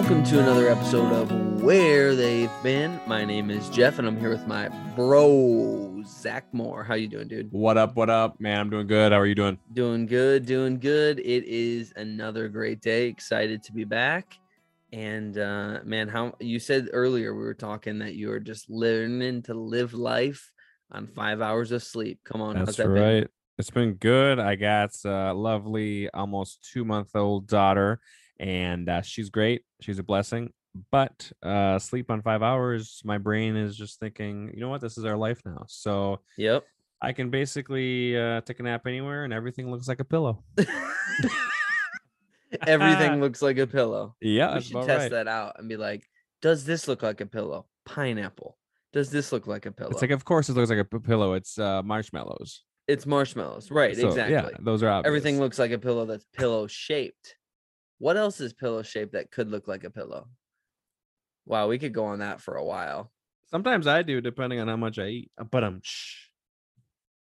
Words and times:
Welcome 0.00 0.24
to 0.24 0.40
another 0.40 0.66
episode 0.70 1.12
of 1.12 1.62
Where 1.62 2.16
They've 2.16 2.50
Been. 2.62 2.98
My 3.06 3.22
name 3.22 3.50
is 3.50 3.68
Jeff, 3.68 3.98
and 3.98 4.08
I'm 4.08 4.18
here 4.18 4.30
with 4.30 4.46
my 4.46 4.70
bro 4.96 6.02
Zach 6.06 6.46
Moore. 6.54 6.82
How 6.82 6.94
you 6.94 7.06
doing, 7.06 7.28
dude? 7.28 7.52
What 7.52 7.76
up? 7.76 7.96
What 7.96 8.08
up, 8.08 8.40
man? 8.40 8.60
I'm 8.60 8.70
doing 8.70 8.86
good. 8.86 9.12
How 9.12 9.18
are 9.18 9.26
you 9.26 9.34
doing? 9.34 9.58
Doing 9.74 10.06
good, 10.06 10.46
doing 10.46 10.78
good. 10.78 11.18
It 11.20 11.44
is 11.44 11.92
another 11.96 12.48
great 12.48 12.80
day. 12.80 13.08
Excited 13.08 13.62
to 13.64 13.72
be 13.74 13.84
back. 13.84 14.38
And 14.90 15.36
uh, 15.36 15.80
man, 15.84 16.08
how 16.08 16.32
you 16.40 16.60
said 16.60 16.88
earlier 16.94 17.34
we 17.34 17.42
were 17.42 17.52
talking 17.52 17.98
that 17.98 18.14
you 18.14 18.32
are 18.32 18.40
just 18.40 18.70
learning 18.70 19.42
to 19.42 19.54
live 19.54 19.92
life 19.92 20.50
on 20.90 21.08
five 21.08 21.42
hours 21.42 21.72
of 21.72 21.82
sleep. 21.82 22.20
Come 22.24 22.40
on, 22.40 22.56
how's 22.56 22.68
That's 22.68 22.78
that 22.78 22.88
right. 22.88 23.20
been? 23.20 23.28
It's 23.58 23.70
been 23.70 23.92
good. 23.92 24.38
I 24.38 24.54
got 24.54 24.92
a 25.04 25.34
lovely, 25.34 26.08
almost 26.08 26.66
two 26.72 26.86
month 26.86 27.14
old 27.14 27.46
daughter, 27.46 28.00
and 28.40 28.88
uh, 28.88 29.02
she's 29.02 29.28
great. 29.30 29.62
She's 29.80 29.98
a 29.98 30.02
blessing. 30.02 30.52
But 30.90 31.30
uh, 31.42 31.78
sleep 31.78 32.10
on 32.10 32.22
five 32.22 32.42
hours, 32.42 33.02
my 33.04 33.18
brain 33.18 33.56
is 33.56 33.76
just 33.76 33.98
thinking, 34.00 34.50
you 34.54 34.60
know 34.60 34.68
what? 34.68 34.80
This 34.80 34.96
is 34.98 35.04
our 35.04 35.16
life 35.16 35.42
now. 35.44 35.64
So 35.68 36.20
Yep. 36.38 36.64
I 37.02 37.12
can 37.12 37.28
basically 37.30 38.16
uh, 38.16 38.40
take 38.42 38.60
a 38.60 38.62
nap 38.62 38.86
anywhere, 38.86 39.24
and 39.24 39.32
everything 39.32 39.70
looks 39.70 39.88
like 39.88 40.00
a 40.00 40.04
pillow. 40.04 40.44
Everything 42.66 43.20
looks 43.22 43.42
like 43.42 43.58
a 43.58 43.66
pillow. 43.66 44.16
Yeah, 44.20 44.54
we 44.56 44.60
should 44.62 44.74
test 44.82 44.88
right. 44.88 45.10
that 45.12 45.28
out 45.28 45.56
and 45.58 45.68
be 45.68 45.76
like, 45.76 46.08
does 46.42 46.64
this 46.64 46.88
look 46.88 47.02
like 47.02 47.20
a 47.20 47.26
pillow? 47.26 47.66
Pineapple. 47.84 48.56
Does 48.92 49.10
this 49.10 49.32
look 49.32 49.46
like 49.46 49.66
a 49.66 49.72
pillow? 49.72 49.90
It's 49.90 50.02
like, 50.02 50.10
of 50.10 50.24
course, 50.24 50.48
it 50.48 50.54
looks 50.54 50.70
like 50.70 50.78
a 50.78 50.84
pillow. 51.00 51.34
It's 51.34 51.58
uh, 51.58 51.82
marshmallows. 51.82 52.62
it's 52.88 53.06
marshmallows. 53.06 53.70
Right, 53.70 53.96
So, 53.96 54.08
exactly. 54.08 54.34
Yeah, 54.34 54.48
those 54.60 54.82
are 54.82 54.88
obvious. 54.88 55.08
Everything 55.08 55.38
looks 55.38 55.58
like 55.58 55.70
a 55.70 55.78
pillow 55.78 56.06
that's 56.06 56.26
pillow 56.36 56.66
shaped. 56.66 57.36
What 58.00 58.16
else 58.16 58.40
is 58.40 58.54
pillow 58.54 58.82
shaped 58.82 59.12
that 59.12 59.30
could 59.30 59.50
look 59.50 59.68
like 59.68 59.84
a 59.84 59.90
pillow? 59.90 60.26
Wow, 61.44 61.68
we 61.68 61.78
could 61.78 61.92
go 61.92 62.06
on 62.06 62.20
that 62.20 62.40
for 62.40 62.54
a 62.56 62.64
while. 62.64 63.12
Sometimes 63.50 63.86
I 63.86 64.02
do, 64.02 64.22
depending 64.22 64.58
on 64.58 64.68
how 64.68 64.76
much 64.76 64.98
I 64.98 65.06
eat. 65.08 65.30
But 65.50 65.62
I'm 65.64 65.80
shh. 65.84 66.28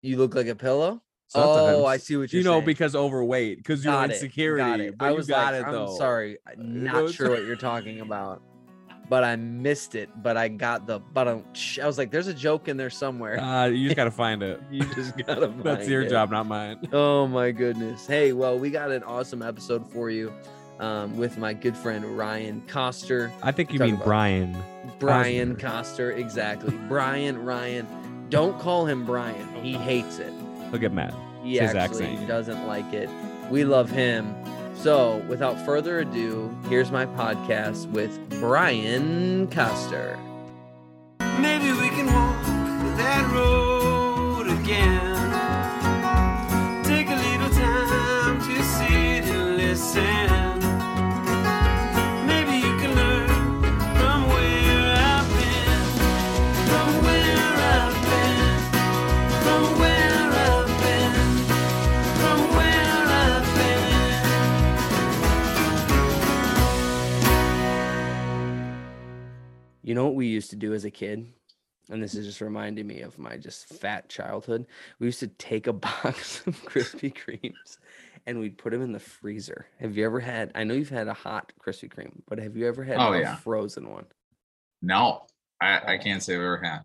You 0.01 0.17
look 0.17 0.35
like 0.35 0.47
a 0.47 0.55
pillow? 0.55 1.01
Oh, 1.35 1.85
I 1.85 1.97
see 1.97 2.15
what 2.15 2.31
you're 2.31 2.39
you 2.39 2.45
know 2.45 2.53
saying. 2.53 2.65
because 2.65 2.95
overweight 2.95 3.57
because 3.57 3.83
you're 3.83 3.93
Got 3.93 4.09
it, 4.09 4.13
insecurity 4.13 4.63
got 4.63 4.79
it. 4.79 4.95
I 5.01 5.11
was 5.11 5.27
got 5.27 5.53
like, 5.53 5.63
it 5.63 5.67
I'm 5.67 5.89
sorry, 5.97 6.37
Uh, 6.47 6.51
I'm 6.57 6.83
not 6.85 7.09
sure 7.13 7.29
what 7.29 7.43
you're 7.43 7.55
talking 7.57 7.99
about, 7.99 8.41
but 9.09 9.23
I 9.23 9.35
missed 9.35 9.93
it. 9.95 10.09
But 10.23 10.37
I 10.37 10.47
got 10.47 10.87
the 10.87 10.99
but 10.99 11.27
I'm, 11.27 11.43
I 11.83 11.85
was 11.85 11.97
like, 11.99 12.09
there's 12.09 12.27
a 12.27 12.33
joke 12.33 12.67
in 12.69 12.77
there 12.77 12.89
somewhere. 12.89 13.39
uh, 13.39 13.65
you 13.67 13.87
just 13.89 13.95
gotta 13.97 14.09
find 14.11 14.41
it 14.41 14.59
you 14.71 14.81
just 14.95 15.17
gotta. 15.27 15.53
that's 15.61 15.87
your 15.89 16.01
it. 16.03 16.09
job 16.09 16.31
not 16.31 16.47
mine 16.47 16.79
Oh 16.93 17.27
my 17.27 17.51
goodness. 17.51 18.07
Hey, 18.07 18.31
well, 18.33 18.57
we 18.57 18.69
got 18.71 18.89
an 18.91 19.03
awesome 19.03 19.41
episode 19.43 19.91
for 19.91 20.09
you 20.09 20.33
um, 20.79 21.17
with 21.17 21.37
my 21.37 21.53
good 21.53 21.75
friend 21.77 22.05
Ryan 22.17 22.61
Coster. 22.67 23.31
i 23.43 23.51
think 23.51 23.71
you 23.73 23.79
Talk 23.79 23.87
mean 23.87 23.95
brian 23.97 24.55
Brian 24.97 25.55
Cosner. 25.55 25.59
Coster, 25.59 26.11
exactly. 26.11 26.75
Brian 26.89 27.43
Ryan. 27.45 27.87
Don't 28.29 28.59
call 28.59 28.85
him 28.85 29.05
Brian. 29.05 29.47
He 29.63 29.73
hates 29.73 30.19
it. 30.19 30.33
he'll 30.71 30.79
get 30.79 30.91
mad 30.91 31.13
He 31.43 31.57
It's 31.57 31.67
his 31.71 31.75
actually 31.75 32.07
accent. 32.07 32.27
doesn't 32.27 32.67
like 32.67 32.91
it. 32.93 33.09
We 33.49 33.63
love 33.65 33.89
him. 33.89 34.35
So, 34.75 35.17
without 35.29 35.63
further 35.65 35.99
ado, 35.99 36.55
here's 36.69 36.91
my 36.91 37.05
podcast 37.05 37.89
with 37.91 38.17
Brian 38.39 39.47
Coster. 39.47 40.17
Maybe 41.39 41.71
we 41.71 41.89
can 41.89 42.07
walk 42.07 42.43
that 42.97 43.31
road 43.33 44.47
again. 44.47 45.29
Take 46.83 47.07
a 47.09 47.15
little 47.15 47.49
time 47.55 48.39
to 48.39 48.63
sit 48.63 49.23
and 49.35 49.57
listen. 49.57 50.38
You 69.89 69.95
know 69.95 70.05
what 70.05 70.13
we 70.13 70.27
used 70.27 70.51
to 70.51 70.55
do 70.55 70.75
as 70.75 70.85
a 70.85 70.91
kid? 70.91 71.33
And 71.89 72.03
this 72.03 72.13
is 72.13 72.23
just 72.27 72.41
reminding 72.41 72.85
me 72.85 73.01
of 73.01 73.17
my 73.17 73.37
just 73.37 73.65
fat 73.69 74.07
childhood. 74.07 74.67
We 74.99 75.07
used 75.07 75.19
to 75.21 75.27
take 75.29 75.65
a 75.65 75.73
box 75.89 76.45
of 76.45 76.63
Krispy 76.63 77.11
Kremes 77.11 77.79
and 78.27 78.39
we'd 78.39 78.59
put 78.59 78.71
them 78.71 78.83
in 78.83 78.91
the 78.91 78.99
freezer. 78.99 79.65
Have 79.79 79.97
you 79.97 80.05
ever 80.05 80.19
had? 80.19 80.51
I 80.53 80.63
know 80.63 80.75
you've 80.75 80.89
had 80.91 81.07
a 81.07 81.13
hot 81.15 81.51
Krispy 81.59 81.91
Kreme, 81.91 82.21
but 82.27 82.37
have 82.37 82.55
you 82.55 82.67
ever 82.67 82.83
had 82.83 82.97
Oh, 82.99 83.13
a 83.13 83.19
yeah. 83.21 83.35
frozen 83.37 83.89
one? 83.89 84.05
No, 84.83 85.25
I, 85.59 85.79
I 85.79 85.95
Oh. 85.95 86.03
can't 86.03 86.21
say 86.21 86.35
I've 86.35 86.41
ever 86.41 86.61
had. 86.63 86.81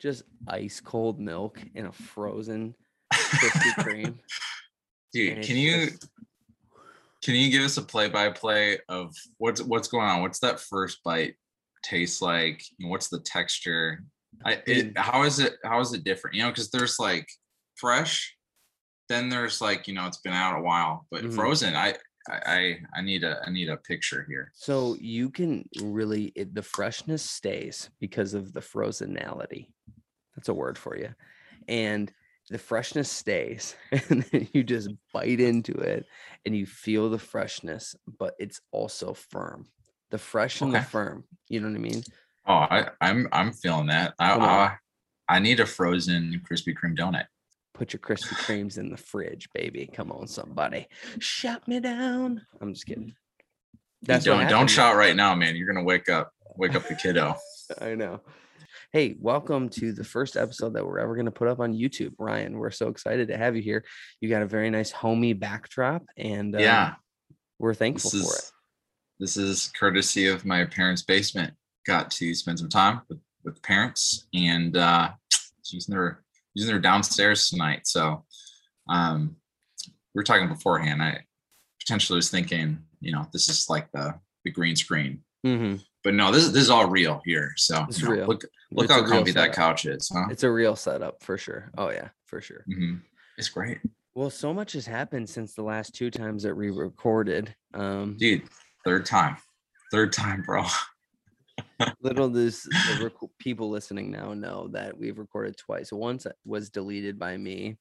Just 0.00 0.24
ice 0.48 0.80
cold 0.80 1.20
milk 1.20 1.62
in 1.76 1.86
a 1.86 1.92
frozen 1.92 2.74
Krispy 3.14 3.74
Kreme. 3.78 4.18
Dude, 5.12 5.44
can 5.44 5.56
you 5.56 5.86
just- 5.86 6.08
can 7.22 7.36
you 7.36 7.48
give 7.52 7.62
us 7.62 7.76
a 7.76 7.82
play 7.82 8.08
by 8.08 8.28
play 8.30 8.80
of 8.88 9.14
what's 9.38 9.62
what's 9.62 9.86
going 9.86 10.04
on? 10.08 10.20
What's 10.22 10.40
that 10.40 10.58
first 10.58 10.98
bite 11.04 11.36
taste 11.84 12.22
like? 12.22 12.62
What's 12.80 13.08
the 13.08 13.20
texture? 13.20 14.04
I 14.44 14.62
it, 14.66 14.98
how 14.98 15.22
is 15.22 15.38
it 15.38 15.54
how 15.64 15.80
is 15.80 15.92
it 15.92 16.04
different? 16.04 16.36
You 16.36 16.42
know, 16.42 16.50
because 16.50 16.70
there's 16.70 16.98
like 16.98 17.28
fresh, 17.76 18.36
then 19.08 19.28
there's 19.28 19.60
like 19.60 19.86
you 19.86 19.94
know 19.94 20.06
it's 20.06 20.20
been 20.20 20.32
out 20.32 20.58
a 20.58 20.62
while, 20.62 21.06
but 21.10 21.24
Mhm. 21.24 21.34
frozen. 21.34 21.74
I 21.76 21.94
I 22.28 22.40
I 22.46 22.80
I 22.96 23.02
need 23.02 23.24
a 23.24 23.40
I 23.46 23.50
need 23.50 23.68
a 23.68 23.76
picture 23.76 24.24
here. 24.28 24.50
So 24.54 24.96
you 25.00 25.30
can 25.30 25.68
really 25.82 26.32
it, 26.34 26.54
the 26.54 26.62
freshness 26.62 27.22
stays 27.22 27.90
because 28.00 28.34
of 28.34 28.52
the 28.52 28.60
frozenality. 28.60 29.68
That's 30.36 30.48
a 30.48 30.54
word 30.54 30.78
for 30.78 30.96
you. 30.96 31.14
And 31.68 32.12
the 32.50 32.58
freshness 32.58 33.10
stays 33.10 33.74
and 34.10 34.22
then 34.24 34.48
you 34.52 34.64
just 34.64 34.90
bite 35.12 35.40
into 35.40 35.72
it 35.72 36.06
and 36.44 36.56
you 36.56 36.66
feel 36.66 37.08
the 37.08 37.18
freshness, 37.18 37.94
but 38.18 38.34
it's 38.38 38.60
also 38.72 39.14
firm. 39.14 39.68
The 40.10 40.18
fresh 40.18 40.60
and 40.60 40.74
the 40.74 40.82
firm. 40.82 41.24
You 41.48 41.60
know 41.60 41.68
what 41.68 41.76
I 41.76 41.80
mean? 41.80 42.02
Oh, 42.46 42.54
I 42.54 42.88
I'm 43.00 43.28
I'm 43.32 43.52
feeling 43.52 43.86
that. 43.86 44.14
I 44.18 44.34
I, 44.34 44.76
I 45.28 45.38
need 45.38 45.60
a 45.60 45.66
frozen 45.66 46.40
Krispy 46.48 46.74
Kreme 46.74 46.96
donut. 46.96 47.26
Put 47.72 47.92
your 47.92 48.00
Krispy 48.00 48.34
Kremes 48.34 48.78
in 48.78 48.90
the 48.90 48.96
fridge, 48.96 49.48
baby. 49.52 49.90
Come 49.92 50.12
on, 50.12 50.28
somebody. 50.28 50.86
Shut 51.18 51.66
me 51.66 51.80
down. 51.80 52.42
I'm 52.60 52.72
just 52.72 52.86
kidding. 52.86 53.14
That's 54.02 54.24
don't 54.24 54.48
don't 54.48 54.68
shout 54.68 54.96
right 54.96 55.16
now, 55.16 55.34
man. 55.34 55.56
You're 55.56 55.66
gonna 55.66 55.84
wake 55.84 56.08
up 56.08 56.30
wake 56.56 56.74
up 56.74 56.86
the 56.86 56.94
kiddo. 56.94 57.34
I 57.80 57.94
know. 57.94 58.20
Hey, 58.92 59.16
welcome 59.18 59.70
to 59.70 59.92
the 59.92 60.04
first 60.04 60.36
episode 60.36 60.74
that 60.74 60.86
we're 60.86 61.00
ever 61.00 61.14
going 61.14 61.24
to 61.24 61.32
put 61.32 61.48
up 61.48 61.58
on 61.58 61.74
YouTube, 61.74 62.12
Ryan. 62.18 62.58
We're 62.58 62.70
so 62.70 62.88
excited 62.88 63.28
to 63.28 63.36
have 63.36 63.56
you 63.56 63.62
here. 63.62 63.84
You 64.20 64.28
got 64.28 64.42
a 64.42 64.46
very 64.46 64.70
nice 64.70 64.92
homey 64.92 65.32
backdrop, 65.32 66.04
and 66.16 66.54
uh, 66.54 66.60
yeah. 66.60 66.94
we're 67.58 67.74
thankful 67.74 68.10
this 68.10 68.22
for 68.22 68.36
it. 68.36 68.52
This 69.20 69.36
is 69.36 69.70
courtesy 69.78 70.26
of 70.26 70.44
my 70.44 70.64
parents' 70.64 71.02
basement. 71.02 71.54
Got 71.86 72.10
to 72.12 72.34
spend 72.34 72.58
some 72.58 72.68
time 72.68 73.02
with 73.08 73.18
with 73.44 73.62
parents 73.62 74.26
and 74.32 74.76
uh 74.76 75.10
using 75.70 75.94
their 75.94 76.22
using 76.54 76.70
their 76.72 76.80
downstairs 76.80 77.48
tonight. 77.50 77.86
So 77.86 78.24
um 78.88 79.36
we 80.14 80.18
were 80.18 80.24
talking 80.24 80.48
beforehand. 80.48 81.02
I 81.02 81.24
potentially 81.80 82.16
was 82.16 82.30
thinking, 82.30 82.78
you 83.00 83.12
know, 83.12 83.26
this 83.32 83.48
is 83.48 83.68
like 83.68 83.90
the 83.92 84.14
the 84.44 84.50
green 84.50 84.76
screen. 84.76 85.22
hmm 85.42 85.76
But 86.02 86.14
no, 86.14 86.32
this 86.32 86.44
is 86.44 86.52
this 86.52 86.62
is 86.62 86.70
all 86.70 86.88
real 86.88 87.20
here. 87.26 87.52
So 87.56 87.86
you 87.90 88.04
know, 88.04 88.10
real. 88.10 88.26
look 88.26 88.44
look 88.72 88.84
It's 88.84 88.92
how 88.92 89.06
comfy 89.06 89.32
that 89.32 89.52
couch 89.52 89.84
is, 89.84 90.10
huh? 90.12 90.24
It's 90.30 90.42
a 90.42 90.50
real 90.50 90.74
setup 90.76 91.22
for 91.22 91.36
sure. 91.36 91.70
Oh 91.76 91.90
yeah, 91.90 92.08
for 92.26 92.40
sure. 92.40 92.64
Mhm. 92.68 93.02
It's 93.36 93.48
great. 93.50 93.78
Well, 94.14 94.30
so 94.30 94.54
much 94.54 94.74
has 94.74 94.86
happened 94.86 95.28
since 95.28 95.54
the 95.54 95.62
last 95.64 95.92
two 95.94 96.08
times 96.08 96.44
that 96.44 96.54
we 96.56 96.70
recorded. 96.70 97.52
Um, 97.74 98.16
Dude, 98.16 98.44
third 98.84 99.06
time. 99.06 99.36
Third 99.90 100.12
time, 100.12 100.42
bro. 100.42 100.64
little 102.00 102.28
does 102.28 102.62
the 102.62 103.04
rec- 103.04 103.30
people 103.38 103.70
listening 103.70 104.10
now 104.10 104.34
know 104.34 104.68
that 104.68 104.96
we've 104.96 105.18
recorded 105.18 105.56
twice. 105.56 105.92
Once 105.92 106.26
was 106.44 106.70
deleted 106.70 107.18
by 107.18 107.36
me, 107.36 107.76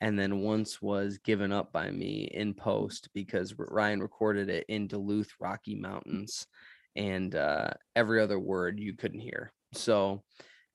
and 0.00 0.18
then 0.18 0.40
once 0.40 0.82
was 0.82 1.18
given 1.18 1.52
up 1.52 1.72
by 1.72 1.90
me 1.90 2.28
in 2.32 2.54
post 2.54 3.08
because 3.14 3.54
Ryan 3.56 4.00
recorded 4.00 4.50
it 4.50 4.66
in 4.68 4.86
Duluth, 4.86 5.32
Rocky 5.40 5.74
Mountains, 5.74 6.46
and 6.94 7.34
uh, 7.34 7.70
every 7.94 8.20
other 8.20 8.38
word 8.38 8.78
you 8.78 8.94
couldn't 8.94 9.20
hear. 9.20 9.52
So, 9.72 10.22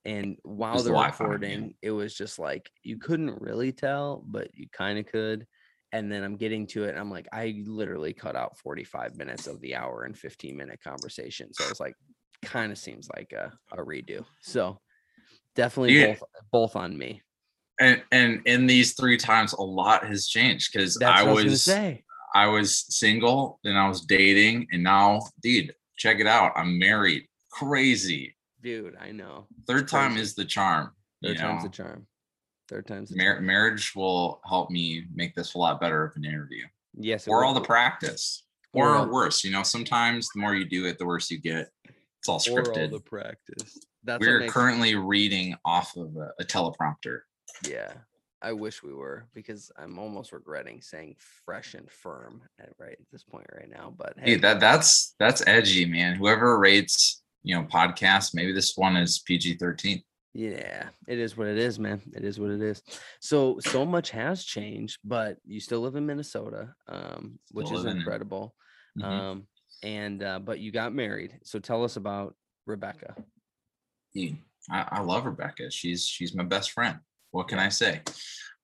and 0.04 0.36
while 0.42 0.74
Just 0.74 0.86
the 0.86 0.92
recording, 0.92 1.74
it 1.82 1.92
was 1.92 2.14
just 2.14 2.38
like 2.38 2.70
you 2.82 2.98
couldn't 2.98 3.40
really 3.40 3.72
tell, 3.72 4.24
but 4.26 4.48
you 4.54 4.66
kind 4.72 4.98
of 4.98 5.06
could. 5.06 5.46
And 5.92 6.10
then 6.10 6.24
I'm 6.24 6.36
getting 6.36 6.66
to 6.68 6.84
it, 6.84 6.90
and 6.90 6.98
I'm 6.98 7.10
like, 7.10 7.28
I 7.32 7.62
literally 7.66 8.14
cut 8.14 8.34
out 8.34 8.58
45 8.58 9.16
minutes 9.16 9.46
of 9.46 9.60
the 9.60 9.74
hour 9.74 10.04
and 10.04 10.16
15 10.16 10.56
minute 10.56 10.80
conversation. 10.82 11.52
So 11.52 11.64
it's 11.68 11.80
like, 11.80 11.94
kind 12.42 12.72
of 12.72 12.78
seems 12.78 13.08
like 13.14 13.32
a, 13.32 13.52
a 13.72 13.84
redo. 13.84 14.24
So 14.40 14.80
definitely 15.54 15.98
Yeah. 15.98 16.06
both 16.06 16.22
both 16.50 16.76
on 16.76 16.96
me. 16.96 17.22
And 17.80 18.02
and 18.12 18.42
in 18.46 18.66
these 18.66 18.94
three 18.94 19.16
times, 19.16 19.52
a 19.54 19.62
lot 19.62 20.06
has 20.06 20.28
changed 20.28 20.72
because 20.72 21.00
I 21.00 21.22
what 21.24 21.30
I 21.30 21.32
was, 21.32 21.44
was. 21.44 21.68
I 22.34 22.46
was 22.46 22.96
single, 22.96 23.60
then 23.64 23.76
I 23.76 23.88
was 23.88 24.02
dating, 24.02 24.66
and 24.72 24.82
now, 24.82 25.20
dude, 25.42 25.74
check 25.98 26.18
it 26.20 26.26
out. 26.26 26.52
I'm 26.56 26.78
married. 26.78 27.26
Crazy. 27.50 28.34
Dude, 28.62 28.96
I 29.00 29.12
know. 29.12 29.46
Third 29.66 29.88
time 29.88 30.16
is 30.16 30.34
the 30.34 30.44
charm. 30.44 30.92
Third 31.22 31.38
time's 31.38 31.62
know, 31.64 31.68
the 31.68 31.74
charm. 31.74 32.06
Third 32.72 32.86
time's 32.86 33.14
Mar- 33.14 33.40
marriage 33.42 33.92
will 33.94 34.40
help 34.48 34.70
me 34.70 35.04
make 35.14 35.34
this 35.34 35.52
a 35.52 35.58
lot 35.58 35.78
better 35.78 36.04
of 36.04 36.16
an 36.16 36.24
interview. 36.24 36.64
Yes. 36.94 37.28
or 37.28 37.38
will. 37.40 37.48
all 37.48 37.54
the 37.54 37.60
practice 37.60 38.44
Or 38.72 38.96
or 38.96 39.12
worse 39.12 39.44
you 39.44 39.50
know 39.50 39.62
sometimes 39.62 40.28
the 40.34 40.40
more 40.40 40.54
you 40.54 40.64
do 40.64 40.86
it 40.86 40.98
the 40.98 41.06
worse 41.06 41.30
you 41.30 41.38
get 41.38 41.70
it's 42.18 42.28
all 42.28 42.36
Or 42.36 42.38
all 42.38 42.42
scripted 42.42 42.90
the 42.90 43.00
practice. 43.00 43.78
That's 44.04 44.20
we're 44.20 44.46
currently 44.48 44.94
reading 44.94 45.54
off 45.64 45.96
of 45.96 46.16
a, 46.16 46.32
a 46.40 46.44
teleprompter 46.44 47.20
Yeah. 47.68 47.92
I 48.40 48.52
wish 48.52 48.82
we 48.82 48.92
were 48.92 49.28
because 49.34 49.70
I'm 49.76 49.98
almost 49.98 50.32
regretting 50.32 50.80
saying 50.80 51.16
fresh 51.44 51.74
and 51.74 51.88
firm 51.90 52.42
at 52.58 52.70
right 52.78 52.96
at 52.98 53.10
this 53.12 53.22
point 53.22 53.46
right 53.54 53.70
now. 53.70 53.94
But 53.96 54.14
hey 54.18 54.32
hey, 54.32 54.36
that 54.36 54.60
that's 54.60 55.14
that's 55.18 55.46
edgy 55.46 55.84
man 55.84 56.16
whoever 56.16 56.58
rates 56.58 57.22
you 57.42 57.54
know 57.54 57.64
podcasts 57.64 58.34
maybe 58.34 58.52
this 58.52 58.76
one 58.76 58.96
is 58.96 59.22
pg-13 59.26 60.02
Yeah, 60.34 60.88
it 61.06 61.18
is 61.18 61.36
what 61.36 61.46
it 61.46 61.58
is, 61.58 61.78
man. 61.78 62.00
It 62.14 62.24
is 62.24 62.40
what 62.40 62.50
it 62.50 62.62
is. 62.62 62.82
So 63.20 63.58
so 63.60 63.84
much 63.84 64.10
has 64.10 64.44
changed, 64.44 64.98
but 65.04 65.36
you 65.44 65.60
still 65.60 65.80
live 65.80 65.96
in 65.96 66.06
Minnesota, 66.06 66.74
um, 66.88 67.38
which 67.50 67.66
Still 67.66 67.80
is 67.80 67.84
incredible. 67.84 68.54
Mhm. 68.98 69.04
Um, 69.04 69.46
and 69.82 70.22
uh, 70.22 70.38
but 70.38 70.58
you 70.58 70.72
got 70.72 70.94
married. 70.94 71.38
So 71.44 71.58
tell 71.58 71.84
us 71.84 71.96
about 71.96 72.34
Rebecca. 72.66 73.14
Dude, 74.14 74.38
I, 74.70 74.86
I 74.90 75.00
love 75.00 75.26
rebecca 75.26 75.70
she's 75.70 76.06
she's 76.06 76.34
my 76.34 76.44
best 76.44 76.70
friend 76.70 76.98
what 77.30 77.48
can 77.48 77.58
i 77.58 77.68
say 77.68 78.00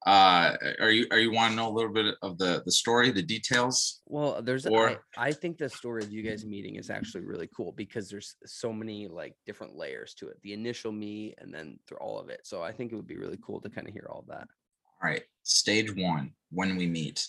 uh 0.06 0.54
are 0.80 0.90
you 0.90 1.06
are 1.10 1.18
you 1.18 1.32
want 1.32 1.50
to 1.50 1.56
know 1.56 1.68
a 1.68 1.74
little 1.74 1.92
bit 1.92 2.14
of 2.22 2.38
the 2.38 2.62
the 2.64 2.70
story 2.70 3.10
the 3.10 3.22
details 3.22 4.00
Well, 4.06 4.40
there's 4.40 4.64
I, 4.66 4.70
Or- 4.70 5.04
I 5.16 5.32
think 5.32 5.58
the 5.58 5.68
story 5.68 6.02
of 6.04 6.12
you 6.12 6.22
guys 6.22 6.44
meeting 6.44 6.76
is 6.76 6.88
actually 6.88 7.24
really 7.24 7.48
cool 7.56 7.72
because 7.72 8.08
there's 8.08 8.36
so 8.46 8.72
many 8.72 9.08
like 9.08 9.34
different 9.44 9.76
layers 9.76 10.14
to 10.14 10.28
it. 10.28 10.36
The 10.42 10.52
initial 10.52 10.92
meet 10.92 11.34
and 11.38 11.52
then 11.52 11.78
through 11.86 11.98
all 11.98 12.18
of 12.20 12.28
it. 12.28 12.40
So 12.44 12.62
I 12.62 12.72
think 12.72 12.92
it 12.92 12.96
would 12.96 13.08
be 13.08 13.16
really 13.16 13.38
cool 13.44 13.60
to 13.60 13.68
kind 13.68 13.88
of 13.88 13.92
hear 13.92 14.06
all 14.08 14.24
that. 14.28 14.46
All 15.02 15.10
right, 15.10 15.22
stage 15.42 15.94
one, 15.96 16.32
when 16.50 16.76
we 16.76 16.86
meet. 16.86 17.26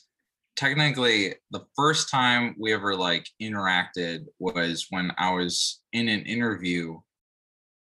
Technically, 0.56 1.36
the 1.52 1.66
first 1.76 2.10
time 2.10 2.56
we 2.60 2.74
ever 2.74 2.96
like 2.96 3.28
interacted 3.42 4.26
was 4.40 4.88
when 4.90 5.12
I 5.18 5.32
was 5.32 5.82
in 5.94 6.08
an 6.10 6.22
interview 6.24 7.00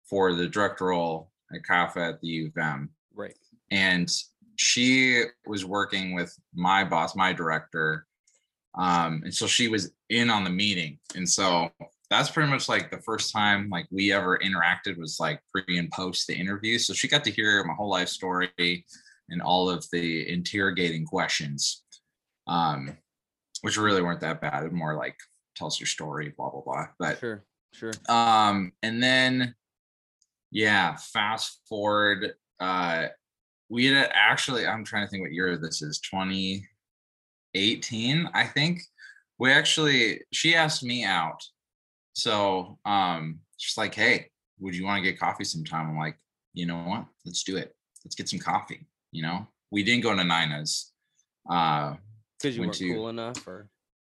for 0.08 0.34
the 0.34 0.49
director 0.49 0.87
role 0.87 1.31
at 1.55 1.62
Chi 1.64 1.75
Alpha 1.76 2.00
at 2.00 2.20
the 2.20 2.28
U 2.28 2.46
of 2.49 2.56
M. 2.56 2.90
Right. 3.14 3.37
And 3.70 4.11
she 4.56 5.23
was 5.47 5.64
working 5.64 6.14
with 6.14 6.35
my 6.55 6.85
boss, 6.85 7.17
my 7.17 7.32
director. 7.32 8.06
Um, 8.76 9.23
and 9.25 9.35
so 9.35 9.47
she 9.47 9.69
was 9.69 9.93
in 10.11 10.31
on 10.31 10.44
the 10.44 10.50
meeting. 10.50 10.99
And 11.14 11.29
so 11.29 11.70
that's 12.11 12.31
pretty 12.31 12.50
much 12.50 12.69
like 12.69 12.91
the 12.91 13.03
first 13.03 13.32
time 13.32 13.69
like 13.69 13.87
we 13.91 14.12
ever 14.12 14.38
interacted 14.38 14.97
was 14.97 15.19
like 15.19 15.41
pre 15.50 15.79
and 15.79 15.91
post 15.91 16.26
the 16.26 16.35
interview. 16.35 16.79
So 16.79 16.93
she 16.93 17.08
got 17.08 17.25
to 17.25 17.31
hear 17.31 17.64
my 17.64 17.75
whole 17.75 17.91
life 17.91 18.08
story 18.08 18.85
and 19.29 19.43
all 19.43 19.69
of 19.69 19.87
the 19.91 20.31
interrogating 20.31 21.05
questions, 21.05 21.82
um, 22.47 22.97
which 23.62 23.76
really 23.76 24.02
weren't 24.02 24.20
that 24.20 24.41
bad. 24.41 24.64
It 24.64 24.73
more 24.73 24.94
like 24.94 25.17
tells 25.56 25.81
your 25.81 25.87
story, 25.87 26.32
blah 26.37 26.50
blah 26.50 26.61
blah. 26.61 26.87
But 26.99 27.19
Sure. 27.19 27.44
Sure. 27.73 27.93
um, 28.09 28.73
and 28.82 29.02
then 29.02 29.55
yeah, 30.52 30.97
fast 30.97 31.61
forward. 31.69 32.35
Uh, 32.61 33.09
we 33.68 33.86
had 33.86 34.10
actually. 34.12 34.66
I'm 34.66 34.84
trying 34.84 35.06
to 35.06 35.10
think 35.10 35.22
what 35.22 35.32
year 35.32 35.56
this 35.56 35.82
is. 35.82 36.00
2018, 36.00 38.28
I 38.34 38.44
think. 38.44 38.82
We 39.38 39.52
actually. 39.52 40.22
She 40.32 40.54
asked 40.54 40.82
me 40.82 41.04
out. 41.04 41.42
So 42.14 42.78
um, 42.84 43.40
she's 43.58 43.76
like, 43.76 43.94
"Hey, 43.94 44.30
would 44.58 44.74
you 44.74 44.84
want 44.84 45.04
to 45.04 45.10
get 45.10 45.20
coffee 45.20 45.44
sometime?" 45.44 45.88
I'm 45.90 45.98
like, 45.98 46.18
"You 46.54 46.66
know 46.66 46.78
what? 46.78 47.04
Let's 47.24 47.44
do 47.44 47.56
it. 47.56 47.74
Let's 48.04 48.14
get 48.14 48.28
some 48.28 48.38
coffee." 48.38 48.86
You 49.12 49.22
know, 49.22 49.46
we 49.70 49.82
didn't 49.82 50.02
go 50.02 50.14
to 50.14 50.24
Nina's. 50.24 50.92
Uh, 51.48 51.94
Because 52.38 52.56
you 52.56 52.62
weren't 52.62 52.74
to- 52.74 52.94
cool 52.94 53.08
enough 53.08 53.46
or 53.46 53.68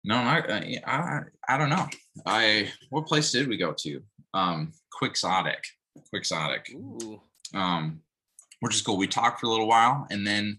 no, 0.04 0.16
uh, 0.16 0.60
yeah, 0.66 0.81
I, 0.84 1.20
I 1.49 1.56
don't 1.56 1.70
know. 1.70 1.87
I 2.26 2.69
what 2.90 3.06
place 3.06 3.31
did 3.31 3.46
we 3.49 3.56
go 3.56 3.72
to? 3.78 4.02
Um, 4.34 4.72
Quixotic. 5.00 5.60
Quixotic. 6.12 6.70
ooh. 6.75 7.20
Um, 7.54 8.00
which 8.62 8.75
is 8.76 8.82
cool. 8.82 8.97
We 8.97 9.06
talked 9.09 9.41
for 9.41 9.47
a 9.47 9.50
little 9.50 9.69
while, 9.69 10.06
and 10.11 10.26
then 10.26 10.59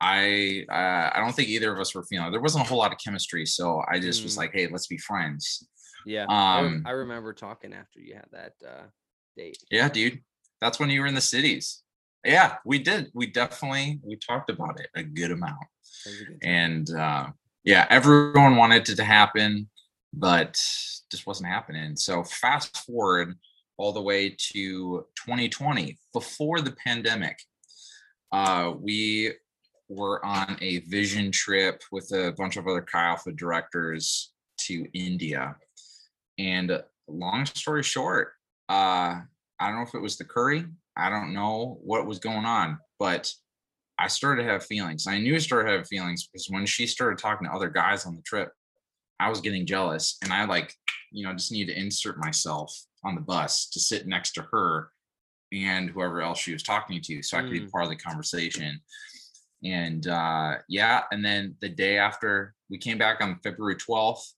I 0.00 0.64
uh, 0.70 1.10
I 1.16 1.20
don't 1.20 1.32
think 1.34 1.48
either 1.48 1.72
of 1.72 1.80
us 1.80 1.94
were 1.94 2.04
feeling. 2.04 2.30
There 2.30 2.40
wasn't 2.40 2.64
a 2.64 2.68
whole 2.68 2.78
lot 2.78 2.92
of 2.92 2.98
chemistry, 3.04 3.46
so 3.46 3.82
I 3.90 3.98
just 4.00 4.22
was 4.22 4.34
Mm. 4.34 4.38
like, 4.38 4.52
hey, 4.52 4.66
let's 4.68 4.86
be 4.86 4.98
friends. 4.98 5.66
Yeah. 6.04 6.26
I, 6.28 6.60
Um, 6.60 6.82
I 6.84 6.90
remember 6.90 7.32
talking 7.32 7.72
after 7.72 8.00
you 8.00 8.14
had 8.14 8.28
that 8.32 8.54
uh 8.68 8.84
date. 9.36 9.58
Yeah, 9.70 9.88
dude. 9.88 10.20
That's 10.60 10.78
when 10.78 10.90
you 10.90 11.00
were 11.00 11.06
in 11.06 11.14
the 11.14 11.20
cities. 11.20 11.82
Yeah, 12.24 12.56
we 12.64 12.78
did. 12.78 13.10
We 13.14 13.26
definitely 13.26 14.00
we 14.02 14.16
talked 14.16 14.50
about 14.50 14.78
it 14.80 14.88
a 14.94 15.02
good 15.02 15.30
amount. 15.30 15.66
A 16.06 16.10
good 16.10 16.38
and 16.42 16.90
uh, 16.90 17.26
yeah, 17.64 17.86
everyone 17.90 18.56
wanted 18.56 18.88
it 18.88 18.96
to 18.96 19.04
happen, 19.04 19.68
but 20.12 20.52
just 21.10 21.26
wasn't 21.26 21.48
happening. 21.48 21.96
So 21.96 22.24
fast 22.24 22.76
forward 22.84 23.34
all 23.78 23.92
the 23.92 24.02
way 24.02 24.36
to 24.52 25.06
2020, 25.16 25.98
before 26.12 26.60
the 26.60 26.74
pandemic, 26.84 27.38
uh, 28.32 28.72
we 28.78 29.32
were 29.88 30.24
on 30.24 30.56
a 30.60 30.78
vision 30.80 31.30
trip 31.30 31.82
with 31.90 32.10
a 32.12 32.32
bunch 32.36 32.56
of 32.56 32.66
other 32.66 32.82
Chi 32.82 33.02
Alpha 33.02 33.32
directors 33.32 34.32
to 34.58 34.86
India, 34.94 35.56
and 36.38 36.82
long 37.08 37.46
story 37.46 37.82
short, 37.82 38.32
uh, 38.68 39.20
I 39.58 39.68
don't 39.68 39.76
know 39.76 39.82
if 39.82 39.94
it 39.94 40.02
was 40.02 40.16
the 40.16 40.24
curry. 40.24 40.64
I 40.96 41.10
don't 41.10 41.32
know 41.32 41.78
what 41.82 42.06
was 42.06 42.18
going 42.18 42.44
on, 42.44 42.78
but 42.98 43.32
I 43.98 44.08
started 44.08 44.42
to 44.42 44.48
have 44.48 44.64
feelings. 44.64 45.06
I 45.06 45.18
knew 45.18 45.34
I 45.34 45.38
started 45.38 45.70
to 45.70 45.76
have 45.78 45.88
feelings 45.88 46.26
because 46.26 46.48
when 46.50 46.66
she 46.66 46.86
started 46.86 47.18
talking 47.18 47.46
to 47.46 47.54
other 47.54 47.68
guys 47.68 48.04
on 48.06 48.16
the 48.16 48.22
trip, 48.22 48.50
I 49.20 49.28
was 49.28 49.40
getting 49.40 49.66
jealous 49.66 50.18
and 50.22 50.32
I 50.32 50.44
like, 50.46 50.74
you 51.12 51.24
know, 51.24 51.32
just 51.32 51.52
need 51.52 51.66
to 51.66 51.78
insert 51.78 52.18
myself 52.18 52.74
on 53.04 53.14
the 53.14 53.20
bus 53.20 53.66
to 53.70 53.80
sit 53.80 54.06
next 54.06 54.32
to 54.32 54.42
her 54.52 54.90
and 55.52 55.90
whoever 55.90 56.22
else 56.22 56.38
she 56.38 56.52
was 56.52 56.62
talking 56.62 57.00
to 57.02 57.22
so 57.22 57.36
I 57.36 57.42
could 57.42 57.50
be 57.50 57.60
Mm. 57.60 57.70
part 57.70 57.84
of 57.84 57.90
the 57.90 57.96
conversation. 57.96 58.80
And 59.64 60.06
uh 60.06 60.56
yeah, 60.68 61.02
and 61.12 61.24
then 61.24 61.56
the 61.60 61.68
day 61.68 61.98
after 61.98 62.54
we 62.70 62.78
came 62.78 62.98
back 62.98 63.20
on 63.20 63.38
February 63.44 63.76
12th, 63.76 64.32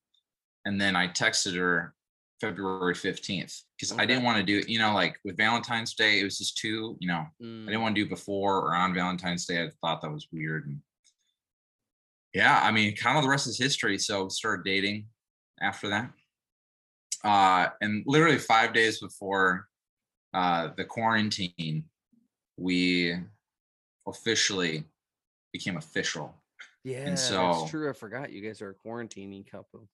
and 0.67 0.81
then 0.81 0.97
I 0.97 1.09
texted 1.09 1.57
her 1.57 1.95
February 2.41 2.95
15th 2.95 3.63
because 3.77 3.97
I 3.99 4.05
didn't 4.07 4.25
want 4.25 4.39
to 4.39 4.43
do 4.43 4.59
it, 4.59 4.69
you 4.69 4.79
know, 4.79 4.93
like 4.93 5.19
with 5.25 5.37
Valentine's 5.37 5.95
Day, 5.95 6.21
it 6.21 6.25
was 6.25 6.39
just 6.39 6.59
too, 6.59 6.97
you 7.01 7.09
know, 7.09 7.25
I 7.41 7.43
Mm, 7.43 7.67
didn't 7.67 7.83
want 7.83 7.97
to 7.97 8.03
do 8.05 8.09
before 8.09 8.59
or 8.59 8.75
on 8.75 8.93
Valentine's 8.93 9.47
Day. 9.47 9.63
I 9.63 9.71
thought 9.81 10.03
that 10.03 10.11
was 10.13 10.29
weird. 10.33 10.67
And 10.67 10.81
yeah, 12.35 12.61
I 12.63 12.71
mean, 12.73 12.97
kind 12.97 13.17
of 13.17 13.23
the 13.23 13.31
rest 13.31 13.47
is 13.47 13.57
history. 13.59 13.99
So 13.99 14.29
started 14.29 14.65
dating 14.65 15.07
after 15.61 15.89
that. 15.91 16.11
Uh, 17.25 17.69
and 17.81 18.05
literally 18.07 18.39
five 18.39 18.73
days 18.75 19.01
before 19.01 19.67
uh, 20.35 20.69
the 20.77 20.85
quarantine, 20.85 21.85
we 22.59 23.17
officially 24.07 24.85
became 25.53 25.77
official. 25.77 26.35
yeah, 26.85 27.07
and 27.07 27.19
so- 27.19 27.53
that's 27.61 27.71
true. 27.71 27.89
I 27.89 27.93
forgot 27.93 28.31
you 28.33 28.43
guys 28.43 28.61
are 28.61 28.71
a 28.71 28.89
quarantining 28.89 29.51
couple. 29.51 29.89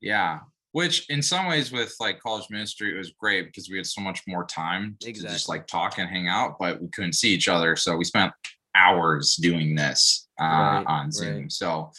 Yeah. 0.00 0.40
Which 0.72 1.10
in 1.10 1.20
some 1.20 1.46
ways 1.46 1.72
with 1.72 1.92
like 1.98 2.20
college 2.20 2.46
ministry, 2.48 2.94
it 2.94 2.96
was 2.96 3.12
great 3.18 3.46
because 3.46 3.68
we 3.68 3.76
had 3.76 3.86
so 3.86 4.00
much 4.00 4.22
more 4.28 4.44
time 4.46 4.96
to 5.00 5.12
just 5.12 5.48
like 5.48 5.66
talk 5.66 5.98
and 5.98 6.08
hang 6.08 6.28
out, 6.28 6.56
but 6.60 6.80
we 6.80 6.86
couldn't 6.94 7.14
see 7.14 7.30
each 7.34 7.48
other. 7.48 7.74
So 7.74 7.96
we 7.96 8.04
spent 8.04 8.32
hours 8.76 9.34
doing 9.34 9.74
this 9.74 10.28
uh, 10.40 10.44
Right, 10.44 10.84
on 10.86 11.10
Zoom. 11.10 11.40
right. 11.40 11.52
So 11.52 11.90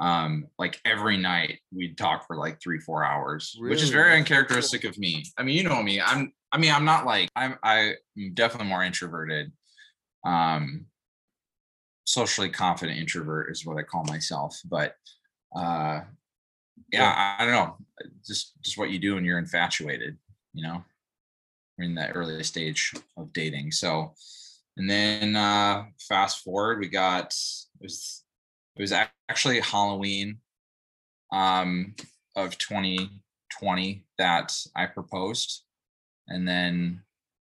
um 0.00 0.46
like 0.58 0.80
every 0.84 1.16
night 1.16 1.58
we'd 1.74 1.98
talk 1.98 2.26
for 2.26 2.36
like 2.36 2.60
three, 2.60 2.78
four 2.78 3.04
hours, 3.04 3.56
which 3.58 3.82
is 3.82 3.90
very 3.90 4.10
That's 4.10 4.28
so 4.28 4.34
cool. 4.34 4.38
uncharacteristic 4.38 4.84
of 4.84 4.98
me. 4.98 5.24
I 5.36 5.42
mean, 5.42 5.56
you 5.56 5.64
know 5.64 5.82
me. 5.82 6.00
I'm 6.00 6.32
I 6.52 6.58
mean, 6.58 6.72
I'm 6.72 6.84
not 6.84 7.04
like 7.04 7.30
I'm 7.34 7.58
I'm 7.62 7.94
definitely 8.34 8.68
more 8.68 8.84
introverted. 8.84 9.52
Um 10.24 10.86
socially 12.04 12.48
confident 12.48 12.98
introvert 12.98 13.50
is 13.50 13.66
what 13.66 13.76
I 13.76 13.82
call 13.82 14.04
myself. 14.04 14.58
But 14.64 14.94
uh 15.54 16.00
yeah, 16.92 17.36
I, 17.38 17.42
I 17.42 17.46
don't 17.46 17.54
know. 17.54 17.76
Just 18.24 18.52
just 18.62 18.78
what 18.78 18.90
you 18.90 18.98
do 18.98 19.16
when 19.16 19.24
you're 19.24 19.38
infatuated, 19.38 20.16
you 20.54 20.62
know. 20.62 20.84
We're 21.76 21.84
in 21.84 21.94
that 21.96 22.12
early 22.14 22.42
stage 22.44 22.92
of 23.16 23.32
dating. 23.32 23.72
So 23.72 24.14
and 24.76 24.88
then 24.88 25.34
uh 25.34 25.86
fast 26.08 26.44
forward, 26.44 26.78
we 26.78 26.88
got 26.88 27.26
it 27.26 27.82
was 27.82 28.17
it 28.78 28.82
was 28.82 28.92
actually 29.28 29.60
Halloween 29.60 30.38
um 31.32 31.94
of 32.36 32.56
2020 32.58 34.04
that 34.18 34.56
I 34.76 34.86
proposed. 34.86 35.64
And 36.28 36.46
then 36.46 37.02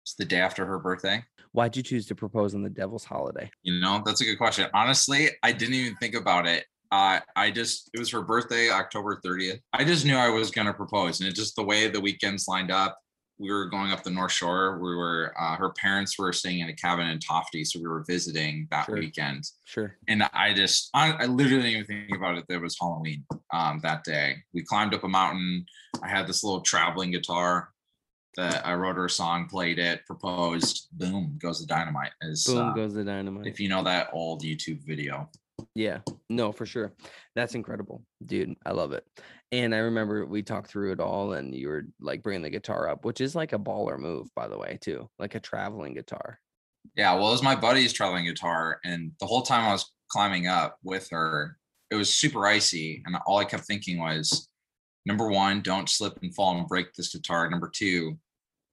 it's 0.03 0.15
the 0.15 0.25
day 0.25 0.41
after 0.41 0.67
her 0.67 0.79
birthday. 0.79 1.23
Why'd 1.53 1.77
you 1.77 1.83
choose 1.83 2.07
to 2.07 2.15
propose 2.15 2.55
on 2.55 2.63
the 2.63 2.71
devil's 2.71 3.05
holiday? 3.05 3.51
You 3.63 3.81
know, 3.81 4.03
that's 4.05 4.21
a 4.21 4.25
good 4.25 4.39
question. 4.39 4.69
Honestly, 4.75 5.29
I 5.43 5.53
didn't 5.53 5.75
even 5.75 5.97
think 5.97 6.15
about 6.15 6.47
it. 6.47 6.65
uh, 6.91 7.21
I 7.37 7.51
just 7.51 7.91
it 7.95 7.99
was 7.99 8.11
her 8.11 8.23
birthday, 8.23 8.71
October 8.71 9.21
30th. 9.25 9.61
I 9.73 9.85
just 9.85 10.05
knew 10.05 10.17
I 10.17 10.29
was 10.29 10.51
gonna 10.51 10.75
propose, 10.75 11.21
and 11.21 11.29
it 11.29 11.35
just 11.35 11.57
the 11.57 11.63
way 11.63 11.89
the 11.89 12.01
weekends 12.01 12.49
lined 12.49 12.71
up. 12.71 12.99
We 13.39 13.51
were 13.51 13.67
going 13.67 13.91
up 13.91 14.03
the 14.03 14.11
North 14.11 14.33
Shore. 14.33 14.79
We 14.79 14.95
were 14.95 15.35
uh, 15.39 15.57
her 15.57 15.71
parents 15.71 16.19
were 16.19 16.33
staying 16.33 16.61
in 16.61 16.69
a 16.69 16.75
cabin 16.75 17.07
in 17.09 17.19
Tofte, 17.19 17.67
so 17.67 17.81
we 17.81 17.89
were 17.89 18.05
visiting 18.07 18.69
that 18.71 18.87
Sure. 18.87 18.97
weekend. 18.99 19.45
Sure. 19.65 19.97
And 20.09 20.23
I 20.33 20.55
just 20.55 20.91
I, 20.95 21.13
I 21.13 21.27
literally 21.27 21.63
didn't 21.73 21.73
even 21.73 21.87
think 21.87 22.17
about 22.17 22.37
it. 22.39 22.45
There 22.49 22.61
was 22.61 22.77
Halloween 22.81 23.25
um, 23.53 23.81
that 23.83 24.05
day. 24.05 24.37
We 24.55 24.63
climbed 24.63 24.95
up 24.95 25.05
a 25.05 25.09
mountain. 25.09 25.65
I 26.03 26.09
had 26.09 26.27
this 26.27 26.45
little 26.45 26.61
traveling 26.61 27.11
guitar 27.11 27.71
that 28.37 28.67
I 28.67 28.75
wrote 28.75 28.97
her 28.97 29.07
a 29.07 29.11
song, 29.11 29.47
played 29.49 29.79
it, 29.79 30.07
proposed. 30.07 30.89
Boom 30.93 31.37
goes 31.43 31.61
the 31.61 31.67
dynamite. 31.67 32.13
Is 32.23 32.45
Boom 32.45 32.69
uh, 32.71 32.73
goes 32.75 32.95
the 32.95 33.05
dynamite. 33.05 33.47
if 33.47 33.59
you 33.61 33.69
know 33.69 33.83
that 33.83 34.09
old 34.13 34.43
YouTube 34.43 34.81
video. 34.87 35.29
Yeah, 35.75 35.99
no, 36.31 36.51
for 36.53 36.67
sure. 36.67 36.93
That's 37.35 37.55
incredible, 37.55 38.05
dude. 38.25 38.55
I 38.65 38.73
love 38.73 38.93
it. 38.93 39.07
And 39.53 39.75
I 39.75 39.79
remember 39.79 40.25
we 40.25 40.43
talked 40.43 40.71
through 40.71 40.93
it 40.93 41.01
all, 41.01 41.35
and 41.35 41.55
you 41.55 41.69
were 41.69 41.85
like 42.01 42.23
bringing 42.23 42.41
the 42.43 42.49
guitar 42.49 42.89
up, 42.89 43.05
which 43.05 43.21
is 43.21 43.35
like 43.35 43.53
a 43.53 43.59
baller 43.59 43.99
move, 43.99 44.29
by 44.35 44.49
the 44.49 44.57
way, 44.59 44.79
too, 44.81 45.11
like 45.19 45.35
a 45.35 45.41
traveling 45.41 45.93
guitar. 45.93 46.41
Yeah, 46.97 47.15
well, 47.15 47.29
it 47.29 47.33
was 47.33 47.43
my 47.43 47.55
buddy's 47.55 47.93
traveling 47.93 48.25
guitar, 48.25 48.81
and 48.83 49.13
the 49.21 49.27
whole 49.27 49.43
time 49.43 49.69
I 49.69 49.73
was 49.73 49.93
climbing 50.09 50.47
up 50.47 50.79
with 50.83 51.07
her, 51.11 51.59
it 51.91 51.97
was 51.97 52.15
super 52.15 52.47
icy, 52.47 53.03
and 53.05 53.15
all 53.27 53.37
I 53.39 53.45
kept 53.45 53.67
thinking 53.67 53.99
was, 54.01 54.49
number 55.05 55.29
one, 55.29 55.61
don't 55.61 55.89
slip 55.89 56.19
and 56.23 56.35
fall 56.35 56.57
and 56.57 56.67
break 56.67 56.95
this 56.95 57.15
guitar. 57.15 57.49
Number 57.51 57.71
two, 57.73 58.19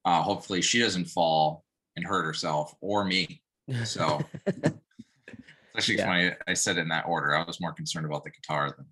uh, 0.05 0.21
hopefully 0.21 0.61
she 0.61 0.79
doesn't 0.79 1.05
fall 1.09 1.65
and 1.97 2.05
hurt 2.07 2.23
herself 2.23 2.73
or 2.79 3.03
me. 3.03 3.41
So 3.83 4.21
actually 5.77 5.97
Yeah. 5.97 6.05
funny. 6.05 6.31
I 6.47 6.53
said 6.53 6.77
it 6.77 6.81
in 6.81 6.87
that 6.87 7.05
order. 7.05 7.35
I 7.35 7.43
was 7.43 7.59
more 7.59 7.73
concerned 7.73 8.05
about 8.05 8.23
the 8.23 8.31
guitar 8.31 8.73
than 8.75 8.85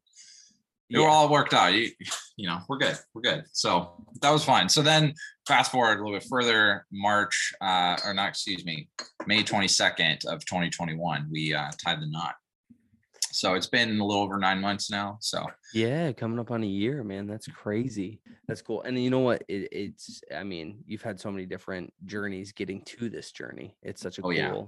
it 0.89 0.98
Yeah. 1.00 1.06
all 1.06 1.29
worked 1.29 1.53
out. 1.53 1.74
You, 1.74 1.89
you 2.38 2.48
know, 2.48 2.60
we're 2.70 2.77
good. 2.77 2.98
We're 3.13 3.22
good. 3.22 3.44
So 3.51 4.03
that 4.22 4.29
was 4.32 4.44
fine. 4.44 4.70
So 4.70 4.82
then 4.82 5.13
fast 5.48 5.72
forward 5.72 6.00
a 6.00 6.03
little 6.03 6.17
bit 6.20 6.27
further, 6.29 6.86
March, 6.91 7.53
uh, 7.62 7.98
or 8.06 8.13
not, 8.13 8.29
excuse 8.29 8.63
me, 8.65 8.89
May 9.25 9.44
22nd 9.44 10.25
of 10.25 10.44
2021, 10.46 11.27
we 11.32 11.53
uh, 11.53 11.70
tied 11.84 12.01
the 12.01 12.08
knot. 12.08 12.36
So 13.32 13.53
it's 13.53 13.67
been 13.67 13.89
a 14.00 14.06
little 14.06 14.22
over 14.24 14.38
nine 14.39 14.60
months 14.60 14.89
now. 14.89 15.17
So 15.22 15.46
Yeah, 15.74 16.12
coming 16.13 16.39
up 16.39 16.50
on 16.50 16.63
a 16.63 16.67
year, 16.67 17.03
man. 17.03 17.27
That's 17.27 17.48
crazy. 17.48 18.20
That's 18.48 18.62
cool. 18.63 18.82
And 18.82 18.98
you 19.01 19.10
know 19.12 19.20
what? 19.20 19.44
It, 19.48 19.67
it's, 19.72 20.22
I 20.36 20.44
mean, 20.44 20.84
you've 20.88 21.03
had 21.03 21.20
so 21.20 21.29
many 21.32 21.46
different 21.46 21.94
journeys 22.06 22.51
getting 22.51 22.82
to 22.86 23.10
this 23.10 23.32
journey. 23.32 23.75
It's 23.84 24.01
such 24.01 24.17
a 24.17 24.22
Oh, 24.22 24.24
cool, 24.24 24.34
yeah. 24.34 24.62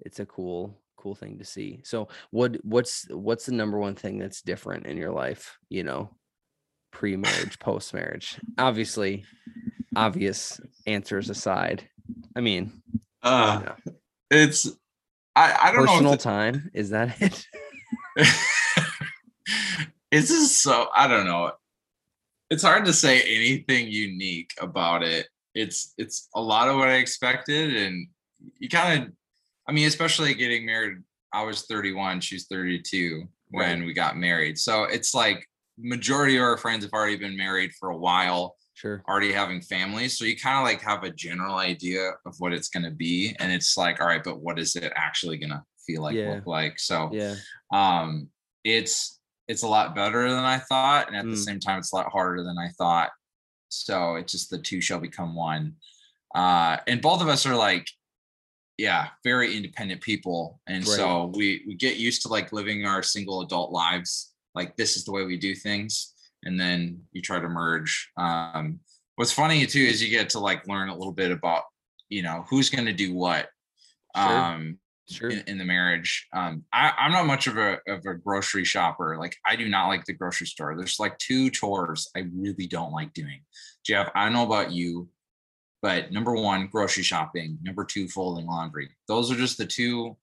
it's 0.00 0.20
a 0.20 0.26
cool, 0.26 0.78
cool 0.98 1.14
thing 1.14 1.38
to 1.38 1.44
see. 1.44 1.80
So 1.84 2.08
what, 2.30 2.56
what's, 2.64 3.06
what's 3.10 3.46
the 3.46 3.52
number 3.52 3.78
one 3.78 3.94
thing 3.94 4.18
that's 4.18 4.42
different 4.42 4.86
in 4.86 4.96
your 4.98 5.12
life, 5.12 5.58
you 5.70 5.84
know, 5.84 6.10
pre-marriage, 6.92 7.58
post-marriage? 7.58 8.38
Obviously, 8.58 9.24
obvious 9.96 10.60
answers 10.86 11.30
aside. 11.30 11.88
I 12.36 12.40
mean, 12.40 12.82
uh, 13.22 13.62
Yeah. 13.64 13.92
it's, 14.30 14.68
I, 15.34 15.56
I 15.68 15.72
don't 15.72 15.86
know. 15.86 15.92
personal 15.92 16.16
time, 16.16 16.70
is 16.74 16.90
that 16.90 17.16
it? 17.22 17.46
it's 20.10 20.28
just 20.28 20.62
so 20.62 20.88
I 20.94 21.06
don't 21.06 21.26
know. 21.26 21.52
It's 22.50 22.62
hard 22.62 22.84
to 22.86 22.92
say 22.92 23.20
anything 23.22 23.88
unique 23.88 24.52
about 24.60 25.02
it. 25.02 25.28
It's 25.54 25.94
it's 25.98 26.28
a 26.34 26.40
lot 26.40 26.68
of 26.68 26.76
what 26.76 26.88
I 26.88 26.94
expected, 26.94 27.76
and 27.76 28.08
you 28.58 28.68
kind 28.68 29.02
of, 29.04 29.12
I 29.68 29.72
mean, 29.72 29.86
especially 29.86 30.34
getting 30.34 30.64
married. 30.64 30.98
I 31.32 31.42
was 31.44 31.62
31, 31.66 32.20
she's 32.20 32.46
32 32.46 33.28
when 33.50 33.78
Right. 33.80 33.86
we 33.86 33.92
got 33.92 34.16
married. 34.16 34.58
So 34.58 34.84
it's 34.84 35.14
like 35.14 35.46
majority 35.78 36.36
of 36.36 36.42
our 36.42 36.56
friends 36.56 36.84
have 36.84 36.92
already 36.92 37.16
been 37.16 37.36
married 37.36 37.72
for 37.78 37.90
a 37.90 37.96
while, 37.96 38.56
Sure. 38.74 39.02
already 39.08 39.32
having 39.32 39.60
families. 39.60 40.16
So 40.18 40.24
you 40.24 40.36
kind 40.38 40.56
of 40.58 40.64
like 40.64 40.80
have 40.82 41.04
a 41.04 41.10
general 41.10 41.56
idea 41.56 42.12
of 42.24 42.34
what 42.38 42.52
it's 42.52 42.68
gonna 42.70 42.90
be, 42.90 43.36
and 43.38 43.52
it's 43.52 43.76
like, 43.76 44.00
all 44.00 44.06
right, 44.06 44.24
but 44.24 44.40
what 44.40 44.58
is 44.58 44.74
it 44.74 44.92
actually 44.96 45.36
gonna 45.36 45.62
feel 45.86 46.02
like, 46.02 46.16
Yeah. 46.16 46.30
look 46.36 46.46
like? 46.46 46.78
So 46.78 47.10
Yeah. 47.12 47.34
um 47.72 48.30
it's 48.64 49.20
it's 49.48 49.62
a 49.62 49.68
lot 49.68 49.94
better 49.94 50.28
than 50.30 50.44
i 50.44 50.58
thought 50.58 51.06
and 51.08 51.16
at 51.16 51.24
the 51.24 51.30
Mm. 51.30 51.44
same 51.44 51.60
time 51.60 51.78
it's 51.78 51.92
a 51.92 51.96
lot 51.96 52.10
harder 52.10 52.42
than 52.42 52.58
i 52.58 52.68
thought 52.76 53.10
so 53.68 54.16
it's 54.16 54.32
just 54.32 54.50
the 54.50 54.58
two 54.58 54.80
shall 54.80 54.98
become 55.00 55.34
one 55.36 55.76
uh 56.34 56.76
and 56.86 57.00
both 57.00 57.22
of 57.22 57.28
us 57.28 57.46
are 57.46 57.54
like 57.54 57.86
yeah 58.78 59.08
very 59.24 59.54
independent 59.56 60.00
people 60.00 60.60
and 60.66 60.86
Right. 60.86 60.96
so 60.96 61.32
we 61.34 61.62
we 61.66 61.74
get 61.74 61.96
used 61.96 62.22
to 62.22 62.28
like 62.28 62.52
living 62.52 62.86
our 62.86 63.02
single 63.02 63.42
adult 63.42 63.70
lives 63.72 64.32
like 64.54 64.76
this 64.76 64.96
is 64.96 65.04
the 65.04 65.12
way 65.12 65.24
we 65.24 65.36
do 65.36 65.54
things 65.54 66.14
and 66.44 66.58
then 66.58 67.02
you 67.12 67.20
try 67.20 67.38
to 67.40 67.48
merge 67.48 68.08
um 68.16 68.80
what's 69.16 69.32
funny 69.32 69.66
too 69.66 69.80
is 69.80 70.02
you 70.02 70.08
get 70.10 70.30
to 70.30 70.38
like 70.38 70.66
learn 70.68 70.88
a 70.88 70.96
little 70.96 71.12
bit 71.12 71.32
about 71.32 71.64
you 72.08 72.22
know 72.22 72.44
who's 72.48 72.70
going 72.70 72.86
to 72.86 72.92
do 72.92 73.12
what 73.14 73.48
Sure. 74.16 74.38
um 74.38 74.78
Sure. 75.10 75.30
in, 75.30 75.42
in 75.46 75.56
the 75.56 75.64
marriage. 75.64 76.26
Um, 76.34 76.64
I, 76.70 76.92
I'm 76.98 77.12
not 77.12 77.24
much 77.26 77.46
of 77.46 77.56
a 77.56 77.78
of 77.88 78.04
a 78.04 78.12
grocery 78.12 78.64
shopper. 78.66 79.16
Like 79.18 79.34
I 79.46 79.56
do 79.56 79.66
not 79.66 79.88
like 79.88 80.04
the 80.04 80.12
grocery 80.12 80.46
store. 80.46 80.76
There's 80.76 81.00
like 81.00 81.16
two 81.16 81.48
chores 81.48 82.10
I 82.14 82.26
really 82.36 82.66
don't 82.66 82.92
like 82.92 83.14
doing. 83.14 83.40
Jeff, 83.86 84.10
I 84.14 84.24
don't 84.24 84.34
know 84.34 84.44
about 84.44 84.70
you, 84.70 85.08
but 85.82 86.12
number 86.12 86.34
one, 86.34 86.66
grocery 86.66 87.02
shopping. 87.02 87.58
Number 87.62 87.84
two, 87.84 88.08
folding 88.08 88.46
laundry. 88.46 88.90
Those 89.06 89.30
are 89.30 89.36
just 89.36 89.58
the 89.58 89.66
two 89.66 90.16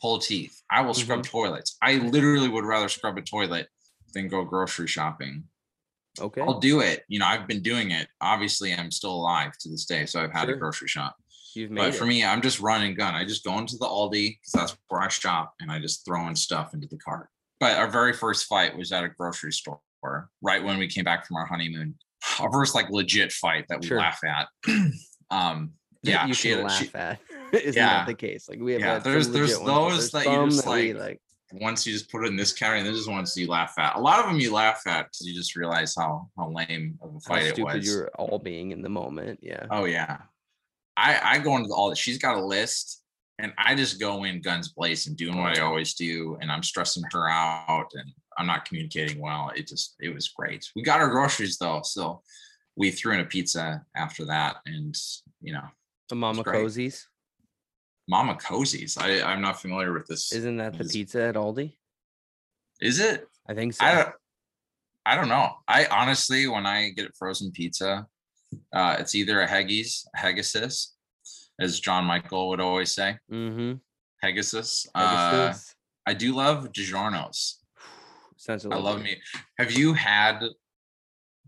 pull 0.00 0.18
teeth. 0.18 0.62
I 0.70 0.82
will 0.82 0.94
scrub 0.94 1.20
mm-hmm. 1.20 1.30
toilets. 1.30 1.76
I 1.82 1.96
literally 1.96 2.48
would 2.48 2.64
rather 2.64 2.88
scrub 2.88 3.16
a 3.18 3.22
toilet 3.22 3.68
than 4.14 4.28
go 4.28 4.44
grocery 4.44 4.88
shopping. 4.88 5.44
Okay. 6.20 6.40
I'll 6.40 6.58
do 6.58 6.80
it. 6.80 7.04
You 7.08 7.18
know, 7.18 7.26
I've 7.26 7.46
been 7.46 7.62
doing 7.62 7.90
it. 7.90 8.08
Obviously, 8.20 8.72
I'm 8.72 8.90
still 8.90 9.14
alive 9.14 9.52
to 9.60 9.68
this 9.68 9.84
day, 9.84 10.06
so 10.06 10.22
I've 10.22 10.32
had 10.32 10.46
Sure. 10.46 10.56
a 10.56 10.58
grocery 10.58 10.88
shop. 10.88 11.16
You've 11.54 11.70
made 11.70 11.80
But 11.80 11.88
it. 11.90 11.94
for 11.94 12.06
me, 12.06 12.24
I'm 12.24 12.42
just 12.42 12.60
run 12.60 12.82
and 12.82 12.96
gun. 12.96 13.14
I 13.14 13.24
just 13.24 13.44
go 13.44 13.58
into 13.58 13.76
the 13.76 13.86
Aldi 13.86 14.38
because 14.38 14.52
that's 14.52 14.76
where 14.88 15.02
I 15.02 15.08
shop, 15.08 15.54
and 15.60 15.70
I 15.70 15.78
just 15.78 16.04
throw 16.04 16.26
in 16.28 16.36
stuff 16.36 16.74
into 16.74 16.86
the 16.88 16.98
cart. 16.98 17.28
But 17.60 17.78
our 17.78 17.90
very 17.90 18.12
first 18.12 18.46
fight 18.46 18.76
was 18.76 18.92
at 18.92 19.04
a 19.04 19.08
grocery 19.08 19.52
store, 19.52 19.80
right 20.42 20.62
when 20.62 20.78
we 20.78 20.88
came 20.88 21.04
back 21.04 21.26
from 21.26 21.36
our 21.36 21.46
honeymoon. 21.46 21.96
Our 22.40 22.50
first 22.52 22.74
like 22.74 22.90
legit 22.90 23.32
fight 23.32 23.66
that 23.68 23.80
we 23.80 23.86
Sure. 23.86 23.98
laugh 23.98 24.20
at. 24.24 24.48
um, 25.30 25.72
yeah, 26.02 26.26
you 26.26 26.34
she 26.34 26.54
laugh 26.54 26.72
she- 26.72 26.90
at. 26.94 27.18
Isn't 27.52 27.74
Yeah. 27.74 27.98
that 27.98 28.06
the 28.06 28.14
case? 28.14 28.48
Like 28.48 28.60
we 28.60 28.72
have 28.72 28.80
Yeah, 28.80 28.98
there's- 28.98 29.28
there's 29.28 29.58
legit 29.58 29.62
ones, 29.62 29.66
but 29.66 29.74
those 29.74 30.10
there's 30.12 30.24
that 30.24 30.32
you 30.32 30.46
just, 30.50 30.66
we, 30.68 30.92
like, 30.94 31.20
once 31.52 31.86
you 31.86 31.92
just 31.92 32.10
put 32.10 32.24
it 32.24 32.28
in 32.28 32.36
this 32.36 32.52
category, 32.52 32.80
and 32.80 32.86
there's 32.88 33.08
ones 33.08 33.36
you 33.36 33.46
laugh 33.46 33.74
at. 33.78 33.94
A 33.96 34.00
lot 34.00 34.18
of 34.18 34.26
them 34.26 34.38
you 34.40 34.52
laugh 34.52 34.82
at 34.86 35.04
because 35.06 35.26
you 35.26 35.32
just 35.34 35.54
realize 35.56 35.94
how 35.96 36.28
how 36.36 36.50
lame 36.50 36.98
of 37.00 37.10
a 37.10 37.12
how 37.12 37.18
fight 37.20 37.44
it 37.44 37.54
stupid 37.54 37.74
was. 37.76 37.86
you're 37.86 38.08
all 38.18 38.38
being 38.38 38.72
in 38.72 38.82
the 38.82 38.88
moment. 38.88 39.38
Yeah. 39.42 39.66
Oh 39.70 39.84
yeah. 39.84 40.18
I 40.96 41.20
I 41.22 41.38
go 41.38 41.56
into 41.56 41.72
all 41.72 41.88
that. 41.90 41.96
She's 41.98 42.18
got 42.18 42.36
a 42.36 42.44
list, 42.44 43.02
and 43.38 43.52
I 43.58 43.74
just 43.76 44.00
go 44.00 44.24
in 44.24 44.40
guns 44.40 44.70
blazing, 44.70 45.14
doing 45.14 45.36
what 45.40 45.56
I 45.56 45.60
always 45.62 45.94
do, 45.94 46.36
and 46.40 46.50
I'm 46.50 46.62
stressing 46.64 47.04
her 47.12 47.28
out, 47.28 47.90
and 47.94 48.10
I'm 48.38 48.46
not 48.46 48.64
communicating 48.64 49.20
well. 49.20 49.50
It 49.54 49.66
just 49.66 49.96
it 50.00 50.14
was 50.14 50.28
great. 50.28 50.70
We 50.76 50.82
got 50.82 51.00
our 51.00 51.10
groceries 51.10 51.58
though, 51.58 51.82
so 51.82 52.22
we 52.76 52.90
threw 52.90 53.14
in 53.14 53.20
a 53.20 53.24
pizza 53.24 53.84
after 53.96 54.24
that, 54.26 54.56
and 54.66 54.94
you 55.40 55.52
know, 55.52 55.64
The 56.08 56.16
Mama. 56.16 56.44
Cozzi's. 56.44 57.06
Mama 58.08 58.34
Cozzi's. 58.34 58.96
I 58.96 59.22
I'm 59.22 59.40
not 59.40 59.60
familiar 59.60 59.92
with 59.92 60.06
this. 60.06 60.32
Isn't 60.32 60.58
that 60.58 60.74
the 60.76 60.84
is- 60.84 60.92
pizza 60.92 61.22
at 61.22 61.34
Aldi? 61.34 61.76
Is 62.80 63.00
it? 63.00 63.26
I 63.48 63.54
think 63.54 63.74
so. 63.74 63.84
I 63.84 63.94
don't. 63.94 64.14
I 65.06 65.14
don't 65.14 65.28
know. 65.28 65.52
I 65.68 65.86
honestly, 65.86 66.48
when 66.48 66.66
I 66.66 66.90
get 66.90 67.14
frozen 67.16 67.52
pizza, 67.52 68.06
uh, 68.72 68.96
it's 68.98 69.14
either 69.14 69.40
a 69.40 69.46
Haggis, 69.46 70.04
a 70.14 70.18
Haggisis, 70.18 70.88
as 71.60 71.80
John 71.80 72.04
Michael 72.04 72.48
would 72.48 72.60
always 72.60 72.92
say, 72.92 73.16
mm-hmm. 73.30 73.74
Pegasus. 74.22 74.86
Uh, 74.94 75.54
I 76.06 76.14
do 76.14 76.34
love 76.34 76.72
DiGiorno's. 76.72 77.60
Sounds 78.46 78.64
I 78.64 78.76
love 78.76 79.02
me. 79.02 79.16
Have 79.58 79.72
you 79.72 79.92
had 79.92 80.40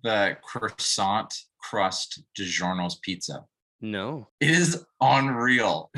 the 0.03 0.37
croissant 0.43 1.33
crust 1.61 2.25
DiGiorno's 2.37 2.97
pizza? 2.97 3.45
No. 3.81 4.27
It 4.41 4.51
is 4.51 4.85
unreal. 5.01 5.93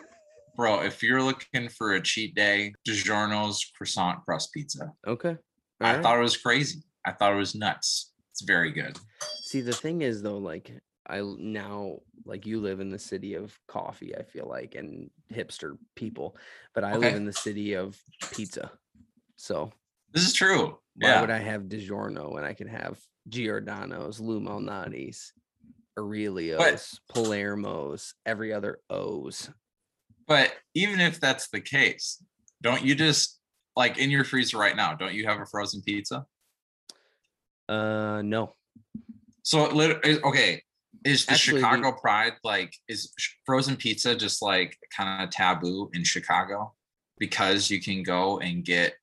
Bro, 0.56 0.82
if 0.82 1.02
you're 1.02 1.22
looking 1.22 1.70
for 1.70 1.94
a 1.94 2.02
cheat 2.02 2.34
day, 2.34 2.74
DiGiorno's 2.86 3.64
croissant 3.76 4.22
crust 4.26 4.52
pizza. 4.52 4.92
okay. 5.06 5.38
I 5.80 5.88
alright. 5.88 6.02
thought 6.02 6.18
it 6.18 6.22
was 6.22 6.36
crazy. 6.36 6.82
I 7.06 7.12
thought 7.12 7.32
it 7.32 7.38
was 7.38 7.54
nuts. 7.54 8.12
It's 8.30 8.42
very 8.42 8.70
good. 8.70 8.98
See, 9.42 9.62
the 9.62 9.72
thing 9.72 10.02
is 10.02 10.22
though, 10.22 10.38
like 10.38 10.70
I 11.06 11.20
now 11.38 12.00
like 12.26 12.46
you 12.46 12.60
live 12.60 12.80
in 12.80 12.90
the 12.90 12.98
city 12.98 13.34
of 13.34 13.58
coffee, 13.66 14.14
I 14.14 14.22
feel 14.22 14.46
like, 14.46 14.74
and 14.74 15.10
hipster 15.32 15.76
people, 15.96 16.36
but 16.74 16.84
I 16.84 16.96
live 16.96 17.14
in 17.14 17.24
the 17.24 17.32
city 17.32 17.74
of 17.74 17.98
pizza. 18.32 18.70
So 19.36 19.72
This 20.14 20.26
is 20.26 20.32
true. 20.32 20.78
why 20.96 21.08
Yeah. 21.08 21.20
would 21.20 21.30
I 21.30 21.38
have 21.38 21.62
DiGiorno 21.62 22.32
when 22.32 22.44
I 22.44 22.52
can 22.54 22.68
have 22.68 23.00
Giordano's, 23.28 24.20
Lou 24.20 24.40
Malnati's, 24.40 25.32
Aurelio's, 25.98 27.00
Palermo's, 27.12 28.14
every 28.24 28.52
other 28.52 28.78
O's? 28.88 29.50
But 30.28 30.54
even 30.74 31.00
if 31.00 31.18
that's 31.20 31.48
the 31.48 31.60
case, 31.60 32.22
don't 32.62 32.82
you 32.84 32.94
just 32.94 33.40
like 33.76 33.98
in 33.98 34.08
your 34.10 34.22
freezer 34.24 34.56
right 34.56 34.76
now, 34.76 34.94
don't 34.94 35.14
you 35.14 35.26
have 35.26 35.40
a 35.40 35.46
frozen 35.46 35.82
pizza? 35.82 36.24
Uh, 37.68 38.22
no. 38.24 38.54
So 39.42 39.64
it 39.66 39.72
lit- 39.74 40.04
is- 40.06 40.22
okay, 40.22 40.62
is 41.04 41.26
the 41.26 41.32
Actually, 41.32 41.60
the- 41.60 41.66
Chicago 41.68 41.92
Pride 42.00 42.34
like 42.44 42.72
is 42.88 43.12
frozen 43.44 43.76
pizza 43.76 44.14
just 44.14 44.40
like 44.42 44.78
kind 44.96 45.24
of 45.24 45.30
taboo 45.30 45.90
in 45.92 46.04
Chicago 46.04 46.72
because 47.18 47.68
you 47.68 47.80
can 47.82 48.02
go 48.04 48.38
and 48.38 48.64
get 48.64 48.94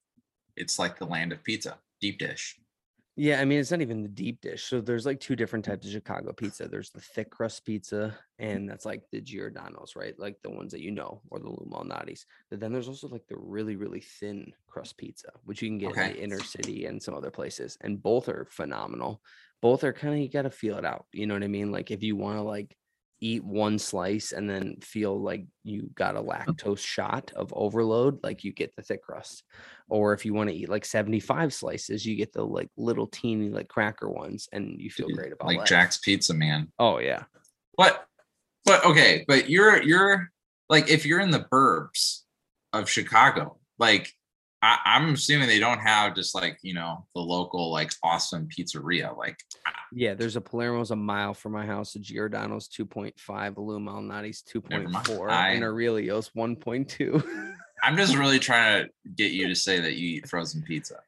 it's 0.56 0.80
like 0.80 0.98
the 0.98 1.06
land 1.06 1.32
of 1.32 1.44
pizza, 1.44 1.78
deep 2.00 2.20
dish. 2.20 2.58
Yeah, 3.18 3.42
I 3.42 3.46
mean 3.46 3.60
it's 3.60 3.72
not 3.72 3.82
even 3.82 4.02
the 4.02 4.08
deep 4.08 4.42
dish. 4.42 4.64
So 4.64 4.80
there's 4.80 5.06
like 5.06 5.20
two 5.20 5.36
different 5.36 5.66
types 5.66 5.86
of 5.86 5.92
Chicago 5.92 6.32
pizza. 6.32 6.68
There's 6.68 6.92
the 6.92 7.02
thick 7.02 7.30
crust 7.30 7.66
pizza, 7.66 8.18
and 8.40 8.70
that's 8.70 8.86
like 8.86 9.04
the 9.12 9.20
Giordano's, 9.20 9.98
right? 9.98 10.18
Like 10.18 10.38
the 10.42 10.50
ones 10.50 10.72
that 10.72 10.82
you 10.82 10.92
know, 10.92 11.22
or 11.30 11.40
the 11.40 11.50
Lou 11.50 11.68
Malnati's. 11.70 12.26
But 12.50 12.62
then 12.62 12.72
there's 12.72 12.88
also 12.88 13.10
like 13.10 13.28
the 13.28 13.38
really, 13.38 13.76
really 13.76 14.00
thin 14.00 14.54
crust 14.66 14.98
pizza, 14.98 15.34
which 15.44 15.62
you 15.62 15.68
can 15.68 15.78
get 15.78 15.96
in 15.96 16.14
the 16.14 16.24
inner 16.24 16.40
city 16.40 16.86
and 16.86 17.04
some 17.04 17.14
other 17.14 17.32
places. 17.32 17.78
And 17.82 18.02
both 18.02 18.30
are 18.30 18.48
phenomenal. 18.50 19.22
Both 19.62 19.84
are 19.84 19.94
kind 19.94 20.14
of 20.14 20.22
you 20.22 20.30
gotta 20.30 20.50
feel 20.50 20.78
it 20.78 20.86
out. 20.86 21.06
You 21.12 21.28
know 21.28 21.34
what 21.34 21.44
I 21.44 21.48
mean? 21.48 21.72
Like 21.72 21.92
if 21.92 22.02
you 22.04 22.16
want 22.16 22.38
to 22.38 22.44
like 22.44 22.78
eat 23.22 23.44
one 23.44 23.78
slice 23.80 24.32
and 24.32 24.50
then 24.50 24.76
feel 24.82 25.20
like 25.22 25.46
you 25.64 25.90
got 25.94 26.16
a 26.16 26.20
oh. 26.20 26.26
lactose 26.26 26.80
shot 26.80 27.32
of 27.36 27.54
overload, 27.56 28.22
like 28.24 28.44
you 28.44 28.52
get 28.52 28.76
the 28.76 28.82
thick 28.82 29.04
crust. 29.04 29.44
Or 29.88 30.14
if 30.14 30.26
you 30.26 30.34
want 30.34 30.50
to 30.50 30.56
eat 30.56 30.70
like 30.70 30.84
75 30.84 31.54
slices, 31.54 32.06
you 32.06 32.16
get 32.16 32.34
the 32.34 32.44
like 32.44 32.70
little 32.76 33.08
teeny 33.08 33.50
like 33.50 33.68
cracker 33.68 34.10
ones 34.10 34.50
and 34.52 34.82
you 34.82 34.90
feel 34.90 35.08
Dude, 35.08 35.18
great 35.18 35.34
about 35.34 35.48
like 35.48 35.60
life. 35.60 35.68
Jack's 35.68 35.98
Pizza, 36.00 36.34
man. 36.34 36.72
Oh 36.80 36.98
yeah. 36.98 37.24
But 37.78 38.06
but 38.66 38.84
okay, 38.86 39.24
but 39.28 39.50
you're 39.50 39.82
you're 39.84 40.32
like 40.70 40.90
if 40.90 41.06
you're 41.06 41.20
in 41.20 41.32
the 41.32 41.46
burbs 41.52 42.22
of 42.74 42.90
Chicago, 42.90 43.58
like 43.78 44.14
I, 44.62 44.78
I'm 44.86 45.14
assuming 45.14 45.48
they 45.48 45.60
don't 45.60 45.80
have 45.80 46.16
just 46.16 46.36
like 46.36 46.60
you 46.62 46.74
know 46.74 47.06
the 47.16 47.22
local 47.22 47.72
like 47.72 47.92
awesome 48.04 48.48
pizzeria. 48.48 49.16
Like 49.18 49.38
Yeah, 49.92 50.14
there's 50.14 50.36
a 50.36 50.42
Palermo's 50.42 50.92
a 50.92 50.96
mile 50.96 51.34
from 51.34 51.54
my 51.54 51.66
house, 51.66 51.96
a 51.96 52.00
Giordano's 52.00 52.68
2.5, 52.70 53.58
a 53.58 53.62
Lou 53.62 53.80
Malnati's 53.80 54.44
2.4, 54.44 55.30
I- 55.30 55.50
and 55.52 55.64
Aurelio's 55.64 56.30
1.2. 56.30 57.56
I'm 57.84 57.98
just 57.98 58.16
really 58.16 58.38
trying 58.38 58.84
to 58.84 58.90
get 59.16 59.32
you 59.32 59.48
to 59.48 59.56
say 59.56 59.80
that 59.80 59.96
you 59.96 60.18
eat 60.18 60.30
frozen 60.30 60.62
pizza. 60.62 61.00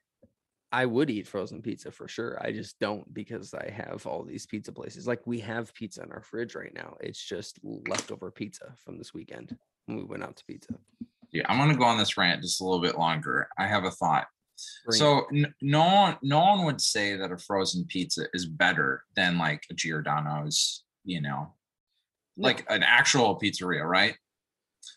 I 0.71 0.87
would 0.87 1.11
eat 1.11 1.27
frozen 1.27 1.61
pizza 1.61 1.91
for 1.91 2.07
sure. 2.07 2.39
I 2.41 2.51
just 2.51 2.79
don't 2.79 3.13
because 3.13 3.53
I 3.53 3.69
have 3.69 4.07
all 4.07 4.23
these 4.23 4.47
pizza 4.47 4.71
places. 4.71 5.05
Like 5.05 5.21
we 5.27 5.39
have 5.41 5.71
pizza 5.75 6.01
in 6.01 6.11
our 6.11 6.23
fridge 6.23 6.55
right 6.55 6.73
now. 6.73 6.97
It's 6.99 7.23
just 7.23 7.59
leftover 7.63 8.31
pizza 8.31 8.73
from 8.83 8.97
this 8.97 9.13
weekend 9.13 9.55
when 9.85 9.97
we 9.97 10.03
went 10.03 10.23
out 10.23 10.35
to 10.37 10.45
pizza. 10.45 10.73
Yeah, 11.33 11.43
I'm 11.49 11.57
gonna 11.57 11.75
go 11.75 11.83
on 11.83 11.97
this 11.97 12.17
rant 12.17 12.41
just 12.41 12.61
a 12.61 12.63
little 12.63 12.81
bit 12.81 12.97
longer. 12.97 13.47
I 13.57 13.67
have 13.67 13.83
a 13.85 13.91
thought. 13.91 14.27
So 14.91 15.25
n- 15.33 15.53
no 15.61 15.83
one 15.83 16.17
no 16.21 16.39
one 16.39 16.65
would 16.65 16.79
say 16.79 17.17
that 17.17 17.31
a 17.31 17.37
frozen 17.37 17.85
pizza 17.85 18.25
is 18.33 18.45
better 18.45 19.03
than 19.15 19.37
like 19.37 19.63
a 19.69 19.73
Giordano's, 19.73 20.83
you 21.03 21.21
know, 21.21 21.53
No, 22.37 22.47
like 22.47 22.65
an 22.69 22.83
actual 22.83 23.37
pizzeria, 23.39 23.83
right? 23.83 24.15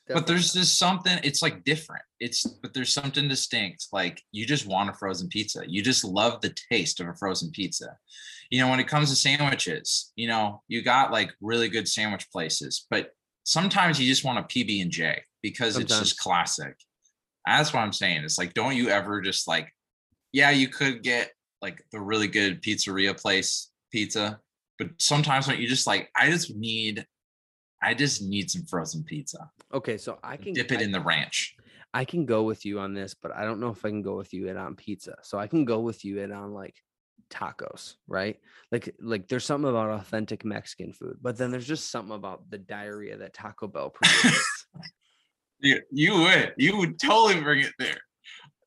but 0.09 0.27
there's 0.27 0.53
just 0.53 0.79
something 0.79 1.17
it's 1.23 1.43
like 1.43 1.63
different. 1.65 2.03
It's 2.21 2.45
but 2.45 2.75
there's 2.75 2.93
something 2.93 3.29
distinct. 3.29 3.87
Like 3.93 4.21
you 4.33 4.45
just 4.45 4.67
want 4.67 4.91
a 4.91 4.93
frozen 4.93 5.29
pizza. 5.29 5.63
You 5.67 5.83
just 5.83 6.05
love 6.05 6.41
the 6.43 6.55
taste 6.71 7.01
of 7.01 7.09
a 7.09 7.15
frozen 7.15 7.51
pizza. 7.51 7.97
You 8.51 8.61
know 8.61 8.69
when 8.69 8.81
it 8.81 8.89
comes 8.89 9.11
to 9.11 9.17
sandwiches 9.17 10.13
you 10.17 10.29
know 10.29 10.63
you 10.69 10.83
got 10.83 11.11
like 11.13 11.33
really 11.41 11.69
good 11.69 11.89
sandwich 11.89 12.31
places 12.31 12.87
but 12.91 13.11
sometimes 13.47 14.01
you 14.01 14.07
just 14.07 14.25
want 14.25 14.39
a 14.39 14.43
pb 14.43 14.83
and 14.83 14.91
j 14.91 15.23
because 15.43 15.79
it's 15.79 15.99
just 15.99 16.19
classic 16.19 16.77
that's 17.47 17.73
what 17.73 17.81
i'm 17.81 17.93
saying 17.93 18.23
it's 18.25 18.39
like 18.39 18.53
don't 18.55 18.77
you 18.77 18.89
ever 18.89 19.21
just 19.21 19.47
like 19.47 19.73
yeah 20.33 20.51
you 20.51 20.69
could 20.69 21.03
get 21.03 21.31
like 21.63 21.83
the 21.93 22.01
really 22.01 22.29
good 22.29 22.61
pizzeria 22.61 23.19
place 23.19 23.71
pizza 23.93 24.41
but 24.79 24.89
sometimes 24.99 25.47
when 25.47 25.59
you 25.59 25.69
just 25.69 25.87
like 25.87 26.11
i 26.17 26.29
just 26.29 26.55
need 26.57 27.07
i 27.83 27.95
just 27.95 28.21
need 28.21 28.51
some 28.51 28.65
frozen 28.67 29.05
pizza 29.05 29.49
okay. 29.73 29.99
So 29.99 30.19
I 30.23 30.37
can 30.37 30.53
dip 30.53 30.73
it 30.73 30.81
I- 30.81 30.83
in 30.83 30.93
the 30.93 31.01
ranch. 31.01 31.55
I 31.95 32.05
can 32.05 32.27
go 32.27 32.43
with 32.43 32.67
you 32.67 32.79
on 32.81 32.93
this, 32.93 33.15
but 33.15 33.35
I 33.35 33.45
don't 33.45 33.59
know 33.59 33.71
if 33.71 33.83
I 33.85 33.89
can 33.89 34.03
go 34.03 34.17
with 34.17 34.35
you 34.35 34.49
it 34.49 34.57
on 34.57 34.75
pizza. 34.75 35.15
So 35.23 35.39
I 35.39 35.47
can 35.47 35.65
go 35.65 35.81
with 35.81 36.05
you 36.05 36.19
it 36.19 36.31
on 36.31 36.53
like 36.53 36.75
tacos, 37.31 37.95
right? 38.09 38.37
Like 38.73 38.95
like 39.01 39.29
there's 39.29 39.45
something 39.45 39.69
about 39.71 39.91
authentic 39.91 40.45
Mexican 40.45 40.93
food, 40.93 41.19
but 41.21 41.37
then 41.37 41.51
there's 41.51 41.67
just 41.67 41.91
something 41.91 42.15
about 42.15 42.51
the 42.51 42.59
diarrhea 42.59 43.17
that 43.19 43.35
Taco 43.35 43.67
Bell 43.69 43.91
produces. 43.91 44.45
You, 45.61 45.81
you 45.91 46.13
would, 46.21 46.53
you 46.59 46.77
would 46.77 46.99
totally 46.99 47.41
bring 47.41 47.61
it 47.61 47.73
there. 47.79 47.97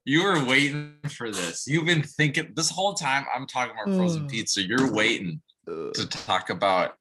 You 0.06 0.24
were 0.24 0.44
waiting 0.44 0.96
for 1.08 1.30
this. 1.30 1.66
You've 1.68 1.86
been 1.86 2.02
thinking 2.02 2.52
this 2.56 2.72
whole 2.72 2.96
time. 2.96 3.26
I'm 3.34 3.46
talking 3.46 3.76
about 3.80 3.96
frozen 3.96 4.24
Mm. 4.24 4.32
pizza. 4.32 4.64
You're 4.64 4.92
waiting 4.92 5.40
to 5.68 5.92
talk 6.10 6.50
about. 6.50 6.94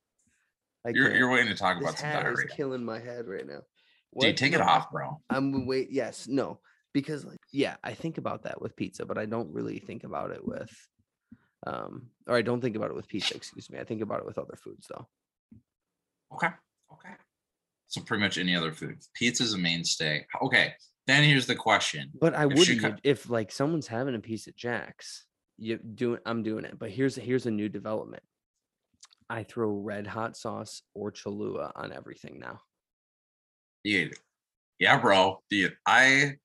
You're, 0.92 1.16
you're 1.16 1.30
waiting 1.30 1.48
to 1.48 1.54
talk 1.54 1.78
this 1.78 1.88
about 1.88 1.98
some 1.98 2.06
hat 2.10 2.18
is 2.18 2.22
diarrhea. 2.24 2.46
killing 2.54 2.84
my 2.84 2.98
head 3.00 3.26
right 3.26 3.46
now. 3.46 3.54
Dude, 3.54 3.62
What? 4.10 4.36
take 4.36 4.52
it 4.52 4.60
off, 4.60 4.90
bro. 4.92 5.22
I'm 5.30 5.66
wait. 5.66 5.88
Yes, 5.90 6.28
no, 6.28 6.60
because 6.92 7.24
like 7.24 7.40
yeah, 7.50 7.76
I 7.82 7.94
think 7.94 8.18
about 8.18 8.42
that 8.42 8.60
with 8.60 8.76
pizza, 8.76 9.06
but 9.06 9.16
I 9.16 9.24
don't 9.24 9.50
really 9.54 9.78
think 9.78 10.04
about 10.04 10.32
it 10.32 10.46
with, 10.46 10.70
um, 11.66 12.08
or 12.26 12.36
I 12.36 12.42
don't 12.42 12.60
think 12.60 12.76
about 12.76 12.90
it 12.90 12.96
with 12.96 13.08
pizza. 13.08 13.34
Excuse 13.34 13.70
me. 13.70 13.78
I 13.78 13.84
think 13.84 14.02
about 14.02 14.20
it 14.20 14.26
with 14.26 14.38
other 14.38 14.56
foods 14.56 14.86
though. 14.88 15.06
Okay. 16.34 16.48
Okay. 16.92 17.14
So 17.88 18.02
pretty 18.02 18.22
much 18.22 18.38
any 18.38 18.54
other 18.54 18.72
food. 18.72 18.98
Pizza's 19.14 19.54
a 19.54 19.58
mainstay. 19.58 20.26
Okay. 20.42 20.74
Then 21.06 21.24
here's 21.24 21.46
the 21.46 21.54
question. 21.54 22.10
But 22.20 22.34
I 22.34 22.44
would 22.46 22.58
Chica- 22.58 22.96
eat- 22.98 23.00
if 23.10 23.30
like 23.30 23.50
someone's 23.50 23.86
having 23.86 24.14
a 24.14 24.20
piece 24.20 24.46
of 24.46 24.56
Jack's, 24.56 25.24
you 25.56 25.78
doing 25.78 26.20
I'm 26.26 26.42
doing 26.42 26.64
it. 26.64 26.78
But 26.78 26.90
here's 26.90 27.16
here's 27.16 27.46
a 27.46 27.50
new 27.50 27.68
development. 27.68 28.22
I 29.30 29.42
throw 29.42 29.70
red 29.70 30.06
hot 30.06 30.36
sauce 30.36 30.82
or 30.94 31.10
Cholula 31.10 31.72
on 31.74 31.92
everything 31.92 32.38
now. 32.38 32.60
Dude. 33.84 34.14
Yeah, 34.78 34.98
bro. 35.00 35.42
Dude, 35.50 35.76
I 35.86 36.36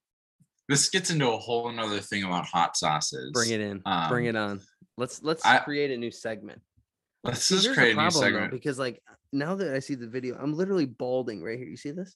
this 0.70 0.90
gets 0.90 1.10
into 1.10 1.30
a 1.30 1.38
whole 1.38 1.70
another 1.70 2.00
thing 2.00 2.24
about 2.24 2.46
hot 2.46 2.78
sauces. 2.78 3.32
Bring 3.34 3.52
it 3.52 3.62
in. 3.62 3.82
Bring 4.10 4.28
Um, 4.30 4.36
it 4.36 4.36
on. 4.36 4.62
Let's 4.98 5.22
let's 5.24 5.46
I- 5.46 5.60
create 5.60 5.92
a 5.92 5.98
new 5.98 6.12
segment. 6.12 6.62
Let's 7.24 7.44
See, 7.44 7.56
just 7.56 7.74
create 7.74 7.92
a 7.92 7.94
new 7.94 7.96
problem 8.10 8.14
though, 8.14 8.28
segment. 8.40 8.52
because 8.52 8.78
like 8.80 9.02
now 9.32 9.56
that 9.56 9.74
I 9.74 9.80
see 9.80 9.96
the 9.96 10.08
video, 10.08 10.38
I'm 10.38 10.54
literally 10.54 10.86
balding 10.86 11.42
right 11.44 11.58
here. 11.58 11.68
You 11.68 11.78
see 11.78 11.92
this? 11.92 12.16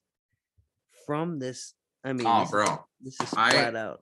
From 1.05 1.39
this, 1.39 1.73
I 2.03 2.13
mean, 2.13 2.27
Oh, 2.27 2.39
this, 2.39 2.47
is- 2.47 2.51
bro. 2.51 2.85
this 3.01 3.13
is 3.21 3.33
I- 3.35 3.51
flat 3.51 3.75
out. 3.75 4.01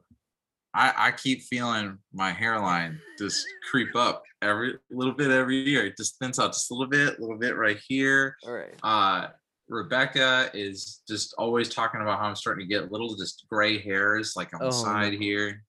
I, 0.78 0.94
I 1.08 1.12
keep 1.14 1.44
feeling 1.44 2.00
my 2.14 2.32
hairline 2.34 3.00
just 3.18 3.46
creep 3.72 3.96
up 3.96 4.24
every 4.42 4.74
little 4.92 5.14
bit 5.14 5.32
every 5.32 5.60
year. 5.70 5.86
It 5.86 5.96
just 5.96 6.20
thins 6.20 6.38
out 6.38 6.52
just 6.52 6.70
a 6.70 6.74
little 6.74 6.90
bit, 6.90 7.18
a 7.18 7.22
little 7.22 7.38
bit 7.38 7.56
right 7.56 7.80
here. 7.88 8.36
All 8.44 8.52
right. 8.52 8.74
Uh, 8.84 9.28
Rebecca 9.68 10.50
is 10.54 11.02
just 11.08 11.34
always 11.38 11.70
talking 11.70 12.02
about 12.02 12.20
how 12.20 12.26
I'm 12.26 12.36
starting 12.36 12.68
to 12.68 12.70
get 12.74 12.92
little 12.92 13.16
just 13.16 13.46
gray 13.50 13.80
hairs 13.80 14.34
like 14.36 14.54
on 14.54 14.62
Oh, 14.62 14.66
the 14.68 14.72
side 14.72 15.14
no. 15.14 15.20
here. 15.20 15.64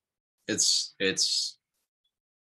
It's 0.49 0.95
it's 0.99 1.59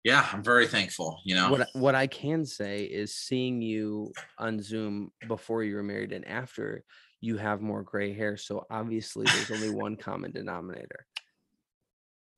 yeah, 0.03 0.27
I'm 0.31 0.43
very 0.43 0.67
thankful, 0.67 1.19
you 1.23 1.33
know. 1.33 1.49
What 1.49 1.61
I- 1.61 1.79
what 1.79 1.95
I 1.95 2.05
can 2.07 2.45
say 2.45 2.83
is 2.83 3.15
seeing 3.15 3.61
you 3.61 4.11
on 4.37 4.61
Zoom 4.61 5.11
before 5.27 5.63
you 5.63 5.75
were 5.75 5.81
married 5.83 6.11
and 6.11 6.27
after, 6.27 6.83
you 7.21 7.37
have 7.37 7.61
more 7.61 7.81
gray 7.81 8.13
hair. 8.13 8.37
So 8.37 8.67
obviously, 8.69 9.25
there's 9.25 9.49
only 9.51 9.69
one 9.75 9.95
common 9.95 10.31
denominator: 10.31 11.07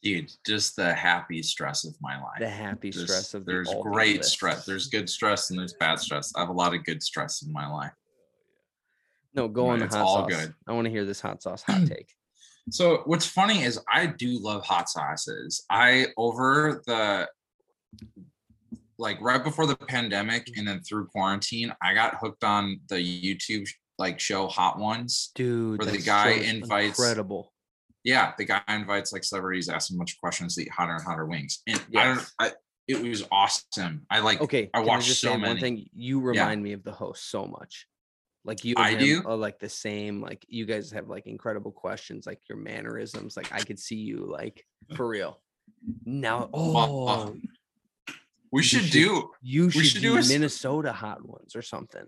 Dude, 0.01 0.32
just 0.45 0.77
the 0.77 0.93
happy 0.93 1.41
stress 1.43 1.84
of 1.84 1.93
my 1.99 2.21
life. 2.21 2.39
the 2.39 2.49
happy 2.49 2.91
Just- 2.91 3.08
stress 3.08 3.34
of 3.34 3.45
the 3.45 3.51
there's 3.51 3.73
great 3.82 4.23
stress. 4.23 4.65
There's 4.65 4.88
good 4.88 5.10
stress 5.10 5.49
and 5.49 5.60
there's 5.60 5.73
bad 5.73 5.99
stress. 5.99 6.32
I 6.36 6.39
have 6.41 6.49
a 6.49 6.53
lot 6.53 6.73
of 6.75 6.86
good 6.86 7.01
stress 7.03 7.41
in 7.41 7.51
my 7.51 7.67
life. 7.67 7.91
No 9.38 9.47
go 9.47 9.67
on 9.69 9.80
the 9.80 9.86
it's 9.86 9.95
hot 9.95 10.04
all 10.06 10.30
sauce. 10.30 10.45
good. 10.45 10.54
I 10.67 10.73
want 10.73 10.86
to 10.86 10.91
hear 10.91 11.06
this 11.06 11.21
hot 11.21 11.41
sauce 11.41 11.62
hot 11.63 11.88
take. 11.88 12.10
So 12.69 13.04
what's 13.06 13.26
funny 13.26 13.63
is 13.63 13.80
I 13.91 14.08
do 14.08 14.39
love 14.39 14.65
hot 14.65 14.89
sauces. 14.89 15.63
I 15.69 16.08
over 16.17 16.82
the 16.86 17.30
like 19.00 19.21
right 19.21 19.43
before 19.43 19.65
the 19.67 19.76
pandemic 19.76 20.50
and 20.58 20.67
then 20.67 20.82
through 20.82 21.06
quarantine, 21.08 21.71
I 21.82 21.93
got 21.93 22.15
hooked 22.15 22.43
on 22.43 22.82
the 22.89 22.95
YouTube 22.97 23.69
like 24.00 24.19
show 24.19 24.47
Hot 24.47 24.80
Ones. 24.80 25.32
Dude, 25.36 25.80
Where 25.80 25.91
the 25.91 26.00
guy 26.00 26.32
is 26.32 26.50
invites- 26.50 27.00
incredible. 27.00 27.54
Yeah, 28.04 28.34
the 28.38 28.45
guy 28.45 28.62
invites 28.69 29.12
like 29.12 29.23
celebrities, 29.23 29.69
asks 29.69 29.89
them 29.89 29.97
a 29.97 30.00
bunch 30.00 30.13
of 30.13 30.19
questions 30.19 30.56
to 30.56 30.62
eat 30.62 30.71
hotter 30.71 30.93
and 30.93 31.04
hotter 31.04 31.26
wings. 31.26 31.62
And 31.67 31.82
I 31.95 32.04
don't 32.06 32.32
I 32.39 32.52
it 32.88 33.02
was 33.02 33.23
awesome. 33.32 34.06
I 34.10 34.19
like 34.19 34.41
Okay, 34.41 34.69
I 34.73 34.80
watched 34.80 35.08
just 35.08 35.21
so 35.21 35.30
say 35.30 35.38
many. 35.38 35.54
One 35.54 35.60
thing 35.60 35.86
you 35.93 36.19
remind 36.21 36.63
me 36.63 36.73
of 36.73 36.84
the 36.84 36.91
host 36.91 37.30
so 37.30 37.45
much. 37.45 37.86
Like 38.47 38.63
you, 38.63 38.73
and 38.77 38.86
I 38.86 38.95
do? 38.95 39.21
are 39.25 39.36
like 39.36 39.60
the 39.60 39.67
same. 39.69 40.21
Like 40.21 40.43
you 40.47 40.65
guys 40.65 40.89
have 40.91 41.07
like 41.10 41.27
incredible 41.27 41.71
questions, 41.71 42.25
like 42.25 42.39
your 42.49 42.57
mannerisms. 42.57 43.36
Like 43.38 43.51
I 43.51 43.60
could 43.60 43.77
see 43.77 43.97
you 43.97 44.25
like 44.25 44.65
for 44.95 45.07
real. 45.07 45.39
Now, 46.05 46.49
oh, 46.53 47.36
we 48.51 48.63
should, 48.63 48.83
should- 48.83 48.91
do 48.93 49.29
you 49.41 49.69
should, 49.69 49.86
should 49.86 50.01
do 50.01 50.13
do 50.13 50.17
a 50.17 50.25
Minnesota 50.27 50.93
hot 50.93 51.23
ones 51.27 51.55
or 51.57 51.62
something. 51.62 52.05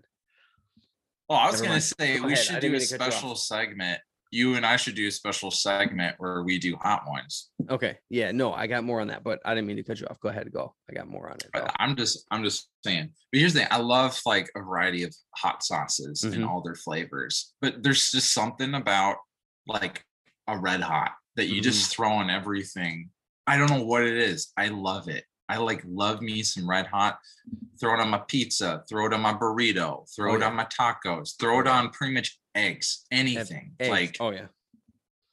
Oh, 1.28 1.34
I 1.34 1.46
was 1.46 1.56
Never 1.56 1.64
gonna 1.64 1.72
mind. 1.74 1.82
say 1.84 2.16
Go 2.18 2.26
we 2.26 2.32
ahead. 2.32 2.44
Should 2.44 2.60
do 2.60 2.68
a 2.68 2.70
mean 2.70 2.80
to 2.80 2.98
cut 2.98 3.00
you 3.00 3.06
off. 3.06 3.12
special 3.12 3.34
segment 3.36 4.00
you 4.30 4.54
and 4.54 4.64
I 4.64 4.76
should 4.76 4.94
do 4.94 5.08
a 5.08 5.10
special 5.10 5.50
segment 5.50 6.14
where 6.18 6.42
we 6.42 6.58
do 6.58 6.76
hot 6.76 7.02
ones. 7.08 7.50
Okay. 7.68 7.98
Yeah. 8.10 8.30
No, 8.32 8.52
I 8.52 8.66
got 8.66 8.84
more 8.84 9.00
on 9.00 9.08
that, 9.08 9.24
but 9.24 9.40
I 9.44 9.54
didn't 9.54 9.66
mean 9.66 9.76
to 9.76 9.82
cut 9.82 10.00
you 10.00 10.06
off. 10.08 10.20
Go 10.20 10.28
ahead. 10.28 10.50
Go. 10.52 10.74
I 10.90 10.94
got 10.94 11.08
more 11.08 11.28
on 11.28 11.34
it. 11.36 11.48
Though. 11.52 11.66
I'm 11.78 11.96
just 11.96 12.26
I'm 12.30 12.42
just 12.44 12.68
saying. 12.84 13.10
But 13.32 13.38
here's 13.40 13.52
the 13.54 13.60
thing, 13.60 13.68
I 13.70 13.78
love 13.78 14.18
like 14.26 14.50
a 14.56 14.60
variety 14.60 15.02
of 15.04 15.14
hot 15.36 15.62
sauces 15.64 16.24
and 16.24 16.34
Mhm. 16.34 16.48
all 16.48 16.62
their 16.62 16.74
flavors. 16.74 17.52
But 17.60 17.82
there's 17.82 18.10
just 18.10 18.32
something 18.32 18.74
about 18.74 19.16
like 19.66 20.04
a 20.48 20.58
red 20.58 20.80
hot 20.80 21.12
that 21.36 21.46
you 21.48 21.60
just 21.60 21.90
throw 21.94 22.10
on 22.12 22.30
everything. 22.30 23.10
I 23.46 23.56
don't 23.56 23.70
know 23.70 23.84
what 23.84 24.02
it 24.02 24.16
is. 24.16 24.52
I 24.56 24.68
love 24.68 25.08
it. 25.08 25.24
I 25.48 25.56
like 25.56 25.82
love 25.84 26.22
me 26.22 26.42
some 26.44 26.68
red 26.68 26.86
hot. 26.86 27.18
Throw 27.80 27.94
it 27.94 28.00
on 28.00 28.08
my 28.10 28.18
pizza, 28.18 28.84
throw 28.88 29.06
it 29.06 29.12
on 29.12 29.20
my 29.20 29.32
burrito, 29.32 30.08
throw 30.14 30.32
Oh, 30.32 30.36
it 30.36 30.40
yeah. 30.40 30.46
on 30.48 30.54
my 30.54 30.66
tacos, 30.66 31.36
throw 31.38 31.60
it 31.60 31.66
on 31.66 31.90
pretty 31.90 32.14
much 32.14 32.38
eggs, 32.54 33.04
anything. 33.10 33.72
Eggs. 33.80 33.90
Like 33.90 34.16
oh 34.20 34.30
yeah, 34.30 34.46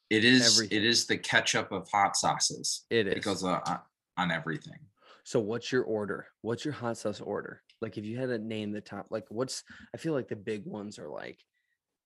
it 0.09 0.23
is 0.25 0.57
everything. 0.57 0.77
it 0.77 0.85
is 0.85 1.05
the 1.07 1.17
ketchup 1.17 1.71
of 1.71 1.87
hot 1.89 2.15
sauces. 2.15 2.85
it 2.89 3.07
It 3.07 3.17
is. 3.19 3.25
goes 3.25 3.43
uh, 3.43 3.59
uh, 3.65 3.77
on 4.17 4.31
everything. 4.31 4.79
So 5.23 5.39
what's 5.39 5.71
your 5.71 5.83
order? 5.83 6.27
What's 6.41 6.63
your 6.63 6.73
hot 6.73 6.97
sauce 6.97 7.19
order? 7.19 7.61
Like 7.81 7.97
if 7.97 8.05
you 8.05 8.17
had 8.17 8.29
to 8.29 8.37
name 8.39 8.71
the 8.71 8.81
top, 8.81 9.07
like 9.09 9.25
what's 9.29 9.63
I 9.93 9.97
feel 9.97 10.13
like 10.13 10.27
the 10.29 10.35
big 10.35 10.65
ones 10.65 10.97
are 10.99 11.09
like 11.09 11.39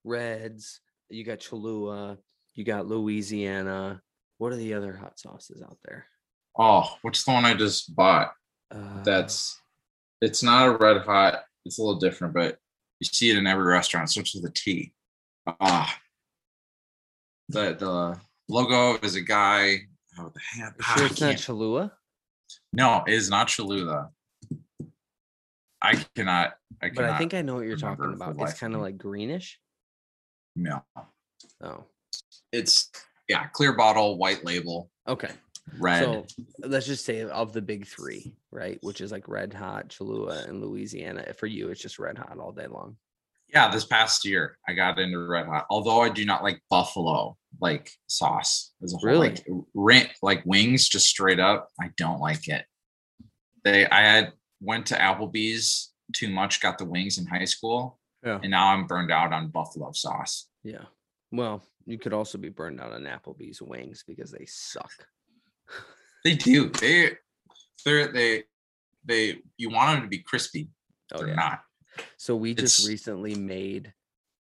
Reds, 0.04 0.80
you 1.10 1.24
got 1.24 1.40
Cholula, 1.40 2.18
you 2.56 2.64
got 2.64 2.88
Louisiana. 2.88 4.02
What 4.38 4.52
are 4.52 4.58
the 4.58 4.74
other 4.74 4.94
hot 4.94 5.20
sauces 5.20 5.62
out 5.62 5.78
there? 5.86 6.08
Oh, 6.58 6.98
what's 7.04 7.24
the 7.24 7.32
one 7.32 7.46
I 7.46 7.54
just 7.54 7.96
bought? 7.96 8.32
Uh, 8.74 9.04
That's 9.04 9.62
it's 10.22 10.42
not 10.44 10.68
a 10.68 10.78
red 10.78 11.04
hot. 11.04 11.44
It's 11.66 11.78
a 11.78 11.82
little 11.84 12.00
different, 12.00 12.34
but 12.34 12.58
you 13.00 13.06
see 13.06 13.30
it 13.30 13.38
in 13.38 13.46
every 13.48 13.64
restaurant. 13.66 14.10
It 14.10 14.12
starts 14.12 14.36
with 14.36 14.46
a 14.46 14.54
T. 14.54 14.94
Ah, 15.48 15.98
the 17.50 17.74
the 17.74 18.20
logo 18.48 18.98
is 19.06 19.16
a 19.16 19.22
guy. 19.22 19.80
Oh, 20.20 20.32
the 20.34 20.40
hand. 20.60 20.74
you 20.78 20.84
ah, 20.88 20.94
sure 20.96 21.04
I 21.04 21.08
it's 21.08 21.22
not 21.22 21.28
can't- 21.30 21.42
Cholula. 21.42 21.92
no, 22.74 23.04
it 23.08 23.14
is 23.14 23.30
not 23.30 23.48
Cholula. 23.48 24.10
I 25.82 25.96
cannot. 26.16 26.54
I 26.82 26.90
cannot. 26.90 26.96
But. 26.96 27.10
I 27.10 27.18
think 27.18 27.34
I 27.34 27.42
know 27.42 27.56
what 27.56 27.62
you're 27.66 27.76
remember 27.76 28.04
talking 28.04 28.18
for 28.18 28.24
about. 28.24 28.38
life 28.38 28.50
It's 28.50 28.54
of 28.54 28.60
kind 28.60 28.74
of 28.76 28.80
me. 28.82 28.84
like 28.84 28.98
greenish. 28.98 29.60
no. 30.56 30.84
Oh, 31.64 31.86
It's 32.52 32.92
yeah, 33.28 33.48
clear 33.48 33.74
bottle, 33.74 34.18
white 34.18 34.44
label, 34.46 34.92
okay. 35.08 35.32
red. 35.80 36.04
So 36.04 36.26
let's 36.60 36.86
just 36.86 37.06
say 37.06 37.22
of 37.24 37.54
the 37.54 37.62
big 37.62 37.88
three, 37.88 38.34
right? 38.52 38.78
Which 38.82 39.00
is 39.02 39.12
like 39.12 39.28
Red 39.28 39.54
Hot, 39.54 39.90
Cholula, 39.90 40.44
and 40.48 40.62
Louisiana. 40.62 41.34
For 41.38 41.48
you, 41.48 41.70
it's 41.70 41.82
just 41.82 41.98
Red 42.00 42.18
Hot 42.18 42.38
all 42.40 42.52
day 42.52 42.68
long. 42.68 42.98
Yeah, 43.54 43.70
this 43.70 43.86
past 43.86 44.26
year 44.26 44.58
I 44.68 44.74
got 44.74 45.00
into 45.00 45.20
red 45.20 45.46
hot. 45.46 45.66
Although 45.70 46.02
I 46.02 46.10
do 46.10 46.26
not 46.26 46.44
like 46.44 46.62
buffalo 46.70 47.38
like 47.60 47.92
sauce 48.08 48.72
as 48.82 48.94
a 48.94 48.98
whole. 48.98 49.06
Really? 49.10 49.30
Like 49.30 49.46
rent 49.74 50.10
like 50.22 50.42
wings, 50.46 50.88
just 50.88 51.08
straight 51.08 51.40
up. 51.40 51.70
I 51.80 51.92
don't 51.98 52.20
like 52.22 52.48
it. 52.48 52.66
They 53.64 53.86
I 53.88 54.02
had 54.02 54.34
went 54.62 54.86
to 54.88 54.96
Applebee's 54.96 55.92
too 56.14 56.30
much, 56.30 56.62
got 56.62 56.78
the 56.78 56.86
wings 56.86 57.18
in 57.18 57.26
high 57.26 57.46
school, 57.46 58.00
Yeah. 58.24 58.40
and 58.42 58.52
now 58.52 58.68
I'm 58.74 58.88
burned 58.88 59.12
out 59.12 59.34
on 59.34 59.50
buffalo 59.50 59.92
sauce. 59.92 60.48
Yeah. 60.64 60.86
Well, 61.32 61.64
you 61.86 61.98
could 61.98 62.14
also 62.14 62.38
be 62.38 62.50
burned 62.50 62.80
out 62.82 62.92
on 62.94 63.04
Applebee's 63.04 63.62
wings 63.62 64.04
because 64.08 64.32
they 64.32 64.46
suck. 64.48 64.92
They 66.24 66.36
do. 66.36 66.70
They 66.70 67.14
they're 67.84 68.12
they 68.12 68.44
they 69.04 69.40
you 69.58 69.72
want 69.72 69.96
them 69.96 70.04
to 70.04 70.08
be 70.08 70.20
crispy. 70.20 70.70
Oh 71.14 71.18
they're 71.18 71.30
yeah. 71.30 71.34
not. 71.34 71.62
So 72.18 72.36
we 72.36 72.54
just 72.54 72.80
It's- 72.80 72.90
recently 72.90 73.36
made 73.36 73.94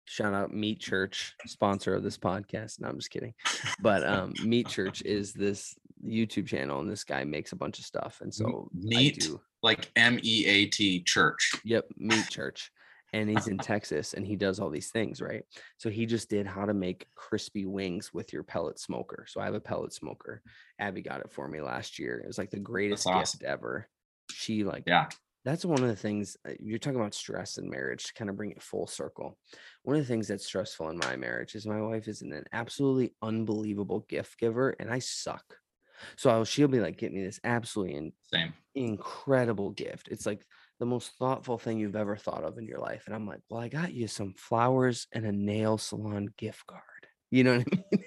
shout 0.05 0.33
out 0.33 0.53
Meat 0.53 0.79
Church, 0.79 1.35
sponsor 1.45 1.93
of 1.95 2.03
this 2.03 2.17
podcast. 2.17 2.81
No, 2.81 2.89
I'm 2.89 2.97
just 2.97 3.11
kidding. 3.11 3.33
But 3.79 4.05
um 4.05 4.33
Meat 4.43 4.67
Church 4.67 5.01
is 5.05 5.33
this 5.33 5.75
YouTube 6.05 6.47
channel 6.47 6.79
and 6.81 6.89
this 6.89 7.03
guy 7.03 7.23
makes 7.23 7.51
a 7.51 7.55
bunch 7.55 7.79
of 7.79 7.85
stuff. 7.85 8.19
And 8.21 8.33
so 8.33 8.69
Meat 8.73 9.19
do 9.21 9.39
like 9.63 9.89
M 9.95 10.19
E 10.23 10.45
A 10.47 10.65
T 10.65 11.01
church. 11.03 11.51
Yep, 11.63 11.85
Meat 11.97 12.27
Church. 12.29 12.71
And 13.13 13.29
he's 13.29 13.47
in 13.49 13.57
Texas 13.57 14.13
and 14.13 14.25
he 14.25 14.37
does 14.37 14.59
all 14.59 14.69
these 14.69 14.89
things, 14.89 15.21
right? 15.21 15.43
So 15.77 15.89
he 15.89 16.05
just 16.05 16.29
did 16.29 16.47
how 16.47 16.65
to 16.65 16.73
make 16.73 17.07
crispy 17.15 17.65
wings 17.65 18.13
with 18.13 18.31
your 18.31 18.41
pellet 18.43 18.79
smoker. 18.79 19.25
So 19.27 19.41
I 19.41 19.45
have 19.45 19.53
a 19.53 19.59
pellet 19.59 19.91
smoker. 19.93 20.41
Abby 20.79 21.01
got 21.01 21.19
it 21.19 21.29
for 21.29 21.45
me 21.49 21.59
last 21.59 21.99
year. 21.99 22.19
It 22.19 22.27
was 22.27 22.37
like 22.37 22.51
the 22.51 22.59
greatest 22.59 23.05
awesome. 23.05 23.39
gift 23.39 23.43
ever. 23.43 23.89
She 24.31 24.63
like 24.63 24.83
Yeah. 24.87 25.09
That's 25.43 25.65
one 25.65 25.81
of 25.81 25.87
the 25.89 25.95
things 25.95 26.37
uh, 26.47 26.51
you're 26.59 26.79
talking 26.79 26.99
about 26.99 27.13
stress 27.13 27.57
in 27.57 27.69
marriage 27.69 28.05
to 28.05 28.13
kind 28.13 28.29
of 28.29 28.35
bring 28.35 28.51
it 28.51 28.61
full 28.61 28.87
circle. 28.87 29.37
One 29.83 29.95
of 29.95 30.01
the 30.01 30.07
things 30.07 30.27
that's 30.27 30.45
stressful 30.45 30.89
in 30.89 30.97
my 30.97 31.15
marriage 31.15 31.55
is 31.55 31.65
my 31.65 31.81
wife 31.81 32.07
is 32.07 32.21
an 32.21 32.43
absolutely 32.53 33.13
unbelievable 33.21 34.05
gift 34.07 34.37
giver 34.39 34.71
and 34.79 34.91
I 34.91 34.99
suck. 34.99 35.43
So 36.15 36.29
I'll, 36.29 36.45
she'll 36.45 36.67
be 36.67 36.79
like, 36.79 36.97
get 36.97 37.13
me 37.13 37.23
this 37.23 37.39
absolutely 37.43 37.95
in, 37.95 38.13
Same. 38.33 38.53
incredible 38.75 39.71
gift. 39.71 40.07
It's 40.09 40.25
like 40.25 40.45
the 40.79 40.85
most 40.85 41.11
thoughtful 41.19 41.57
thing 41.57 41.79
you've 41.79 41.95
ever 41.95 42.15
thought 42.15 42.43
of 42.43 42.57
in 42.57 42.65
your 42.65 42.79
life. 42.79 43.03
And 43.05 43.15
I'm 43.15 43.27
like, 43.27 43.41
well, 43.49 43.61
I 43.61 43.67
got 43.67 43.93
you 43.93 44.07
some 44.07 44.33
flowers 44.35 45.07
and 45.11 45.25
a 45.25 45.31
nail 45.31 45.77
salon 45.77 46.33
gift 46.37 46.65
card. 46.65 46.81
You 47.29 47.43
know 47.43 47.57
what 47.57 47.67
I 47.71 47.81
mean? 47.91 48.03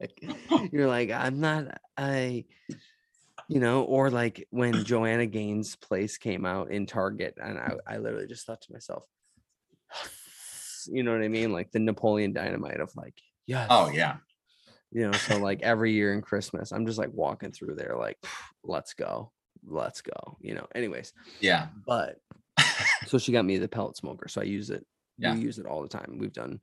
like, 0.60 0.72
you're 0.72 0.88
like, 0.88 1.10
I'm 1.10 1.40
not, 1.40 1.78
I, 1.96 2.44
you 3.48 3.60
know, 3.60 3.82
or 3.82 4.10
like 4.10 4.46
when 4.50 4.84
Joanna 4.84 5.26
Gaines' 5.26 5.74
place 5.76 6.18
came 6.18 6.44
out 6.44 6.70
in 6.70 6.86
Target, 6.86 7.34
and 7.42 7.58
I, 7.58 7.72
I 7.86 7.96
literally 7.98 8.26
just 8.26 8.46
thought 8.46 8.60
to 8.62 8.72
myself, 8.72 9.04
you 10.86 11.02
know 11.02 11.12
what 11.12 11.22
I 11.22 11.28
mean? 11.28 11.52
Like 11.52 11.70
the 11.70 11.78
Napoleon 11.78 12.32
Dynamite 12.32 12.80
of 12.80 12.90
like, 12.96 13.14
yeah. 13.46 13.66
Oh 13.70 13.90
yeah. 13.90 14.16
You 14.90 15.06
know, 15.06 15.12
so 15.12 15.38
like 15.38 15.62
every 15.62 15.92
year 15.92 16.12
in 16.14 16.22
Christmas, 16.22 16.72
I'm 16.72 16.86
just 16.86 16.98
like 16.98 17.12
walking 17.12 17.52
through 17.52 17.74
there, 17.76 17.96
like, 17.98 18.18
let's 18.64 18.94
go, 18.94 19.32
let's 19.66 20.00
go. 20.02 20.36
You 20.40 20.54
know, 20.54 20.66
anyways, 20.74 21.12
Yeah. 21.40 21.68
but 21.86 22.16
so 23.06 23.18
she 23.18 23.32
got 23.32 23.44
me 23.44 23.58
the 23.58 23.68
pellet 23.68 23.96
smoker, 23.96 24.28
so 24.28 24.40
I 24.40 24.44
use 24.44 24.70
it. 24.70 24.84
Yeah. 25.18 25.34
We 25.34 25.40
use 25.40 25.58
it 25.58 25.66
all 25.66 25.82
the 25.82 25.88
time. 25.88 26.16
We've 26.18 26.32
done 26.32 26.60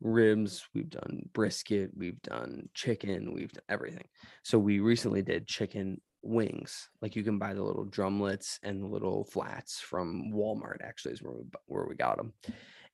ribs, 0.00 0.64
we've 0.74 0.88
done 0.90 1.28
brisket, 1.32 1.90
we've 1.96 2.20
done 2.22 2.68
chicken, 2.74 3.34
we've 3.34 3.52
done 3.52 3.64
everything. 3.68 4.04
So 4.44 4.58
we 4.58 4.80
recently 4.80 5.22
did 5.22 5.46
chicken 5.46 6.00
wings. 6.22 6.88
Like 7.00 7.16
you 7.16 7.22
can 7.22 7.38
buy 7.38 7.54
the 7.54 7.62
little 7.62 7.86
drumlets 7.86 8.58
and 8.62 8.82
the 8.82 8.86
little 8.86 9.24
flats 9.24 9.80
from 9.80 10.32
Walmart. 10.32 10.82
Actually, 10.82 11.14
is 11.14 11.22
where 11.22 11.34
we 11.34 11.44
where 11.66 11.86
we 11.86 11.94
got 11.94 12.16
them. 12.16 12.32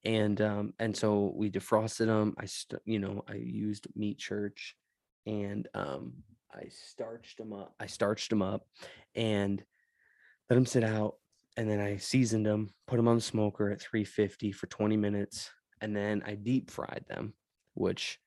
And 0.04 0.40
um 0.40 0.74
and 0.78 0.96
so 0.96 1.32
we 1.34 1.50
defrosted 1.50 2.06
them. 2.06 2.34
I 2.38 2.46
st- 2.46 2.82
you 2.84 2.98
know 2.98 3.24
I 3.28 3.34
used 3.34 3.86
meat 3.94 4.18
church, 4.18 4.76
and 5.26 5.66
um 5.74 6.12
I 6.54 6.68
starched 6.68 7.38
them 7.38 7.52
up. 7.52 7.74
I 7.80 7.86
starched 7.86 8.30
them 8.30 8.42
up, 8.42 8.66
and 9.14 9.62
let 10.48 10.56
them 10.56 10.66
sit 10.66 10.84
out 10.84 11.16
and 11.56 11.70
then 11.70 11.80
I 11.80 11.96
seasoned 11.96 12.44
them, 12.44 12.70
put 12.86 12.96
them 12.96 13.08
on 13.08 13.16
the 13.16 13.22
smoker 13.22 13.70
at 13.70 13.80
350 13.80 14.52
for 14.52 14.66
20 14.66 14.96
minutes, 14.96 15.50
and 15.80 15.96
then 15.96 16.22
I 16.26 16.34
deep 16.34 16.70
fried 16.70 17.04
them. 17.08 17.34
Which, 17.74 18.18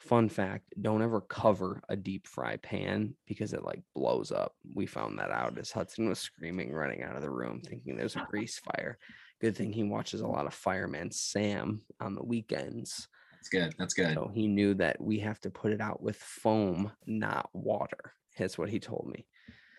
fun 0.00 0.28
fact, 0.28 0.74
don't 0.80 1.02
ever 1.02 1.20
cover 1.20 1.82
a 1.88 1.96
deep 1.96 2.26
fry 2.26 2.56
pan 2.56 3.14
because 3.26 3.52
it 3.52 3.64
like 3.64 3.82
blows 3.94 4.32
up. 4.32 4.54
We 4.74 4.86
found 4.86 5.18
that 5.18 5.30
out 5.30 5.58
as 5.58 5.70
Hudson 5.70 6.08
was 6.08 6.18
screaming, 6.18 6.72
running 6.72 7.02
out 7.02 7.16
of 7.16 7.22
the 7.22 7.30
room, 7.30 7.60
thinking 7.60 7.96
there's 7.96 8.16
a 8.16 8.26
grease 8.30 8.58
fire. 8.58 8.98
Good 9.40 9.56
thing 9.56 9.72
he 9.72 9.84
watches 9.84 10.20
a 10.20 10.26
lot 10.26 10.46
of 10.46 10.54
Fireman 10.54 11.10
Sam 11.12 11.82
on 12.00 12.14
the 12.14 12.24
weekends. 12.24 13.08
That's 13.34 13.48
good. 13.48 13.74
That's 13.78 13.94
good. 13.94 14.14
So 14.14 14.30
he 14.34 14.48
knew 14.48 14.74
that 14.74 15.00
we 15.00 15.18
have 15.20 15.40
to 15.40 15.50
put 15.50 15.72
it 15.72 15.80
out 15.80 16.02
with 16.02 16.16
foam, 16.16 16.92
not 17.06 17.48
water. 17.52 18.12
That's 18.38 18.58
what 18.58 18.70
he 18.70 18.80
told 18.80 19.08
me. 19.12 19.26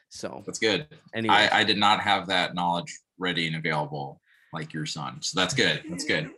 So 0.10 0.44
That's 0.46 0.60
good. 0.60 0.88
anyway, 1.14 1.34
I, 1.34 1.60
I 1.60 1.64
did 1.64 1.78
not 1.78 2.00
have 2.02 2.28
that 2.28 2.54
knowledge 2.54 3.00
ready 3.18 3.48
and 3.48 3.56
available 3.56 4.22
like 4.54 4.74
your 4.74 4.86
son. 4.86 5.22
So 5.22 5.40
that's 5.40 5.54
good. 5.54 5.84
That's 5.90 6.06
good. 6.06 6.30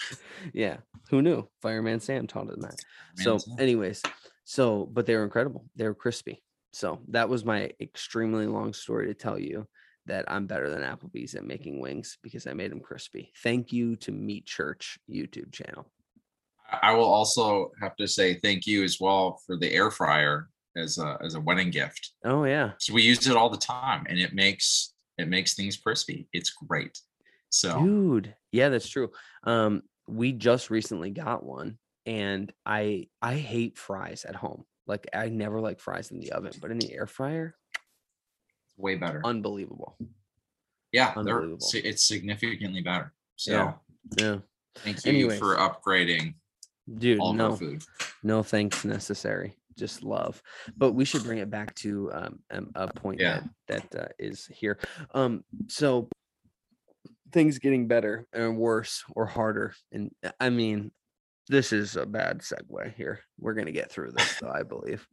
yeah, 0.52 0.78
who 1.10 1.22
knew? 1.22 1.48
Fireman 1.62 2.00
Sam 2.00 2.26
taught 2.26 2.48
him 2.48 2.60
that. 2.60 2.76
So, 3.16 3.38
son. 3.38 3.56
anyways, 3.58 4.02
so 4.44 4.88
but 4.90 5.06
they 5.06 5.16
were 5.16 5.24
incredible. 5.24 5.66
They 5.76 5.86
were 5.86 5.94
crispy. 5.94 6.42
So 6.72 7.00
that 7.08 7.28
was 7.28 7.44
my 7.44 7.70
extremely 7.80 8.46
long 8.46 8.72
story 8.72 9.06
to 9.06 9.14
tell 9.14 9.38
you 9.38 9.66
that 10.06 10.24
I'm 10.30 10.46
better 10.46 10.70
than 10.70 10.82
Applebee's 10.82 11.34
at 11.34 11.44
making 11.44 11.80
wings 11.80 12.18
because 12.22 12.46
I 12.46 12.52
made 12.54 12.70
them 12.70 12.80
crispy. 12.80 13.32
Thank 13.42 13.72
you 13.72 13.96
to 13.96 14.12
Meat 14.12 14.46
Church 14.46 14.98
YouTube 15.10 15.52
channel. 15.52 15.90
I- 16.70 16.90
I 16.90 16.92
will 16.92 17.04
also 17.04 17.72
have 17.80 17.96
to 17.96 18.06
say 18.06 18.34
thank 18.34 18.66
you 18.66 18.84
as 18.84 18.98
well 19.00 19.40
for 19.46 19.56
the 19.56 19.72
air 19.72 19.90
fryer 19.90 20.48
as 20.76 20.98
a 20.98 21.18
as 21.22 21.34
a 21.34 21.40
wedding 21.40 21.70
gift. 21.70 22.12
Oh 22.24 22.44
yeah, 22.44 22.72
So 22.78 22.92
we 22.94 23.02
use 23.02 23.26
it 23.26 23.36
all 23.36 23.50
the 23.50 23.56
time 23.58 24.06
and 24.08 24.18
it 24.18 24.34
makes 24.34 24.94
it 25.18 25.28
makes 25.28 25.54
things 25.54 25.76
crispy. 25.76 26.28
It's 26.32 26.50
great. 26.50 26.98
So 27.50 27.82
dude. 27.82 28.34
Yeah, 28.52 28.68
that's 28.70 28.88
true. 28.88 29.10
Um, 29.44 29.82
we 30.06 30.32
just 30.32 30.70
recently 30.70 31.10
got 31.10 31.44
one, 31.44 31.78
and 32.06 32.52
I 32.64 33.08
I 33.22 33.34
hate 33.36 33.78
fries 33.78 34.24
at 34.24 34.34
home. 34.34 34.64
Like 34.86 35.06
I 35.14 35.28
never 35.28 35.60
like 35.60 35.80
fries 35.80 36.10
in 36.10 36.18
the 36.20 36.32
oven, 36.32 36.52
but 36.60 36.70
in 36.70 36.78
the 36.78 36.92
air 36.92 37.06
fryer, 37.06 37.54
it's 38.66 38.78
way 38.78 38.94
better. 38.96 39.20
unbelievable. 39.24 39.96
yeah, 40.92 41.12
unbelievable. 41.16 41.66
it's 41.74 42.04
significantly 42.06 42.80
better. 42.82 43.12
So 43.36 43.52
Yeah. 43.52 43.72
Yeah. 44.18 44.38
thank 44.76 45.04
you 45.04 45.12
Anyways. 45.12 45.38
for 45.38 45.56
upgrading 45.56 46.34
dude 46.98 47.18
all 47.20 47.34
no 47.34 47.54
food. 47.54 47.82
no 48.22 48.42
thanks 48.42 48.82
necessary 48.86 49.58
just 49.78 50.02
love 50.02 50.42
but 50.78 50.92
we 50.92 51.04
should 51.04 51.22
bring 51.22 51.36
it 51.38 51.50
back 51.50 51.74
to 51.74 52.10
um, 52.14 52.38
um, 52.50 52.70
a 52.74 52.86
point 52.88 53.20
Yeah. 53.20 53.42
that 53.66 53.90
that 53.90 54.04
uh, 54.04 54.08
is 54.18 54.46
here 54.46 54.78
um 55.12 55.44
so 55.66 56.08
things 57.32 57.58
getting 57.58 57.86
better 57.88 58.26
and 58.32 58.56
worse 58.56 59.04
or 59.14 59.26
harder 59.26 59.74
and 59.92 60.10
uh, 60.24 60.30
i 60.40 60.48
mean 60.50 60.90
this 61.50 61.72
is 61.72 61.96
a 61.96 62.04
bad 62.04 62.40
segue 62.40 62.94
here. 62.94 63.20
We're 63.40 63.54
gonna 63.54 63.72
get 63.72 63.90
through 63.90 64.10
this 64.12 64.38
though 64.38 64.50
i 64.50 64.62
believe. 64.62 65.08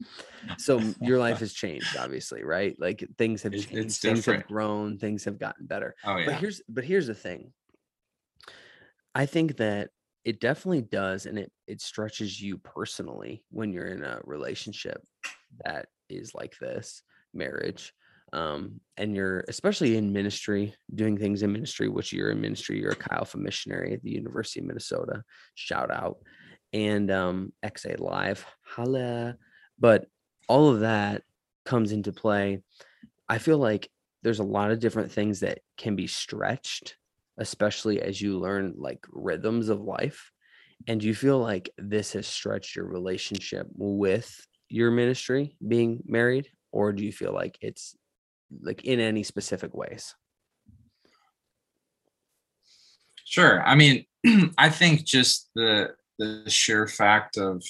So 0.58 0.82
your 1.00 1.18
life 1.18 1.40
has 1.40 1.54
changed 1.54 1.96
obviously 1.98 2.44
right? 2.44 2.76
Like 2.78 3.08
things 3.18 3.42
have 3.44 3.54
It's- 3.54 3.70
changed 3.70 3.86
it's 3.86 3.98
things 4.00 4.26
have 4.26 4.46
grown 4.46 4.98
things 4.98 5.24
have 5.24 5.40
gotten 5.40 5.66
better. 5.66 5.96
Oh 6.04 6.18
yeah. 6.18 6.26
but 6.26 6.36
here's 6.36 6.62
but 6.68 6.84
here's 6.84 7.08
the 7.08 7.14
thing. 7.16 7.54
I 9.14 9.26
think 9.26 9.56
that 9.58 9.92
it 10.26 10.42
definitely 10.42 10.82
does 10.82 11.26
and 11.26 11.40
it 11.40 11.52
it 11.68 11.80
stretches 11.82 12.42
you 12.42 12.58
personally 12.58 13.46
when 13.52 13.72
you're 13.72 13.88
in 13.88 14.04
a 14.04 14.20
relationship 14.26 15.02
that 15.64 15.88
is 16.10 16.36
like 16.36 16.58
this 16.60 17.02
marriage 17.34 17.94
um 18.34 18.80
and 18.98 19.16
you're 19.16 19.44
especially 19.48 19.98
in 19.98 20.12
ministry 20.12 20.74
doing 20.94 21.18
things 21.18 21.44
in 21.44 21.52
ministry 21.52 21.88
which 21.88 22.12
you're 22.12 22.32
in 22.32 22.42
ministry 22.42 22.80
you're 22.80 22.92
a 22.92 22.96
Chi 22.96 23.16
Alpha 23.16 23.38
missionary 23.38 23.94
at 23.94 24.02
the 24.02 24.12
university 24.12 24.60
of 24.60 24.66
minnesota 24.66 25.24
shout 25.56 25.92
out 25.92 26.18
and 26.74 27.10
um 27.12 27.54
xa 27.64 28.00
live 28.00 28.46
holla. 28.64 29.38
But 29.80 30.06
all 30.48 30.70
of 30.70 30.82
that 30.82 31.24
comes 31.66 31.92
into 31.92 32.12
play. 32.12 32.62
I 33.28 33.40
feel 33.40 33.58
like 33.58 33.90
there's 34.24 34.40
a 34.40 34.44
lot 34.44 34.72
of 34.72 34.80
different 34.80 35.12
things 35.12 35.42
that 35.42 35.60
can 35.78 35.96
be 35.96 36.08
stretched 36.08 36.96
especially 37.38 38.02
as 38.02 38.22
you 38.22 38.40
learn 38.40 38.74
like 38.78 39.06
rhythms 39.12 39.70
of 39.70 39.82
life. 39.82 40.32
And 40.88 41.02
do 41.02 41.08
you 41.08 41.16
feel 41.16 41.40
like 41.40 41.70
this 41.78 42.14
has 42.14 42.28
stretched 42.28 42.76
your 42.76 42.86
relationship 42.86 43.68
with 43.76 44.46
your 44.70 44.92
ministry 44.92 45.58
being 45.66 46.02
married? 46.06 46.50
Or 46.72 46.94
do 46.94 47.04
you 47.04 47.12
feel 47.12 47.34
like 47.34 47.58
it's 47.62 47.96
like 48.62 48.84
in 48.84 49.00
any 49.00 49.24
specific 49.24 49.74
ways 49.74 50.16
Sure. 53.26 53.62
I 53.64 53.76
mean, 53.76 54.06
I 54.58 54.70
think 54.70 55.04
just 55.04 55.50
the 55.56 55.96
the 56.20 56.50
sheer 56.50 56.88
fact 56.88 57.38
of 57.38 57.62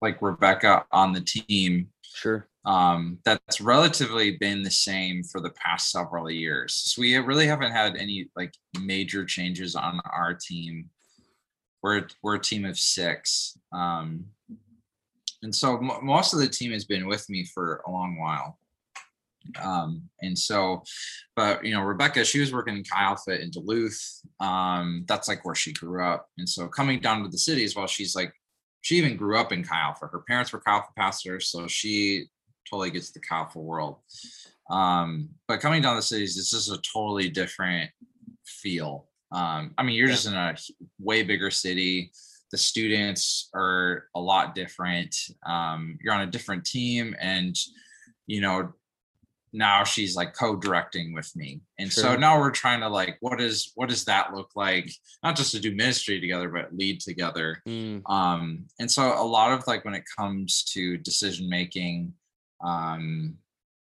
like 0.00 0.22
Rebecca 0.22 0.84
on 0.92 1.12
the 1.12 1.22
team, 1.22 1.88
sure 2.02 2.46
um, 2.64 3.18
that's 3.24 3.60
relatively 3.60 4.36
been 4.36 4.62
the 4.62 4.70
same 4.70 5.24
for 5.24 5.40
the 5.40 5.50
past 5.50 5.90
several 5.90 6.30
years. 6.30 6.74
So 6.74 7.00
we 7.00 7.16
really 7.16 7.46
haven't 7.46 7.72
had 7.72 7.96
any 7.96 8.30
like 8.36 8.54
major 8.80 9.24
changes 9.24 9.74
on 9.74 10.00
our 10.04 10.34
team. 10.34 10.88
We're 11.82 12.06
we're 12.22 12.36
a 12.36 12.40
team 12.40 12.64
of 12.64 12.78
six, 12.78 13.58
um, 13.72 14.26
and 15.42 15.54
so 15.54 15.78
mo 15.78 16.00
most 16.00 16.32
of 16.32 16.38
the 16.38 16.48
team 16.48 16.70
has 16.72 16.84
been 16.84 17.06
with 17.06 17.28
me 17.28 17.44
for 17.44 17.82
a 17.86 17.90
long 17.90 18.18
while. 18.18 18.58
Um, 19.62 20.08
and 20.20 20.38
so, 20.38 20.82
but 21.36 21.64
you 21.64 21.72
know, 21.74 21.82
Rebecca, 21.82 22.24
she 22.24 22.40
was 22.40 22.52
working 22.52 22.76
in 22.76 22.84
Chi 22.84 23.00
Alpha 23.02 23.40
in 23.40 23.50
Duluth. 23.50 24.20
Um, 24.40 25.04
that's 25.06 25.28
like 25.28 25.44
where 25.44 25.54
she 25.54 25.72
grew 25.72 26.04
up. 26.04 26.28
And 26.38 26.48
so 26.48 26.68
coming 26.68 27.00
down 27.00 27.22
to 27.22 27.28
the 27.28 27.38
cities, 27.38 27.76
well, 27.76 27.86
she's 27.86 28.14
like, 28.16 28.32
she 28.82 28.96
even 28.96 29.16
grew 29.16 29.38
up 29.38 29.52
in 29.52 29.64
Chi 29.64 29.76
Alpha. 29.78 30.06
Her 30.06 30.20
parents 30.26 30.52
were 30.52 30.60
Chi 30.60 30.70
Alpha 30.72 30.88
pastors, 30.96 31.48
so 31.48 31.66
she 31.66 32.26
totally 32.68 32.90
gets 32.90 33.10
the 33.12 33.20
Chi 33.20 33.36
Alpha 33.36 33.58
world. 33.58 33.96
Um, 34.70 35.28
but 35.48 35.60
coming 35.60 35.82
down 35.82 35.94
to 35.94 35.98
the 35.98 36.02
cities, 36.02 36.36
this 36.36 36.52
is 36.52 36.70
a 36.70 36.78
totally 36.78 37.28
different 37.28 37.90
feel. 38.46 39.08
Um, 39.32 39.74
I 39.78 39.82
mean, 39.82 39.96
you're 39.96 40.08
Yeah. 40.08 40.14
just 40.14 40.26
in 40.26 40.34
a 40.34 40.56
way 40.98 41.22
bigger 41.22 41.50
city. 41.50 42.12
The 42.50 42.58
students 42.58 43.48
are 43.54 44.08
a 44.14 44.20
lot 44.20 44.54
different. 44.54 45.16
Um, 45.44 45.98
you're 46.00 46.14
on 46.14 46.20
a 46.20 46.30
different 46.30 46.64
team, 46.64 47.16
and 47.18 47.56
you 48.26 48.40
know, 48.40 48.72
now 49.54 49.84
she's 49.84 50.16
like 50.16 50.34
co-directing 50.34 51.14
with 51.14 51.34
me. 51.36 51.60
And 51.78 51.90
so 51.90 52.16
now 52.16 52.38
we're 52.38 52.50
trying 52.50 52.80
to 52.80 52.88
like 52.88 53.16
what 53.20 53.40
is 53.40 53.72
what 53.76 53.88
does 53.88 54.04
that 54.04 54.34
look 54.34 54.50
like? 54.56 54.90
Not 55.22 55.36
just 55.36 55.52
to 55.52 55.60
do 55.60 55.74
ministry 55.74 56.20
together 56.20 56.48
but 56.48 56.76
lead 56.76 57.00
together. 57.00 57.62
Mm, 57.66 58.02
um 58.10 58.66
and 58.78 58.90
so 58.90 59.02
a 59.02 59.24
lot 59.24 59.52
of 59.52 59.66
like 59.66 59.84
when 59.84 59.94
it 59.94 60.04
comes 60.16 60.64
to 60.72 60.98
decision 60.98 61.48
making 61.48 62.12
um 62.64 63.36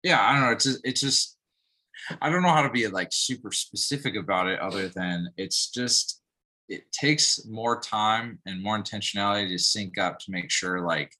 yeah 0.02 0.20
i 0.20 0.32
don't 0.32 0.42
know 0.42 0.50
it's 0.50 0.64
just, 0.64 0.80
it's 0.84 1.00
just 1.00 1.36
i 2.22 2.30
don't 2.30 2.42
know 2.42 2.48
how 2.48 2.62
to 2.62 2.70
be 2.70 2.86
like 2.88 3.08
super 3.12 3.52
specific 3.52 4.16
about 4.16 4.48
it 4.48 4.58
other 4.60 4.88
than 4.88 5.28
it's 5.36 5.70
just 5.70 6.22
it 6.68 6.90
takes 6.92 7.44
more 7.46 7.78
time 7.78 8.38
and 8.46 8.62
more 8.62 8.78
intentionality 8.78 9.48
to 9.48 9.58
sync 9.58 9.98
up 9.98 10.18
to 10.18 10.30
make 10.30 10.50
sure 10.50 10.80
like 10.80 11.12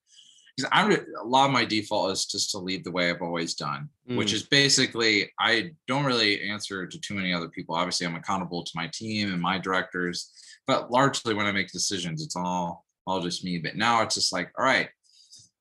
because 0.57 0.69
i'm 0.73 0.91
a 0.93 1.25
lot 1.25 1.47
of 1.47 1.53
my 1.53 1.65
default 1.65 2.11
is 2.13 2.27
just 2.27 2.51
to 2.51 2.59
lead 2.59 2.85
the 2.85 2.91
way 2.91 3.11
i've 3.11 3.23
always 3.23 3.55
done 3.55 3.89
which 4.07 4.31
Mm. 4.33 4.35
is 4.35 4.43
basically 4.43 5.33
I 5.41 5.71
don't 5.89 6.05
really 6.05 6.43
answer 6.51 6.87
to 6.87 6.99
too 7.01 7.15
many 7.15 7.33
other 7.33 7.49
people. 7.49 7.75
Obviously, 7.75 8.07
I'm 8.07 8.17
accountable 8.17 8.63
to 8.63 8.73
my 8.75 8.87
team 8.93 9.33
and 9.33 9.41
my 9.41 9.57
directors, 9.59 10.31
but 10.67 10.91
largely 10.91 11.33
when 11.33 11.47
I 11.47 11.53
make 11.53 11.73
decisions, 11.73 12.23
it's 12.23 12.37
all 12.37 12.85
all 13.07 13.23
just 13.23 13.45
me. 13.45 13.57
But 13.59 13.77
now 13.77 14.03
it's 14.03 14.15
just 14.17 14.31
like, 14.31 14.51
all 14.59 14.65
right, 14.67 14.91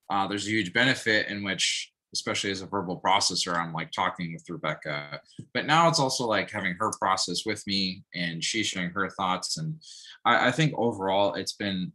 uh, 0.10 0.28
there's 0.28 0.46
a 0.46 0.50
huge 0.50 0.74
benefit 0.74 1.28
in 1.30 1.42
which, 1.46 1.90
especially 2.14 2.52
as 2.52 2.62
a 2.62 2.66
verbal 2.66 3.00
processor, 3.00 3.56
I'm 3.56 3.72
like 3.72 3.92
talking 3.94 4.34
with 4.34 4.44
Rebecca. 4.50 5.22
But 5.54 5.66
now 5.68 5.88
it's 5.88 6.00
also 6.02 6.28
like 6.28 6.52
having 6.52 6.76
her 6.82 6.92
process 7.00 7.46
with 7.46 7.66
me 7.66 8.04
and 8.14 8.44
she 8.44 8.62
sharing 8.62 8.90
her 8.92 9.10
thoughts. 9.10 9.58
And 9.58 9.82
I, 10.26 10.50
I 10.50 10.52
think 10.52 10.74
overall, 10.78 11.36
it's 11.36 11.54
been 11.54 11.94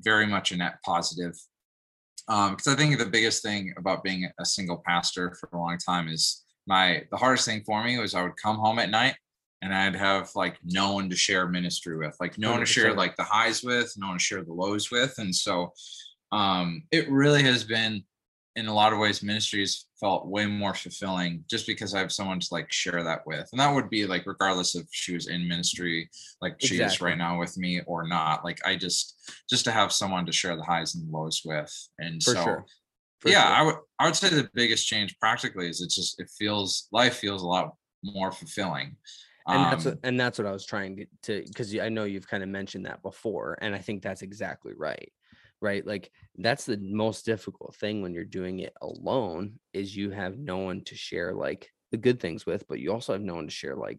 very 0.00 0.26
much 0.26 0.52
a 0.52 0.56
net 0.56 0.78
positive 0.84 1.34
um 2.28 2.50
because 2.50 2.72
i 2.72 2.76
think 2.76 2.98
the 2.98 3.06
biggest 3.06 3.42
thing 3.42 3.72
about 3.76 4.02
being 4.02 4.28
a 4.40 4.44
single 4.44 4.82
pastor 4.86 5.34
for 5.38 5.48
a 5.52 5.58
long 5.58 5.78
time 5.78 6.08
is 6.08 6.44
my 6.66 7.02
the 7.10 7.16
hardest 7.16 7.46
thing 7.46 7.62
for 7.64 7.82
me 7.84 7.98
was 7.98 8.14
i 8.14 8.22
would 8.22 8.36
come 8.36 8.56
home 8.56 8.78
at 8.78 8.90
night 8.90 9.14
and 9.62 9.74
i'd 9.74 9.96
have 9.96 10.30
like 10.34 10.58
no 10.64 10.92
one 10.92 11.08
to 11.08 11.16
share 11.16 11.48
ministry 11.48 11.96
with 11.96 12.16
like 12.20 12.38
no 12.38 12.50
one 12.50 12.60
to 12.60 12.66
share 12.66 12.94
like 12.94 13.16
the 13.16 13.22
highs 13.22 13.62
with 13.62 13.92
no 13.96 14.08
one 14.08 14.18
to 14.18 14.24
share 14.24 14.44
the 14.44 14.52
lows 14.52 14.90
with 14.90 15.14
and 15.18 15.34
so 15.34 15.72
um 16.32 16.82
it 16.90 17.08
really 17.10 17.42
has 17.42 17.64
been 17.64 18.02
in 18.56 18.66
a 18.66 18.74
lot 18.74 18.92
of 18.92 18.98
ways 18.98 19.22
ministries 19.22 19.86
felt 20.00 20.26
way 20.26 20.46
more 20.46 20.74
fulfilling 20.74 21.44
just 21.48 21.66
because 21.66 21.94
i 21.94 21.98
have 21.98 22.10
someone 22.10 22.40
to 22.40 22.48
like 22.50 22.70
share 22.72 23.02
that 23.04 23.20
with. 23.26 23.48
And 23.52 23.60
that 23.60 23.72
would 23.74 23.88
be 23.88 24.06
like 24.06 24.26
regardless 24.26 24.74
if 24.74 24.86
she 24.90 25.14
was 25.14 25.28
in 25.28 25.46
ministry 25.46 26.10
like 26.42 26.56
she 26.58 26.80
is 26.80 27.00
right 27.00 27.18
now 27.18 27.38
with 27.38 27.56
me 27.56 27.80
or 27.86 28.06
not. 28.08 28.44
Like 28.44 28.60
i 28.66 28.74
just 28.76 29.16
just 29.48 29.64
to 29.66 29.70
have 29.70 29.92
someone 29.92 30.26
to 30.26 30.32
share 30.32 30.56
the 30.56 30.64
highs 30.64 30.94
and 30.94 31.10
lows 31.10 31.42
with. 31.44 31.72
And 31.98 32.22
for 32.22 32.34
so 32.34 32.42
sure. 32.42 32.66
Yeah 33.24 33.46
sure. 33.46 33.54
i 33.54 33.62
would 33.62 33.76
i 34.00 34.06
would 34.06 34.16
say 34.16 34.28
the 34.28 34.50
biggest 34.54 34.86
change 34.86 35.18
practically 35.18 35.68
is 35.68 35.80
it 35.80 35.90
just 35.90 36.20
it 36.20 36.28
feels 36.30 36.88
life 36.92 37.16
feels 37.16 37.42
a 37.42 37.46
lot 37.46 37.74
more 38.02 38.32
fulfilling. 38.32 38.96
And 39.48 39.72
that's 39.72 39.86
Um, 39.86 39.92
what, 39.92 40.00
and 40.02 40.18
that's 40.18 40.38
what 40.38 40.46
I 40.46 40.52
was 40.52 40.66
trying 40.66 40.96
to 40.96 41.06
to 41.24 41.44
because 41.46 41.76
I 41.78 41.88
know 41.88 42.04
you've 42.04 42.26
kind 42.28 42.42
of 42.42 42.48
mentioned 42.48 42.86
that 42.86 43.02
before, 43.02 43.56
and 43.60 43.74
I 43.74 43.78
think 43.78 44.02
that's 44.02 44.22
exactly 44.22 44.72
right. 44.76 45.12
Right, 45.60 45.86
like 45.86 46.10
that's 46.36 46.66
the 46.66 46.76
most 46.76 47.24
difficult 47.24 47.74
thing 47.76 48.02
when 48.02 48.12
you're 48.12 48.24
doing 48.24 48.58
it 48.60 48.74
alone 48.82 49.58
is 49.72 49.96
you 49.96 50.10
have 50.10 50.38
no 50.38 50.58
one 50.58 50.82
to 50.84 50.94
share 50.94 51.32
like 51.32 51.72
the 51.90 51.96
good 51.96 52.20
things 52.20 52.44
with, 52.44 52.68
but 52.68 52.78
you 52.78 52.92
also 52.92 53.12
have 53.14 53.22
no 53.22 53.36
one 53.36 53.46
to 53.46 53.52
share 53.52 53.74
like 53.74 53.98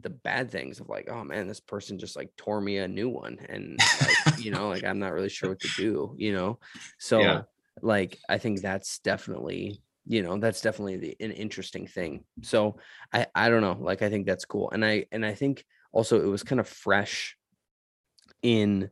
the 0.00 0.10
bad 0.10 0.50
things 0.50 0.80
of 0.80 0.88
like, 0.88 1.08
oh 1.10 1.24
man, 1.24 1.48
this 1.48 1.60
person 1.60 1.98
just 1.98 2.16
like 2.16 2.30
tore 2.36 2.60
me 2.60 2.78
a 2.78 2.88
new 2.88 3.08
one, 3.08 3.38
and 3.48 3.78
like 3.78 4.38
you 4.38 4.50
know, 4.50 4.68
like 4.68 4.84
I'm 4.84 4.98
not 4.98 5.12
really 5.12 5.28
sure 5.28 5.50
what 5.50 5.60
to 5.60 5.68
do, 5.76 6.14
you 6.16 6.32
know. 6.32 6.58
So 6.98 7.44
like 7.82 8.18
I 8.28 8.38
think 8.38 8.62
that's 8.62 8.98
definitely 9.00 9.82
you 10.06 10.22
know 10.22 10.38
that's 10.38 10.60
definitely 10.60 10.96
the, 10.98 11.16
an 11.20 11.32
interesting 11.32 11.86
thing. 11.86 12.24
So 12.42 12.76
i 13.12 13.26
i 13.34 13.48
don't 13.48 13.62
know 13.62 13.76
like 13.80 14.02
i 14.02 14.10
think 14.10 14.26
that's 14.26 14.44
cool 14.44 14.70
and 14.70 14.84
i 14.84 15.06
and 15.12 15.24
i 15.24 15.34
think 15.34 15.64
also 15.92 16.22
it 16.22 16.28
was 16.28 16.42
kind 16.42 16.60
of 16.60 16.68
fresh 16.68 17.36
in 18.42 18.90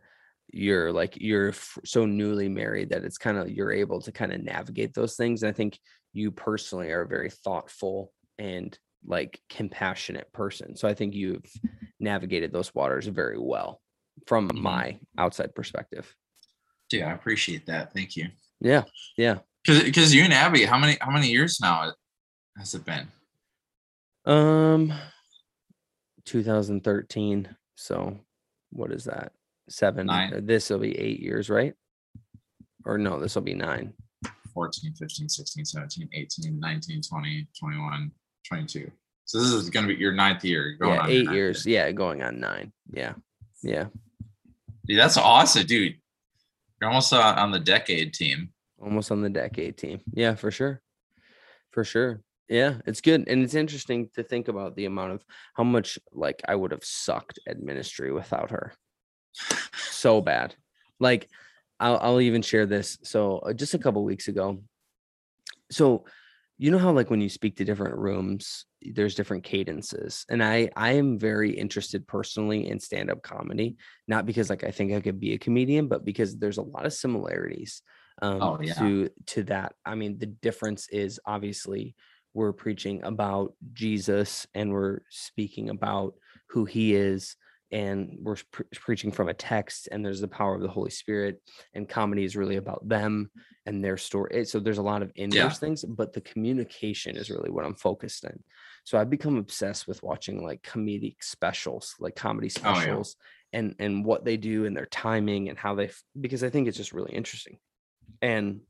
your 0.52 0.92
like 0.92 1.16
you're 1.20 1.48
f- 1.48 1.78
so 1.84 2.04
newly 2.04 2.48
married 2.48 2.90
that 2.90 3.04
it's 3.04 3.18
kind 3.18 3.38
of 3.38 3.48
you're 3.50 3.72
able 3.72 4.00
to 4.00 4.12
kind 4.12 4.32
of 4.32 4.42
navigate 4.42 4.92
those 4.94 5.16
things 5.16 5.42
and 5.42 5.48
i 5.50 5.52
think 5.52 5.78
you 6.12 6.30
personally 6.30 6.90
are 6.90 7.00
a 7.02 7.08
very 7.08 7.30
thoughtful 7.30 8.12
and 8.38 8.78
like 9.06 9.40
compassionate 9.48 10.30
person 10.32 10.76
so 10.76 10.86
i 10.86 10.92
think 10.94 11.14
you've 11.14 11.42
navigated 12.00 12.52
those 12.52 12.74
waters 12.74 13.06
very 13.06 13.38
well 13.38 13.80
from 14.26 14.48
Mhm. 14.50 14.60
my 14.60 14.98
outside 15.16 15.54
perspective 15.54 16.14
yeah 16.92 17.08
i 17.08 17.12
appreciate 17.12 17.64
that 17.66 17.92
thank 17.94 18.14
you 18.16 18.28
yeah 18.60 18.84
yeah 19.16 19.38
because 19.64 19.82
because 19.84 20.14
you 20.14 20.22
and 20.22 20.34
abby 20.34 20.64
how 20.64 20.78
many 20.78 20.98
how 21.00 21.10
many 21.10 21.28
years 21.28 21.58
now 21.62 21.92
has 22.58 22.74
it 22.74 22.84
been 22.84 23.08
Um, 24.26 24.92
2013. 26.24 27.56
So, 27.74 28.18
what 28.70 28.92
is 28.92 29.04
that? 29.04 29.32
Seven. 29.68 30.08
This 30.44 30.70
will 30.70 30.78
be 30.78 30.98
eight 30.98 31.20
years, 31.20 31.48
right? 31.48 31.74
Or 32.84 32.98
no, 32.98 33.20
this 33.20 33.34
will 33.34 33.42
be 33.42 33.54
nine. 33.54 33.94
14 34.54 34.92
15 34.92 35.28
16 35.30 35.64
17 35.64 36.08
18 36.12 36.60
19 36.60 37.00
20 37.00 37.48
21 37.58 38.12
22 38.46 38.92
so 39.24 39.38
this 39.38 39.52
is 39.52 39.70
going 39.70 39.86
to 39.86 39.94
be 39.94 40.00
your 40.00 40.12
ninth 40.12 40.44
year 40.44 40.76
going 40.78 40.94
yeah, 40.94 41.00
on 41.00 41.10
eight 41.10 41.30
years. 41.30 41.64
Yeah, 41.64 41.90
going 41.92 42.22
on 42.22 42.40
nine. 42.40 42.72
Yeah, 42.90 43.14
yeah. 43.62 43.86
Dude, 44.86 44.98
that's 44.98 45.16
awesome, 45.16 45.64
dude. 45.64 45.94
You're 46.80 46.90
almost 46.90 47.12
uh, 47.12 47.34
on 47.38 47.50
the 47.50 47.58
decade 47.58 48.12
team. 48.12 48.52
almost 48.78 49.10
on 49.10 49.22
the 49.22 49.30
decade 49.30 49.78
team. 49.78 50.00
Yeah, 50.12 50.34
for 50.34 50.50
sure. 50.50 50.82
For 51.70 51.84
sure. 51.84 52.20
Yeah, 52.48 52.74
it's 52.84 53.00
good. 53.00 53.26
And 53.28 53.42
it's 53.42 53.54
interesting 53.54 54.10
to 54.16 54.22
think 54.22 54.48
about 54.48 54.76
the 54.76 54.84
amount 54.84 55.12
of 55.12 55.24
how 55.54 55.64
much 55.64 55.98
like 56.12 56.42
I 56.46 56.54
would 56.54 56.72
have 56.72 56.84
sucked 56.84 57.38
at 57.46 57.62
ministry 57.62 58.12
without 58.12 58.50
her. 58.50 58.74
So 59.74 60.20
bad. 60.20 60.54
Like 61.00 61.28
I'll, 61.80 61.98
I'll 61.98 62.20
even 62.20 62.42
share 62.42 62.66
this. 62.66 62.98
So 63.02 63.38
uh, 63.38 63.52
just 63.52 63.74
a 63.74 63.78
couple 63.78 64.04
weeks 64.04 64.28
ago. 64.28 64.62
So 65.70 66.04
you 66.58 66.70
know 66.70 66.78
how 66.78 66.92
like 66.92 67.10
when 67.10 67.20
you 67.20 67.28
speak 67.28 67.56
to 67.56 67.64
different 67.64 67.96
rooms, 67.96 68.66
there's 68.82 69.14
different 69.14 69.42
cadences. 69.42 70.24
And 70.28 70.44
I 70.44 70.70
I 70.76 70.92
am 70.92 71.18
very 71.18 71.50
interested 71.50 72.06
personally 72.06 72.68
in 72.68 72.78
stand-up 72.78 73.22
comedy, 73.22 73.76
not 74.06 74.26
because 74.26 74.50
like 74.50 74.62
I 74.64 74.70
think 74.70 74.92
I 74.92 75.00
could 75.00 75.18
be 75.18 75.32
a 75.32 75.38
comedian, 75.38 75.88
but 75.88 76.04
because 76.04 76.36
there's 76.36 76.58
a 76.58 76.62
lot 76.62 76.86
of 76.86 76.92
similarities 76.92 77.82
um, 78.20 78.42
Oh, 78.42 78.58
yeah. 78.60 78.74
to 78.74 79.10
to 79.26 79.42
that. 79.44 79.74
I 79.84 79.94
mean, 79.94 80.18
the 80.18 80.26
difference 80.26 80.88
is 80.88 81.18
obviously 81.26 81.96
we're 82.34 82.52
preaching 82.52 83.02
about 83.02 83.54
Jesus 83.72 84.46
and 84.54 84.72
we're 84.72 85.00
speaking 85.10 85.68
about 85.68 86.14
who 86.50 86.64
he 86.64 86.94
is 86.94 87.36
and 87.72 88.18
we're 88.20 88.36
pre- 88.50 88.66
preaching 88.74 89.10
from 89.10 89.28
a 89.28 89.34
text 89.34 89.88
and 89.90 90.04
there's 90.04 90.20
the 90.20 90.28
power 90.28 90.54
of 90.54 90.60
the 90.60 90.68
Holy 90.68 90.90
Spirit 90.90 91.40
and 91.74 91.88
comedy 91.88 92.22
is 92.24 92.36
really 92.36 92.56
about 92.56 92.86
them 92.86 93.30
and 93.66 93.82
their 93.82 93.96
story. 93.96 94.30
Eh, 94.34 94.44
so 94.44 94.60
there's 94.60 94.78
a 94.78 94.82
lot 94.82 95.02
of 95.02 95.10
inverse 95.16 95.58
things, 95.58 95.84
but 95.84 96.12
the 96.12 96.20
communication 96.20 97.16
is 97.16 97.30
really 97.30 97.50
what 97.50 97.64
I'm 97.64 97.74
focused 97.74 98.24
in. 98.24 98.42
So 98.84 98.98
I've 98.98 99.10
become 99.10 99.36
obsessed 99.38 99.88
with 99.88 100.02
watching 100.02 100.44
like 100.44 100.62
comedic 100.62 101.16
specials, 101.22 101.94
like 101.98 102.14
comedy 102.14 102.50
Oh, 102.58 102.60
yeah. 102.68 102.74
specials 102.74 103.16
and 103.54 103.74
and 103.78 104.04
what 104.04 104.24
they 104.24 104.36
do 104.36 104.64
and 104.66 104.76
their 104.76 104.86
timing 104.86 105.48
and 105.48 105.58
how 105.58 105.74
they 105.74 105.90
because 106.20 106.42
I 106.44 106.50
think 106.50 106.68
it's 106.68 106.76
just 106.76 106.92
really 106.92 107.12
interesting. 107.12 107.58
And 108.20 108.60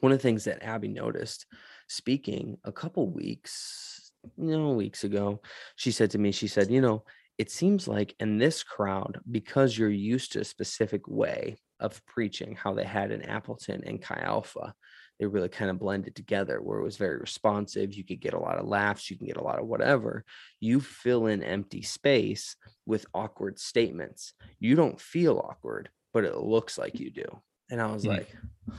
one 0.00 0.12
of 0.12 0.18
the 0.18 0.22
things 0.22 0.44
that 0.44 0.62
Abby 0.62 0.88
noticed 0.88 1.46
speaking 1.88 2.58
a 2.64 2.72
couple 2.72 3.08
weeks, 3.08 4.12
you 4.36 4.56
know, 4.58 4.70
weeks 4.72 5.04
ago, 5.04 5.40
she 5.76 5.90
said 5.90 6.10
to 6.12 6.18
me, 6.18 6.32
she 6.32 6.48
said, 6.48 6.70
you 6.70 6.80
know, 6.80 7.04
it 7.38 7.50
seems 7.50 7.86
like 7.86 8.14
in 8.18 8.38
this 8.38 8.62
crowd, 8.62 9.20
because 9.30 9.76
you're 9.76 9.90
used 9.90 10.32
to 10.32 10.40
a 10.40 10.44
specific 10.44 11.06
way 11.06 11.56
of 11.80 12.04
preaching, 12.06 12.56
how 12.56 12.72
they 12.74 12.84
had 12.84 13.10
in 13.10 13.22
Appleton 13.22 13.82
and 13.84 14.00
Chi 14.00 14.18
Alpha, 14.22 14.74
they 15.18 15.26
really 15.26 15.48
kind 15.48 15.70
of 15.70 15.78
blended 15.78 16.14
together 16.14 16.60
where 16.60 16.78
it 16.78 16.84
was 16.84 16.96
very 16.96 17.16
responsive. 17.18 17.94
You 17.94 18.04
could 18.04 18.20
get 18.20 18.34
a 18.34 18.38
lot 18.38 18.58
of 18.58 18.66
laughs, 18.66 19.10
you 19.10 19.16
can 19.16 19.26
get 19.26 19.36
a 19.38 19.42
lot 19.44 19.58
of 19.58 19.66
whatever. 19.66 20.24
You 20.60 20.80
fill 20.80 21.26
in 21.26 21.42
empty 21.42 21.82
space 21.82 22.56
with 22.84 23.06
awkward 23.14 23.58
statements. 23.58 24.34
You 24.58 24.74
don't 24.74 25.00
feel 25.00 25.38
awkward, 25.38 25.90
but 26.12 26.24
it 26.24 26.36
looks 26.36 26.76
like 26.78 27.00
you 27.00 27.10
do. 27.10 27.42
And 27.70 27.80
I 27.80 27.92
was 27.92 28.04
Hmm. 28.04 28.10
like, 28.10 28.28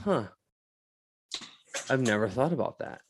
huh, 0.03 0.27
I've 1.89 2.01
never 2.01 2.27
thought 2.29 2.53
about 2.53 2.79
that. 2.79 3.01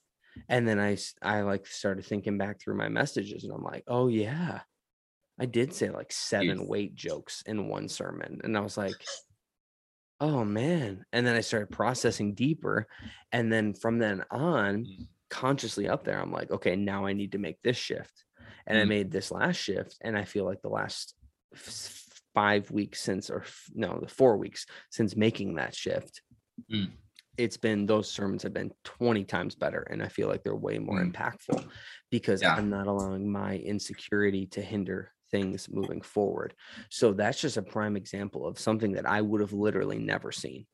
And 0.50 0.68
then 0.68 0.80
I, 0.80 0.98
I 1.22 1.42
like 1.42 1.68
started 1.68 2.06
thinking 2.06 2.38
back 2.38 2.60
through 2.60 2.76
my 2.76 2.90
messages 2.90 3.44
and 3.44 3.54
I'm 3.54 3.64
like, 3.64 3.84
oh 3.88 4.08
yeah, 4.08 4.62
I 5.40 5.46
did 5.46 5.74
say 5.74 5.90
like 5.90 6.12
seven 6.12 6.68
weight 6.68 6.96
jokes 6.96 7.42
in 7.44 7.68
one 7.68 7.90
sermon. 7.90 8.42
And 8.44 8.58
I 8.58 8.62
was 8.62 8.78
like, 8.78 9.10
oh 10.20 10.44
man. 10.44 11.06
And 11.12 11.26
then 11.26 11.36
I 11.36 11.42
started 11.42 11.72
processing 11.72 12.34
deeper. 12.34 12.88
And 13.32 13.52
then 13.52 13.74
from 13.74 14.00
then 14.00 14.24
on, 14.32 14.88
Mm. 14.88 15.08
consciously 15.30 15.88
up 15.88 16.04
there, 16.04 16.20
I'm 16.20 16.32
like, 16.32 16.52
okay, 16.52 16.76
now 16.76 17.06
I 17.06 17.14
need 17.14 17.34
to 17.34 17.38
make 17.38 17.62
this 17.62 17.78
shift. 17.78 18.26
And 18.66 18.78
I 18.78 18.84
Mm. 18.84 18.88
made 18.88 19.12
this 19.12 19.32
last 19.32 19.58
shift. 19.58 19.98
And 20.02 20.18
I 20.18 20.24
feel 20.26 20.46
like 20.46 20.62
the 20.62 20.70
last 20.70 21.16
five 22.34 22.70
weeks 22.72 23.02
since, 23.02 23.30
or 23.30 23.44
no, 23.74 24.00
the 24.00 24.08
four 24.08 24.38
weeks 24.38 24.66
since 24.90 25.16
making 25.16 25.56
that 25.56 25.76
shift, 25.76 26.22
Mm. 26.70 26.98
it's 27.38 27.58
been 27.58 27.86
those 27.86 28.10
sermons 28.10 28.44
have 28.44 28.54
been 28.54 28.72
20 28.84 29.24
times 29.24 29.56
better. 29.56 29.82
And 29.82 30.02
I 30.02 30.08
feel 30.08 30.28
like 30.28 30.44
they're 30.44 30.56
way 30.56 30.80
more 30.80 31.04
Mm. 31.04 31.06
impactful 31.06 31.64
because 32.10 32.42
Yeah. 32.42 32.56
I'm 32.56 32.70
not 32.70 32.88
allowing 32.88 33.32
my 33.32 33.58
insecurity 33.58 34.48
to 34.48 34.62
hinder 34.62 35.12
things 35.32 35.70
moving 35.70 36.02
forward. 36.02 36.54
So 36.90 37.14
that's 37.14 37.40
just 37.42 37.58
a 37.58 37.62
prime 37.62 37.96
example 37.98 38.48
of 38.48 38.60
something 38.60 38.94
that 38.94 39.06
I 39.06 39.22
would 39.22 39.42
have 39.42 39.54
literally 39.54 40.00
never 40.00 40.32
seen. 40.32 40.66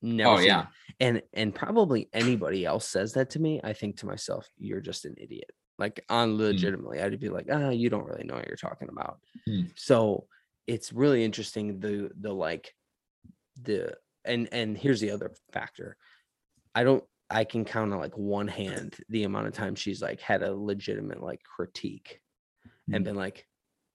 Never 0.00 0.34
Oh, 0.34 0.36
seen 0.38 0.46
yeah. 0.46 0.62
it. 0.62 0.66
And 1.00 1.22
and 1.32 1.54
probably 1.54 2.08
anybody 2.12 2.64
else 2.64 2.88
says 2.88 3.12
that 3.14 3.30
to 3.30 3.40
me, 3.40 3.60
I 3.62 3.72
think 3.72 3.98
to 3.98 4.06
myself, 4.06 4.48
you're 4.56 4.80
just 4.80 5.04
an 5.04 5.14
idiot. 5.18 5.50
Like 5.78 6.04
on 6.08 6.36
legitimately, 6.38 7.00
I'd 7.00 7.20
be 7.20 7.28
like, 7.28 7.46
ah, 7.52 7.70
you 7.70 7.88
don't 7.88 8.04
really 8.06 8.24
know 8.24 8.34
what 8.34 8.46
you're 8.48 8.56
talking 8.56 8.88
about. 8.88 9.20
Hmm. 9.46 9.62
So 9.76 10.26
it's 10.66 10.92
really 10.92 11.24
interesting 11.24 11.80
the 11.80 12.10
the 12.18 12.32
like 12.32 12.74
the 13.62 13.94
and 14.24 14.48
and 14.52 14.76
here's 14.76 15.00
the 15.00 15.10
other 15.12 15.32
factor. 15.52 15.96
I 16.74 16.84
don't 16.84 17.04
I 17.30 17.44
can 17.44 17.64
count 17.64 17.92
on 17.92 17.98
like 17.98 18.16
one 18.16 18.48
hand 18.48 18.96
the 19.08 19.24
amount 19.24 19.48
of 19.48 19.52
time 19.52 19.74
she's 19.74 20.00
like 20.00 20.20
had 20.20 20.42
a 20.42 20.54
legitimate 20.54 21.22
like 21.22 21.42
critique 21.42 22.20
and 22.90 23.02
Mm. 23.02 23.04
been 23.04 23.16
like, 23.16 23.46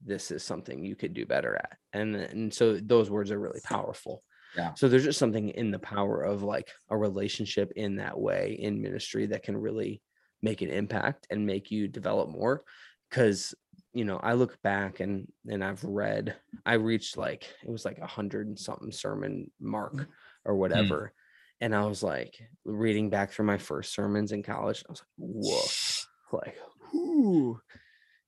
this 0.06 0.32
is 0.32 0.44
something 0.44 0.84
you 0.84 0.96
could 0.96 1.14
do 1.14 1.26
better 1.26 1.56
at. 1.56 1.78
And 1.94 2.16
and 2.16 2.54
so 2.54 2.78
those 2.78 3.10
words 3.10 3.32
are 3.32 3.40
really 3.40 3.62
powerful. 3.64 4.24
Yeah. 4.56 4.74
So 4.76 4.88
there's 4.88 5.04
just 5.04 5.20
something 5.20 5.50
in 5.50 5.72
the 5.72 5.80
power 5.80 6.22
of 6.22 6.44
like 6.44 6.70
a 6.90 6.98
relationship 6.98 7.72
in 7.76 7.96
that 7.96 8.20
way 8.20 8.58
in 8.60 8.82
ministry 8.82 9.26
that 9.28 9.44
can 9.44 9.58
really 9.58 10.02
make 10.42 10.62
an 10.62 10.70
impact 10.70 11.28
and 11.30 11.46
make 11.46 11.72
you 11.72 11.88
develop 11.88 12.30
more. 12.30 12.64
Cause 13.10 13.56
you 13.94 14.06
know, 14.06 14.18
I 14.18 14.34
look 14.34 14.60
back 14.62 15.00
and 15.00 15.28
and 15.48 15.64
I've 15.64 15.84
read, 15.84 16.36
I 16.66 16.74
reached 16.74 17.18
like 17.18 17.48
it 17.64 17.70
was 17.70 17.86
like 17.86 18.00
a 18.00 18.08
hundred 18.08 18.48
and 18.48 18.60
something 18.60 18.92
sermon 18.92 19.52
mark 19.60 19.94
mm. 19.94 20.08
or 20.46 20.54
mm. 20.54 20.58
whatever. 20.58 21.14
And 21.62 21.74
I 21.74 21.86
was 21.86 22.04
like 22.04 22.36
reading 22.66 23.10
back 23.10 23.32
through 23.32 23.46
my 23.46 23.58
first 23.58 23.94
sermons 23.94 24.32
in 24.32 24.44
college. 24.44 24.84
I 24.88 24.92
was 24.92 25.02
like, 25.02 25.08
whoa, 25.18 26.40
Like, 26.40 26.58
ooh, 26.96 27.60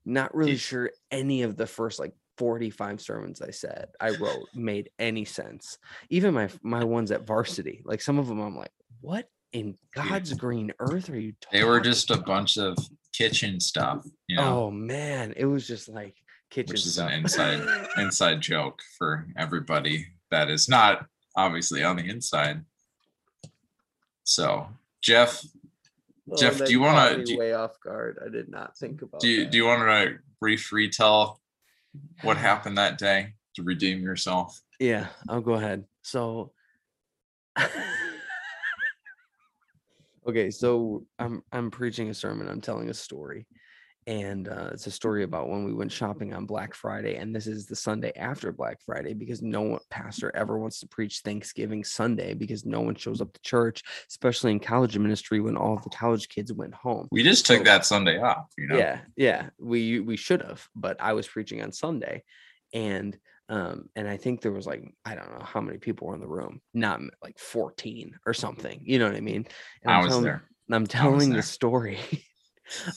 not 0.05 0.33
really 0.35 0.57
sure 0.57 0.91
any 1.11 1.41
of 1.43 1.57
the 1.57 1.67
first 1.67 1.99
like 1.99 2.13
45 2.37 2.99
sermons 3.01 3.41
I 3.41 3.51
said 3.51 3.87
I 3.99 4.09
wrote 4.11 4.47
made 4.53 4.89
any 4.99 5.25
sense. 5.25 5.77
Even 6.09 6.33
my 6.33 6.49
my 6.61 6.83
ones 6.83 7.11
at 7.11 7.25
varsity, 7.25 7.81
like 7.85 8.01
some 8.01 8.19
of 8.19 8.27
them 8.27 8.39
I'm 8.41 8.55
like, 8.55 8.71
what 9.01 9.29
in 9.53 9.77
God's 9.93 10.33
green 10.33 10.73
earth 10.79 11.09
are 11.09 11.19
you 11.19 11.33
talking 11.39 11.59
They 11.59 11.65
were 11.65 11.79
just 11.79 12.11
a 12.11 12.17
bunch 12.17 12.57
of 12.57 12.77
kitchen 13.13 13.59
stuff, 13.59 14.05
you 14.27 14.35
know, 14.35 14.65
Oh 14.65 14.71
man, 14.71 15.33
it 15.37 15.45
was 15.45 15.65
just 15.67 15.87
like 15.87 16.15
kitchen 16.49 16.73
which 16.73 16.85
is 16.85 16.93
stuff. 16.95 17.09
an 17.11 17.19
inside 17.19 17.87
inside 17.97 18.41
joke 18.41 18.81
for 18.97 19.27
everybody 19.37 20.07
that 20.31 20.49
is 20.49 20.67
not 20.67 21.05
obviously 21.37 21.83
on 21.83 21.95
the 21.95 22.03
inside. 22.09 22.63
So, 24.23 24.67
Jeff, 25.01 25.43
Jeff, 26.37 26.57
do 26.57 26.71
you 26.71 26.79
wanna- 26.79 27.09
caught 27.09 27.17
me 27.19 27.23
do 27.25 27.31
you- 27.33 27.37
way 27.39 27.53
off 27.53 27.79
guard? 27.79 28.17
I 28.25 28.29
did 28.29 28.49
not 28.49 28.77
think 28.77 29.01
about 29.01 29.21
do 29.21 29.27
you 29.27 29.43
that. 29.43 29.51
do 29.51 29.57
you 29.57 29.65
want 29.65 29.81
to 29.81 30.17
brief 30.39 30.71
retell 30.71 31.39
what 32.21 32.37
happened 32.49 32.77
that 32.77 32.97
day 32.97 33.35
to 33.55 33.63
redeem 33.63 34.01
yourself? 34.01 34.59
Yeah, 34.79 35.07
I'll 35.29 35.41
go 35.41 35.53
ahead. 35.53 35.85
So 36.01 36.51
Okay, 40.27 40.49
so 40.49 41.05
I'm 41.19 41.43
I'm 41.51 41.69
preaching 41.69 42.09
a 42.09 42.13
sermon, 42.13 42.47
I'm 42.47 42.61
telling 42.61 42.89
a 42.89 42.93
story. 42.93 43.45
And 44.07 44.47
uh, 44.47 44.69
it's 44.71 44.85
a 44.85 44.91
story 44.91 45.23
about 45.23 45.49
when 45.49 45.65
we 45.65 45.73
went 45.73 45.91
shopping 45.91 46.31
on 46.33 46.45
Black 46.45 46.75
Friday, 46.75 47.15
and 47.15 47.35
this 47.35 47.47
is 47.47 47.65
the 47.65 47.75
Sunday 47.75 48.11
after 48.15 48.51
Black 48.51 48.77
Friday 48.85 49.15
because 49.15 49.41
no 49.41 49.61
one 49.61 49.79
pastor 49.89 50.31
ever 50.35 50.59
wants 50.59 50.79
to 50.81 50.87
preach 50.87 51.21
Thanksgiving 51.25 51.83
Sunday 51.83 52.35
because 52.35 52.65
no 52.65 52.81
one 52.81 52.93
shows 52.93 53.19
up 53.19 53.33
to 53.33 53.41
church, 53.41 53.81
especially 54.07 54.51
in 54.51 54.59
college 54.59 54.95
ministry 54.95 55.39
when 55.39 55.57
all 55.57 55.77
the 55.77 55.89
college 55.89 56.29
kids 56.29 56.53
went 56.53 56.75
home. 56.75 57.07
We 57.11 57.23
just 57.23 57.47
took 57.47 57.59
So- 57.59 57.63
that 57.63 57.83
Sunday 57.85 58.19
off, 58.19 58.45
you 58.59 58.67
know. 58.67 58.77
Yeah, 58.77 58.99
yeah. 59.15 59.49
We 59.59 59.99
we 60.01 60.17
should 60.17 60.43
have, 60.43 60.67
but 60.75 60.97
I 60.99 61.13
was 61.13 61.27
preaching 61.27 61.63
on 61.63 61.71
Sunday, 61.71 62.23
and 62.75 63.17
um, 63.49 63.89
and 63.95 64.07
I 64.07 64.17
think 64.17 64.41
there 64.41 64.51
was 64.51 64.67
like 64.67 64.83
I 65.03 65.15
don't 65.15 65.31
know 65.31 65.45
how 65.45 65.61
many 65.61 65.79
people 65.79 66.07
were 66.07 66.13
in 66.13 66.21
the 66.21 66.27
room, 66.27 66.61
not 66.75 67.01
like 67.23 67.39
fourteen 67.39 68.19
or 68.27 68.35
something. 68.35 68.81
You 68.83 68.99
know 68.99 69.07
what 69.07 69.15
I 69.17 69.21
mean? 69.21 69.47
And 69.81 69.91
I 69.91 69.97
was 69.99 70.09
telling- 70.09 70.23
there. 70.25 70.43
I'm 70.71 70.85
telling 70.87 71.31
the 71.31 71.41
story 71.43 71.97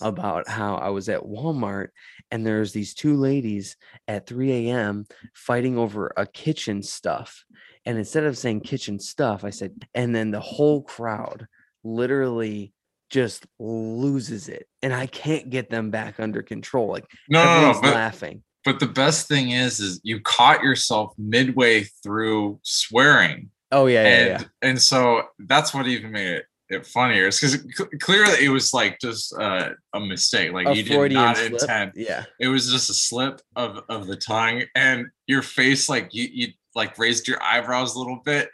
about 0.01 0.49
how 0.49 0.77
I 0.77 0.89
was 0.91 1.09
at 1.09 1.23
Walmart 1.23 1.89
and 2.31 2.47
there's 2.47 2.73
these 2.73 2.95
two 2.95 3.17
ladies 3.17 3.77
at 4.07 4.27
3 4.27 4.69
a.m. 4.69 5.07
fighting 5.35 5.79
over 5.79 6.13
a 6.17 6.27
kitchen 6.27 6.83
stuff. 6.83 7.45
And 7.87 7.97
instead 7.97 8.25
of 8.25 8.37
saying 8.37 8.61
kitchen 8.61 8.99
stuff, 8.99 9.45
I 9.45 9.51
said, 9.51 9.73
and 9.95 10.15
then 10.15 10.31
the 10.31 10.41
whole 10.41 10.83
crowd 10.83 11.47
literally 11.85 12.73
just 13.11 13.47
loses 13.59 14.49
it. 14.49 14.67
And 14.83 14.93
I 14.93 15.07
can't 15.07 15.49
get 15.49 15.71
them 15.71 15.91
back 15.91 16.21
under 16.21 16.43
control. 16.43 16.89
Like 16.89 17.07
No, 17.29 17.43
no, 17.45 17.73
no. 17.73 17.81
But, 17.81 17.95
laughing. 17.95 18.43
but 18.65 18.81
the 18.81 18.87
best 18.87 19.29
thing 19.29 19.51
is, 19.53 19.81
is 19.81 20.01
you 20.03 20.21
caught 20.21 20.63
yourself 20.63 21.15
midway 21.17 21.85
through 22.03 22.61
swearing. 22.63 23.51
Oh, 23.71 23.87
yeah, 23.87 24.03
yeah, 24.03 24.27
yeah. 24.27 24.43
and 24.63 24.81
so 24.81 25.25
that's 25.39 25.75
what 25.75 25.87
even 25.87 26.11
made 26.11 26.29
it, 26.29 26.47
it 26.71 26.87
funnier. 26.87 27.27
It's 27.29 27.41
because 27.41 27.59
clearly 28.01 28.45
it 28.45 28.49
was 28.51 28.73
like 28.75 28.99
just 29.01 29.35
uh, 29.39 29.71
a 29.95 30.01
mistake. 30.01 30.53
Like 30.53 30.67
A 30.67 30.77
you 30.77 30.83
did 30.83 31.13
not 31.13 31.37
slip. 31.37 31.53
intend. 31.53 31.93
Yeah. 31.95 32.25
It 32.41 32.49
was 32.49 32.71
just 32.71 32.91
a 32.91 32.95
slip 32.95 33.41
of 33.57 33.83
of 33.89 34.07
the 34.07 34.17
tongue, 34.17 34.63
and 34.75 35.07
your 35.27 35.43
face 35.43 35.89
like 35.89 36.13
you 36.15 36.29
you 36.33 36.49
like 36.75 36.99
raised 36.99 37.27
your 37.27 37.43
eyebrows 37.43 37.95
a 37.95 37.99
little 37.99 38.21
bit, 38.25 38.51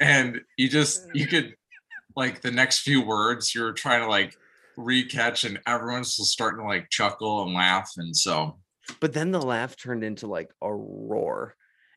and 0.00 0.40
you 0.56 0.68
just 0.68 1.06
you 1.14 1.26
could 1.26 1.54
like 2.16 2.42
the 2.42 2.50
next 2.50 2.80
few 2.80 3.00
words 3.00 3.54
you're 3.54 3.72
trying 3.72 4.02
to 4.02 4.08
like 4.08 4.34
recatch, 4.78 5.44
and 5.44 5.60
everyone's 5.66 6.12
still 6.12 6.24
starting 6.24 6.60
to 6.60 6.66
like 6.66 6.90
chuckle 6.90 7.42
and 7.44 7.54
laugh, 7.54 7.90
and 7.96 8.16
so 8.16 8.58
But 9.00 9.12
then 9.12 9.30
the 9.30 9.40
laugh 9.40 9.76
turned 9.76 10.02
into 10.04 10.26
like 10.26 10.50
a 10.62 10.72
roar. 10.74 11.54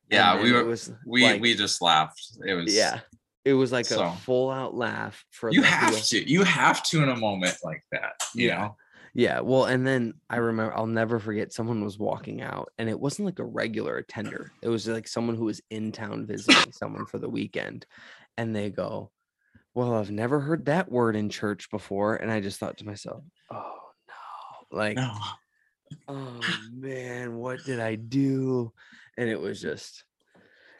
yeah, 0.10 0.36
then 0.36 0.44
we 0.44 0.50
it 0.52 0.54
were 0.54 0.66
was 0.66 0.92
we 1.06 1.24
like- 1.24 1.42
we 1.42 1.56
just 1.56 1.82
laughed. 1.82 2.22
It 2.46 2.54
was 2.54 2.74
yeah. 2.76 3.00
It 3.46 3.54
was 3.54 3.72
like 3.72 3.86
So- 3.86 4.04
a 4.04 4.12
full 4.12 4.50
out 4.52 4.74
laugh 4.76 5.24
for 5.30 5.52
You 5.52 5.62
have 5.62 6.04
to 6.08 6.30
you 6.30 6.44
have 6.44 6.82
to 6.84 7.04
in 7.04 7.10
a 7.10 7.16
moment 7.16 7.56
like 7.64 7.84
that. 7.92 8.14
You 8.34 8.48
Yeah. 8.48 8.58
know, 8.58 8.78
Yeah, 9.14 9.40
well, 9.40 9.64
and 9.66 9.88
then 9.88 10.16
I 10.30 10.38
remember 10.38 10.76
I'll 10.76 10.88
never 10.88 11.20
forget 11.20 11.54
someone 11.54 11.84
was 11.84 11.98
walking 11.98 12.42
out 12.42 12.70
and 12.78 12.90
it 12.90 13.00
wasn't 13.00 13.28
like 13.28 13.40
a 13.40 13.46
regular 13.46 13.96
attender. 13.98 14.52
It 14.62 14.68
was 14.68 14.88
like 14.88 15.08
someone 15.08 15.36
who 15.36 15.46
was 15.46 15.62
in 15.70 15.92
town 15.94 16.26
visiting 16.26 16.74
someone 16.74 17.06
for 17.06 17.18
the 17.20 17.30
weekend. 17.30 17.86
And 18.38 18.54
they 18.54 18.70
go, 18.70 19.12
Well, 19.74 19.94
I've 19.94 20.12
never 20.12 20.40
heard 20.42 20.66
that 20.66 20.92
word 20.92 21.16
in 21.16 21.30
church 21.30 21.70
before. 21.70 22.16
And 22.18 22.30
I 22.32 22.42
just 22.42 22.60
thought 22.60 22.78
to 22.80 22.86
myself, 22.86 23.24
Oh 23.52 23.80
no, 24.72 24.78
like, 24.78 24.98
no. 24.98 25.14
oh 26.10 26.42
man, 26.74 27.36
what 27.38 27.64
did 27.64 27.80
I 27.80 27.96
do? 27.96 28.74
And 29.18 29.30
it 29.30 29.40
was 29.40 29.62
just, 29.62 30.04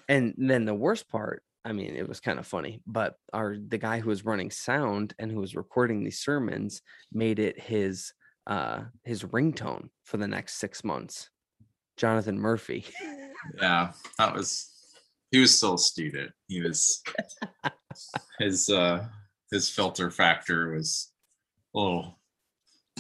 and 0.10 0.34
then 0.38 0.66
the 0.66 0.74
worst 0.74 1.08
part, 1.08 1.42
I 1.66 1.72
mean, 1.74 1.96
it 1.96 2.08
was 2.08 2.20
kind 2.20 2.38
of 2.38 2.46
funny, 2.46 2.82
but 2.86 3.16
our 3.34 3.58
the 3.58 3.80
guy 3.80 4.00
who 4.00 4.10
was 4.10 4.24
running 4.24 4.52
sound 4.52 5.14
and 5.18 5.32
who 5.32 5.40
was 5.40 5.56
recording 5.56 6.04
these 6.04 6.20
sermons 6.20 6.82
made 7.12 7.40
it 7.40 7.60
his 7.60 8.14
uh 8.48 8.84
his 9.04 9.24
ringtone 9.24 9.90
for 10.04 10.18
the 10.18 10.28
next 10.28 10.56
six 10.60 10.84
months. 10.84 11.30
Jonathan 11.98 12.40
Murphy. 12.40 12.86
Yeah, 13.62 13.92
that 14.18 14.34
was 14.34 14.72
he 15.30 15.38
was 15.40 15.56
still 15.56 15.76
a 15.76 15.78
student. 15.78 16.32
He 16.48 16.62
was 16.62 17.04
his 18.40 18.70
uh 18.70 19.06
his 19.52 19.70
filter 19.70 20.10
factor 20.10 20.72
was 20.74 21.12
oh 21.76 22.16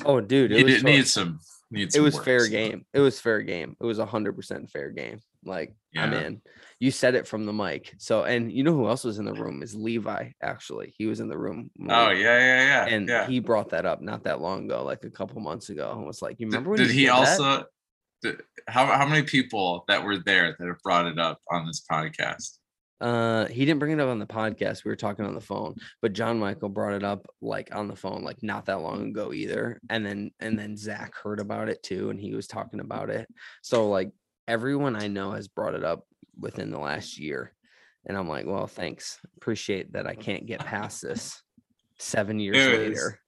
Oh, 0.05 0.21
dude, 0.21 0.51
he 0.51 0.59
it 0.59 0.63
was 0.65 0.73
did 0.73 0.81
so- 0.81 0.87
need 0.87 1.07
some 1.07 1.39
need 1.71 1.87
it 1.87 1.93
some 1.93 2.03
was 2.03 2.13
work, 2.15 2.25
fair 2.25 2.39
so- 2.41 2.51
game. 2.51 2.85
It 2.93 2.99
was 2.99 3.19
fair 3.19 3.41
game. 3.41 3.75
It 3.81 3.85
was 3.85 3.97
a 3.97 4.05
hundred 4.05 4.33
percent 4.35 4.69
fair 4.69 4.91
game. 4.91 5.19
Like 5.45 5.73
I'm 5.95 6.13
in. 6.13 6.41
You 6.79 6.91
said 6.91 7.15
it 7.15 7.27
from 7.27 7.45
the 7.45 7.53
mic. 7.53 7.93
So 7.97 8.23
and 8.23 8.51
you 8.51 8.63
know 8.63 8.73
who 8.73 8.87
else 8.87 9.03
was 9.03 9.17
in 9.17 9.25
the 9.25 9.33
room 9.33 9.63
is 9.63 9.75
Levi. 9.75 10.31
Actually, 10.41 10.93
he 10.97 11.05
was 11.05 11.19
in 11.19 11.29
the 11.29 11.37
room. 11.37 11.71
Oh 11.89 12.09
yeah, 12.09 12.37
yeah, 12.37 12.61
yeah. 12.67 12.85
and 12.87 13.07
yeah. 13.07 13.27
he 13.27 13.39
brought 13.39 13.69
that 13.69 13.85
up 13.85 14.01
not 14.01 14.23
that 14.23 14.41
long 14.41 14.65
ago, 14.65 14.83
like 14.83 15.03
a 15.03 15.09
couple 15.09 15.39
months 15.41 15.69
ago, 15.69 15.91
and 15.91 16.05
was 16.05 16.21
like, 16.21 16.39
"You 16.39 16.47
remember 16.47 16.71
when 16.71 16.79
did 16.79 16.89
you 16.89 16.93
he 16.93 17.09
also 17.09 17.65
did, 18.21 18.41
how 18.67 18.85
how 18.85 19.07
many 19.07 19.23
people 19.23 19.85
that 19.87 20.03
were 20.03 20.17
there 20.17 20.55
that 20.57 20.67
have 20.67 20.81
brought 20.83 21.07
it 21.07 21.19
up 21.19 21.39
on 21.49 21.65
this 21.65 21.83
podcast? 21.89 22.57
Uh, 23.01 23.45
he 23.47 23.65
didn't 23.65 23.79
bring 23.79 23.91
it 23.91 23.99
up 23.99 24.07
on 24.07 24.19
the 24.19 24.25
podcast. 24.25 24.83
We 24.83 24.89
were 24.89 24.95
talking 24.95 25.25
on 25.25 25.35
the 25.35 25.41
phone, 25.41 25.75
but 26.01 26.13
John 26.13 26.39
Michael 26.39 26.69
brought 26.69 26.93
it 26.93 27.03
up 27.03 27.27
like 27.41 27.75
on 27.75 27.87
the 27.87 27.95
phone, 27.95 28.23
like 28.23 28.41
not 28.41 28.65
that 28.65 28.81
long 28.81 29.09
ago 29.09 29.33
either. 29.33 29.79
And 29.89 30.05
then 30.05 30.31
and 30.39 30.57
then 30.57 30.77
Zach 30.77 31.13
heard 31.15 31.39
about 31.39 31.69
it 31.69 31.83
too, 31.83 32.09
and 32.09 32.19
he 32.19 32.33
was 32.33 32.47
talking 32.47 32.79
about 32.79 33.09
it. 33.09 33.27
So 33.61 33.89
like 33.89 34.11
everyone 34.47 34.95
I 34.95 35.07
know 35.07 35.31
has 35.31 35.47
brought 35.47 35.75
it 35.75 35.83
up 35.83 36.05
within 36.39 36.71
the 36.71 36.79
last 36.79 37.17
year, 37.17 37.53
and 38.05 38.17
I'm 38.17 38.27
like, 38.29 38.45
well, 38.45 38.67
thanks, 38.67 39.19
appreciate 39.37 39.93
that. 39.93 40.07
I 40.07 40.15
can't 40.15 40.45
get 40.45 40.59
past 40.65 41.01
this 41.01 41.41
seven 41.97 42.39
years 42.39 42.57
was- 42.57 42.77
later. 42.77 43.19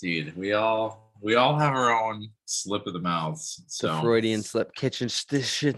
Dude, 0.00 0.34
we 0.36 0.52
all 0.54 1.12
we 1.20 1.34
all 1.34 1.58
have 1.58 1.74
our 1.74 1.92
own 1.92 2.28
slip 2.46 2.86
of 2.86 2.94
the 2.94 3.00
mouths. 3.00 3.56
The 3.56 3.64
So 3.68 4.00
Freudian 4.00 4.42
slip, 4.42 4.74
kitchen 4.74 5.08
this 5.28 5.46
shit. 5.52 5.76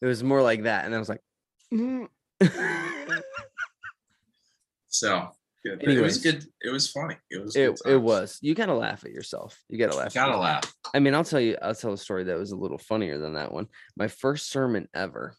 It 0.00 0.06
was 0.06 0.24
more 0.24 0.42
like 0.42 0.64
that, 0.64 0.84
and 0.84 0.94
I 0.94 0.98
was 0.98 1.08
like. 1.08 1.20
"Mm." 1.72 2.08
so 4.88 5.30
yeah, 5.64 5.74
it 5.80 6.00
was 6.00 6.18
good. 6.18 6.44
It 6.60 6.70
was 6.70 6.90
funny. 6.90 7.16
It 7.30 7.42
was 7.42 7.54
it, 7.56 7.78
good 7.82 7.92
it 7.92 7.96
was 7.96 8.38
you 8.42 8.54
gotta 8.54 8.74
laugh 8.74 9.04
at 9.04 9.12
yourself 9.12 9.58
you 9.68 9.78
gotta 9.78 9.96
laugh 9.96 10.06
at 10.08 10.14
gotta 10.14 10.32
yourself. 10.32 10.42
laugh. 10.44 10.74
i 10.94 10.98
mean 10.98 11.14
i'll 11.14 11.24
tell 11.24 11.40
you 11.40 11.56
i'll 11.62 11.74
tell 11.74 11.92
a 11.92 11.98
story 11.98 12.24
that 12.24 12.38
was 12.38 12.50
a 12.52 12.56
little 12.56 12.78
funnier 12.78 13.18
than 13.18 13.34
that 13.34 13.52
one 13.52 13.68
my 13.96 14.08
first 14.08 14.50
sermon 14.50 14.88
ever 14.94 15.36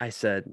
i 0.00 0.08
said 0.10 0.44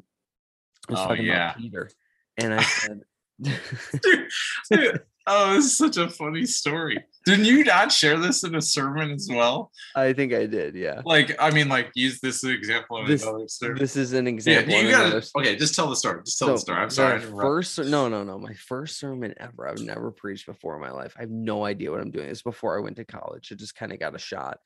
i 0.89 0.91
was 0.91 0.99
Oh, 1.01 1.07
talking 1.07 1.25
yeah. 1.25 1.51
about 1.51 1.57
peter 1.57 1.89
and 2.37 2.53
i 2.53 2.61
said 2.63 3.01
Dude, 3.41 5.01
oh, 5.27 5.53
this 5.55 5.65
is 5.65 5.77
such 5.77 5.97
a 5.97 6.09
funny 6.09 6.45
story. 6.45 6.97
Didn't 7.25 7.45
you 7.45 7.63
not 7.63 7.91
share 7.91 8.17
this 8.17 8.43
in 8.43 8.55
a 8.55 8.61
sermon 8.61 9.11
as 9.11 9.27
well? 9.29 9.71
i 9.95 10.13
think 10.13 10.33
i 10.33 10.45
did 10.45 10.75
yeah 10.75 11.01
Like, 11.05 11.35
I 11.39 11.51
mean, 11.51 11.67
like 11.67 11.91
use 11.93 12.19
this 12.21 12.43
as 12.43 12.49
an 12.49 12.55
example 12.55 12.99
in 12.99 13.07
This- 13.07 13.23
another 13.23 13.47
sermon. 13.47 13.77
this 13.79 13.95
is 13.95 14.13
an 14.13 14.27
example. 14.27 14.73
Yeah, 14.73 14.81
you 14.81 14.91
gotta. 14.91 15.29
Okay, 15.37 15.55
just 15.55 15.75
tell 15.75 15.89
the 15.89 15.95
story. 15.95 16.21
Just 16.25 16.39
tell 16.39 16.49
the 16.49 16.57
story. 16.57 16.79
I'm 16.79 16.89
sorry. 16.89 17.19
First, 17.21 17.79
no, 17.79 18.07
no, 18.07 18.23
no. 18.23 18.37
My 18.39 18.53
first 18.53 18.97
sermon 18.99 19.33
ever. 19.37 19.67
I've 19.67 19.81
never 19.81 20.11
preached 20.11 20.45
before 20.45 20.75
in 20.75 20.81
my 20.81 20.91
life. 20.91 21.13
I 21.17 21.21
have 21.21 21.29
no 21.31 21.65
idea 21.65 21.91
what 21.91 22.01
I'm 22.01 22.11
doing. 22.11 22.29
It's 22.29 22.41
before 22.41 22.77
I 22.77 22.81
went 22.81 22.95
to 22.97 23.05
college. 23.05 23.51
It 23.51 23.59
just 23.59 23.75
kind 23.75 23.91
of 23.91 23.99
got 23.99 24.15
a 24.15 24.19
shot, 24.19 24.59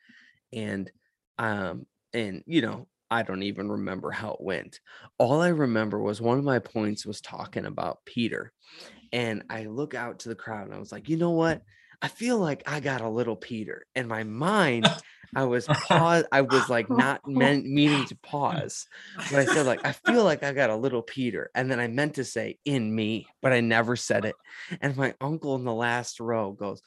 and 0.53 0.91
um, 1.39 1.85
and 2.13 2.43
you 2.45 2.61
know, 2.61 2.87
I 3.11 3.23
don't 3.23 3.43
even 3.43 3.69
remember 3.69 4.09
how 4.09 4.31
it 4.31 4.41
went. 4.41 4.79
All 5.17 5.41
I 5.41 5.49
remember 5.49 5.99
was 5.99 6.21
one 6.21 6.37
of 6.37 6.45
my 6.45 6.59
points 6.59 7.05
was 7.05 7.19
talking 7.19 7.65
about 7.65 8.05
Peter, 8.05 8.53
and 9.11 9.43
I 9.49 9.65
look 9.65 9.93
out 9.93 10.19
to 10.19 10.29
the 10.29 10.35
crowd 10.35 10.65
and 10.65 10.73
I 10.73 10.79
was 10.79 10.93
like, 10.93 11.09
you 11.09 11.17
know 11.17 11.31
what? 11.31 11.61
I 12.01 12.07
feel 12.07 12.39
like 12.39 12.63
I 12.65 12.79
got 12.79 13.01
a 13.01 13.09
little 13.09 13.35
Peter. 13.35 13.85
In 13.95 14.07
my 14.07 14.23
mind, 14.23 14.87
I 15.35 15.43
was 15.43 15.67
pause. 15.67 16.23
I 16.31 16.41
was 16.41 16.67
like 16.69 16.89
not 16.89 17.27
meant 17.27 17.65
meaning 17.65 18.05
to 18.05 18.15
pause. 18.15 18.87
But 19.29 19.39
I 19.39 19.45
said 19.45 19.65
like 19.65 19.85
I 19.85 19.91
feel 19.91 20.23
like 20.23 20.41
I 20.41 20.53
got 20.53 20.69
a 20.69 20.75
little 20.75 21.01
Peter, 21.03 21.51
and 21.53 21.69
then 21.69 21.79
I 21.79 21.87
meant 21.87 22.15
to 22.15 22.23
say 22.23 22.59
in 22.65 22.95
me, 22.95 23.27
but 23.41 23.51
I 23.53 23.59
never 23.59 23.95
said 23.95 24.25
it. 24.25 24.35
And 24.81 24.95
my 24.95 25.13
uncle 25.21 25.55
in 25.55 25.63
the 25.63 25.73
last 25.73 26.19
row 26.19 26.53
goes 26.53 26.81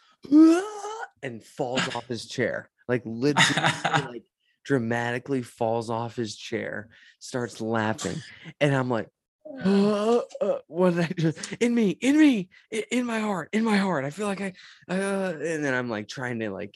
and 1.23 1.45
falls 1.45 1.95
off 1.95 2.09
his 2.09 2.27
chair, 2.27 2.71
like 2.89 3.03
literally, 3.05 3.71
like 3.85 4.25
dramatically 4.65 5.43
falls 5.43 5.91
off 5.91 6.17
his 6.17 6.37
chair, 6.37 6.89
starts 7.19 7.61
laughing, 7.61 8.17
and 8.61 8.75
I'm 8.75 8.91
like. 8.91 9.09
"Uh, 9.65 10.23
uh, 10.41 10.59
what 10.69 10.95
did 10.95 11.01
I 11.05 11.07
do? 11.09 11.33
In 11.61 11.75
me, 11.75 11.91
in 11.91 12.19
me, 12.19 12.49
i- 12.73 12.87
in 12.91 13.05
my 13.05 13.21
heart, 13.21 13.51
in 13.53 13.63
my 13.63 13.77
heart. 13.77 14.07
I 14.07 14.11
feel 14.11 14.27
like 14.27 14.41
I, 14.41 14.55
uh, 14.89 15.33
and 15.39 15.63
then 15.63 15.75
I'm 15.75 15.91
like 15.91 16.09
trying 16.09 16.39
to 16.41 16.49
like 16.51 16.75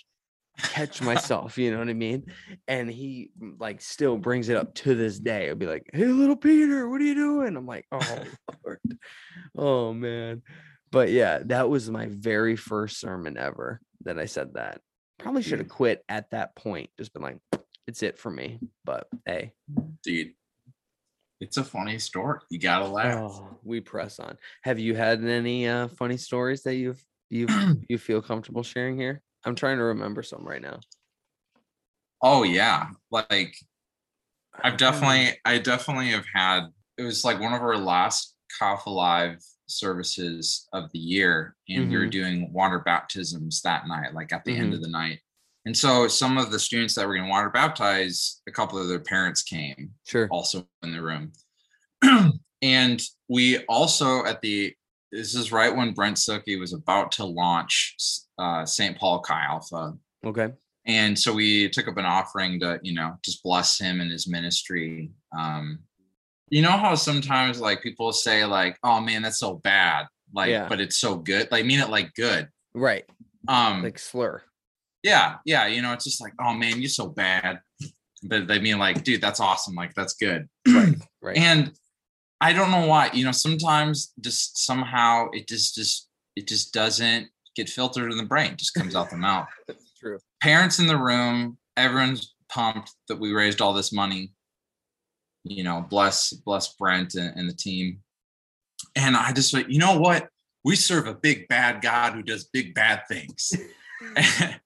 catch 0.59 1.01
myself, 1.11 1.57
you 1.57 1.71
know 1.73 1.79
what 1.79 1.89
I 1.89 1.95
mean? 1.95 2.27
And 2.69 2.91
he 2.91 3.31
like 3.59 3.81
still 3.81 4.19
brings 4.19 4.51
it 4.51 4.57
up 4.59 4.75
to 4.77 4.95
this 4.95 5.19
day. 5.19 5.45
It'll 5.47 5.57
be 5.57 5.65
like, 5.67 5.89
"Hey, 5.95 6.05
little 6.05 6.37
Peter, 6.37 6.87
what 6.91 7.01
are 7.01 7.05
you 7.05 7.15
doing?" 7.15 7.57
I'm 7.57 7.67
like, 7.67 7.87
"Oh 7.91 8.25
Lord, 8.65 8.81
oh 9.57 9.93
man." 9.95 10.43
But 10.91 11.11
yeah, 11.11 11.41
that 11.47 11.71
was 11.71 11.91
my 11.91 12.07
very 12.11 12.55
first 12.55 13.01
sermon 13.01 13.39
ever 13.39 13.81
that 14.05 14.19
I 14.19 14.27
said 14.27 14.55
that. 14.55 14.83
Probably 15.19 15.43
should 15.43 15.59
have 15.61 15.69
quit 15.71 16.05
at 16.09 16.31
that 16.31 16.55
point. 16.55 16.91
Just 16.99 17.15
been 17.15 17.23
like, 17.23 17.39
"It's 17.89 18.03
it 18.03 18.19
for 18.19 18.31
me." 18.31 18.61
But 18.85 19.09
hey, 19.27 19.55
dude. 20.05 20.35
It's 21.41 21.57
a 21.57 21.63
funny 21.65 21.99
story. 22.01 22.41
You 22.51 22.59
gotta 22.59 22.87
laugh. 22.87 23.17
oh, 23.17 23.57
we 23.63 23.81
press 23.81 24.19
on. 24.19 24.37
Have 24.63 24.79
you 24.79 24.95
had 24.97 25.25
any 25.25 25.69
uh, 25.69 25.87
funny 25.89 26.17
stories 26.17 26.63
that 26.65 26.75
you've 26.75 27.03
you 27.31 27.47
you 27.89 27.97
feel 27.99 28.21
comfortable 28.23 28.63
sharing 28.63 28.97
here? 28.99 29.23
I'm 29.45 29.55
trying 29.55 29.79
to 29.79 29.85
remember 29.85 30.23
some 30.23 30.45
right 30.47 30.61
now. 30.63 30.81
Oh 32.21 32.43
yeah, 32.43 32.89
like 33.11 33.55
I've 34.65 34.77
definitely, 34.77 35.39
I 35.45 35.59
definitely 35.59 36.09
have 36.11 36.27
had. 36.35 36.67
It 36.97 37.05
was 37.05 37.25
like 37.25 37.39
one 37.41 37.55
of 37.55 37.63
our 37.63 37.77
last 37.77 38.35
Chi 38.59 38.67
Alpha 38.69 39.39
services 39.69 40.67
of 40.73 40.91
the 40.93 40.99
year, 40.99 41.55
and 41.69 41.89
we 41.89 41.97
were 41.97 42.07
Mhm. 42.07 42.11
doing 42.11 42.53
water 42.53 42.81
baptisms 42.81 43.63
that 43.63 43.87
night, 43.87 44.15
like 44.15 44.33
at 44.33 44.45
the 44.45 44.53
end 44.57 44.73
Mm-hmm. 44.73 44.73
of 44.75 44.81
the 44.83 44.89
night. 44.89 45.21
And 45.69 45.77
so 45.77 46.09
some 46.09 46.39
of 46.39 46.51
the 46.51 46.59
students 46.59 46.95
that 46.95 47.07
were 47.07 47.13
getting 47.13 47.29
water 47.29 47.51
baptized, 47.51 48.41
a 48.49 48.51
couple 48.51 48.79
of 48.79 48.89
their 48.89 49.01
parents 49.01 49.43
came 49.43 49.91
sure. 50.07 50.27
also 50.31 50.67
in 50.83 50.93
the 50.93 51.03
room. 51.03 51.31
and 52.63 53.03
we 53.29 53.59
also 53.67 54.25
at 54.25 54.41
the 54.41 54.73
this 55.13 55.35
is 55.35 55.53
right 55.53 55.77
when 55.77 55.93
Brent 55.93 56.17
Suki 56.17 56.59
was 56.59 56.73
about 56.73 57.13
to 57.13 57.27
launch 57.27 57.95
uh, 58.39 58.65
St. 58.65 58.97
Paul 58.97 59.21
Chi 59.21 59.43
Alpha 59.45 59.93
Okay. 60.25 60.55
and 60.87 61.19
so 61.19 61.35
we 61.35 61.69
took 61.69 61.87
up 61.87 61.99
an 61.99 62.07
offering 62.07 62.59
to 62.61 62.81
you 62.83 62.95
know 62.95 63.19
just 63.23 63.43
bless 63.43 63.79
him 63.79 64.01
and 64.01 64.11
his 64.11 64.27
ministry 64.27 65.11
um 65.39 65.81
you 66.49 66.63
know 66.63 66.71
how 66.79 66.95
sometimes 66.95 67.61
like 67.61 67.83
people 67.83 68.11
say 68.13 68.47
like 68.47 68.79
oh 68.85 69.01
man 69.03 69.21
that's 69.21 69.39
so 69.39 69.57
bad 69.57 70.07
like 70.33 70.49
Yeah. 70.49 70.67
but 70.67 70.81
it's 70.81 70.97
so 70.97 71.17
good 71.17 71.49
like 71.51 71.67
mean 71.67 71.81
it 71.81 71.91
like 71.91 72.15
good 72.15 72.49
Right. 72.73 73.05
um 73.49 73.83
Like 73.83 73.99
slur. 73.99 74.43
Yeah 75.03 75.37
yeah 75.45 75.67
you 75.67 75.83
know 75.83 75.93
it's 75.93 76.05
just 76.05 76.21
like 76.21 76.33
oh 76.41 76.55
man 76.55 76.81
you're 76.81 76.89
so 76.89 77.07
bad 77.07 77.61
but 78.25 78.47
they 78.49 78.59
mean 78.59 78.79
like 78.79 79.05
dude 79.05 79.21
that's 79.21 79.41
awesome 79.41 79.75
like 79.75 79.95
that's 79.95 80.15
good 80.15 80.49
Right. 81.23 81.37
and 81.37 81.73
i 82.41 82.53
don't 82.53 82.71
know 82.71 82.87
why 82.87 83.11
you 83.13 83.25
know 83.25 83.33
sometimes 83.33 84.13
just 84.21 84.65
somehow 84.65 85.29
it 85.33 85.49
just 85.49 85.75
just 85.75 86.09
it 86.37 86.47
just 86.47 86.73
doesn't 86.73 87.29
get 87.55 87.69
filtered 87.69 88.11
in 88.11 88.19
the 88.19 88.25
brain 88.25 88.53
it 88.53 88.59
just 88.59 88.75
comes 88.75 88.95
out 88.95 89.11
the 89.11 89.17
mouth 89.17 89.49
True. 90.01 90.19
parents 90.41 90.79
in 90.79 90.87
the 90.87 90.97
room 90.97 91.59
everyone's 91.77 92.35
pumped 92.49 92.93
that 93.09 93.19
we 93.19 93.33
raised 93.33 93.61
all 93.61 93.73
this 93.73 93.93
money 93.93 94.33
you 95.45 95.65
know, 95.65 95.85
bless 95.89 96.33
bless 96.33 96.75
Brent 96.75 97.15
and, 97.15 97.35
and 97.37 97.49
the 97.49 97.55
team. 97.55 98.01
And 98.95 99.17
I 99.17 99.33
just 99.33 99.55
like, 99.55 99.69
you 99.69 99.79
know 99.79 99.99
what? 99.99 100.29
We 100.65 100.77
serve 100.77 101.07
a 101.07 101.15
big 101.15 101.49
bad 101.49 101.81
God 101.83 102.13
who 102.13 102.23
does 102.23 102.45
big 102.45 102.75
bad 102.75 103.03
things. 103.09 103.53
Mm. 104.01 104.61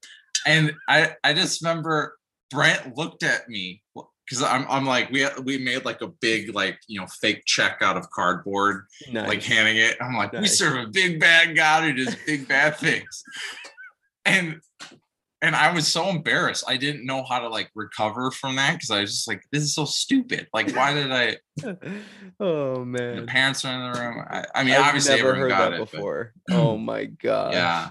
And 0.47 0.73
I 0.89 1.15
I 1.25 1.33
just 1.35 1.63
remember 1.63 2.17
Brent 2.51 2.97
looked 2.97 3.23
at 3.23 3.49
me 3.49 3.83
because 4.29 4.43
I'm 4.43 4.67
I'm 4.69 4.85
like 4.87 5.11
we 5.11 5.27
we 5.43 5.59
made 5.59 5.85
like 5.85 6.01
a 6.03 6.09
big 6.21 6.55
like 6.55 6.79
you 6.89 7.01
know 7.01 7.07
fake 7.21 7.43
check 7.47 7.79
out 7.81 7.97
of 7.97 8.11
cardboard 8.11 8.85
Nice. 9.11 9.29
like 9.29 9.43
handing 9.43 9.77
it. 9.77 9.97
I'm 10.01 10.15
like, 10.15 10.33
we 10.33 10.47
serve 10.47 10.77
a 10.87 10.91
big 10.91 11.19
bad 11.21 11.57
God 11.57 11.85
who 11.85 11.93
does 11.93 12.17
big 12.27 12.47
bad 12.49 12.77
things. 12.77 13.23
And 14.25 14.61
and 15.43 15.57
I 15.57 15.73
was 15.73 15.89
so 15.89 16.09
embarrassed. 16.09 16.63
I 16.69 16.77
didn't 16.77 17.05
know 17.05 17.25
how 17.25 17.41
to 17.41 17.49
like 17.49 17.69
recover 17.75 18.31
from 18.31 18.55
that 18.57 18.75
because 18.75 18.93
I 18.93 19.01
was 19.01 19.11
just 19.11 19.27
like, 19.27 19.43
this 19.51 19.65
is 19.65 19.75
so 19.75 19.85
stupid. 19.85 20.47
Like, 20.55 20.71
why 20.77 20.95
did 20.95 21.11
I? 21.11 21.37
oh 22.41 22.85
man, 22.85 23.17
The 23.17 23.23
parents 23.27 23.65
are 23.65 23.75
in 23.75 23.93
the 23.93 23.99
room. 24.01 24.25
I, 24.31 24.45
I 24.55 24.63
mean, 24.63 24.75
I've 24.75 24.87
obviously 24.87 25.17
never 25.17 25.35
heard 25.35 25.49
got 25.49 25.71
that 25.71 25.73
it. 25.75 25.79
but 25.81 25.91
before. 25.91 26.33
oh 26.53 26.79
my 26.79 27.07
god. 27.07 27.55
yeah, 27.55 27.91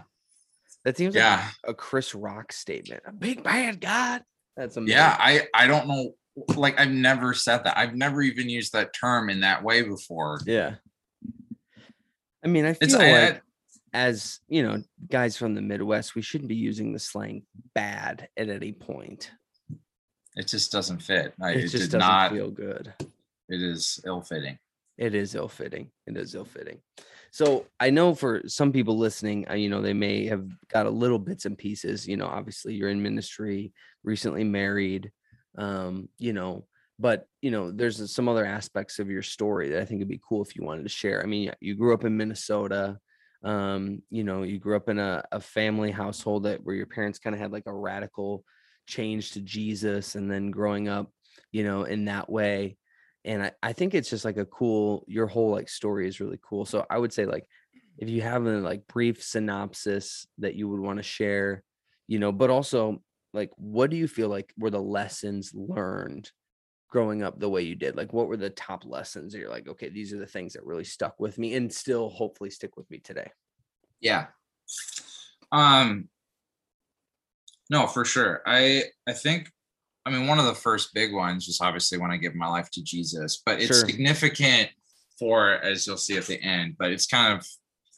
That 0.86 0.98
seems 0.98 1.14
like 1.16 1.22
yeah, 1.22 1.48
a 1.66 1.74
Chris 1.74 2.16
Rock 2.16 2.52
statement. 2.52 3.04
A 3.06 3.12
big 3.12 3.44
bad 3.44 3.80
God. 3.82 4.24
That's 4.58 4.78
amazing. 4.78 4.98
yeah. 4.98 5.16
I 5.20 5.48
I 5.54 5.68
don't 5.68 5.88
know. 5.88 6.14
Like, 6.56 6.80
I've 6.80 6.90
never 6.92 7.34
said 7.34 7.66
that. 7.66 7.78
I've 7.78 7.94
never 7.94 8.22
even 8.22 8.50
used 8.50 8.72
that 8.74 8.94
term 8.94 9.30
in 9.30 9.42
that 9.42 9.64
way 9.64 9.82
before. 9.84 10.40
Yeah. 10.46 10.76
I 12.44 12.48
mean, 12.48 12.66
I 12.66 12.74
feel 12.74 12.86
It's 12.86 12.96
I- 12.96 13.12
like 13.28 13.42
as 13.94 14.40
you 14.48 14.64
know, 14.64 14.82
guys 15.10 15.36
from 15.36 15.54
the 15.54 15.62
Midwest, 15.62 16.16
we 16.16 16.22
shouldn't 16.22 16.48
be 16.48 16.56
using 16.56 16.94
the 16.94 17.00
slang 17.00 17.44
bad 17.76 18.30
at 18.38 18.50
any 18.50 18.72
point. 18.72 19.30
it 20.38 20.48
just 20.48 20.72
doesn't 20.72 21.00
fit. 21.04 21.34
I, 21.42 21.52
It 21.52 21.58
it, 21.58 21.62
just 21.64 21.74
did 21.74 21.82
doesn't 21.92 22.00
not. 22.00 22.32
feel 22.32 22.50
good. 22.50 22.94
It 23.50 23.62
is 23.62 24.00
ill-fitting. 24.06 24.58
It 24.98 25.14
is 25.14 25.36
ill 25.36 25.50
fitting. 25.50 25.92
It 26.08 26.16
is 26.16 26.34
ill 26.36 26.46
fitting. 26.46 26.80
So 27.32 27.66
I 27.80 27.90
know 27.90 28.14
for 28.14 28.42
some 28.46 28.74
people 28.74 28.98
listening, 28.98 29.50
uh, 29.50 29.54
you 29.54 29.70
know, 29.70 29.82
they 29.82 29.94
may 29.94 30.28
have 30.28 30.46
got 30.68 30.86
a 30.86 30.90
little 30.90 31.18
bits 31.18 31.46
and 31.46 31.58
pieces. 31.58 32.06
You 32.06 32.18
know, 32.18 32.28
obviously 32.28 32.74
you're 32.74 32.90
in 32.90 33.02
ministry, 33.02 33.72
recently 34.04 34.44
married, 34.44 35.12
um, 35.58 36.10
you 36.18 36.34
know, 36.34 36.66
but 37.00 37.26
you 37.42 37.50
know, 37.50 37.72
there's 37.72 38.14
some 38.14 38.28
other 38.28 38.46
aspects 38.46 39.00
of 39.00 39.10
your 39.10 39.22
story 39.22 39.70
that 39.70 39.82
I 39.82 39.86
think 39.86 40.00
would 40.00 40.10
be 40.10 40.22
cool 40.28 40.44
if 40.44 40.56
you 40.58 40.64
wanted 40.64 40.84
to 40.84 40.90
share. 40.90 41.24
I 41.24 41.26
mean, 41.26 41.52
you 41.62 41.76
grew 41.76 41.94
up 41.94 42.04
in 42.04 42.18
Minnesota. 42.18 43.00
Um, 43.44 44.04
you 44.12 44.24
know, 44.24 44.44
you 44.44 44.60
grew 44.60 44.76
up 44.76 44.90
in 44.90 45.00
a, 45.00 45.24
a 45.32 45.40
family 45.40 45.90
household 45.90 46.44
that 46.44 46.64
where 46.64 46.76
your 46.76 46.86
parents 46.86 47.18
kind 47.18 47.34
of 47.34 47.40
had 47.40 47.52
like 47.52 47.66
a 47.66 47.74
radical 47.74 48.44
change 48.88 49.32
to 49.32 49.42
Jesus, 49.42 50.16
and 50.16 50.30
then 50.30 50.52
growing 50.52 50.90
up, 50.90 51.10
you 51.52 51.64
know, 51.64 51.86
in 51.86 52.06
that 52.06 52.30
way 52.30 52.78
and 53.24 53.44
I, 53.44 53.52
I 53.62 53.74
think 53.74 53.94
it's 53.94 54.10
just 54.10 54.26
like 54.26 54.38
a 54.38 54.46
cool 54.46 55.04
your 55.08 55.28
whole 55.28 55.52
like 55.52 55.70
story 55.70 56.08
is 56.08 56.20
really 56.20 56.40
cool 56.42 56.66
so 56.66 56.86
i 56.90 56.98
would 56.98 57.14
say 57.14 57.26
like 57.26 57.46
if 57.98 58.10
you 58.10 58.22
have 58.22 58.46
a 58.46 58.58
like 58.60 58.88
brief 58.88 59.24
synopsis 59.24 60.28
that 60.40 60.56
you 60.56 60.68
would 60.68 60.80
want 60.80 60.98
to 60.98 61.04
share 61.04 61.64
you 62.08 62.20
know 62.20 62.32
but 62.32 62.50
also 62.50 63.02
like 63.34 63.52
what 63.56 63.90
do 63.90 63.98
you 63.98 64.08
feel 64.08 64.28
like 64.28 64.54
were 64.58 64.70
the 64.70 64.82
lessons 64.82 65.52
learned 65.54 66.32
growing 66.90 67.24
up 67.24 67.40
the 67.40 67.50
way 67.50 67.62
you 67.62 67.76
did 67.76 67.96
like 67.96 68.12
what 68.12 68.28
were 68.28 68.38
the 68.38 68.50
top 68.50 68.84
lessons 68.86 69.32
that 69.32 69.40
you're 69.40 69.50
like 69.50 69.68
okay 69.68 69.90
these 69.90 70.14
are 70.14 70.20
the 70.20 70.26
things 70.26 70.54
that 70.54 70.66
really 70.66 70.84
stuck 70.84 71.20
with 71.20 71.38
me 71.38 71.56
and 71.56 71.72
still 71.72 72.10
hopefully 72.10 72.50
stick 72.50 72.76
with 72.76 72.90
me 72.92 73.00
today 73.00 73.30
Yeah. 74.02 74.28
Um 75.52 76.10
no, 77.70 77.88
for 77.88 78.04
sure. 78.04 78.42
I 78.46 78.84
I 79.08 79.14
think 79.14 79.50
I 80.06 80.10
mean 80.10 80.28
one 80.28 80.40
of 80.40 80.46
the 80.46 80.56
first 80.56 80.94
big 80.94 81.14
ones 81.14 81.48
was 81.48 81.62
obviously 81.62 81.98
when 81.98 82.12
I 82.12 82.18
gave 82.18 82.36
my 82.36 82.48
life 82.48 82.70
to 82.72 82.84
Jesus, 82.84 83.42
but 83.46 83.60
it's 83.62 83.78
Sure. 83.78 83.88
significant 83.88 84.70
for 85.20 85.54
as 85.64 85.86
you'll 85.86 85.98
see 85.98 86.18
at 86.18 86.26
the 86.26 86.42
end, 86.42 86.76
but 86.80 86.92
it's 86.92 87.06
kind 87.06 87.38
of 87.38 87.46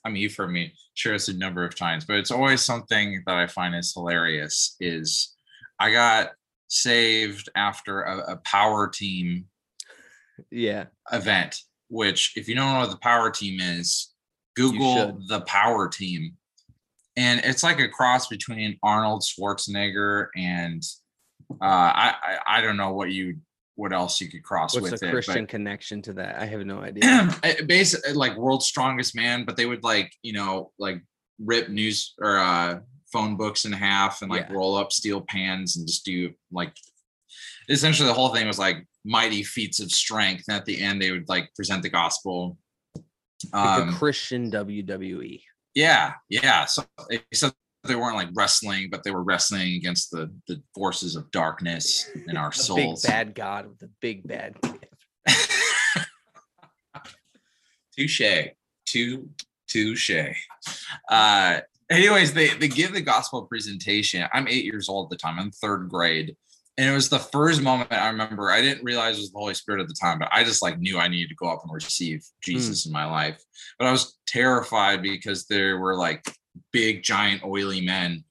I 0.06 0.10
mean 0.10 0.22
you've 0.22 0.36
heard 0.36 0.52
me 0.52 0.74
share 0.96 1.14
this 1.14 1.30
a 1.30 1.34
number 1.34 1.64
of 1.66 1.76
times, 1.76 2.06
but 2.06 2.18
it's 2.18 2.32
always 2.32 2.62
something 2.62 3.24
that 3.26 3.36
I 3.36 3.48
find 3.48 3.74
is 3.76 3.94
hilarious 3.94 4.76
is 4.80 5.36
I 5.80 5.92
got 5.92 6.32
saved 6.68 7.50
after 7.56 8.02
a, 8.04 8.34
a 8.34 8.38
power 8.38 8.88
team 8.88 9.46
yeah 10.52 10.86
event, 11.12 11.62
which 11.90 12.34
if 12.36 12.48
you 12.50 12.56
don't 12.56 12.74
know 12.74 12.80
what 12.80 12.92
the 12.92 12.98
power 12.98 13.30
team 13.32 13.60
is, 13.60 14.14
Google 14.56 15.20
the 15.28 15.42
power 15.42 15.88
team. 15.88 16.34
And 17.16 17.42
it's 17.44 17.62
like 17.64 17.80
a 17.80 17.88
cross 17.88 18.28
between 18.28 18.78
Arnold 18.82 19.22
Schwarzenegger 19.22 20.28
and 20.36 20.84
uh 21.62 21.66
I 21.66 22.16
I, 22.24 22.58
I 22.58 22.62
don't 22.62 22.78
know 22.78 22.94
what 22.94 23.12
you 23.12 23.38
what 23.76 23.92
else 23.92 24.22
you 24.22 24.30
could 24.30 24.44
cross 24.44 24.76
what's 24.76 24.92
with 24.92 25.00
the 25.00 25.08
it. 25.08 25.12
christian 25.12 25.48
connection 25.48 26.00
to 26.04 26.14
that 26.14 26.40
i 26.40 26.46
have 26.46 26.64
no 26.66 26.80
idea 26.90 27.36
but 27.42 27.68
basically 27.68 28.14
like 28.14 28.38
world's 28.38 28.68
strongest 28.68 29.16
man, 29.16 29.46
but 29.46 29.58
they 29.58 29.66
would 29.66 29.84
like, 29.84 30.14
you 30.22 30.34
know, 30.34 30.72
like 30.78 31.02
rip 31.40 31.70
news 31.70 32.14
or 32.20 32.38
uh 32.38 32.80
phone 33.12 33.36
books 33.36 33.66
in 33.66 33.72
half 33.72 34.22
and 34.22 34.30
like 34.32 34.48
Yeah. 34.50 34.56
roll 34.56 34.76
up 34.78 34.92
steel 34.92 35.22
pans 35.22 35.78
and 35.78 35.88
just 35.88 36.06
do 36.06 36.32
like 36.52 36.74
essentially 37.70 38.08
the 38.08 38.14
whole 38.14 38.30
thing 38.34 38.48
was 38.48 38.60
like 38.60 38.86
mighty 39.06 39.44
feats 39.44 39.80
of 39.80 39.92
strength. 39.92 40.44
And 40.48 40.58
at 40.58 40.66
the 40.66 40.80
end 40.82 41.02
they 41.02 41.12
would 41.12 41.28
like 41.28 41.50
present 41.56 41.82
the 41.84 41.90
gospel. 41.90 42.58
like 43.54 43.80
Um, 43.80 43.88
the 43.92 43.94
christian 43.98 44.52
wwe 44.52 45.42
yeah, 45.76 46.14
yeah. 46.30 46.66
So 46.66 46.84
except 47.10 47.56
they 47.84 47.96
weren't 47.96 48.16
like 48.16 48.30
wrestling, 48.34 48.90
but 48.90 49.04
they 49.04 49.12
were 49.12 49.24
wrestling 49.24 49.76
against 49.76 50.12
the 50.12 50.32
the 50.48 50.62
forces 50.74 51.16
of 51.16 51.30
darkness 51.32 52.10
in 52.28 52.38
our 52.38 52.50
the 52.56 52.58
souls. 52.58 53.02
big 53.02 53.12
bad 53.12 53.36
god 53.36 53.68
with 53.68 53.80
the 53.80 53.90
big 54.02 54.28
bad 54.28 54.56
touche, 57.96 58.22
too 58.86 59.30
touche. 59.68 60.12
Uh, 61.10 61.60
anyways, 61.90 62.34
they 62.34 62.50
they 62.50 62.68
give 62.68 62.94
the 62.94 63.02
gospel 63.02 63.44
presentation. 63.44 64.26
I'm 64.34 64.48
eight 64.48 64.66
years 64.66 64.90
old 64.90 65.08
at 65.08 65.10
the 65.10 65.18
time. 65.18 65.40
I'm 65.40 65.52
third 65.52 65.90
grade, 65.90 66.36
and 66.78 66.90
it 66.90 66.94
was 66.94 67.10
the 67.10 67.20
first 67.20 67.62
moment 67.62 67.92
I 67.92 68.08
remember. 68.08 68.50
I 68.50 68.62
didn't 68.62 68.84
realize 68.84 69.18
it 69.18 69.22
was 69.22 69.32
the 69.32 69.40
Holy 69.40 69.54
Spirit 69.54 69.82
at 69.82 69.88
the 69.88 69.98
time, 70.00 70.20
but 70.20 70.30
I 70.32 70.44
just 70.44 70.62
like 70.62 70.80
knew 70.80 70.98
I 70.98 71.08
needed 71.08 71.30
to 71.30 71.36
go 71.36 71.50
up 71.50 71.64
and 71.64 71.74
receive 71.74 72.24
Jesus 72.42 72.86
in 72.86 72.92
my 72.92 73.06
life. 73.06 73.44
But 73.78 73.88
I 73.88 73.92
was 73.92 74.18
terrified 74.26 75.02
because 75.02 75.46
there 75.46 75.80
were 75.80 75.96
like 75.96 76.24
big, 76.72 77.04
giant, 77.04 77.44
oily 77.44 77.82
men 77.82 78.24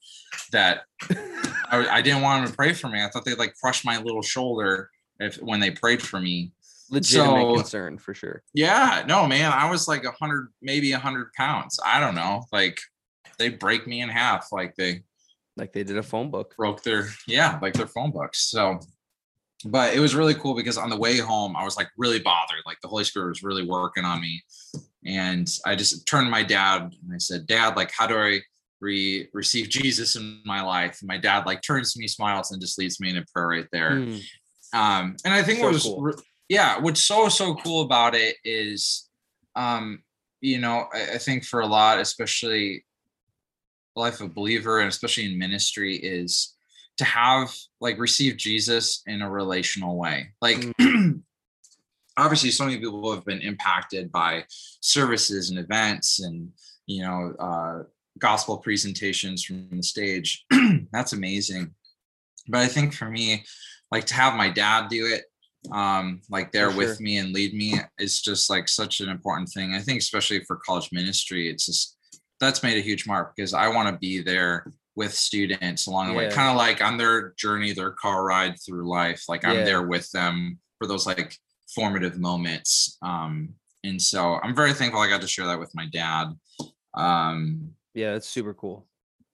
that 0.52 0.82
I, 1.70 1.86
I 1.88 2.02
didn't 2.02 2.22
want 2.22 2.42
them 2.44 2.50
to 2.50 2.56
pray 2.56 2.72
for 2.72 2.88
me. 2.88 3.02
I 3.02 3.08
thought 3.08 3.24
they'd 3.24 3.38
like 3.38 3.54
crush 3.60 3.84
my 3.84 3.98
little 3.98 4.22
shoulder 4.22 4.90
if 5.20 5.36
when 5.36 5.60
they 5.60 5.70
prayed 5.70 6.02
for 6.02 6.20
me. 6.20 6.52
legitimate 6.90 7.40
So- 7.42 7.54
concern 7.56 7.98
for 7.98 8.14
sure 8.14 8.42
Yeah, 8.54 9.04
no, 9.06 9.26
man, 9.26 9.52
I 9.52 9.70
was 9.70 9.88
like 9.88 10.04
a 10.04 10.12
hundred, 10.12 10.48
maybe 10.60 10.92
a 10.92 10.98
hundred 10.98 11.32
pounds. 11.34 11.78
I 11.84 12.00
don't 12.00 12.14
know. 12.14 12.44
Like 12.52 12.78
they 13.38 13.48
break 13.48 13.86
me 13.86 14.00
in 14.02 14.08
half, 14.08 14.48
like 14.52 14.74
they 14.76 15.02
like 15.56 15.72
they 15.72 15.84
did 15.84 15.98
a 15.98 16.02
phone 16.02 16.30
book 16.30 16.54
broke 16.56 16.82
their, 16.82 17.08
yeah, 17.26 17.58
like 17.60 17.74
their 17.74 17.86
phone 17.86 18.10
books. 18.10 18.50
So, 18.50 18.80
but 19.66 19.94
it 19.94 20.00
was 20.00 20.14
really 20.14 20.34
cool 20.34 20.54
because 20.54 20.78
on 20.78 20.88
the 20.90 20.96
way 20.96 21.18
home, 21.18 21.54
I 21.56 21.64
was 21.64 21.76
like 21.76 21.88
really 21.98 22.18
bothered. 22.20 22.62
Like 22.66 22.78
the 22.82 22.88
Holy 22.88 23.04
Spirit 23.04 23.28
was 23.28 23.42
really 23.42 23.64
working 23.66 24.04
on 24.04 24.20
me, 24.20 24.42
and 25.04 25.48
I 25.66 25.74
just 25.74 26.06
turned 26.06 26.26
to 26.26 26.30
my 26.30 26.42
dad 26.42 26.82
and 27.02 27.14
I 27.14 27.18
said, 27.18 27.46
"Dad, 27.46 27.76
like, 27.76 27.90
how 27.96 28.06
do 28.06 28.16
I 28.16 28.40
re- 28.80 29.28
receive 29.32 29.68
Jesus 29.68 30.16
in 30.16 30.40
my 30.44 30.62
life?" 30.62 30.98
And 31.00 31.08
my 31.08 31.18
dad 31.18 31.46
like 31.46 31.62
turns 31.62 31.92
to 31.92 32.00
me, 32.00 32.08
smiles, 32.08 32.50
and 32.52 32.60
just 32.60 32.78
leads 32.78 33.00
me 33.00 33.10
in 33.10 33.16
a 33.16 33.24
prayer 33.32 33.48
right 33.48 33.68
there. 33.72 34.00
Hmm. 34.00 34.18
Um, 34.74 35.16
and 35.24 35.34
I 35.34 35.42
think 35.42 35.58
So 35.58 35.64
what 35.64 35.72
was, 35.72 35.82
cool. 35.82 36.00
re- 36.00 36.14
yeah, 36.48 36.78
what's 36.78 37.04
so 37.04 37.28
so 37.28 37.54
cool 37.56 37.82
about 37.82 38.14
it 38.14 38.36
is, 38.44 39.08
um, 39.56 40.02
you 40.40 40.58
know, 40.58 40.86
I, 40.94 41.14
I 41.14 41.18
think 41.18 41.44
for 41.44 41.60
a 41.60 41.66
lot, 41.66 41.98
especially 41.98 42.84
the 43.94 44.00
life 44.00 44.20
of 44.20 44.34
believer, 44.34 44.80
and 44.80 44.88
especially 44.88 45.26
in 45.26 45.38
ministry, 45.38 45.96
is 45.96 46.54
to 46.98 47.04
have 47.04 47.54
like 47.80 47.98
receive 47.98 48.36
Jesus 48.36 49.02
in 49.06 49.22
a 49.22 49.30
relational 49.30 49.96
way. 49.96 50.28
Like, 50.40 50.64
obviously, 52.16 52.50
so 52.50 52.64
many 52.64 52.78
people 52.78 53.12
have 53.14 53.24
been 53.24 53.40
impacted 53.40 54.10
by 54.12 54.44
services 54.80 55.50
and 55.50 55.58
events, 55.58 56.20
and 56.20 56.50
you 56.86 57.02
know, 57.02 57.34
uh, 57.38 57.82
gospel 58.18 58.58
presentations 58.58 59.44
from 59.44 59.68
the 59.70 59.82
stage. 59.82 60.44
That's 60.92 61.12
amazing. 61.12 61.74
But 62.48 62.60
I 62.60 62.66
think 62.68 62.92
for 62.92 63.08
me, 63.08 63.44
like 63.90 64.06
to 64.06 64.14
have 64.14 64.34
my 64.34 64.48
dad 64.50 64.88
do 64.88 65.06
it 65.06 65.24
um 65.70 66.20
like 66.28 66.50
there 66.50 66.70
For 66.72 66.76
with 66.76 67.00
me 67.00 67.18
and 67.18 67.32
lead 67.32 67.54
me 67.54 67.74
is 67.98 68.20
just 68.20 68.50
like 68.50 68.68
such 68.68 69.00
an 69.00 69.08
important 69.08 69.48
thing 69.48 69.74
i 69.74 69.78
think 69.78 70.00
especially 70.00 70.42
for 70.44 70.56
college 70.56 70.88
ministry 70.90 71.48
it's 71.48 71.66
just 71.66 71.96
that's 72.40 72.64
made 72.64 72.76
a 72.76 72.80
huge 72.80 73.06
mark 73.06 73.34
because 73.36 73.54
i 73.54 73.68
want 73.68 73.88
to 73.88 73.96
be 73.98 74.20
there 74.20 74.66
with 74.96 75.14
students 75.14 75.86
along 75.86 76.08
the 76.08 76.14
way 76.14 76.28
kind 76.30 76.50
of 76.50 76.56
like 76.56 76.82
on 76.82 76.96
their 76.96 77.32
journey 77.38 77.72
their 77.72 77.92
car 77.92 78.24
ride 78.24 78.56
through 78.66 78.88
life 78.90 79.24
like 79.28 79.44
i'm 79.44 79.58
Yeah. 79.58 79.64
there 79.64 79.82
with 79.86 80.10
them 80.10 80.58
for 80.78 80.88
those 80.88 81.06
like 81.06 81.36
formative 81.74 82.18
moments 82.18 82.98
um 83.02 83.48
and 83.84 84.00
so 84.00 84.38
i'm 84.42 84.54
very 84.54 84.72
thankful 84.72 85.00
i 85.00 85.08
got 85.08 85.20
to 85.20 85.26
share 85.26 85.46
that 85.46 85.58
with 85.58 85.74
my 85.74 85.86
dad 85.92 86.26
um 86.94 87.70
yeah 87.94 88.14
it's 88.14 88.28
super 88.28 88.54
cool 88.54 88.86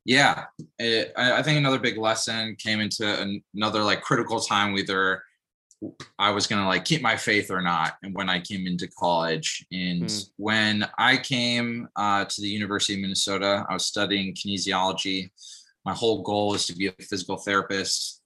yeah 0.05 0.45
it, 0.79 1.13
I, 1.17 1.39
I 1.39 1.43
think 1.43 1.59
another 1.59 1.79
big 1.79 1.99
lesson 1.99 2.57
came 2.59 2.81
into 2.81 3.07
an, 3.21 3.43
another 3.55 3.83
like 3.83 4.03
critical 4.03 4.41
time 4.41 4.73
whether 4.73 5.23
I 6.19 6.31
was 6.31 6.49
gonna 6.49 6.67
like 6.67 6.85
keep 6.85 7.03
my 7.03 7.17
faith 7.17 7.53
or 7.53 7.63
not, 7.63 7.95
and 8.03 8.13
when 8.13 8.29
I 8.29 8.41
came 8.41 8.67
into 8.67 8.89
college. 8.89 9.65
And 9.71 10.11
Hmm. 10.11 10.19
when 10.37 10.89
I 10.99 11.17
came 11.17 11.89
uh, 11.95 12.25
to 12.25 12.41
the 12.41 12.49
University 12.49 12.95
of 12.95 13.01
Minnesota, 13.01 13.65
I 13.69 13.75
was 13.75 13.85
studying 13.85 14.35
kinesiology. 14.35 15.31
My 15.85 15.95
whole 15.95 16.23
goal 16.23 16.49
was 16.49 16.67
to 16.67 16.75
be 16.75 16.89
a 16.89 16.93
physical 17.01 17.37
therapist. 17.37 18.21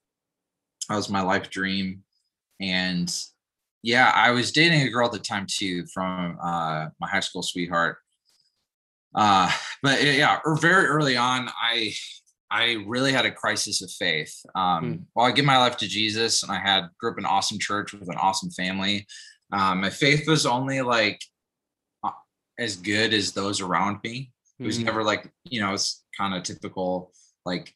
That 0.89 0.97
was 0.97 1.11
my 1.11 1.21
life 1.21 1.51
dream. 1.51 2.03
And 2.59 3.15
yeah, 3.83 4.13
I 4.15 4.31
was 4.31 4.53
dating 4.53 4.83
a 4.83 4.89
girl 4.91 5.07
at 5.07 5.13
the 5.13 5.19
time 5.19 5.47
too 5.49 5.87
from 5.93 6.39
uh, 6.43 6.87
my 7.01 7.09
high 7.09 7.21
school 7.21 7.43
sweetheart. 7.43 7.99
Uh, 9.15 9.51
but 9.83 10.03
yeah, 10.03 10.39
or 10.45 10.57
very 10.57 10.87
early 10.87 11.17
on, 11.17 11.49
I 11.61 11.93
I 12.51 12.85
really 12.87 13.13
had 13.13 13.25
a 13.27 13.31
crisis 13.31 13.83
of 13.83 13.91
faith. 13.91 14.35
Um, 14.55 14.81
Hmm. 14.85 14.97
Well, 15.15 15.27
I 15.27 15.33
gave 15.33 15.45
my 15.45 15.59
life 15.59 15.77
to 15.79 15.89
Jesus, 15.89 16.43
and 16.43 16.53
I 16.53 16.59
had 16.59 16.89
grew 16.99 17.11
up 17.13 17.19
in 17.19 17.25
an 17.25 17.31
awesome 17.31 17.59
church 17.59 17.93
with 17.93 18.09
an 18.09 18.17
awesome 18.17 18.51
family. 18.51 19.07
Um, 19.53 19.81
my 19.81 19.91
faith 19.91 20.27
was 20.29 20.47
only 20.47 20.81
like 20.83 21.21
uh, 22.05 22.11
as 22.59 22.77
good 22.77 23.13
as 23.13 23.33
those 23.33 23.61
around 23.61 23.99
me. 24.05 24.33
It 24.59 24.67
was 24.67 24.79
Mm. 24.79 24.85
never 24.85 25.03
like 25.05 25.31
you 25.45 25.61
know, 25.61 25.73
it's 25.75 26.05
kind 26.17 26.35
of 26.35 26.43
typical. 26.43 27.13
Like 27.45 27.75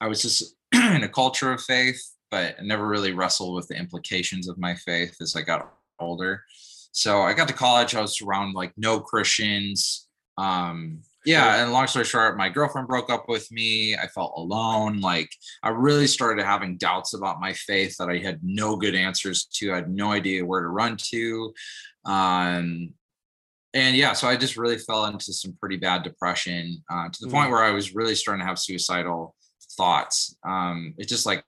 I 0.00 0.06
was 0.06 0.22
just 0.22 0.54
in 0.72 1.02
a 1.02 1.08
culture 1.08 1.52
of 1.52 1.60
faith, 1.62 2.00
but 2.30 2.56
I 2.58 2.62
never 2.62 2.86
really 2.86 3.12
wrestled 3.12 3.54
with 3.54 3.68
the 3.68 3.76
implications 3.76 4.48
of 4.48 4.58
my 4.58 4.74
faith 4.74 5.16
as 5.20 5.36
I 5.36 5.42
got 5.42 5.72
older. 6.00 6.44
So 6.92 7.22
I 7.22 7.34
got 7.34 7.48
to 7.48 7.54
college, 7.54 7.94
I 7.94 8.00
was 8.00 8.20
around 8.22 8.54
like 8.54 8.72
no 8.76 9.00
Christians. 9.00 10.08
Um, 10.38 11.02
yeah, 11.24 11.62
and 11.62 11.72
long 11.72 11.88
story 11.88 12.04
short, 12.04 12.36
my 12.38 12.48
girlfriend 12.48 12.86
broke 12.86 13.10
up 13.10 13.28
with 13.28 13.50
me. 13.50 13.96
I 13.96 14.06
felt 14.06 14.34
alone. 14.36 15.00
Like 15.00 15.28
I 15.62 15.70
really 15.70 16.06
started 16.06 16.44
having 16.44 16.76
doubts 16.76 17.14
about 17.14 17.40
my 17.40 17.52
faith 17.52 17.96
that 17.98 18.08
I 18.08 18.18
had 18.18 18.38
no 18.42 18.76
good 18.76 18.94
answers 18.94 19.46
to. 19.54 19.72
I 19.72 19.76
had 19.76 19.90
no 19.90 20.12
idea 20.12 20.44
where 20.44 20.60
to 20.60 20.68
run 20.68 20.96
to. 21.10 21.52
Um, 22.04 22.94
and 23.74 23.96
yeah, 23.96 24.12
so 24.12 24.28
I 24.28 24.36
just 24.36 24.56
really 24.56 24.78
fell 24.78 25.04
into 25.06 25.32
some 25.32 25.56
pretty 25.60 25.76
bad 25.76 26.02
depression 26.04 26.82
uh, 26.90 27.08
to 27.12 27.18
the 27.24 27.30
point 27.30 27.48
Mm. 27.48 27.50
where 27.52 27.64
I 27.64 27.72
was 27.72 27.94
really 27.94 28.14
starting 28.14 28.40
to 28.42 28.46
have 28.46 28.58
suicidal 28.58 29.34
thoughts. 29.76 30.36
Um, 30.48 30.94
it 30.96 31.08
just 31.08 31.26
like 31.26 31.44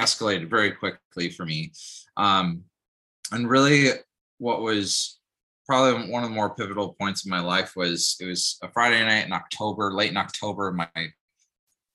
escalated 0.00 0.48
very 0.48 0.72
quickly 0.72 1.30
for 1.30 1.44
me. 1.44 1.72
Um, 2.16 2.64
and 3.32 3.48
really, 3.48 3.90
what 4.38 4.62
was 4.62 5.18
probably 5.66 6.10
one 6.10 6.24
of 6.24 6.30
the 6.30 6.34
more 6.34 6.54
pivotal 6.54 6.96
points 7.00 7.24
in 7.24 7.30
my 7.30 7.40
life 7.40 7.76
was 7.76 8.16
it 8.20 8.26
was 8.26 8.58
a 8.62 8.68
Friday 8.72 9.04
night 9.04 9.26
in 9.26 9.32
October, 9.32 9.92
late 9.92 10.10
in 10.10 10.16
October, 10.16 10.72
my 10.72 10.88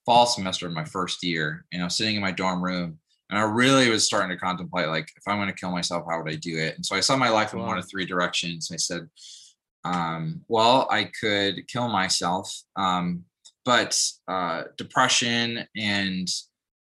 fall 0.06 0.24
semester 0.24 0.66
of 0.66 0.72
my 0.72 0.84
first 0.84 1.22
year. 1.22 1.66
And 1.72 1.82
I 1.82 1.86
was 1.86 1.96
sitting 1.96 2.16
in 2.16 2.22
my 2.22 2.30
dorm 2.30 2.62
room 2.62 2.98
and 3.28 3.38
I 3.38 3.42
really 3.42 3.90
was 3.90 4.04
starting 4.04 4.30
to 4.30 4.40
contemplate 4.40 4.88
like, 4.88 5.08
if 5.16 5.22
I'm 5.26 5.36
going 5.36 5.48
to 5.48 5.54
kill 5.54 5.72
myself, 5.72 6.06
how 6.08 6.22
would 6.22 6.32
I 6.32 6.36
do 6.36 6.56
it? 6.56 6.76
And 6.76 6.86
so 6.86 6.96
I 6.96 7.00
saw 7.00 7.16
my 7.16 7.28
life 7.28 7.52
in 7.52 7.60
one 7.60 7.76
of 7.76 7.86
three 7.90 8.06
directions. 8.06 8.70
I 8.72 8.76
said, 8.76 9.08
um, 9.84 10.42
well, 10.48 10.88
I 10.90 11.10
could 11.20 11.66
kill 11.68 11.88
myself. 11.88 12.54
Um, 12.76 13.24
but 13.64 14.00
uh, 14.28 14.64
depression 14.78 15.66
and 15.76 16.28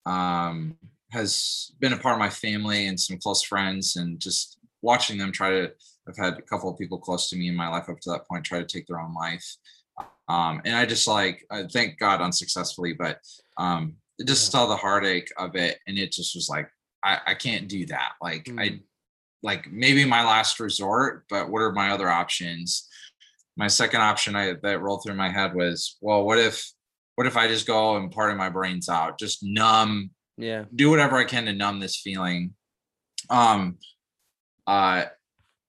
um, 0.05 0.77
has 1.11 1.71
been 1.79 1.93
a 1.93 1.97
part 1.97 2.13
of 2.13 2.19
my 2.19 2.29
family 2.29 2.87
and 2.87 2.99
some 2.99 3.17
close 3.17 3.41
friends, 3.43 3.95
and 3.95 4.19
just 4.19 4.57
watching 4.81 5.17
them 5.17 5.31
try 5.31 5.49
to. 5.49 5.71
I've 6.07 6.17
had 6.17 6.39
a 6.39 6.41
couple 6.41 6.69
of 6.71 6.77
people 6.77 6.97
close 6.97 7.29
to 7.29 7.35
me 7.35 7.49
in 7.49 7.55
my 7.55 7.67
life 7.67 7.87
up 7.87 7.99
to 8.01 8.09
that 8.11 8.27
point 8.27 8.43
try 8.43 8.59
to 8.59 8.65
take 8.65 8.87
their 8.87 8.99
own 8.99 9.13
life, 9.13 9.45
um, 10.27 10.61
and 10.65 10.75
I 10.75 10.85
just 10.85 11.07
like 11.07 11.45
I 11.51 11.63
thank 11.63 11.99
God 11.99 12.21
unsuccessfully, 12.21 12.93
but 12.93 13.19
um, 13.57 13.95
I 14.19 14.23
just 14.25 14.51
saw 14.51 14.65
the 14.65 14.75
heartache 14.75 15.31
of 15.37 15.55
it, 15.55 15.79
and 15.87 15.97
it 15.97 16.11
just 16.11 16.35
was 16.35 16.49
like 16.49 16.69
I, 17.03 17.19
I 17.27 17.33
can't 17.35 17.67
do 17.67 17.85
that. 17.87 18.13
Like 18.21 18.49
I 18.57 18.69
Mm. 18.69 18.81
like 19.43 19.71
maybe 19.71 20.03
my 20.05 20.25
last 20.25 20.59
resort, 20.59 21.25
but 21.29 21.49
what 21.49 21.61
are 21.61 21.71
my 21.71 21.91
other 21.91 22.09
options? 22.09 22.87
My 23.55 23.67
second 23.67 24.01
option 24.01 24.35
I 24.35 24.55
that 24.63 24.81
rolled 24.81 25.03
through 25.03 25.15
my 25.15 25.29
head 25.29 25.53
was, 25.55 25.97
well, 26.01 26.23
what 26.23 26.39
if 26.39 26.71
what 27.15 27.27
if 27.27 27.37
I 27.37 27.47
just 27.47 27.67
go 27.67 27.97
and 27.97 28.11
part 28.11 28.31
of 28.31 28.37
my 28.37 28.49
brains 28.49 28.89
out, 28.89 29.19
just 29.19 29.39
numb, 29.43 30.11
Yeah. 30.39 30.65
do 30.73 30.89
whatever 30.89 31.17
I 31.17 31.25
can 31.25 31.45
to 31.45 31.53
numb 31.53 31.79
this 31.79 31.97
feeling. 31.97 32.53
Um 33.29 33.77
uh 34.65 35.05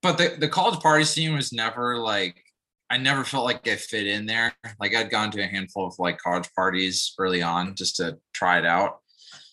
but 0.02 0.16
the, 0.16 0.36
the 0.38 0.48
college 0.48 0.80
party 0.80 1.04
scene 1.04 1.34
was 1.34 1.52
never 1.52 1.98
like 1.98 2.42
I 2.88 2.96
never 2.98 3.22
felt 3.24 3.44
like 3.44 3.66
I 3.68 3.76
fit 3.76 4.06
in 4.06 4.26
there. 4.26 4.52
Like 4.80 4.94
I'd 4.94 5.10
gone 5.10 5.30
to 5.32 5.42
a 5.42 5.46
handful 5.46 5.86
of 5.86 5.94
like 5.98 6.18
college 6.18 6.48
parties 6.56 7.14
early 7.18 7.42
on 7.42 7.74
just 7.74 7.96
to 7.96 8.18
try 8.32 8.58
it 8.58 8.66
out 8.66 8.98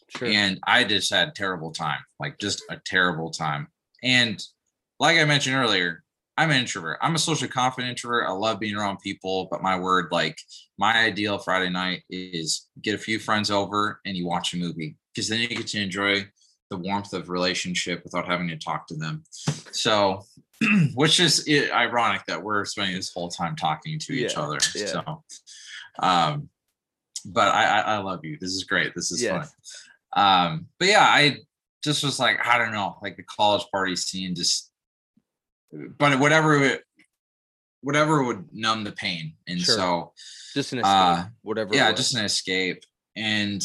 Sure. 0.09 0.27
and 0.29 0.57
I 0.65 0.85
just 0.85 1.11
had 1.13 1.35
terrible 1.35 1.71
time, 1.71 1.99
like 2.19 2.39
just 2.39 2.63
a 2.69 2.77
terrible 2.85 3.29
time. 3.29 3.67
And 4.03 4.41
like 4.99 5.17
I 5.17 5.25
mentioned 5.25 5.55
earlier, 5.57 6.03
I'm 6.37 6.49
an 6.51 6.57
introvert. 6.61 6.99
I'm 7.01 7.15
a 7.15 7.19
socially 7.19 7.49
confident 7.49 7.89
introvert. 7.89 8.25
I 8.27 8.31
love 8.31 8.59
being 8.59 8.75
around 8.75 8.99
people, 8.99 9.47
but 9.51 9.61
my 9.63 9.77
word, 9.77 10.07
like 10.11 10.37
my 10.77 10.97
ideal 10.99 11.39
Friday 11.39 11.69
night 11.69 12.03
is 12.09 12.67
get 12.81 12.95
a 12.95 12.97
few 12.99 13.19
friends 13.19 13.51
over 13.51 13.99
and 14.05 14.15
you 14.15 14.25
watch 14.25 14.53
a 14.53 14.57
movie 14.57 14.95
because 15.17 15.29
then 15.29 15.39
you 15.39 15.47
get 15.47 15.65
to 15.65 15.81
enjoy 15.81 16.23
the 16.69 16.77
warmth 16.77 17.11
of 17.13 17.27
relationship 17.29 18.03
without 18.03 18.27
having 18.27 18.47
to 18.49 18.55
talk 18.57 18.85
to 18.87 18.93
them. 18.95 19.23
So, 19.71 20.23
which 20.93 21.19
is 21.19 21.47
ironic 21.73 22.21
that 22.27 22.43
we're 22.43 22.65
spending 22.65 22.95
this 22.95 23.11
whole 23.11 23.29
time 23.29 23.55
talking 23.55 23.97
to 23.97 24.13
each 24.13 24.33
Yeah, 24.35 24.41
other. 24.41 24.59
yeah. 24.75 24.85
So, 24.85 25.23
um, 25.99 26.49
but 27.25 27.47
I, 27.47 27.79
I, 27.79 27.97
love 27.97 28.23
you. 28.23 28.37
This 28.39 28.51
is 28.51 28.63
great. 28.63 28.93
This 28.95 29.11
is 29.11 29.27
fun 29.27 29.47
um 30.15 30.67
but 30.79 30.87
yeah 30.87 31.03
i 31.03 31.35
just 31.83 32.01
was 32.01 32.17
like 32.17 32.37
i 32.47 32.57
don't 32.57 32.71
know 32.71 32.95
like 33.03 33.17
the 33.17 33.23
college 33.23 33.65
party 33.73 33.93
scene 33.93 34.33
just 34.33 34.71
but 35.99 36.17
whatever 36.17 36.63
it- 36.63 36.83
whatever 37.81 38.23
would 38.23 38.45
numb 38.53 38.85
the 38.85 38.91
pain 38.93 39.33
and 39.49 39.59
Sure. 39.59 39.75
so 39.75 40.13
Just 40.53 40.71
an 40.71 40.79
escape. 40.79 40.91
uh, 40.95 41.25
whatever. 41.41 41.75
yeah 41.75 41.91
just 41.91 42.15
an 42.15 42.23
escape 42.23 42.83
and 43.17 43.61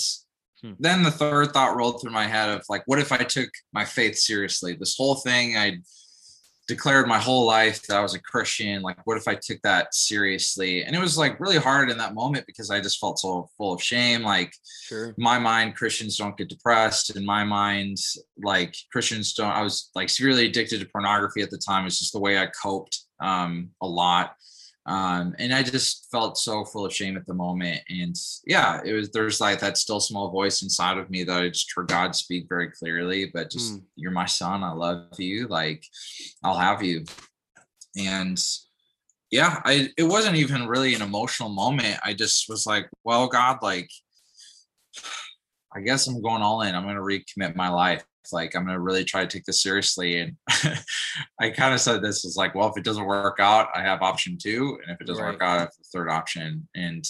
Hmm. 0.62 0.72
then 0.78 1.02
the 1.02 1.10
third 1.10 1.52
thought 1.52 1.76
rolled 1.76 2.00
through 2.00 2.12
my 2.12 2.26
head 2.26 2.48
of 2.50 2.62
like 2.68 2.82
what 2.86 3.00
if 3.00 3.10
i 3.10 3.18
took 3.18 3.50
my 3.72 3.84
faith 3.84 4.16
seriously? 4.16 4.74
This 4.74 4.96
whole 4.96 5.16
thing 5.16 5.56
i 5.56 5.78
declared 6.68 7.08
my 7.08 7.18
whole 7.18 7.44
life 7.44 7.82
that 7.82 7.96
i 7.96 8.00
was 8.00 8.14
a 8.14 8.20
christian 8.20 8.82
like 8.82 8.96
what 9.04 9.16
if 9.16 9.26
i 9.26 9.34
took 9.34 9.60
that 9.62 9.92
seriously? 9.92 10.84
And 10.84 10.94
it 10.94 11.00
was 11.00 11.18
like 11.18 11.40
really 11.40 11.58
hard 11.58 11.90
in 11.90 11.98
that 11.98 12.14
moment 12.14 12.46
because 12.46 12.70
i 12.70 12.80
just 12.80 13.00
felt 13.00 13.18
so 13.18 13.50
full 13.58 13.72
of 13.72 13.82
shame 13.82 14.22
like 14.22 14.52
Sure. 14.84 15.12
my 15.18 15.38
mind 15.40 15.74
christians 15.74 16.16
don't 16.16 16.36
get 16.36 16.48
depressed. 16.48 17.16
In 17.16 17.24
my 17.26 17.42
mind 17.42 17.98
like 18.42 18.76
christians 18.92 19.32
don't 19.34 19.50
i 19.50 19.62
was 19.62 19.90
like 19.96 20.08
severely 20.08 20.46
addicted 20.46 20.78
to 20.80 20.86
pornography 20.86 21.42
at 21.42 21.50
the 21.50 21.58
time. 21.58 21.86
It's 21.86 21.98
just 21.98 22.12
the 22.12 22.20
way 22.20 22.38
i 22.38 22.46
coped 22.46 23.00
um 23.20 23.70
a 23.80 23.86
lot 23.86 24.36
um 24.86 25.34
and 25.38 25.54
i 25.54 25.62
just 25.62 26.08
felt 26.10 26.36
so 26.36 26.64
full 26.64 26.84
of 26.84 26.92
shame 26.92 27.16
at 27.16 27.24
the 27.26 27.34
moment 27.34 27.80
and 27.88 28.16
yeah 28.46 28.80
it 28.84 28.92
was 28.92 29.10
there's 29.12 29.40
like 29.40 29.60
that 29.60 29.76
still 29.78 30.00
small 30.00 30.28
voice 30.30 30.62
inside 30.62 30.98
of 30.98 31.08
me 31.08 31.22
that 31.22 31.40
i 31.40 31.48
just 31.48 31.72
heard 31.74 31.86
god 31.86 32.16
speak 32.16 32.46
very 32.48 32.68
clearly 32.68 33.30
but 33.32 33.48
just 33.50 33.74
Mm. 33.74 33.82
you're 33.94 34.10
my 34.10 34.26
son 34.26 34.64
i 34.64 34.72
love 34.72 35.06
you 35.18 35.46
like 35.46 35.84
i'll 36.42 36.56
have 36.58 36.82
you 36.82 37.04
and 37.96 38.42
yeah 39.30 39.60
i 39.64 39.88
it 39.96 40.02
wasn't 40.02 40.34
even 40.36 40.66
really 40.66 40.94
an 40.94 41.02
emotional 41.02 41.48
moment 41.48 41.98
i 42.04 42.12
just 42.12 42.48
was 42.48 42.66
like 42.66 42.88
well 43.04 43.28
god 43.28 43.58
like 43.62 43.88
I 45.74 45.80
guess 45.80 46.06
I'm 46.06 46.20
going 46.20 46.42
all 46.42 46.60
in. 46.60 46.74
I'm 46.74 46.82
going 46.82 46.96
to 46.96 47.00
recommit 47.00 47.56
my 47.56 47.70
life. 47.70 48.04
Like 48.30 48.54
I'm 48.54 48.64
going 48.64 48.76
to 48.76 48.80
really 48.80 49.04
try 49.04 49.22
to 49.22 49.26
take 49.26 49.44
this 49.44 49.62
seriously. 49.62 50.20
And 50.20 50.36
I 51.40 51.50
kind 51.50 51.72
of 51.74 51.80
said 51.80 52.02
this 52.02 52.24
was 52.24 52.36
like, 52.36 52.54
well, 52.54 52.68
if 52.68 52.76
it 52.76 52.84
doesn't 52.84 53.06
work 53.06 53.40
out, 53.40 53.68
I 53.74 53.82
have 53.82 54.02
option 54.02 54.36
two, 54.36 54.78
and 54.82 54.94
if 54.94 55.00
it 55.00 55.06
doesn't 55.06 55.24
work 55.24 55.42
out, 55.42 55.56
I 55.56 55.60
have 55.60 55.72
the 55.78 55.84
third 55.92 56.10
option. 56.10 56.68
And 56.74 57.04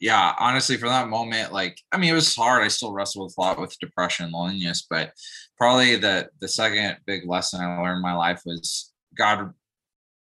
yeah, 0.00 0.34
honestly, 0.38 0.76
for 0.76 0.88
that 0.88 1.08
moment, 1.08 1.52
like 1.52 1.80
I 1.92 1.98
mean, 1.98 2.10
it 2.10 2.14
was 2.14 2.34
hard. 2.34 2.62
I 2.62 2.68
still 2.68 2.92
wrestle 2.92 3.24
with 3.24 3.34
a 3.36 3.40
lot 3.40 3.60
with 3.60 3.78
depression 3.80 4.24
and 4.24 4.32
loneliness, 4.32 4.86
but 4.88 5.12
probably 5.56 5.96
the 5.96 6.28
the 6.40 6.48
second 6.48 6.98
big 7.06 7.28
lesson 7.28 7.60
I 7.60 7.80
learned 7.80 7.96
in 7.96 8.02
my 8.02 8.14
life 8.14 8.42
was 8.46 8.92
God 9.16 9.52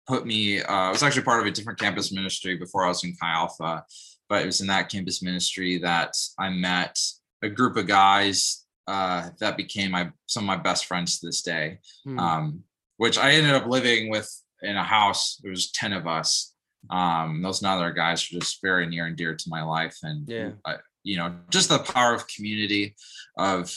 put 0.07 0.26
me. 0.26 0.61
Uh, 0.61 0.72
I 0.72 0.91
was 0.91 1.03
actually 1.03 1.22
part 1.22 1.41
of 1.41 1.47
a 1.47 1.53
different 1.53 1.78
campus 1.78 2.12
ministry 2.12 2.57
before 2.57 2.85
I 2.85 2.89
was 2.89 3.05
in 3.05 3.14
Chi 3.14 3.31
Alpha, 3.31 3.85
but 4.28 4.43
it 4.43 4.47
was 4.47 4.61
in 4.61 4.66
that 4.66 4.89
campus 4.89 5.22
ministry 5.22 5.78
that 5.78 6.16
I 6.39 6.51
met 6.51 6.99
a 7.43 7.49
group 7.49 7.76
of 7.76 7.87
guys 7.87 8.64
uh, 8.91 9.30
that 9.38 9.57
became 9.57 9.93
my 9.93 10.11
some 10.26 10.43
of 10.43 10.49
my 10.49 10.57
best 10.57 10.86
friends 10.86 11.20
to 11.20 11.26
this 11.26 11.43
day. 11.43 11.78
Hmm. 12.05 12.18
Um, 12.18 12.64
which 12.97 13.16
I 13.16 13.30
ended 13.30 13.55
up 13.55 13.66
living 13.66 14.11
with 14.11 14.28
in 14.62 14.76
a 14.76 14.82
house. 14.82 15.36
There 15.36 15.51
was 15.51 15.70
ten 15.70 15.93
of 15.93 16.07
us. 16.07 16.55
Um, 16.91 17.41
those 17.41 17.62
other 17.62 17.93
guys 17.93 18.24
are 18.24 18.38
just 18.41 18.61
very 18.62 18.86
near 18.86 19.07
and 19.07 19.16
dear 19.16 19.34
to 19.34 19.49
my 19.49 19.62
life, 19.62 19.97
and 20.03 20.28
Yeah. 20.28 20.51
I, 20.66 20.76
you 21.05 21.16
know, 21.16 21.36
just 21.51 21.68
the 21.68 21.78
power 21.78 22.14
of 22.14 22.26
community. 22.26 22.97
Of 23.38 23.72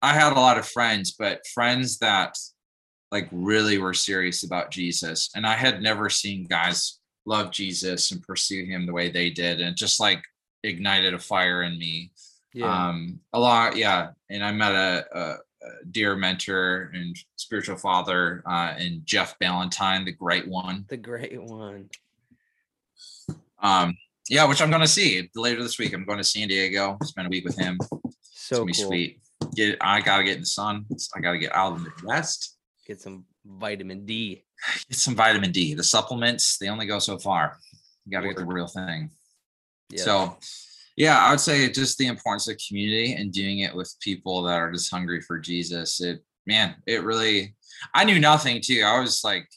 I 0.00 0.12
had 0.12 0.32
a 0.32 0.40
lot 0.40 0.58
of 0.58 0.68
friends, 0.68 1.16
but 1.18 1.46
friends 1.52 1.98
that 1.98 2.38
like 3.10 3.28
really 3.32 3.78
were 3.78 3.94
serious 3.94 4.44
about 4.44 4.70
Jesus, 4.70 5.30
and 5.34 5.44
I 5.44 5.54
had 5.54 5.82
never 5.82 6.08
seen 6.08 6.44
guys 6.44 7.00
love 7.26 7.50
Jesus 7.50 8.12
and 8.12 8.22
pursue 8.22 8.64
Him 8.64 8.86
the 8.86 8.92
way 8.92 9.10
they 9.10 9.30
did, 9.30 9.60
and 9.60 9.76
just 9.76 9.98
like 9.98 10.22
ignited 10.62 11.14
a 11.14 11.18
fire 11.18 11.64
in 11.64 11.78
me 11.78 12.12
yeah. 12.54 12.88
um 12.88 13.20
a 13.34 13.38
lot 13.38 13.76
yeah 13.76 14.10
and 14.30 14.42
i 14.42 14.50
met 14.50 14.72
a, 14.72 15.04
a 15.12 15.36
dear 15.90 16.16
mentor 16.16 16.90
and 16.94 17.16
spiritual 17.36 17.76
father, 17.76 18.42
uh, 18.46 18.74
and 18.76 19.04
Jeff 19.06 19.38
Ballantyne, 19.38 20.04
the 20.04 20.12
great 20.12 20.46
one. 20.46 20.84
The 20.88 20.96
great 20.96 21.40
one. 21.42 21.90
Um, 23.62 23.96
yeah, 24.28 24.46
which 24.46 24.62
I'm 24.62 24.70
going 24.70 24.82
to 24.82 24.88
see 24.88 25.30
later 25.34 25.62
this 25.62 25.78
week. 25.78 25.92
I'm 25.92 26.04
going 26.04 26.18
to 26.18 26.24
San 26.24 26.48
Diego, 26.48 26.98
spend 27.02 27.26
a 27.26 27.30
week 27.30 27.44
with 27.44 27.58
him. 27.58 27.78
It's 27.80 28.18
So 28.32 28.64
be 28.64 28.72
cool. 28.72 28.86
sweet. 28.86 29.20
Get 29.54 29.76
I 29.80 30.00
gotta 30.00 30.24
get 30.24 30.36
in 30.36 30.40
the 30.40 30.46
sun. 30.46 30.86
I 31.14 31.20
gotta 31.20 31.38
get 31.38 31.54
out 31.54 31.72
of 31.72 31.78
the 31.84 31.90
Midwest. 31.90 32.56
Get 32.86 33.00
some 33.00 33.24
vitamin 33.44 34.06
D. 34.06 34.42
Get 34.88 34.96
some 34.96 35.14
vitamin 35.14 35.52
D. 35.52 35.74
The 35.74 35.84
supplements 35.84 36.56
they 36.58 36.68
only 36.68 36.86
go 36.86 36.98
so 36.98 37.18
far. 37.18 37.58
You 38.04 38.12
gotta 38.12 38.28
get 38.28 38.36
the 38.36 38.46
real 38.46 38.66
thing. 38.66 39.10
Yeah. 39.90 40.02
So, 40.02 40.36
yeah, 40.96 41.18
I 41.18 41.30
would 41.30 41.40
say 41.40 41.68
just 41.70 41.98
the 41.98 42.06
importance 42.06 42.48
of 42.48 42.58
community 42.68 43.14
and 43.14 43.32
doing 43.32 43.60
it 43.60 43.74
with 43.74 43.94
people 44.00 44.42
that 44.42 44.58
are 44.58 44.70
just 44.70 44.90
hungry 44.90 45.20
for 45.20 45.38
Jesus. 45.38 46.00
It 46.00 46.22
man, 46.46 46.76
it 46.86 47.02
really. 47.02 47.56
I 47.94 48.04
knew 48.04 48.20
nothing 48.20 48.60
too. 48.60 48.82
I 48.86 49.00
was 49.00 49.22
like, 49.24 49.48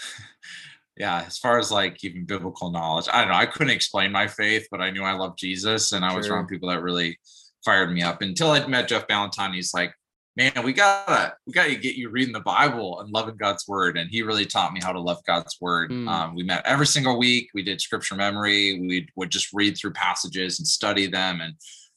yeah, 0.96 1.24
as 1.26 1.38
far 1.38 1.58
as 1.58 1.70
like 1.70 2.02
even 2.04 2.24
biblical 2.24 2.70
knowledge, 2.70 3.08
I 3.12 3.20
don't 3.20 3.30
know. 3.30 3.38
I 3.38 3.46
couldn't 3.46 3.74
explain 3.74 4.10
my 4.10 4.26
faith, 4.26 4.66
but 4.70 4.80
I 4.80 4.90
knew 4.90 5.02
I 5.02 5.12
loved 5.12 5.38
Jesus, 5.38 5.92
and 5.92 6.04
I 6.04 6.14
was 6.14 6.28
around 6.28 6.48
people 6.48 6.68
that 6.70 6.82
really 6.82 7.18
fired 7.64 7.92
me 7.92 8.02
up. 8.02 8.22
Until 8.22 8.50
I 8.50 8.66
met 8.66 8.88
Jeff 8.88 9.06
Ballantyne, 9.06 9.52
he's 9.52 9.72
like, 9.72 9.92
man, 10.36 10.52
we 10.64 10.72
gotta 10.72 11.34
we 11.46 11.52
gotta 11.52 11.74
get 11.74 11.96
you 11.96 12.10
reading 12.10 12.32
the 12.32 12.40
Bible 12.40 13.00
and 13.00 13.10
loving 13.10 13.36
God's 13.36 13.66
word. 13.66 13.98
And 13.98 14.10
he 14.10 14.22
really 14.22 14.46
taught 14.46 14.72
me 14.72 14.80
how 14.82 14.92
to 14.92 15.00
love 15.00 15.18
God's 15.26 15.56
word. 15.60 15.90
Mm. 15.90 16.08
Um, 16.08 16.34
we 16.34 16.42
met 16.42 16.62
every 16.64 16.86
single 16.86 17.18
week. 17.18 17.50
We 17.54 17.62
did 17.62 17.80
scripture 17.80 18.14
memory. 18.14 18.80
We 18.80 19.08
would 19.16 19.30
just 19.30 19.48
read 19.52 19.76
through 19.76 19.92
passages 19.92 20.58
and 20.58 20.66
study 20.66 21.06
them. 21.06 21.40
And 21.40 21.54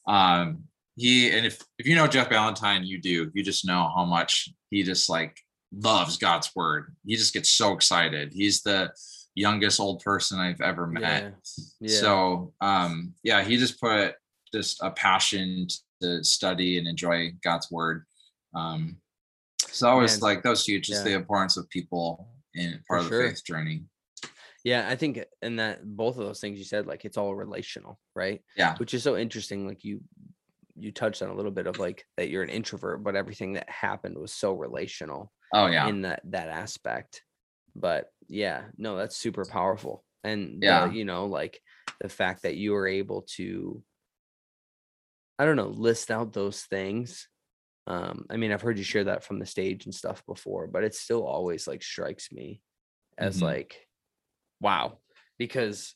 um, 0.07 0.63
he 0.95 1.31
and 1.31 1.45
if 1.45 1.61
if 1.77 1.88
you 1.88 1.95
know 1.95 2.07
Jeff 2.07 2.29
Ballantyne, 2.29 2.84
you 2.84 2.99
do. 2.99 3.31
You 3.34 3.43
just 3.43 3.65
know 3.65 3.91
how 3.95 4.05
much 4.05 4.49
he 4.69 4.84
just 4.84 5.09
like 5.09 5.38
loves 5.75 6.17
God's 6.17 6.51
word. 6.55 6.95
He 7.05 7.15
just 7.15 7.34
gets 7.34 7.49
so 7.49 7.73
excited. 7.73 8.31
He's 8.34 8.61
the 8.61 8.91
youngest 9.36 9.79
old 9.79 10.03
person 10.03 10.39
I've 10.39 10.61
ever 10.61 10.86
met. 10.86 11.34
Yeah. 11.79 11.89
Yeah. 11.89 11.99
So 11.99 12.53
um 12.61 13.13
yeah, 13.23 13.43
he 13.43 13.57
just 13.57 13.79
put 13.79 14.15
just 14.53 14.81
a 14.84 14.91
passion 14.91 15.67
to 16.01 16.23
study 16.23 16.77
and 16.77 16.88
enjoy 16.88 17.34
God's 17.43 17.71
word. 17.71 18.05
Um 18.56 18.97
so 19.60 19.89
I 19.89 19.93
was 19.95 20.14
Man, 20.22 20.30
like 20.30 20.43
that 20.43 20.49
was 20.49 20.66
huge, 20.66 20.88
just 20.88 20.99
yeah. 21.06 21.12
the 21.12 21.16
importance 21.16 21.58
of 21.58 21.68
people 21.70 22.28
in 22.54 22.72
part 22.72 22.82
For 22.88 22.97
of 22.97 23.04
the 23.06 23.10
sure. 23.10 23.30
faith 23.30 23.43
journey. 23.45 23.84
Yeah, 24.64 24.88
I 24.88 24.95
think 24.95 25.24
in 25.41 25.58
that 25.58 25.84
both 25.84 26.18
of 26.18 26.26
those 26.26 26.39
things 26.39 26.58
you 26.58 26.64
said, 26.64 26.86
like 26.88 27.04
it's 27.06 27.18
all 27.18 27.36
relational, 27.36 27.99
right? 28.16 28.41
Yeah. 28.56 28.78
Which 28.78 28.93
is 28.93 29.04
so 29.04 29.18
interesting. 29.18 29.68
Like 29.68 29.84
you 29.84 30.01
you 30.76 30.91
touched 30.91 31.22
on 31.22 31.30
a 31.30 31.36
little 31.36 31.51
bit 31.51 31.68
of 31.68 31.80
like 31.80 32.06
that 32.18 32.30
you're 32.30 32.43
an 32.43 32.49
introvert, 32.49 33.04
but 33.04 33.16
everything 33.16 33.54
that 33.54 33.70
happened 33.70 34.18
was 34.18 34.32
so 34.34 34.54
relational 34.54 35.32
Oh 35.54 35.68
yeah. 35.68 35.88
in 35.88 36.01
that 36.04 36.22
that 36.26 36.49
aspect. 36.49 37.24
But 37.76 38.10
yeah, 38.30 38.66
no, 38.78 38.95
that's 38.97 39.18
super 39.18 39.45
powerful. 39.45 40.04
And 40.24 40.62
the, 40.62 40.68
Yeah. 40.68 40.91
you 40.91 41.04
know, 41.06 41.26
like 41.26 41.60
the 41.99 42.10
fact 42.10 42.43
that 42.43 42.56
you 42.56 42.72
were 42.74 42.88
able 42.88 43.24
to 43.38 43.84
I 45.39 45.45
don't 45.45 45.56
know, 45.56 45.68
list 45.70 46.12
out 46.12 46.32
those 46.34 46.62
things. 46.62 47.28
Um, 47.88 48.25
I 48.29 48.38
mean, 48.38 48.51
I've 48.51 48.61
heard 48.61 48.77
you 48.77 48.84
share 48.84 49.05
that 49.05 49.23
from 49.23 49.39
the 49.39 49.45
stage 49.45 49.86
and 49.86 49.93
stuff 49.93 50.25
before, 50.25 50.67
but 50.67 50.84
it 50.84 50.95
still 50.95 51.25
always 51.25 51.67
like 51.67 51.84
strikes 51.84 52.31
me 52.31 52.61
as 53.17 53.41
Mhm. 53.41 53.41
like, 53.41 53.88
wow, 54.61 54.99
because 55.38 55.95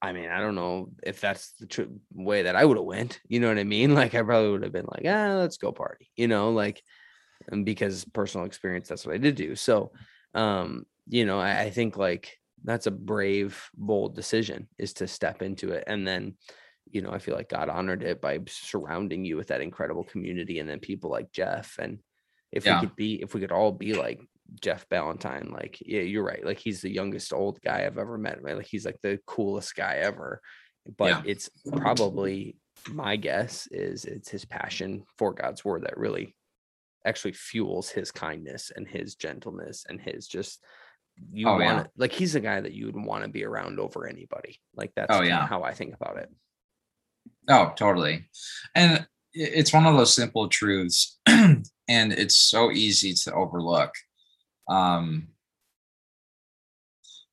I 0.00 0.12
mean, 0.12 0.28
I 0.28 0.40
don't 0.40 0.56
know 0.56 0.90
if 1.04 1.20
that's 1.20 1.52
the 1.52 1.66
tr- 1.66 1.82
way 2.12 2.42
that 2.42 2.56
I 2.56 2.64
would 2.64 2.76
have 2.76 2.86
went. 2.86 3.20
You 3.28 3.38
know 3.40 3.48
what 3.48 3.58
I 3.58 3.64
mean? 3.64 3.94
Like, 3.94 4.14
I 4.14 4.22
probably 4.22 4.50
would 4.50 4.64
have 4.64 4.72
been 4.72 4.86
like, 4.90 5.04
ah, 5.06 5.34
let's 5.38 5.58
go 5.58 5.70
party. 5.72 6.10
You 6.16 6.26
know, 6.28 6.50
like, 6.50 6.82
and 7.48 7.64
because 7.66 8.04
personal 8.06 8.46
experience, 8.46 8.88
that's 8.88 9.06
what 9.06 9.14
I 9.14 9.18
did 9.18 9.36
do. 9.36 9.56
So, 9.56 9.92
um, 10.34 10.86
you 11.08 11.26
know, 11.26 11.40
I, 11.40 11.62
I 11.62 11.70
think 11.70 11.96
like 11.96 12.38
that's 12.64 12.86
a 12.86 12.92
brave, 12.92 13.70
bold 13.74 14.16
decision 14.16 14.68
is 14.78 14.94
to 14.94 15.08
step 15.08 15.42
into 15.42 15.72
it, 15.72 15.84
and 15.86 16.06
then, 16.06 16.36
you 16.90 17.02
know, 17.02 17.10
I 17.10 17.18
feel 17.18 17.34
like 17.34 17.48
God 17.48 17.68
honored 17.68 18.02
it 18.02 18.20
by 18.20 18.40
surrounding 18.46 19.24
you 19.24 19.36
with 19.36 19.48
that 19.48 19.60
incredible 19.60 20.04
community, 20.04 20.58
and 20.58 20.68
then 20.68 20.80
people 20.80 21.10
like 21.10 21.32
Jeff. 21.32 21.78
And 21.78 22.00
if 22.50 22.66
Yeah. 22.66 22.80
we 22.80 22.86
could 22.86 22.96
be, 22.96 23.22
if 23.22 23.34
we 23.34 23.40
could 23.40 23.52
all 23.52 23.72
be 23.72 23.94
like 23.94 24.20
Jeff 24.60 24.88
Ballantyne, 24.88 25.50
like, 25.50 25.78
yeah, 25.80 26.02
you're 26.02 26.24
right. 26.24 26.44
Like, 26.44 26.58
he's 26.58 26.82
the 26.82 26.90
youngest 26.92 27.32
old 27.32 27.60
guy 27.62 27.86
I've 27.86 27.98
ever 27.98 28.18
met. 28.18 28.42
Right? 28.42 28.56
Like, 28.56 28.66
he's 28.66 28.84
like 28.84 29.00
the 29.02 29.18
coolest 29.26 29.74
guy 29.74 29.96
ever. 29.96 30.40
But 30.98 31.08
Yeah. 31.10 31.22
it's 31.24 31.48
probably 31.76 32.56
my 32.90 33.16
guess 33.16 33.68
is 33.68 34.04
it's 34.04 34.28
his 34.28 34.44
passion 34.44 35.04
for 35.16 35.32
God's 35.32 35.64
word 35.64 35.82
that 35.84 35.96
really 35.96 36.36
actually 37.04 37.32
fuels 37.32 37.88
his 37.90 38.10
kindness 38.10 38.70
and 38.74 38.86
his 38.88 39.14
gentleness 39.14 39.84
and 39.88 40.00
his 40.00 40.26
just 40.26 40.64
you 41.32 41.46
Oh, 41.48 41.52
want 41.52 41.62
yeah. 41.62 41.86
like 41.96 42.12
he's 42.12 42.34
a 42.34 42.40
guy 42.40 42.60
that 42.60 42.72
you 42.72 42.86
would 42.86 42.96
want 42.96 43.22
to 43.24 43.28
be 43.30 43.44
around 43.44 43.78
over 43.78 44.06
anybody. 44.06 44.58
Like 44.74 44.92
that's 44.96 45.14
Oh, 45.14 45.22
yeah. 45.22 45.46
how 45.46 45.62
I 45.62 45.74
think 45.74 45.94
about 45.94 46.16
it. 46.18 46.30
Oh, 47.48 47.72
totally. 47.76 48.26
And 48.74 49.06
it's 49.32 49.72
one 49.72 49.86
of 49.86 49.96
those 49.96 50.14
simple 50.14 50.48
truths, 50.48 51.18
and 51.26 51.64
it's 51.88 52.36
so 52.36 52.70
easy 52.70 53.14
to 53.14 53.32
overlook. 53.34 53.92
Um, 54.68 55.28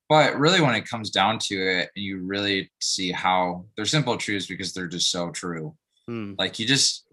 but 0.07 0.39
really, 0.39 0.61
when 0.61 0.75
it 0.75 0.89
comes 0.89 1.11
down 1.11 1.37
to 1.39 1.55
it, 1.55 1.91
and 1.95 2.03
you 2.03 2.19
really 2.25 2.71
see 2.81 3.11
how 3.11 3.65
they're 3.75 3.85
simple 3.85 4.17
truths 4.17 4.47
because 4.47 4.73
they're 4.73 4.87
just 4.87 5.11
so 5.11 5.29
true. 5.29 5.75
Mm, 6.09 6.35
Like 6.39 6.57
you 6.57 6.65
just, 6.65 7.05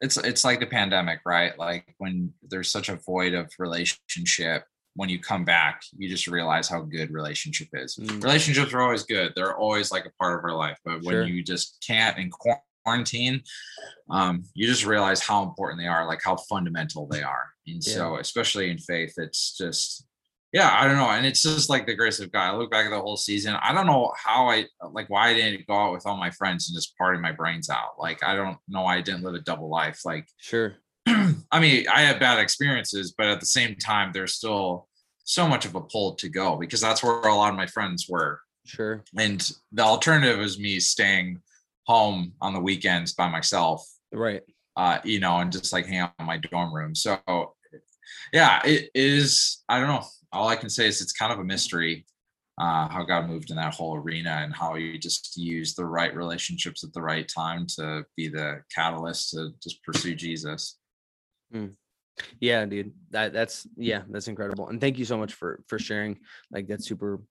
it's 0.00 0.16
it's 0.16 0.44
like 0.44 0.58
the 0.58 0.66
pandemic, 0.66 1.20
right? 1.24 1.56
Like 1.56 1.94
when 1.98 2.32
there's 2.42 2.70
such 2.70 2.88
a 2.88 2.96
void 2.96 3.34
of 3.34 3.52
relationship, 3.60 4.64
when 4.96 5.08
you 5.08 5.18
come 5.18 5.44
back, 5.44 5.82
you 5.96 6.08
just 6.08 6.26
realize 6.26 6.68
how 6.68 6.80
good 6.80 7.10
relationship 7.12 7.68
is. 7.72 7.96
Mm, 7.96 8.22
relationships 8.22 8.72
are 8.72 8.80
always 8.80 9.02
good. 9.04 9.32
They're 9.34 9.56
always 9.56 9.90
like 9.90 10.06
a 10.06 10.12
part 10.20 10.38
of 10.38 10.44
our 10.44 10.56
life 10.56 10.78
but 10.84 11.02
when 11.02 11.14
Sure. 11.14 11.24
you 11.24 11.42
just 11.42 11.84
can't 11.86 12.18
in 12.18 12.30
quarantine 12.84 13.42
um 14.10 14.44
you 14.54 14.66
just 14.66 14.84
realize 14.84 15.20
how 15.20 15.42
important 15.42 15.80
they 15.80 15.86
are 15.86 16.06
like 16.06 16.20
how 16.22 16.36
fundamental 16.36 17.06
they 17.06 17.22
are. 17.22 17.46
And 17.66 17.82
so 17.82 18.16
especially 18.18 18.70
in 18.70 18.78
faith 18.78 19.14
it's 19.16 19.56
just 19.56 20.06
yeah 20.52 20.70
i 20.78 20.86
don't 20.86 20.96
know 20.96 21.08
and 21.08 21.24
it's 21.26 21.42
just 21.42 21.70
like 21.70 21.86
the 21.86 21.94
grace 21.94 22.20
of 22.20 22.30
god. 22.30 22.52
I 22.52 22.56
look 22.56 22.70
back 22.70 22.84
at 22.86 22.90
the 22.90 23.00
whole 23.00 23.16
season 23.16 23.54
i 23.62 23.72
don't 23.72 23.86
know 23.86 24.12
how 24.16 24.48
i 24.48 24.66
like 24.92 25.08
why 25.08 25.30
i 25.30 25.34
didn't 25.34 25.66
go 25.66 25.74
out 25.74 25.92
with 25.92 26.06
all 26.06 26.16
my 26.16 26.30
friends 26.30 26.68
and 26.68 26.76
just 26.76 26.96
party 26.98 27.18
my 27.18 27.32
brains 27.32 27.70
out. 27.70 27.98
Like 27.98 28.22
i 28.22 28.36
don't 28.36 28.58
know 28.68 28.82
why 28.82 28.96
i 28.96 29.00
didn't 29.00 29.22
live 29.24 29.34
a 29.34 29.40
double 29.40 29.68
life. 29.70 30.00
Like 30.04 30.28
sure. 30.38 30.76
I 31.50 31.60
mean, 31.60 31.86
I 31.88 32.02
had 32.02 32.18
bad 32.18 32.38
experiences, 32.38 33.14
but 33.16 33.26
at 33.26 33.40
the 33.40 33.46
same 33.46 33.76
time, 33.76 34.10
there's 34.12 34.34
still 34.34 34.88
so 35.24 35.46
much 35.48 35.64
of 35.64 35.74
a 35.74 35.80
pull 35.80 36.14
to 36.16 36.28
go 36.28 36.56
because 36.56 36.80
that's 36.80 37.02
where 37.02 37.20
a 37.20 37.34
lot 37.34 37.50
of 37.50 37.56
my 37.56 37.66
friends 37.66 38.06
were. 38.08 38.40
Sure. 38.66 39.02
And 39.18 39.50
the 39.72 39.82
alternative 39.82 40.40
is 40.40 40.58
me 40.58 40.80
staying 40.80 41.40
home 41.86 42.32
on 42.40 42.54
the 42.54 42.60
weekends 42.60 43.12
by 43.12 43.28
myself, 43.28 43.86
Right. 44.12 44.42
uh, 44.76 44.98
you 45.04 45.20
know, 45.20 45.38
and 45.38 45.52
just 45.52 45.72
like 45.72 45.86
hang 45.86 45.98
out 45.98 46.12
in 46.18 46.26
my 46.26 46.38
dorm 46.38 46.74
room. 46.74 46.94
So, 46.94 47.18
yeah, 48.32 48.62
it 48.64 48.90
is. 48.94 49.62
I 49.68 49.78
don't 49.78 49.88
know. 49.88 50.04
All 50.32 50.48
I 50.48 50.56
can 50.56 50.70
say 50.70 50.86
is 50.86 51.00
it's 51.00 51.12
kind 51.12 51.32
of 51.32 51.38
a 51.38 51.44
mystery 51.44 52.06
uh, 52.58 52.88
how 52.88 53.02
God 53.02 53.28
moved 53.28 53.50
in 53.50 53.56
that 53.56 53.74
whole 53.74 53.96
arena 53.96 54.40
and 54.42 54.54
how 54.54 54.74
he 54.74 54.98
just 54.98 55.36
used 55.36 55.76
the 55.76 55.84
right 55.84 56.14
relationships 56.14 56.84
at 56.84 56.92
the 56.92 57.02
right 57.02 57.28
time 57.28 57.66
to 57.76 58.04
be 58.16 58.28
the 58.28 58.62
catalyst 58.74 59.30
to 59.30 59.50
just 59.62 59.82
pursue 59.82 60.14
Jesus. 60.14 60.78
Yeah, 62.40 62.64
dude. 62.66 62.94
That 63.10 63.32
that's 63.32 63.66
yeah, 63.76 64.04
that's 64.08 64.28
incredible. 64.28 64.68
And 64.68 64.80
thank 64.80 64.98
you 64.98 65.04
so 65.04 65.18
much 65.18 65.34
for 65.34 65.62
for 65.66 65.78
sharing. 65.78 66.20
Like 66.50 66.66
that's 66.68 66.86
super, 66.86 67.22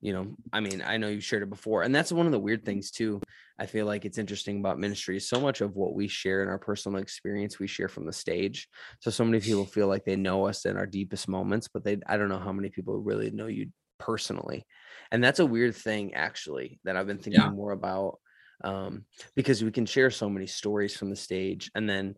you 0.00 0.12
know, 0.12 0.36
I 0.52 0.60
mean, 0.60 0.82
I 0.82 0.98
know 0.98 1.08
you've 1.08 1.24
shared 1.24 1.42
it 1.42 1.50
before. 1.50 1.82
And 1.82 1.94
that's 1.94 2.12
one 2.12 2.26
of 2.26 2.32
the 2.32 2.38
weird 2.38 2.64
things 2.64 2.90
too. 2.90 3.22
I 3.58 3.66
feel 3.66 3.86
like 3.86 4.04
it's 4.04 4.18
interesting 4.18 4.60
about 4.60 4.78
ministry. 4.78 5.18
So 5.20 5.40
much 5.40 5.62
of 5.62 5.74
what 5.76 5.94
we 5.94 6.08
share 6.08 6.42
in 6.42 6.48
our 6.50 6.58
personal 6.58 7.00
experience, 7.00 7.58
we 7.58 7.66
share 7.66 7.88
from 7.88 8.04
the 8.04 8.12
stage. 8.12 8.68
So 9.00 9.10
so 9.10 9.24
many 9.24 9.40
people 9.40 9.64
feel 9.66 9.88
like 9.88 10.04
they 10.04 10.16
know 10.16 10.46
us 10.46 10.66
in 10.66 10.76
our 10.76 10.86
deepest 10.86 11.28
moments, 11.28 11.68
but 11.68 11.84
they 11.84 11.98
I 12.06 12.16
don't 12.16 12.28
know 12.28 12.38
how 12.38 12.52
many 12.52 12.68
people 12.70 12.98
really 12.98 13.30
know 13.30 13.46
you 13.46 13.72
personally. 13.98 14.66
And 15.10 15.24
that's 15.24 15.38
a 15.40 15.46
weird 15.46 15.74
thing 15.74 16.14
actually 16.14 16.80
that 16.84 16.96
I've 16.96 17.06
been 17.06 17.18
thinking 17.18 17.34
Yeah. 17.34 17.50
more 17.54 17.72
about. 17.72 18.20
Um, 18.64 19.04
because 19.34 19.62
we 19.62 19.70
can 19.70 19.84
share 19.84 20.10
so 20.10 20.30
many 20.30 20.46
stories 20.46 20.96
from 20.96 21.10
the 21.10 21.16
stage 21.16 21.70
and 21.74 21.86
then 21.88 22.16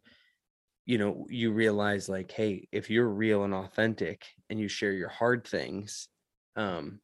you 0.88 0.98
know 0.98 1.26
you 1.30 1.52
realize 1.52 2.08
like 2.08 2.32
hey 2.32 2.68
if 2.72 2.90
you're 2.90 3.08
real 3.08 3.44
and 3.44 3.54
authentic 3.54 4.26
and 4.50 4.58
you 4.60 4.68
share 4.68 4.92
your 4.92 5.10
hard 5.10 5.46
things 5.46 6.08
um 6.56 7.00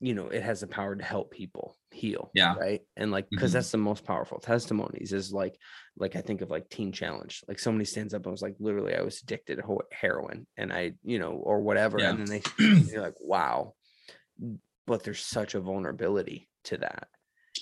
you 0.00 0.14
know 0.14 0.28
it 0.28 0.42
has 0.42 0.60
the 0.60 0.68
power 0.68 0.96
to 0.96 1.04
help 1.04 1.30
people 1.32 1.76
heal 1.92 2.34
Yeah. 2.34 2.54
right 2.56 2.82
and 2.96 3.10
like 3.12 3.28
because 3.30 3.50
Mhm. 3.50 3.54
that's 3.54 3.72
the 3.72 3.78
most 3.78 4.04
powerful 4.04 4.38
testimonies 4.40 5.12
is 5.12 5.32
like 5.32 5.56
like 5.96 6.16
i 6.16 6.22
think 6.22 6.42
of 6.42 6.50
like 6.50 6.68
teen 6.70 6.92
challenge 6.92 7.42
like 7.48 7.58
somebody 7.58 7.84
stands 7.86 8.14
up 8.14 8.24
and 8.24 8.32
was 8.32 8.42
like 8.42 8.56
literally 8.60 8.94
i 8.96 9.02
was 9.02 9.22
addicted 9.22 9.56
to 9.56 9.78
heroin 9.92 10.46
and 10.56 10.72
i 10.72 10.92
you 11.04 11.18
know 11.18 11.32
or 11.32 11.60
whatever 11.62 11.98
Yeah. 12.00 12.10
and 12.10 12.20
then 12.20 12.28
they 12.28 12.42
you're 12.92 13.02
like 13.02 13.14
wow 13.20 13.74
but 14.86 15.02
there's 15.02 15.24
such 15.24 15.54
a 15.54 15.60
vulnerability 15.60 16.48
to 16.64 16.76
that 16.78 17.08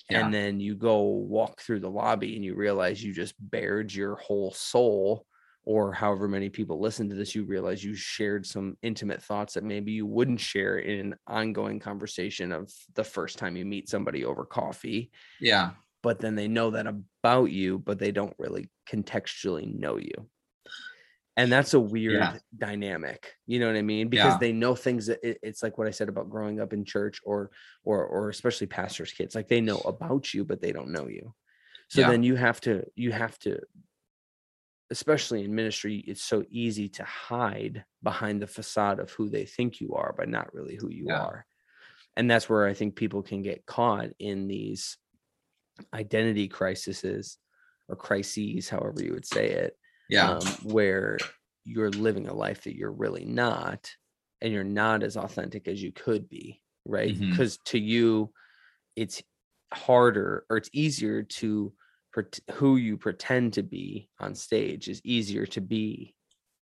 Yeah. 0.08 0.18
and 0.20 0.34
then 0.34 0.60
you 0.60 0.76
go 0.76 1.02
walk 1.02 1.60
through 1.60 1.80
the 1.80 1.90
lobby 1.90 2.36
and 2.36 2.44
you 2.44 2.54
realize 2.56 3.02
you 3.02 3.12
just 3.14 3.34
bared 3.50 3.92
your 3.94 4.16
whole 4.16 4.52
soul 4.52 5.26
or 5.64 5.92
however 5.92 6.26
many 6.26 6.48
people 6.48 6.80
listen 6.80 7.08
to 7.08 7.14
this, 7.14 7.34
you 7.34 7.44
realize 7.44 7.84
you 7.84 7.94
shared 7.94 8.44
some 8.44 8.76
intimate 8.82 9.22
thoughts 9.22 9.54
that 9.54 9.64
maybe 9.64 9.92
you 9.92 10.04
wouldn't 10.06 10.40
share 10.40 10.78
in 10.78 10.98
an 11.12 11.14
ongoing 11.26 11.78
conversation 11.78 12.50
of 12.52 12.72
the 12.94 13.04
first 13.04 13.38
time 13.38 13.56
you 13.56 13.64
meet 13.64 13.88
somebody 13.88 14.24
over 14.24 14.44
coffee. 14.44 15.10
Yeah. 15.40 15.70
But 16.02 16.18
then 16.18 16.34
they 16.34 16.48
know 16.48 16.70
that 16.70 16.88
about 16.88 17.52
you, 17.52 17.78
but 17.78 18.00
they 18.00 18.10
don't 18.10 18.34
really 18.38 18.70
contextually 18.88 19.72
know 19.72 19.98
you. 19.98 20.28
And 21.36 21.50
that's 21.50 21.72
a 21.74 21.80
weird 21.80 22.14
Yeah. 22.14 22.38
dynamic. 22.58 23.34
You 23.46 23.58
know 23.60 23.68
what 23.68 23.76
I 23.76 23.82
mean? 23.82 24.08
Because 24.08 24.34
Yeah. 24.34 24.38
they 24.38 24.52
know 24.52 24.74
things 24.74 25.06
that 25.06 25.20
it- 25.26 25.38
it's 25.42 25.62
like 25.62 25.78
what 25.78 25.86
I 25.86 25.90
said 25.90 26.08
about 26.08 26.28
growing 26.28 26.60
up 26.60 26.72
in 26.72 26.84
church 26.84 27.20
or 27.24 27.50
or 27.84 28.04
or 28.04 28.28
especially 28.28 28.66
pastors' 28.66 29.12
kids. 29.12 29.34
Like 29.34 29.48
they 29.48 29.60
know 29.60 29.78
about 29.78 30.34
you, 30.34 30.44
but 30.44 30.60
they 30.60 30.72
don't 30.72 30.90
know 30.90 31.08
you. 31.08 31.34
So 31.88 32.00
Yeah. 32.02 32.10
then 32.10 32.22
you 32.22 32.34
have 32.34 32.60
to 32.62 32.84
you 32.96 33.12
have 33.12 33.38
to 33.40 33.60
especially 34.92 35.42
in 35.44 35.54
ministry, 35.54 36.04
it's 36.06 36.22
so 36.22 36.44
easy 36.50 36.88
to 36.90 37.04
hide 37.04 37.84
behind 38.02 38.42
the 38.42 38.46
facade 38.46 39.00
of 39.00 39.10
who 39.10 39.30
they 39.30 39.46
think 39.46 39.80
you 39.80 39.94
are, 39.94 40.14
but 40.16 40.28
not 40.28 40.54
really 40.54 40.76
who 40.76 40.90
you 40.90 41.08
Yeah. 41.08 41.16
are. 41.16 41.46
And 42.16 42.30
that's 42.30 42.48
where 42.48 42.66
I 42.66 42.74
think 42.74 42.94
people 42.94 43.22
can 43.22 43.42
get 43.42 43.66
caught 43.66 44.10
in 44.18 44.48
these 44.48 44.98
identity 45.94 46.46
crises 46.48 47.38
or 47.88 47.96
crises, 47.96 48.68
however 48.68 49.02
you 49.02 49.14
would 49.14 49.26
say 49.26 49.50
it, 49.50 49.78
Yeah. 50.08 50.38
um, 50.38 50.46
where 50.62 51.18
you're 51.64 51.90
living 51.90 52.28
a 52.28 52.34
life 52.34 52.64
that 52.64 52.76
you're 52.76 52.92
really 52.92 53.24
not, 53.24 53.90
and 54.42 54.52
you're 54.52 54.64
not 54.64 55.02
as 55.02 55.16
authentic 55.16 55.68
as 55.68 55.82
you 55.82 55.92
could 55.92 56.28
be, 56.28 56.62
right? 56.84 57.18
Because 57.30 57.58
to 57.66 57.78
you, 57.78 58.32
it's 58.96 59.22
harder 59.72 60.44
or 60.50 60.58
it's 60.58 60.70
easier 60.74 61.22
to 61.22 61.72
who 62.52 62.76
you 62.76 62.96
pretend 62.96 63.54
to 63.54 63.62
be 63.62 64.08
on 64.20 64.34
stage 64.34 64.88
is 64.88 65.00
easier 65.04 65.46
to 65.46 65.60
be 65.60 66.14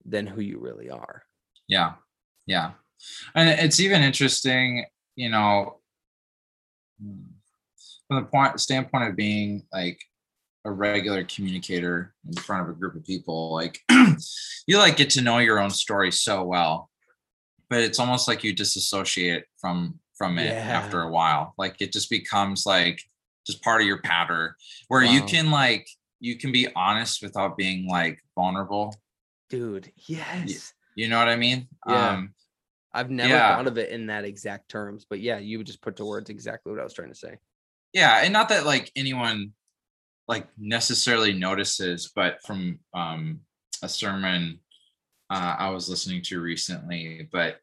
than 0.05 0.27
who 0.27 0.41
you 0.41 0.59
really 0.59 0.89
are. 0.89 1.23
Yeah. 1.67 1.93
Yeah. 2.45 2.71
And 3.35 3.49
it's 3.49 3.79
even 3.79 4.03
interesting, 4.03 4.85
you 5.15 5.29
know, 5.29 5.79
from 6.99 8.23
the 8.23 8.23
point 8.23 8.59
standpoint 8.59 9.09
of 9.09 9.15
being 9.15 9.63
like 9.73 9.99
a 10.65 10.71
regular 10.71 11.23
communicator 11.23 12.13
in 12.27 12.33
front 12.33 12.63
of 12.63 12.69
a 12.69 12.77
group 12.77 12.95
of 12.95 13.03
people, 13.03 13.53
like 13.53 13.79
you 14.67 14.77
like 14.77 14.97
get 14.97 15.09
to 15.11 15.21
know 15.21 15.39
your 15.39 15.59
own 15.59 15.71
story 15.71 16.11
so 16.11 16.43
well, 16.43 16.89
but 17.69 17.79
it's 17.79 17.99
almost 17.99 18.27
like 18.27 18.43
you 18.43 18.53
disassociate 18.53 19.45
from 19.59 19.99
from 20.17 20.37
it 20.37 20.51
after 20.51 21.01
a 21.01 21.09
while. 21.09 21.55
Like 21.57 21.77
it 21.79 21.91
just 21.91 22.09
becomes 22.09 22.65
like 22.65 23.01
just 23.45 23.61
part 23.63 23.81
of 23.81 23.87
your 23.87 24.01
pattern 24.01 24.53
where 24.87 25.03
you 25.03 25.21
can 25.23 25.51
like 25.51 25.87
you 26.19 26.37
can 26.37 26.51
be 26.51 26.67
honest 26.75 27.21
without 27.23 27.57
being 27.57 27.87
like 27.87 28.19
vulnerable. 28.35 28.95
Dude, 29.49 29.91
yes. 29.95 30.73
You 30.95 31.07
know 31.09 31.17
what 31.17 31.27
I 31.29 31.35
mean? 31.35 31.67
Yeah. 31.87 32.09
Um 32.11 32.33
I've 32.93 33.09
never 33.09 33.29
Yeah. 33.29 33.55
thought 33.55 33.67
of 33.67 33.77
it 33.77 33.89
in 33.89 34.07
that 34.07 34.25
exact 34.25 34.69
terms, 34.69 35.05
but 35.09 35.19
yeah, 35.21 35.37
you 35.39 35.63
just 35.63 35.81
put 35.81 35.95
to 35.95 36.05
words 36.05 36.29
exactly 36.29 36.71
what 36.71 36.81
I 36.81 36.83
was 36.83 36.93
trying 36.93 37.09
to 37.09 37.15
say. 37.15 37.37
yeah 37.93 38.21
and 38.23 38.31
not 38.33 38.49
that 38.49 38.65
like 38.65 38.91
anyone 38.95 39.51
like 40.27 40.47
necessarily 40.57 41.33
notices 41.33 42.11
but 42.15 42.41
from 42.45 42.79
um 42.93 43.41
a 43.83 43.89
sermon 43.89 44.59
uh, 45.29 45.55
i 45.59 45.69
was 45.69 45.89
listening 45.89 46.21
to 46.21 46.39
recently 46.39 47.27
but 47.31 47.57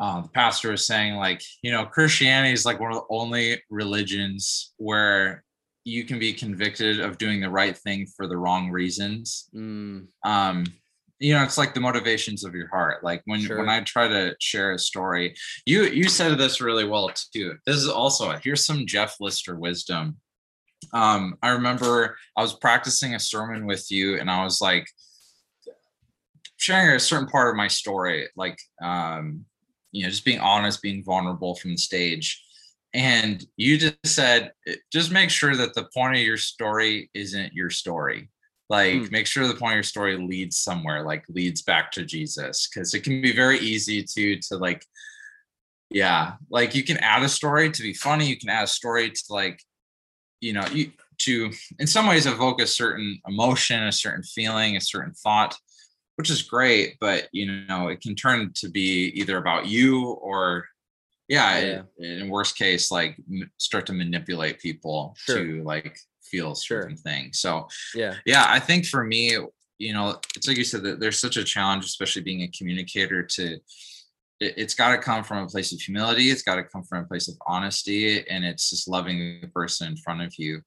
uh, 0.00 0.22
the 0.22 0.28
pastor 0.28 0.70
was 0.70 0.86
saying 0.86 1.14
like 1.16 1.42
you 1.62 1.70
know 1.70 1.84
christianity 1.84 2.52
is 2.52 2.64
like 2.64 2.80
one 2.80 2.90
of 2.90 2.96
the 2.98 3.14
only 3.14 3.62
religions 3.70 4.72
where 4.78 5.44
you 5.84 6.04
can 6.04 6.18
be 6.18 6.32
convicted 6.32 7.00
of 7.00 7.18
doing 7.18 7.40
the 7.40 7.48
right 7.50 7.76
thing 7.76 8.06
for 8.06 8.26
the 8.26 8.36
wrong 8.36 8.70
reasons. 8.70 9.48
Mm, 9.54 10.06
um 10.24 10.64
you 11.18 11.34
know 11.34 11.42
it's 11.42 11.58
like 11.58 11.74
the 11.74 11.80
motivations 11.80 12.44
of 12.44 12.54
your 12.54 12.68
heart. 12.68 13.02
Like 13.04 13.22
when 13.24 13.40
Sure. 13.40 13.58
when 13.58 13.68
i 13.68 13.80
try 13.80 14.08
to 14.08 14.34
share 14.40 14.72
a 14.72 14.78
story 14.78 15.34
you 15.66 15.84
you 15.84 16.08
said 16.08 16.36
this 16.38 16.60
really 16.60 16.86
well 16.86 17.10
too. 17.32 17.56
This 17.66 17.76
is 17.76 17.88
also 17.88 18.30
here's 18.42 18.64
some 18.64 18.86
jeff 18.86 19.16
lister 19.20 19.56
wisdom. 19.56 20.16
Um 20.92 21.36
i 21.42 21.50
remember 21.50 22.16
i 22.36 22.42
was 22.42 22.54
practicing 22.54 23.14
a 23.14 23.20
sermon 23.20 23.66
with 23.66 23.90
you 23.90 24.18
and 24.18 24.30
i 24.30 24.44
was 24.44 24.60
like 24.60 24.86
sharing 26.56 26.94
a 26.94 27.00
certain 27.00 27.26
part 27.26 27.50
of 27.50 27.56
my 27.56 27.68
story 27.68 28.28
like 28.36 28.58
um 28.82 29.44
you 29.92 30.02
know 30.04 30.10
just 30.10 30.24
being 30.24 30.40
honest 30.40 30.82
being 30.82 31.04
vulnerable 31.04 31.54
from 31.56 31.72
the 31.72 31.78
stage. 31.78 32.42
And 32.92 33.44
you 33.56 33.78
just 33.78 33.96
said 34.06 34.52
"Eh, 34.66 34.76
just 34.92 35.12
make 35.12 35.30
sure 35.30 35.54
that 35.56 35.74
the 35.74 35.88
point 35.94 36.16
of 36.16 36.22
your 36.22 36.36
story 36.36 37.10
isn't 37.14 37.52
your 37.54 37.70
story. 37.70 38.30
Like 38.68 38.94
Hmm. 38.94 39.10
make 39.10 39.26
sure 39.26 39.46
the 39.46 39.54
point 39.54 39.72
of 39.72 39.76
your 39.76 39.82
story 39.84 40.16
leads 40.16 40.56
somewhere 40.58 41.02
like 41.04 41.24
leads 41.28 41.62
back 41.62 41.90
to 41.92 42.04
jesus 42.04 42.68
because 42.68 42.94
it 42.94 43.02
can 43.02 43.20
be 43.20 43.32
very 43.32 43.58
easy 43.58 44.02
to 44.04 44.38
to 44.48 44.56
like 44.58 44.84
yeah 45.90 46.34
like 46.50 46.74
you 46.74 46.82
can 46.84 46.96
add 46.98 47.22
a 47.22 47.28
story 47.28 47.70
to 47.70 47.82
be 47.82 47.92
funny 47.92 48.26
you 48.26 48.36
can 48.38 48.48
add 48.48 48.64
a 48.64 48.68
story 48.68 49.10
to 49.10 49.22
like 49.30 49.62
you 50.40 50.52
know 50.52 50.66
you 50.72 50.92
to 51.18 51.50
in 51.78 51.86
some 51.86 52.06
ways 52.06 52.26
evoke 52.26 52.60
a 52.60 52.66
certain 52.66 53.20
emotion 53.28 53.82
a 53.84 53.92
certain 53.92 54.22
feeling 54.22 54.76
a 54.76 54.80
certain 54.80 55.14
thought 55.14 55.56
which 56.20 56.28
is 56.28 56.42
great 56.42 56.96
but 57.00 57.28
you 57.32 57.50
know 57.66 57.88
it 57.88 57.98
can 58.02 58.14
turn 58.14 58.52
to 58.54 58.68
be 58.68 59.06
either 59.14 59.38
about 59.38 59.66
you 59.66 60.10
or 60.30 60.66
yeah, 61.28 61.82
Yeah. 61.96 62.20
in 62.20 62.28
worst 62.28 62.58
case 62.58 62.90
like 62.90 63.16
m- 63.32 63.50
start 63.56 63.86
to 63.86 63.94
manipulate 63.94 64.58
people 64.60 65.14
Sure. 65.16 65.38
to 65.42 65.62
like 65.62 65.96
feel 66.22 66.54
Sure. 66.54 66.82
certain 66.82 66.96
things 66.98 67.40
so 67.40 67.68
yeah. 67.94 68.16
yeah 68.26 68.44
i 68.48 68.58
think 68.58 68.84
for 68.84 69.02
me 69.02 69.22
you 69.78 69.94
know 69.94 70.20
it's 70.36 70.46
like 70.46 70.58
you 70.58 70.64
said 70.64 70.82
that 70.82 71.00
there's 71.00 71.18
such 71.18 71.38
a 71.38 71.44
challenge 71.44 71.86
especially 71.86 72.20
being 72.20 72.42
a 72.42 72.48
communicator 72.48 73.22
to 73.22 73.54
it, 74.40 74.54
it's 74.58 74.74
got 74.74 74.90
to 74.94 74.98
come 74.98 75.24
from 75.24 75.38
a 75.44 75.48
place 75.48 75.72
of 75.72 75.80
humility 75.80 76.28
it's 76.30 76.42
got 76.42 76.56
to 76.56 76.64
come 76.64 76.82
from 76.82 77.02
a 77.04 77.08
place 77.08 77.28
of 77.28 77.36
honesty 77.46 78.28
and 78.28 78.44
it's 78.44 78.68
just 78.68 78.88
loving 78.88 79.40
the 79.40 79.48
person 79.48 79.88
in 79.88 79.96
front 79.96 80.20
of 80.20 80.34
you 80.36 80.60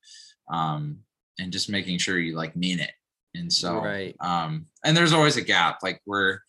um 0.52 0.98
and 1.40 1.52
just 1.54 1.70
making 1.70 2.00
sure 2.00 2.18
you 2.18 2.36
like 2.36 2.56
mean 2.56 2.80
it 2.80 2.92
and 3.36 3.52
so 3.52 3.82
Right. 3.82 4.16
um 4.20 4.68
and 4.86 4.96
there's 4.96 5.14
always 5.14 5.38
a 5.38 5.42
gap 5.42 5.80
like 5.84 6.02
we're 6.06 6.40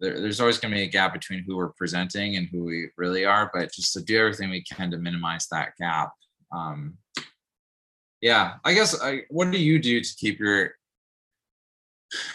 there, 0.00 0.20
there's 0.20 0.40
always 0.40 0.58
going 0.58 0.70
to 0.72 0.76
be 0.78 0.84
a 0.84 0.88
gap 0.88 1.12
between 1.12 1.42
who 1.42 1.56
we're 1.56 1.70
presenting 1.72 2.36
and 2.36 2.48
who 2.48 2.64
we 2.64 2.88
really 2.96 3.24
are 3.24 3.50
but 3.52 3.72
just 3.72 3.92
to 3.94 4.02
do 4.02 4.18
everything 4.18 4.50
we 4.50 4.62
can 4.62 4.90
to 4.90 4.98
minimize 4.98 5.48
that 5.50 5.70
gap 5.78 6.12
um 6.52 6.96
yeah 8.20 8.54
i 8.64 8.74
guess 8.74 9.00
I, 9.00 9.22
what 9.30 9.50
do 9.50 9.58
you 9.58 9.78
do 9.78 10.00
to 10.00 10.16
keep 10.16 10.38
your 10.38 10.72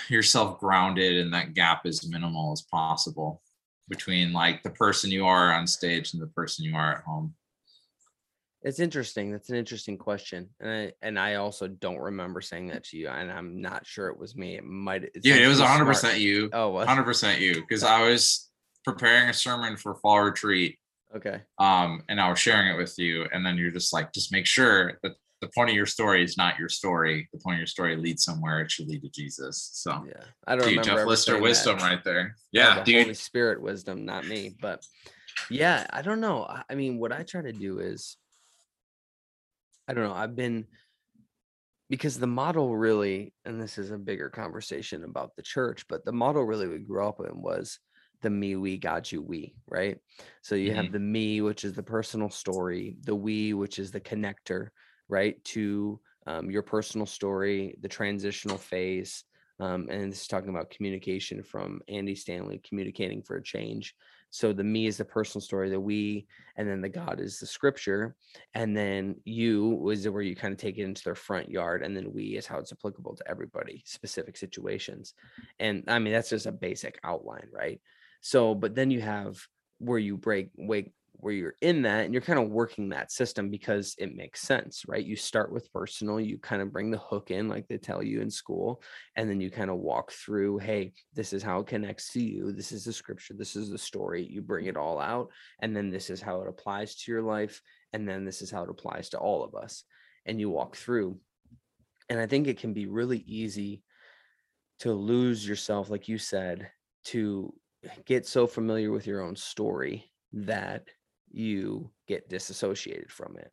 yourself 0.10 0.60
grounded 0.60 1.18
and 1.18 1.34
that 1.34 1.54
gap 1.54 1.86
as 1.86 2.08
minimal 2.08 2.52
as 2.52 2.62
possible 2.64 3.42
between 3.90 4.32
like 4.34 4.64
the 4.64 4.70
person 4.70 5.12
you 5.12 5.26
are 5.26 5.52
on 5.54 5.66
stage 5.68 6.14
and 6.14 6.22
the 6.22 6.28
person 6.28 6.64
you 6.66 6.76
are 6.76 6.98
at 6.98 7.04
home 7.04 7.34
It's 8.64 8.80
interesting. 8.80 9.32
That's 9.32 9.50
an 9.50 9.56
interesting 9.58 9.98
question. 9.98 10.50
And 10.62 10.70
I 10.72 10.92
and 11.02 11.20
I 11.20 11.36
also 11.36 11.68
don't 11.68 12.00
remember 12.00 12.40
saying 12.42 12.68
that 12.68 12.86
to 12.86 12.98
you. 12.98 13.10
And 13.10 13.30
I'm 13.32 13.62
not 13.62 13.86
sure 13.86 14.08
it 14.08 14.18
was 14.18 14.36
me. 14.36 14.56
It 14.56 14.64
might 14.64 15.04
it 15.04 15.18
yeah 15.24 15.36
it 15.36 15.48
was 15.48 15.60
100 15.60 15.86
percent 15.86 16.20
you 16.20 16.50
Oh, 16.54 16.70
what? 16.70 16.88
100 16.88 17.04
percent 17.04 17.42
you 17.42 17.56
because 17.56 17.84
i 17.84 18.02
was 18.10 18.50
preparing 18.86 19.30
a 19.30 19.34
sermon 19.34 19.78
for 19.78 19.96
fall 19.96 20.22
retreat 20.22 20.78
Okay. 21.16 21.42
um 21.60 22.02
and 22.10 22.20
i 22.20 22.28
was 22.30 22.40
sharing 22.40 22.68
it 22.74 22.78
with 22.78 22.98
you 22.98 23.26
and 23.32 23.46
then 23.46 23.56
you're 23.58 23.72
just 23.72 23.94
like 23.94 24.12
just 24.14 24.32
make 24.32 24.46
sure 24.46 25.00
that 25.04 25.14
the 25.42 25.48
point 25.56 25.70
of 25.70 25.76
your 25.76 25.86
story 25.86 26.24
is 26.24 26.38
not 26.38 26.58
your 26.58 26.70
story 26.70 27.30
the 27.34 27.40
point 27.40 27.56
of 27.56 27.60
your 27.60 27.68
story 27.68 27.96
leads 27.96 28.24
somewhere 28.24 28.62
it 28.62 28.72
should 28.72 28.88
lead 28.88 29.02
to 29.04 29.10
jesus 29.10 29.70
so 29.74 30.04
Yeah. 30.08 30.24
I 30.48 30.56
don't 30.56 30.68
Dude, 30.68 30.80
remember. 30.80 31.00
jeff 31.02 31.08
lister 31.08 31.32
saying 31.34 31.44
that. 31.44 31.50
wisdom 31.50 31.78
right 31.80 32.04
there 32.04 32.36
Yeah, 32.52 32.68
yeah 32.70 32.76
the 32.80 32.84
dude 32.86 33.02
Holy 33.04 33.14
Spirit 33.14 33.62
wisdom, 33.62 34.06
not 34.06 34.26
me. 34.26 34.56
But 34.62 34.86
yeah, 35.50 35.86
I 35.90 36.02
don't 36.02 36.22
know. 36.22 36.46
I 36.70 36.76
mean, 36.76 37.00
what 37.00 37.12
I 37.12 37.24
try 37.24 37.42
to 37.42 37.52
do 37.52 37.80
is, 37.80 38.18
I 39.88 39.94
don't 39.94 40.04
know. 40.04 40.14
I've 40.14 40.36
been 40.36 40.66
because 41.90 42.18
the 42.18 42.28
model 42.28 42.76
really, 42.76 43.34
and 43.46 43.62
this 43.62 43.78
is 43.78 43.92
a 43.92 43.98
bigger 43.98 44.30
conversation 44.30 45.04
about 45.04 45.36
the 45.36 45.44
church, 45.44 45.86
but 45.88 46.06
the 46.06 46.12
model 46.12 46.44
really 46.44 46.68
we 46.68 46.80
grew 46.80 47.06
up 47.06 47.20
in 47.20 47.42
was 47.42 47.80
the 48.22 48.30
me, 48.30 48.56
we, 48.56 48.78
got 48.78 49.12
you, 49.12 49.22
we, 49.22 49.54
right? 49.68 49.98
So 50.42 50.56
you 50.56 50.74
have 50.74 50.92
the 50.92 51.00
me, 51.00 51.42
which 51.42 51.66
is 51.66 51.74
the 51.74 51.84
personal 51.84 52.30
story, 52.30 52.96
the 53.02 53.14
we, 53.14 53.54
which 53.54 53.80
is 53.80 53.92
the 53.92 54.00
connector, 54.00 54.70
right, 55.10 55.44
to 55.46 56.00
um, 56.26 56.50
your 56.50 56.62
personal 56.62 57.06
story, 57.06 57.78
the 57.82 57.90
transitional 57.90 58.58
phase, 58.58 59.26
um, 59.60 59.88
and 59.90 60.12
this 60.12 60.22
is 60.22 60.28
talking 60.28 60.50
about 60.50 60.70
communication 60.70 61.44
from 61.44 61.82
Andy 61.88 62.16
Stanley, 62.16 62.62
communicating 62.68 63.22
for 63.22 63.36
a 63.36 63.44
change. 63.44 63.94
So 64.34 64.52
the 64.52 64.64
me 64.64 64.88
is 64.88 64.98
the 64.98 65.06
personal 65.06 65.44
story, 65.44 65.70
the 65.70 65.80
we, 65.80 66.26
and 66.58 66.68
then 66.68 66.82
the 66.82 66.90
God 66.90 67.20
is 67.20 67.38
the 67.38 67.46
scripture, 67.46 68.16
and 68.56 68.76
then 68.76 69.18
you 69.26 69.92
is 69.92 70.10
where 70.10 70.24
you 70.24 70.36
kind 70.36 70.52
of 70.52 70.58
take 70.58 70.80
it 70.80 70.86
into 70.86 71.04
their 71.04 71.14
front 71.14 71.52
yard, 71.52 71.84
and 71.84 71.96
then 71.96 72.12
we 72.12 72.36
is 72.36 72.48
how 72.48 72.58
it's 72.58 72.72
applicable 72.72 73.16
to 73.16 73.30
everybody, 73.30 73.84
specific 73.86 74.36
situations. 74.36 75.14
And 75.60 75.84
I 75.88 76.00
mean 76.00 76.14
that's 76.14 76.32
just 76.32 76.48
a 76.48 76.52
basic 76.52 77.00
outline, 77.04 77.48
right? 77.52 77.80
So, 78.22 78.56
but 78.56 78.74
then 78.74 78.90
you 78.90 79.02
have 79.02 79.38
where 79.78 80.00
you 80.00 80.18
break 80.18 80.50
wake 80.58 80.92
where 81.14 81.34
you're 81.34 81.56
in 81.62 81.84
that 81.84 82.06
and 82.06 82.14
you're 82.14 82.22
kind 82.22 82.40
of 82.40 82.50
working 82.50 82.90
that 82.90 83.12
system 83.12 83.50
because 83.50 83.96
it 83.98 84.16
makes 84.16 84.42
sense, 84.42 84.84
right? 84.88 85.06
You 85.06 85.16
start 85.16 85.52
with 85.52 85.72
personal, 85.72 86.20
you 86.20 86.38
kind 86.38 86.62
of 86.62 86.74
bring 86.74 86.92
the 86.92 86.98
hook 86.98 87.32
in 87.32 87.48
like 87.48 87.68
they 87.68 87.78
tell 87.78 88.04
you 88.04 88.22
in 88.22 88.30
school, 88.30 88.82
and 89.16 89.30
then 89.30 89.40
you 89.40 89.50
kind 89.50 89.70
of 89.70 89.78
walk 89.78 90.12
through, 90.12 90.58
hey, 90.58 90.94
this 91.14 91.32
is 91.32 91.44
how 91.44 91.60
it 91.60 91.68
connects 91.68 92.12
to 92.14 92.22
you. 92.22 92.52
This 92.52 92.72
is 92.72 92.84
the 92.84 92.94
scripture, 92.94 93.36
this 93.38 93.56
is 93.56 93.70
the 93.70 93.78
story. 93.78 94.28
You 94.30 94.42
bring 94.42 94.66
it 94.66 94.78
all 94.78 95.00
out, 95.00 95.30
and 95.60 95.76
then 95.76 95.90
this 95.90 96.10
is 96.10 96.22
how 96.22 96.42
it 96.42 96.50
applies 96.50 96.96
to 96.96 97.12
your 97.12 97.22
life, 97.22 97.62
and 97.94 98.08
then 98.08 98.26
this 98.26 98.42
is 98.42 98.52
how 98.52 98.64
it 98.64 98.70
applies 98.70 99.10
to 99.10 99.18
all 99.18 99.44
of 99.44 99.56
us. 99.56 99.84
And 100.26 100.40
you 100.40 100.50
walk 100.50 100.76
through. 100.76 101.20
And 102.10 102.20
I 102.20 102.28
think 102.28 102.48
it 102.48 102.60
can 102.60 102.74
be 102.74 102.86
really 102.86 103.20
easy 103.20 103.82
to 104.80 104.92
lose 104.92 105.48
yourself, 105.48 105.90
like 105.90 106.08
you 106.08 106.18
said, 106.18 106.70
to 107.06 107.54
get 108.06 108.26
so 108.26 108.48
familiar 108.48 108.92
with 108.92 109.08
your 109.08 109.22
own 109.22 109.36
story 109.36 110.12
that 110.34 110.88
you 111.34 111.90
get 112.08 112.30
disassociated 112.30 113.12
from 113.12 113.36
it. 113.38 113.52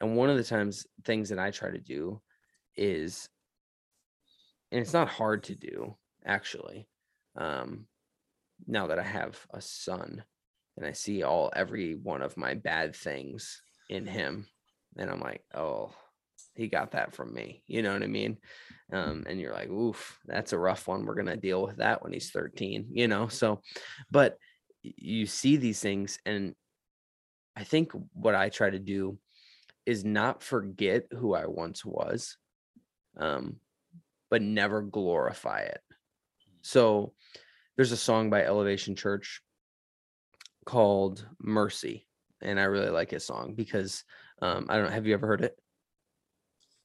And 0.00 0.16
one 0.16 0.30
of 0.30 0.36
the 0.36 0.44
times 0.44 0.86
things 1.04 1.30
that 1.30 1.38
I 1.38 1.50
try 1.50 1.70
to 1.70 1.78
do 1.78 2.20
is, 2.76 3.28
and 4.70 4.80
it's 4.80 4.92
not 4.92 5.08
hard 5.08 5.44
to 5.44 5.54
do 5.54 5.96
actually. 6.24 6.88
Um, 7.36 7.86
now 8.66 8.86
that 8.88 8.98
I 8.98 9.02
have 9.02 9.38
a 9.52 9.60
son 9.60 10.22
and 10.76 10.86
I 10.86 10.92
see 10.92 11.22
all 11.22 11.52
every 11.54 11.94
one 11.94 12.22
of 12.22 12.36
my 12.36 12.54
bad 12.54 12.94
things 12.94 13.62
in 13.88 14.06
him, 14.06 14.46
and 14.96 15.10
I'm 15.10 15.20
like, 15.20 15.42
oh, 15.54 15.92
he 16.54 16.68
got 16.68 16.92
that 16.92 17.14
from 17.14 17.32
me. 17.34 17.62
You 17.66 17.82
know 17.82 17.92
what 17.92 18.02
I 18.02 18.06
mean? 18.06 18.38
Um, 18.92 19.24
and 19.28 19.40
you're 19.40 19.52
like, 19.52 19.70
oof, 19.70 20.18
that's 20.26 20.52
a 20.52 20.58
rough 20.58 20.86
one. 20.86 21.04
We're 21.04 21.14
gonna 21.14 21.36
deal 21.36 21.62
with 21.62 21.76
that 21.78 22.02
when 22.02 22.12
he's 22.12 22.30
13, 22.30 22.88
you 22.92 23.08
know. 23.08 23.28
So, 23.28 23.60
but 24.10 24.38
you 24.82 25.26
see 25.26 25.56
these 25.56 25.80
things, 25.80 26.18
and 26.26 26.54
I 27.56 27.64
think 27.64 27.92
what 28.12 28.34
I 28.34 28.48
try 28.48 28.70
to 28.70 28.78
do 28.78 29.18
is 29.86 30.04
not 30.04 30.42
forget 30.42 31.06
who 31.12 31.34
I 31.34 31.46
once 31.46 31.84
was, 31.84 32.36
um, 33.16 33.56
but 34.30 34.42
never 34.42 34.82
glorify 34.82 35.60
it. 35.60 35.80
So 36.62 37.12
there's 37.76 37.92
a 37.92 37.96
song 37.96 38.30
by 38.30 38.44
Elevation 38.44 38.96
Church 38.96 39.42
called 40.64 41.26
Mercy. 41.38 42.06
And 42.40 42.58
I 42.58 42.64
really 42.64 42.90
like 42.90 43.10
his 43.10 43.24
song 43.24 43.54
because 43.54 44.04
um, 44.42 44.66
I 44.68 44.76
don't 44.76 44.86
know, 44.86 44.92
have 44.92 45.06
you 45.06 45.14
ever 45.14 45.26
heard 45.26 45.42
it? 45.42 45.56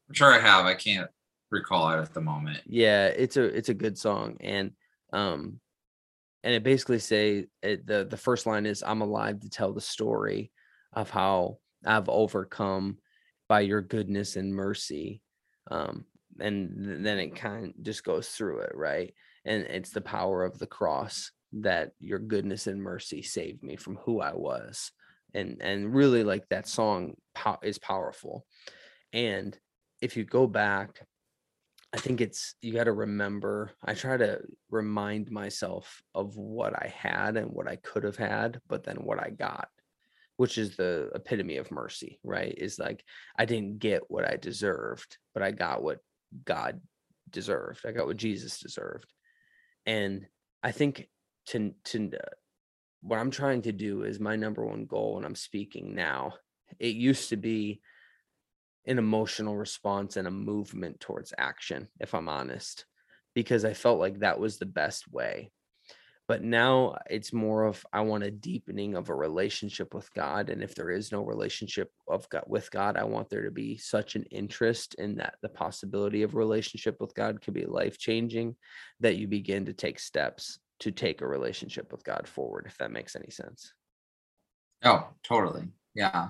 I'm 0.08 0.14
sure 0.14 0.34
I 0.34 0.40
have. 0.40 0.66
I 0.66 0.74
can't 0.74 1.10
recall 1.52 1.92
it 1.92 2.02
at 2.02 2.14
the 2.14 2.22
moment. 2.22 2.62
Yeah, 2.66 3.08
it's 3.08 3.38
a 3.38 3.44
it's 3.44 3.70
a 3.70 3.74
good 3.74 3.98
song. 3.98 4.38
And 4.40 4.72
um 5.14 5.60
and 6.44 6.54
it 6.54 6.64
basically 6.64 7.00
say 7.00 7.48
it, 7.62 7.86
the 7.86 8.06
the 8.10 8.18
first 8.18 8.46
line 8.46 8.66
is 8.66 8.84
I'm 8.86 9.02
alive 9.02 9.40
to 9.42 9.50
tell 9.50 9.74
the 9.74 9.82
story 9.82 10.52
of 10.94 11.10
how 11.10 11.60
I've 11.86 12.10
overcome 12.10 12.98
by 13.48 13.62
your 13.62 13.82
goodness 13.82 14.36
and 14.36 14.54
mercy. 14.54 15.22
Um 15.72 16.06
and 16.40 16.86
th- 16.86 16.98
then 17.02 17.20
it 17.20 17.36
kind 17.36 17.66
of 17.68 17.84
just 17.84 18.04
goes 18.04 18.30
through 18.30 18.60
it, 18.60 18.72
right? 18.76 19.14
And 19.46 19.64
it's 19.64 19.92
the 19.92 20.02
power 20.02 20.44
of 20.44 20.58
the 20.60 20.68
cross 20.68 21.32
that 21.54 21.92
your 22.00 22.20
goodness 22.20 22.68
and 22.68 22.82
mercy 22.82 23.22
saved 23.22 23.64
me 23.64 23.76
from 23.76 23.98
who 23.98 24.22
I 24.22 24.34
was. 24.36 24.92
And 25.34 25.58
and 25.62 25.94
really 25.94 26.24
like 26.24 26.48
that 26.50 26.68
song 26.68 27.16
is 27.64 27.78
powerful. 27.80 28.46
And 29.14 29.58
if 30.02 30.16
you 30.18 30.24
go 30.24 30.48
back 30.48 31.02
I 31.92 31.98
think 31.98 32.22
it's 32.22 32.56
you 32.62 32.74
got 32.74 32.84
to 32.84 32.92
remember. 32.92 33.72
I 33.84 33.94
try 33.96 34.18
to 34.18 34.42
remind 34.70 35.32
myself 35.32 36.02
of 36.14 36.38
what 36.38 36.74
I 36.76 36.94
had 36.96 37.36
and 37.36 37.52
what 37.52 37.68
I 37.68 37.78
could 37.78 38.04
have 38.04 38.18
had, 38.18 38.62
but 38.68 38.84
then 38.84 38.98
what 38.98 39.20
I 39.20 39.32
got, 39.32 39.70
which 40.40 40.58
is 40.58 40.78
the 40.78 41.10
epitome 41.14 41.58
of 41.58 41.70
mercy, 41.70 42.18
right? 42.24 42.56
Is 42.58 42.80
like 42.80 43.04
I 43.38 43.44
didn't 43.44 43.80
get 43.80 44.10
what 44.10 44.24
I 44.24 44.38
deserved, 44.38 45.18
but 45.34 45.44
I 45.44 45.52
got 45.52 45.84
what 45.84 45.98
God 46.46 46.80
deserved. 47.30 47.86
I 47.86 47.92
got 47.92 48.08
what 48.08 48.16
Jesus 48.16 48.58
deserved. 48.58 49.12
And 49.86 50.26
I 50.64 50.72
think 50.72 51.10
to 51.48 51.74
to 51.88 52.12
uh, 52.14 52.30
what 53.02 53.20
I'm 53.20 53.32
trying 53.32 53.64
to 53.64 53.74
do 53.74 54.04
is 54.04 54.22
my 54.22 54.38
number 54.38 54.66
one 54.66 54.86
goal 54.86 55.16
when 55.16 55.26
I'm 55.26 55.36
speaking 55.36 55.94
now. 55.94 56.36
It 56.80 56.96
used 56.96 57.28
to 57.30 57.36
be 57.36 57.82
an 58.88 58.98
emotional 58.98 59.58
response 59.58 60.16
and 60.16 60.26
a 60.26 60.32
movement 60.32 61.02
towards 61.02 61.34
action, 61.38 61.90
if 62.00 62.16
I'm 62.16 62.30
honest, 62.30 62.86
because 63.36 63.66
I 63.66 63.74
felt 63.74 64.00
like 64.00 64.20
that 64.20 64.40
was 64.40 64.58
the 64.58 64.66
best 64.66 65.12
way. 65.12 65.52
But 66.30 66.44
now 66.44 66.96
it's 67.10 67.34
more 67.34 67.64
of 67.64 67.84
I 67.92 68.02
want 68.02 68.24
a 68.24 68.30
deepening 68.30 68.96
of 68.96 69.10
a 69.10 69.16
relationship 69.16 69.96
with 69.96 70.14
God, 70.14 70.52
and 70.52 70.62
if 70.62 70.76
there 70.76 70.92
is 70.92 71.12
no 71.12 71.24
relationship 71.24 71.92
of 72.08 72.30
God 72.30 72.44
with 72.46 72.70
God, 72.70 72.98
I 72.98 73.04
want 73.04 73.32
there 73.32 73.46
to 73.46 73.52
be 73.52 73.78
such 73.78 74.16
an 74.16 74.26
interest 74.30 74.94
in 75.00 75.16
that 75.16 75.38
the 75.42 75.50
possibility 75.50 76.22
of 76.22 76.36
relationship 76.36 76.98
with 77.02 77.16
God 77.16 77.42
could 77.42 77.56
be 77.56 77.66
life 77.66 77.98
changing, 77.98 78.56
that 79.00 79.18
you 79.18 79.28
begin 79.28 79.66
to 79.66 79.74
take 79.74 79.98
steps 79.98 80.60
to 80.82 80.92
take 80.92 81.22
a 81.22 81.28
relationship 81.28 81.92
with 81.92 82.04
God 82.04 82.28
forward. 82.28 82.68
If 82.68 82.78
that 82.78 82.92
makes 82.92 83.16
any 83.16 83.32
sense. 83.32 83.74
Oh, 84.84 85.08
totally. 85.24 85.64
Yeah. 85.96 86.28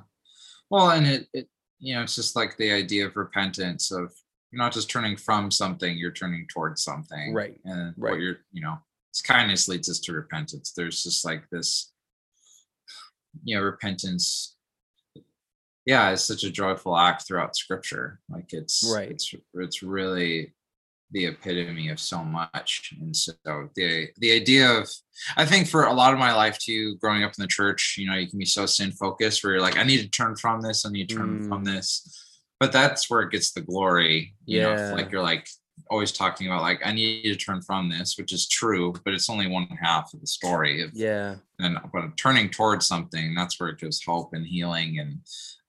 Well, 0.70 0.91
and 0.91 1.06
it, 1.06 1.28
it 1.34 1.50
you 1.80 1.95
know, 1.95 2.04
it's 2.04 2.16
just 2.16 2.38
like 2.38 2.56
the 2.56 2.72
idea 2.72 3.06
of 3.06 3.18
repentance 3.18 3.91
of 3.91 4.14
you're 4.50 4.64
not 4.64 4.72
just 4.72 4.89
turning 4.89 5.18
from 5.18 5.52
something, 5.52 5.97
you're 5.97 6.12
turning 6.12 6.47
towards 6.47 6.86
something. 6.86 7.34
Right, 7.34 7.60
And 7.66 7.93
right. 7.97 8.12
what 8.12 8.22
you're, 8.22 8.38
you 8.54 8.62
know, 8.62 8.78
it's 9.10 9.22
kindness 9.22 9.68
leads 9.68 9.89
us 9.89 9.99
to 10.01 10.14
repentance. 10.14 10.72
There's 10.76 11.03
just 11.03 11.26
like 11.26 11.43
this, 11.51 11.91
you 13.43 13.55
know, 13.55 13.64
repentance. 13.64 14.55
Yeah, 15.86 16.12
it's 16.12 16.24
such 16.24 16.43
a 16.43 16.51
joyful 16.51 16.95
act 16.95 17.26
throughout 17.28 17.55
scripture. 17.55 18.20
Like 18.30 18.53
it's 18.53 18.84
Right. 18.93 19.10
it's 19.12 19.34
it's 19.55 19.82
really 19.82 20.53
the 21.12 21.26
epitome 21.26 21.89
of 21.89 21.99
so 21.99 22.24
much. 22.24 22.93
And 22.99 23.16
so 23.16 23.34
the 23.76 24.10
the 24.18 24.32
idea 24.32 24.70
of 24.70 24.88
I 25.38 25.45
think 25.45 25.68
for 25.68 25.86
a 25.86 25.93
lot 25.93 26.14
of 26.14 26.20
my 26.20 26.34
life 26.34 26.60
too, 26.60 26.95
growing 26.97 27.24
up 27.24 27.34
in 27.38 27.41
the 27.41 27.47
church, 27.47 27.95
you 27.97 28.07
know, 28.07 28.16
you 28.16 28.28
can 28.28 28.38
be 28.39 28.45
so 28.45 28.66
sin 28.66 28.91
focused 28.91 29.43
where 29.43 29.53
you're 29.53 29.62
like, 29.62 29.78
I 29.78 29.84
need 29.84 30.01
to 30.01 30.10
turn 30.10 30.36
from 30.36 30.62
this, 30.62 30.86
I 30.86 30.89
need 30.91 31.10
to 31.10 31.16
turn 31.16 31.47
from 31.47 31.64
mm. 31.64 31.66
this. 31.66 32.26
But 32.60 32.72
that's 32.72 33.10
where 33.10 33.22
it 33.22 33.32
gets 33.32 33.51
the 33.53 33.62
glory. 33.62 34.36
You 34.45 34.62
know, 34.62 34.74
Yeah. 34.74 34.93
like 34.93 35.12
you're 35.12 35.24
like 35.24 35.47
always 35.89 36.11
talking 36.11 36.47
about 36.47 36.61
like 36.61 36.81
I 36.85 36.91
need 36.91 37.23
to 37.23 37.35
turn 37.35 37.61
from 37.61 37.89
this, 37.89 38.17
which 38.17 38.31
is 38.33 38.47
true, 38.47 38.93
but 39.03 39.13
it's 39.13 39.29
only 39.29 39.47
one 39.47 39.67
half 39.81 40.13
of 40.13 40.21
the 40.21 40.27
story. 40.27 40.89
Yeah. 40.93 41.35
and 41.59 41.77
but 41.91 42.15
turning 42.17 42.49
towards 42.49 42.87
something, 42.87 43.33
that's 43.33 43.59
where 43.59 43.69
it 43.69 43.79
gives 43.79 44.03
hope 44.03 44.33
and 44.33 44.45
healing 44.45 44.99
and 44.99 45.19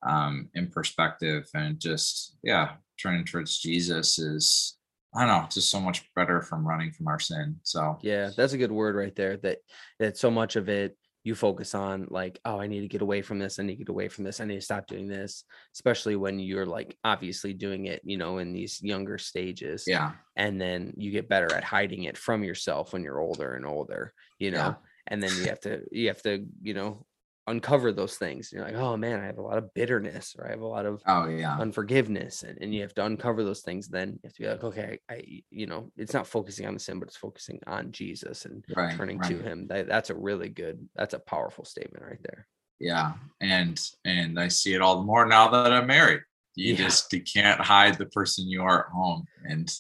um 0.03 0.49
in 0.55 0.69
perspective 0.69 1.49
and 1.55 1.79
just 1.81 2.37
yeah, 2.43 2.73
turning 3.01 3.25
towards 3.25 3.59
Jesus 3.59 4.19
is 4.19 4.77
I 5.15 5.27
don't 5.27 5.29
know, 5.29 5.49
just 5.51 5.71
so 5.71 5.81
much 5.81 6.09
better 6.15 6.41
from 6.41 6.67
running 6.67 6.93
from 6.93 7.09
our 7.09 7.19
sin. 7.19 7.57
So 7.65 7.99
Yeah, 8.03 8.31
that's 8.37 8.53
a 8.53 8.59
good 8.59 8.71
word 8.73 8.95
right 8.95 9.15
there. 9.17 9.39
That 9.39 9.59
that 9.99 10.17
so 10.17 10.31
much 10.31 10.57
of 10.57 10.69
it 10.69 10.97
you 11.23 11.35
focus 11.35 11.75
on 11.75 12.07
like, 12.11 12.41
oh, 12.45 12.59
I 12.61 12.67
need 12.67 12.81
to 12.81 12.89
get 12.89 13.03
away 13.03 13.21
from 13.23 13.39
this. 13.39 13.59
I 13.59 13.63
need 13.63 13.77
to 13.77 13.85
get 13.85 13.89
away 13.91 14.09
from 14.09 14.25
this. 14.25 14.41
I 14.41 14.45
need 14.45 14.55
to 14.55 14.61
stop 14.61 14.87
doing 14.87 15.07
this. 15.07 15.45
Especially 15.75 16.17
when 16.17 16.39
you're 16.39 16.67
like 16.67 16.97
obviously 17.05 17.53
doing 17.53 17.87
it, 17.87 18.01
you 18.05 18.17
know, 18.17 18.39
in 18.39 18.53
these 18.53 18.83
younger 18.83 19.19
stages. 19.19 19.85
yeah, 19.87 20.13
And 20.37 20.61
then 20.61 20.95
you 20.97 21.11
get 21.11 21.29
better 21.29 21.53
at 21.55 21.65
hiding 21.65 22.05
it 22.05 22.17
from 22.17 22.43
yourself 22.43 22.93
when 22.93 23.03
you're 23.03 23.21
older 23.21 23.55
and 23.55 23.67
older, 23.67 24.15
you 24.39 24.51
know. 24.51 24.57
Yeah. 24.57 24.75
And 25.09 25.23
then 25.23 25.33
you 25.37 25.47
have 25.47 25.61
to 25.61 25.83
you 25.91 26.09
have 26.09 26.23
to, 26.23 26.47
you 26.63 26.73
know, 26.75 27.05
uncover 27.51 27.93
those 27.93 28.17
things. 28.17 28.53
You're 28.53 28.65
like, 28.65 28.75
oh 28.75 28.97
man, 28.97 29.21
I 29.21 29.27
have 29.27 29.39
a 29.39 29.43
lot 29.43 29.59
of 29.59 29.73
bitterness 29.75 30.35
or 30.39 30.47
I 30.47 30.51
have 30.51 30.61
a 30.61 30.67
lot 30.67 30.87
of 30.87 31.03
oh 31.07 31.27
yeah, 31.27 31.57
unforgiveness 31.59 32.43
and, 32.43 32.59
and 32.61 32.75
you 32.75 32.83
have 32.83 32.95
to 32.95 33.05
uncover 33.05 33.45
those 33.45 33.61
things 33.61 33.89
then 33.89 34.11
you 34.13 34.21
have 34.25 34.35
to 34.35 34.43
be 34.43 34.49
like 34.49 34.65
okay 34.65 34.99
I, 35.11 35.43
you 35.51 35.67
know 35.67 35.91
it's 35.97 36.15
not 36.15 36.27
focusing 36.27 36.67
on 36.67 36.75
the 36.75 36.81
sin 36.81 36.99
but 36.99 37.09
it's 37.09 37.17
focusing 37.17 37.61
on 37.67 37.93
jesus 37.93 38.45
and 38.45 38.65
right, 38.77 38.97
turning 38.97 39.21
to 39.23 39.39
him. 39.39 39.67
That, 39.69 39.89
that's 39.89 40.11
a 40.11 40.15
really 40.15 40.49
good 40.49 40.89
that's 40.97 41.15
a 41.15 41.19
powerful 41.19 41.65
statement 41.65 42.05
right 42.05 42.23
there. 42.23 42.47
Yeah 42.79 43.13
and 43.41 43.81
and 44.05 44.39
i 44.39 44.49
see 44.49 44.75
it 44.75 44.81
all 44.81 44.97
the 45.01 45.07
more 45.07 45.27
now 45.27 45.49
that 45.49 45.73
i'm 45.73 45.87
married. 45.87 46.23
You 46.55 46.75
Yeah. 46.75 46.85
just 46.85 47.13
you 47.13 47.23
can't 47.23 47.61
hide 47.61 47.99
the 47.99 48.07
person 48.07 48.49
you 48.49 48.63
are 48.63 48.87
at 48.87 48.93
home 48.93 49.25
and 49.45 49.73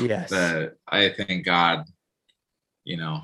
yes. 0.00 0.30
the 0.30 0.74
i 0.88 1.08
think 1.08 1.44
god 1.44 1.84
you 2.84 2.96
know 2.96 3.22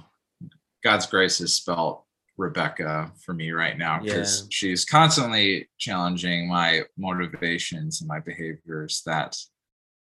god's 0.82 1.06
grace 1.06 1.40
is 1.40 1.52
spelt 1.54 2.04
rebecca 2.40 3.12
for 3.22 3.34
me 3.34 3.50
right 3.50 3.76
now 3.76 4.00
because 4.00 4.42
Yeah. 4.42 4.46
she's 4.50 4.84
constantly 4.86 5.68
challenging 5.78 6.48
my 6.48 6.82
motivations 6.96 8.00
and 8.00 8.08
my 8.08 8.18
behaviors 8.18 9.02
that 9.04 9.36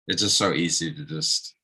it's 0.06 0.22
just 0.22 0.36
so 0.36 0.52
easy 0.52 0.92
to 0.94 1.04
just 1.06 1.54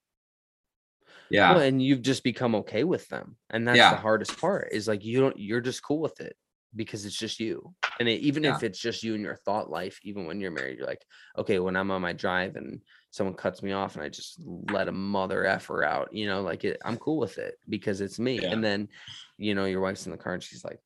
yeah 1.28 1.52
well, 1.52 1.62
and 1.62 1.82
you've 1.82 2.00
just 2.02 2.24
become 2.24 2.54
okay 2.54 2.84
with 2.84 3.06
them 3.08 3.36
and 3.50 3.68
that's 3.68 3.78
Yeah. 3.78 3.90
the 3.90 3.96
hardest 4.00 4.40
part 4.40 4.68
is 4.72 4.88
like 4.88 5.04
you 5.04 5.20
don't 5.20 5.38
you're 5.38 5.60
just 5.60 5.82
cool 5.82 6.00
with 6.00 6.20
it 6.20 6.34
because 6.74 7.04
it's 7.04 7.18
just 7.18 7.38
you 7.38 7.74
and 8.00 8.08
it, 8.08 8.20
even 8.20 8.46
if 8.46 8.62
it's 8.62 8.78
just 8.78 9.02
you 9.02 9.14
and 9.14 9.22
your 9.22 9.36
thought 9.36 9.68
life 9.68 10.00
even 10.04 10.26
when 10.26 10.40
you're 10.40 10.50
married 10.50 10.78
you're 10.78 10.86
like 10.86 11.04
okay 11.36 11.58
when 11.58 11.76
i'm 11.76 11.90
on 11.90 12.00
my 12.00 12.14
drive 12.14 12.56
and 12.56 12.80
someone 13.12 13.34
cuts 13.34 13.62
me 13.62 13.72
off 13.72 13.94
and 13.94 14.02
i 14.02 14.08
just 14.08 14.40
let 14.70 14.88
a 14.88 14.92
mother 14.92 15.44
effer 15.46 15.84
out 15.84 16.12
you 16.12 16.26
know 16.26 16.42
like 16.42 16.64
it, 16.64 16.80
i'm 16.84 16.96
cool 16.96 17.18
with 17.18 17.38
it 17.38 17.54
because 17.68 18.00
it's 18.00 18.18
me 18.18 18.40
Yeah. 18.40 18.50
and 18.50 18.64
then 18.64 18.88
you 19.38 19.54
know 19.54 19.66
your 19.66 19.80
wife's 19.80 20.06
in 20.06 20.12
the 20.12 20.18
car 20.18 20.32
and 20.34 20.42
she's 20.42 20.64
like 20.64 20.80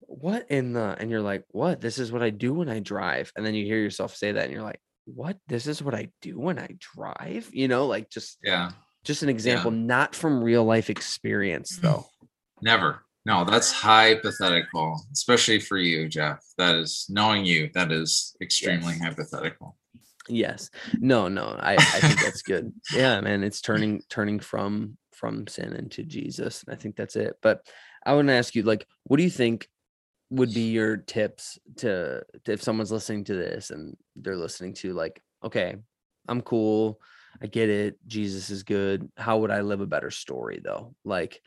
what 0.00 0.50
in 0.50 0.72
the 0.72 0.96
and 0.98 1.10
you're 1.10 1.20
like 1.20 1.44
what 1.50 1.80
this 1.80 1.98
is 1.98 2.10
what 2.10 2.22
i 2.22 2.30
do 2.30 2.54
when 2.54 2.68
i 2.68 2.80
drive 2.80 3.30
and 3.36 3.44
then 3.44 3.54
you 3.54 3.64
hear 3.64 3.78
yourself 3.78 4.16
say 4.16 4.32
that 4.32 4.44
and 4.44 4.52
you're 4.52 4.62
like 4.62 4.80
what 5.04 5.36
this 5.46 5.66
is 5.66 5.82
what 5.82 5.94
i 5.94 6.08
do 6.22 6.38
when 6.38 6.58
i 6.58 6.68
drive 6.78 7.48
you 7.52 7.68
know 7.68 7.86
like 7.86 8.08
just 8.10 8.38
Yeah. 8.42 8.70
just 9.04 9.22
an 9.22 9.28
example 9.28 9.70
not 9.70 10.14
from 10.14 10.42
real 10.42 10.64
life 10.64 10.90
experience 10.90 11.78
though 11.78 12.06
Never. 12.62 13.04
No, 13.24 13.44
that's 13.44 13.70
hypothetical, 13.70 15.00
especially 15.12 15.60
for 15.60 15.76
you, 15.76 16.08
Jeff. 16.08 16.42
That 16.56 16.74
is 16.74 17.06
knowing 17.08 17.44
you, 17.44 17.70
that 17.74 17.92
is 17.92 18.34
extremely 18.42 18.94
Yes. 18.94 19.00
hypothetical. 19.02 19.76
Yes. 20.28 20.70
No 20.98 21.28
no 21.28 21.56
i 21.60 21.74
i 21.74 22.00
think 22.00 22.20
that's 22.20 22.42
good. 22.42 22.72
Yeah 22.92 23.20
man 23.20 23.42
it's 23.42 23.60
turning 23.60 24.02
turning 24.08 24.40
from 24.40 24.96
from 25.12 25.46
sin 25.48 25.72
into 25.72 26.04
jesus 26.04 26.62
and 26.62 26.72
i 26.72 26.78
think 26.78 26.94
that's 26.94 27.16
it 27.16 27.34
but 27.42 27.66
i 28.06 28.14
want 28.14 28.28
to 28.28 28.34
ask 28.34 28.54
you 28.54 28.62
like 28.62 28.86
what 29.04 29.16
do 29.16 29.24
you 29.24 29.30
think 29.30 29.68
would 30.30 30.54
be 30.54 30.70
your 30.70 30.96
tips 30.96 31.58
to, 31.76 32.22
to 32.44 32.52
if 32.52 32.62
someone's 32.62 32.92
listening 32.92 33.24
to 33.24 33.34
this 33.34 33.70
and 33.70 33.96
they're 34.14 34.36
listening 34.36 34.74
to 34.74 34.92
like 34.92 35.20
okay 35.42 35.74
i'm 36.28 36.40
cool 36.40 37.00
i 37.42 37.46
get 37.46 37.68
it 37.68 37.98
jesus 38.06 38.50
is 38.50 38.62
good 38.62 39.10
how 39.16 39.38
would 39.38 39.50
i 39.50 39.60
live 39.60 39.80
a 39.80 39.86
better 39.86 40.10
story 40.10 40.60
though? 40.62 40.94
Like 41.04 41.40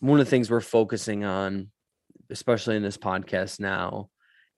one 0.00 0.18
of 0.18 0.26
the 0.26 0.30
things 0.30 0.50
we're 0.50 0.60
focusing 0.60 1.24
on 1.24 1.70
especially 2.30 2.76
in 2.76 2.82
this 2.82 2.96
podcast 2.96 3.60
now 3.60 4.08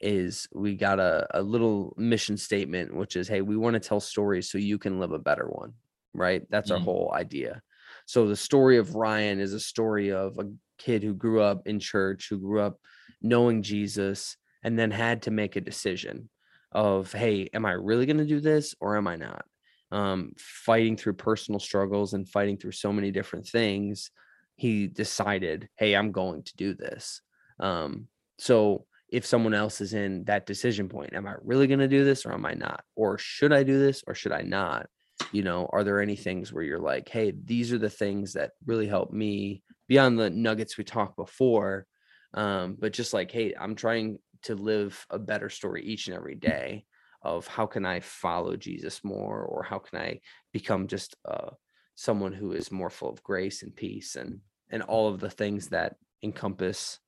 is 0.00 0.46
we 0.52 0.76
got 0.76 1.00
a, 1.00 1.26
a 1.38 1.42
little 1.42 1.94
mission 1.96 2.36
statement 2.36 2.94
which 2.94 3.16
is 3.16 3.28
hey 3.28 3.40
we 3.40 3.56
want 3.56 3.74
to 3.74 3.80
tell 3.80 4.00
stories 4.00 4.50
so 4.50 4.58
you 4.58 4.78
can 4.78 4.98
live 5.00 5.12
a 5.12 5.18
better 5.18 5.48
one 5.48 5.74
right? 6.14 6.48
That's 6.48 6.70
our 6.70 6.78
Mm. 6.78 6.84
whole 6.84 7.12
idea. 7.12 7.60
So 8.06 8.26
the 8.26 8.36
story 8.36 8.78
of 8.78 8.94
ryan 8.94 9.38
is 9.40 9.52
a 9.52 9.60
story 9.60 10.10
of 10.12 10.38
a 10.38 10.50
kid 10.78 11.02
who 11.02 11.14
grew 11.14 11.40
up 11.40 11.66
in 11.66 11.78
church 11.80 12.28
who 12.28 12.38
grew 12.38 12.60
up 12.60 12.78
knowing 13.22 13.62
jesus 13.62 14.36
and 14.62 14.78
then 14.78 14.90
had 14.90 15.22
to 15.22 15.30
make 15.30 15.56
a 15.56 15.60
decision 15.60 16.28
of 16.72 17.12
hey 17.12 17.48
am 17.54 17.64
i 17.64 17.72
really 17.72 18.06
going 18.06 18.18
to 18.18 18.26
do 18.26 18.40
this 18.40 18.74
or 18.80 18.96
am 18.96 19.06
i 19.06 19.16
not? 19.16 19.44
Um, 19.92 20.32
fighting 20.36 20.96
through 20.96 21.14
personal 21.14 21.60
struggles 21.60 22.12
and 22.12 22.28
fighting 22.28 22.56
through 22.58 22.72
so 22.72 22.92
many 22.92 23.12
different 23.12 23.46
things 23.46 24.10
he 24.56 24.86
decided 24.88 25.68
hey 25.76 25.94
i'm 25.94 26.12
going 26.12 26.42
to 26.42 26.56
do 26.56 26.74
this. 26.74 27.22
Um, 27.60 28.08
so 28.38 28.86
if 29.08 29.24
someone 29.24 29.54
else 29.54 29.80
is 29.80 29.94
in 29.94 30.24
that 30.24 30.46
decision 30.46 30.88
point, 30.88 31.14
am 31.14 31.26
I 31.26 31.34
really 31.42 31.66
going 31.66 31.80
to 31.80 31.88
do 31.88 32.04
this 32.04 32.26
or 32.26 32.32
am 32.32 32.44
I 32.44 32.54
not? 32.54 32.82
Or 32.94 33.18
should 33.18 33.52
I 33.52 33.62
do 33.62 33.78
this 33.78 34.02
or 34.06 34.14
should 34.14 34.32
I 34.32 34.42
not? 34.42 34.86
You 35.32 35.42
know, 35.42 35.68
are 35.72 35.84
there 35.84 36.00
any 36.00 36.16
things 36.16 36.52
where 36.52 36.64
you're 36.64 36.80
like, 36.80 37.08
hey, 37.08 37.32
these 37.44 37.72
are 37.72 37.78
the 37.78 37.90
things 37.90 38.32
that 38.34 38.52
really 38.66 38.86
help 38.86 39.12
me 39.12 39.62
beyond 39.88 40.18
the 40.18 40.30
nuggets 40.30 40.76
we 40.76 40.84
talked 40.84 41.16
before? 41.16 41.86
Um, 42.34 42.76
but 42.78 42.92
just 42.92 43.14
like, 43.14 43.30
hey, 43.30 43.54
I'm 43.58 43.76
trying 43.76 44.18
to 44.42 44.54
live 44.54 45.06
a 45.08 45.18
better 45.18 45.48
story 45.48 45.84
each 45.84 46.08
and 46.08 46.16
every 46.16 46.34
day 46.34 46.84
of 47.22 47.46
how 47.46 47.66
can 47.66 47.84
I 47.84 48.00
follow 48.00 48.56
Jesus 48.56 49.02
more 49.02 49.42
or 49.42 49.62
how 49.62 49.78
can 49.78 49.98
I 49.98 50.20
become 50.52 50.86
just 50.86 51.16
uh, 51.24 51.50
someone 51.94 52.32
who 52.32 52.52
is 52.52 52.70
more 52.70 52.90
full 52.90 53.10
of 53.10 53.22
grace 53.22 53.62
and 53.62 53.74
peace 53.74 54.16
and 54.16 54.40
and 54.70 54.82
all 54.82 55.08
of 55.08 55.20
the 55.20 55.30
things 55.30 55.68
that 55.68 55.96
encompass 56.22 56.98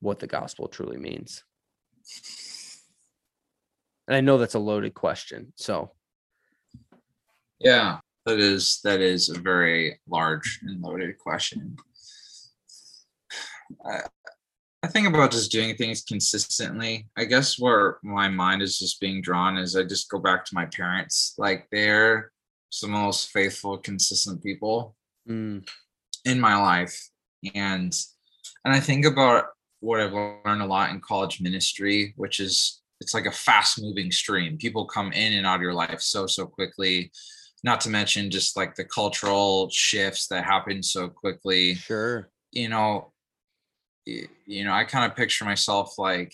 what 0.00 0.18
the 0.18 0.26
gospel 0.26 0.68
truly 0.68 0.96
means. 0.96 1.42
And 4.06 4.16
I 4.16 4.20
know 4.20 4.38
that's 4.38 4.54
a 4.54 4.58
loaded 4.58 4.94
question. 4.94 5.52
So, 5.56 5.92
Yeah, 7.60 7.98
that 8.26 8.38
is 8.38 8.80
that 8.84 9.00
is 9.00 9.28
a 9.28 9.38
very 9.38 10.00
large 10.08 10.60
and 10.62 10.80
loaded 10.80 11.18
question. 11.18 11.76
I, 13.84 14.00
I 14.82 14.86
think 14.86 15.08
about 15.08 15.32
just 15.32 15.50
doing 15.50 15.74
things 15.74 16.02
consistently. 16.02 17.08
I 17.16 17.24
guess 17.24 17.58
where 17.58 17.98
my 18.02 18.28
mind 18.28 18.62
is 18.62 18.78
just 18.78 19.00
being 19.00 19.20
drawn 19.20 19.58
is 19.58 19.76
I 19.76 19.82
just 19.82 20.08
go 20.08 20.18
back 20.18 20.44
to 20.46 20.54
my 20.54 20.66
parents. 20.66 21.34
Like 21.36 21.66
they're 21.70 22.30
some 22.70 22.94
of 22.94 23.00
the 23.00 23.04
most 23.04 23.30
faithful, 23.30 23.76
consistent 23.78 24.42
people 24.42 24.94
mm, 25.28 25.66
in 26.24 26.40
my 26.40 26.56
life. 26.56 27.08
And 27.54 27.94
and 28.64 28.74
I 28.74 28.80
think 28.80 29.04
about 29.04 29.46
what 29.80 30.00
I've 30.00 30.12
learned 30.12 30.62
a 30.62 30.66
lot 30.66 30.90
in 30.90 31.00
college 31.00 31.40
ministry, 31.40 32.14
which 32.16 32.40
is 32.40 32.80
it's 33.00 33.14
like 33.14 33.26
a 33.26 33.32
fast 33.32 33.80
moving 33.80 34.10
stream. 34.10 34.56
People 34.58 34.84
come 34.84 35.12
in 35.12 35.34
and 35.34 35.46
out 35.46 35.56
of 35.56 35.62
your 35.62 35.74
life 35.74 36.00
so 36.00 36.26
so 36.26 36.46
quickly. 36.46 37.10
Not 37.64 37.80
to 37.82 37.88
mention 37.88 38.30
just 38.30 38.56
like 38.56 38.74
the 38.74 38.84
cultural 38.84 39.68
shifts 39.70 40.28
that 40.28 40.44
happen 40.44 40.82
so 40.82 41.08
quickly. 41.08 41.74
sure. 41.74 42.30
You 42.52 42.68
know, 42.68 43.12
you 44.06 44.64
know, 44.64 44.72
I 44.72 44.84
kind 44.84 45.10
of 45.10 45.16
picture 45.16 45.44
myself 45.44 45.98
like 45.98 46.32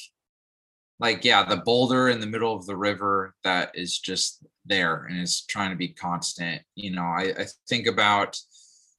like 1.01 1.25
yeah, 1.25 1.45
the 1.45 1.57
boulder 1.57 2.09
in 2.09 2.21
the 2.21 2.27
middle 2.27 2.55
of 2.55 2.67
the 2.67 2.77
river 2.77 3.35
that 3.43 3.73
is 3.75 3.99
just 3.99 4.45
there 4.65 5.07
and 5.09 5.21
is 5.21 5.45
trying 5.47 5.71
to 5.71 5.77
be 5.77 5.89
constant. 5.89 6.63
You 6.77 6.93
know, 6.93 7.03
I, 7.03 7.35
I 7.39 7.47
think 7.69 7.87
about 7.87 8.39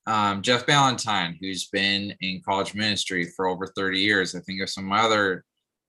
um, 0.07 0.41
Jeff 0.41 0.65
Ballantyne, 0.65 1.37
who's 1.41 1.67
been 1.67 2.13
in 2.21 2.41
college 2.45 2.73
ministry 2.75 3.25
for 3.35 3.47
over 3.47 3.67
30 3.67 3.99
years. 3.99 4.35
I 4.35 4.39
think 4.41 4.61
of 4.61 4.69
some 4.69 4.91
other 4.91 5.43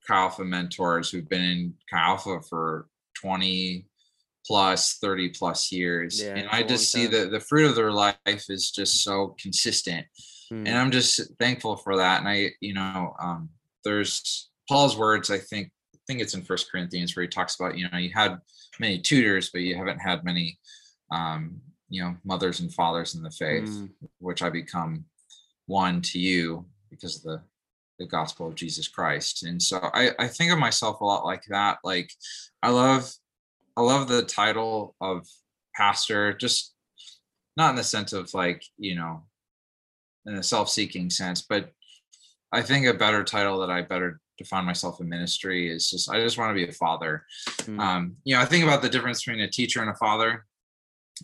Chi 0.06 0.14
Alpha 0.14 0.44
mentors 0.44 1.10
who've 1.10 1.28
been 1.28 1.42
in 1.44 1.74
Chi 1.90 1.98
Alpha 1.98 2.40
for 2.48 2.88
20 3.20 3.86
plus, 4.46 4.98
30 4.98 5.30
plus 5.30 5.72
years. 5.72 6.22
Yeah, 6.22 6.34
and 6.36 6.48
I 6.48 6.52
I 6.52 6.56
a 6.58 6.60
long 6.60 6.68
just 6.68 6.92
see 6.92 7.06
that 7.06 7.30
the 7.30 7.40
fruit 7.40 7.68
of 7.68 7.74
their 7.74 7.92
life 7.92 8.16
is 8.26 8.70
just 8.70 9.02
so 9.02 9.34
consistent. 9.40 10.06
Mm, 10.52 10.68
And 10.68 10.78
I'm 10.78 10.90
just 10.90 11.20
thankful 11.38 11.76
for 11.76 11.96
that. 11.96 12.20
And 12.20 12.28
I, 12.28 12.50
you 12.60 12.74
know, 12.74 13.14
um, 13.20 13.50
there's 13.84 14.50
Paul's 14.68 14.96
words, 14.96 15.30
I 15.30 15.38
think, 15.38 15.70
I 15.94 15.98
think 16.06 16.20
it's 16.20 16.34
in 16.34 16.42
First 16.42 16.70
Corinthians 16.70 17.14
where 17.16 17.22
he 17.24 17.28
talks 17.28 17.58
about, 17.58 17.76
you 17.76 17.88
know, 17.90 17.98
you 17.98 18.10
had 18.14 18.38
many 18.78 18.98
tutors, 19.00 19.50
but 19.50 19.62
you 19.62 19.76
haven't 19.76 19.98
had 19.98 20.24
many 20.24 20.58
um, 21.10 21.60
you 21.88 22.02
know, 22.02 22.16
mothers 22.24 22.60
and 22.60 22.72
fathers 22.72 23.14
in 23.14 23.22
the 23.22 23.30
faith, 23.30 23.68
mm, 23.68 23.90
which 24.18 24.42
I 24.42 24.50
become 24.50 25.04
one 25.66 26.00
to 26.02 26.18
you 26.18 26.66
because 26.90 27.16
of 27.16 27.22
the 27.22 27.42
the 27.98 28.06
gospel 28.06 28.46
of 28.46 28.54
Jesus 28.54 28.88
Christ. 28.88 29.44
And 29.44 29.62
so 29.62 29.78
I, 29.94 30.10
I 30.18 30.28
think 30.28 30.52
of 30.52 30.58
myself 30.58 31.00
a 31.00 31.04
lot 31.04 31.24
like 31.24 31.44
that. 31.48 31.78
Like 31.82 32.12
I 32.62 32.68
love 32.70 33.10
I 33.76 33.80
love 33.80 34.08
the 34.08 34.22
title 34.22 34.94
of 35.00 35.26
pastor, 35.74 36.34
just 36.34 36.74
not 37.56 37.70
in 37.70 37.76
the 37.76 37.84
sense 37.84 38.12
of 38.12 38.32
like, 38.34 38.62
you 38.76 38.96
know, 38.96 39.22
in 40.26 40.34
a 40.34 40.42
self-seeking 40.42 41.08
sense, 41.08 41.40
but 41.40 41.70
I 42.52 42.60
think 42.62 42.86
a 42.86 42.92
better 42.94 43.24
title 43.24 43.58
that 43.60 43.70
I 43.70 43.80
better 43.82 44.20
define 44.38 44.66
myself 44.66 45.00
in 45.00 45.08
ministry 45.08 45.70
is 45.72 45.90
just 45.90 46.10
I 46.10 46.20
just 46.20 46.36
want 46.36 46.50
to 46.50 46.66
be 46.66 46.68
a 46.68 46.72
father. 46.72 47.24
mm, 47.48 47.80
Um, 47.80 48.16
you 48.24 48.34
know, 48.34 48.42
I 48.42 48.44
think 48.44 48.62
about 48.64 48.82
the 48.82 48.90
difference 48.90 49.24
between 49.24 49.42
a 49.42 49.50
teacher 49.50 49.80
and 49.80 49.90
a 49.90 49.94
father. 49.94 50.44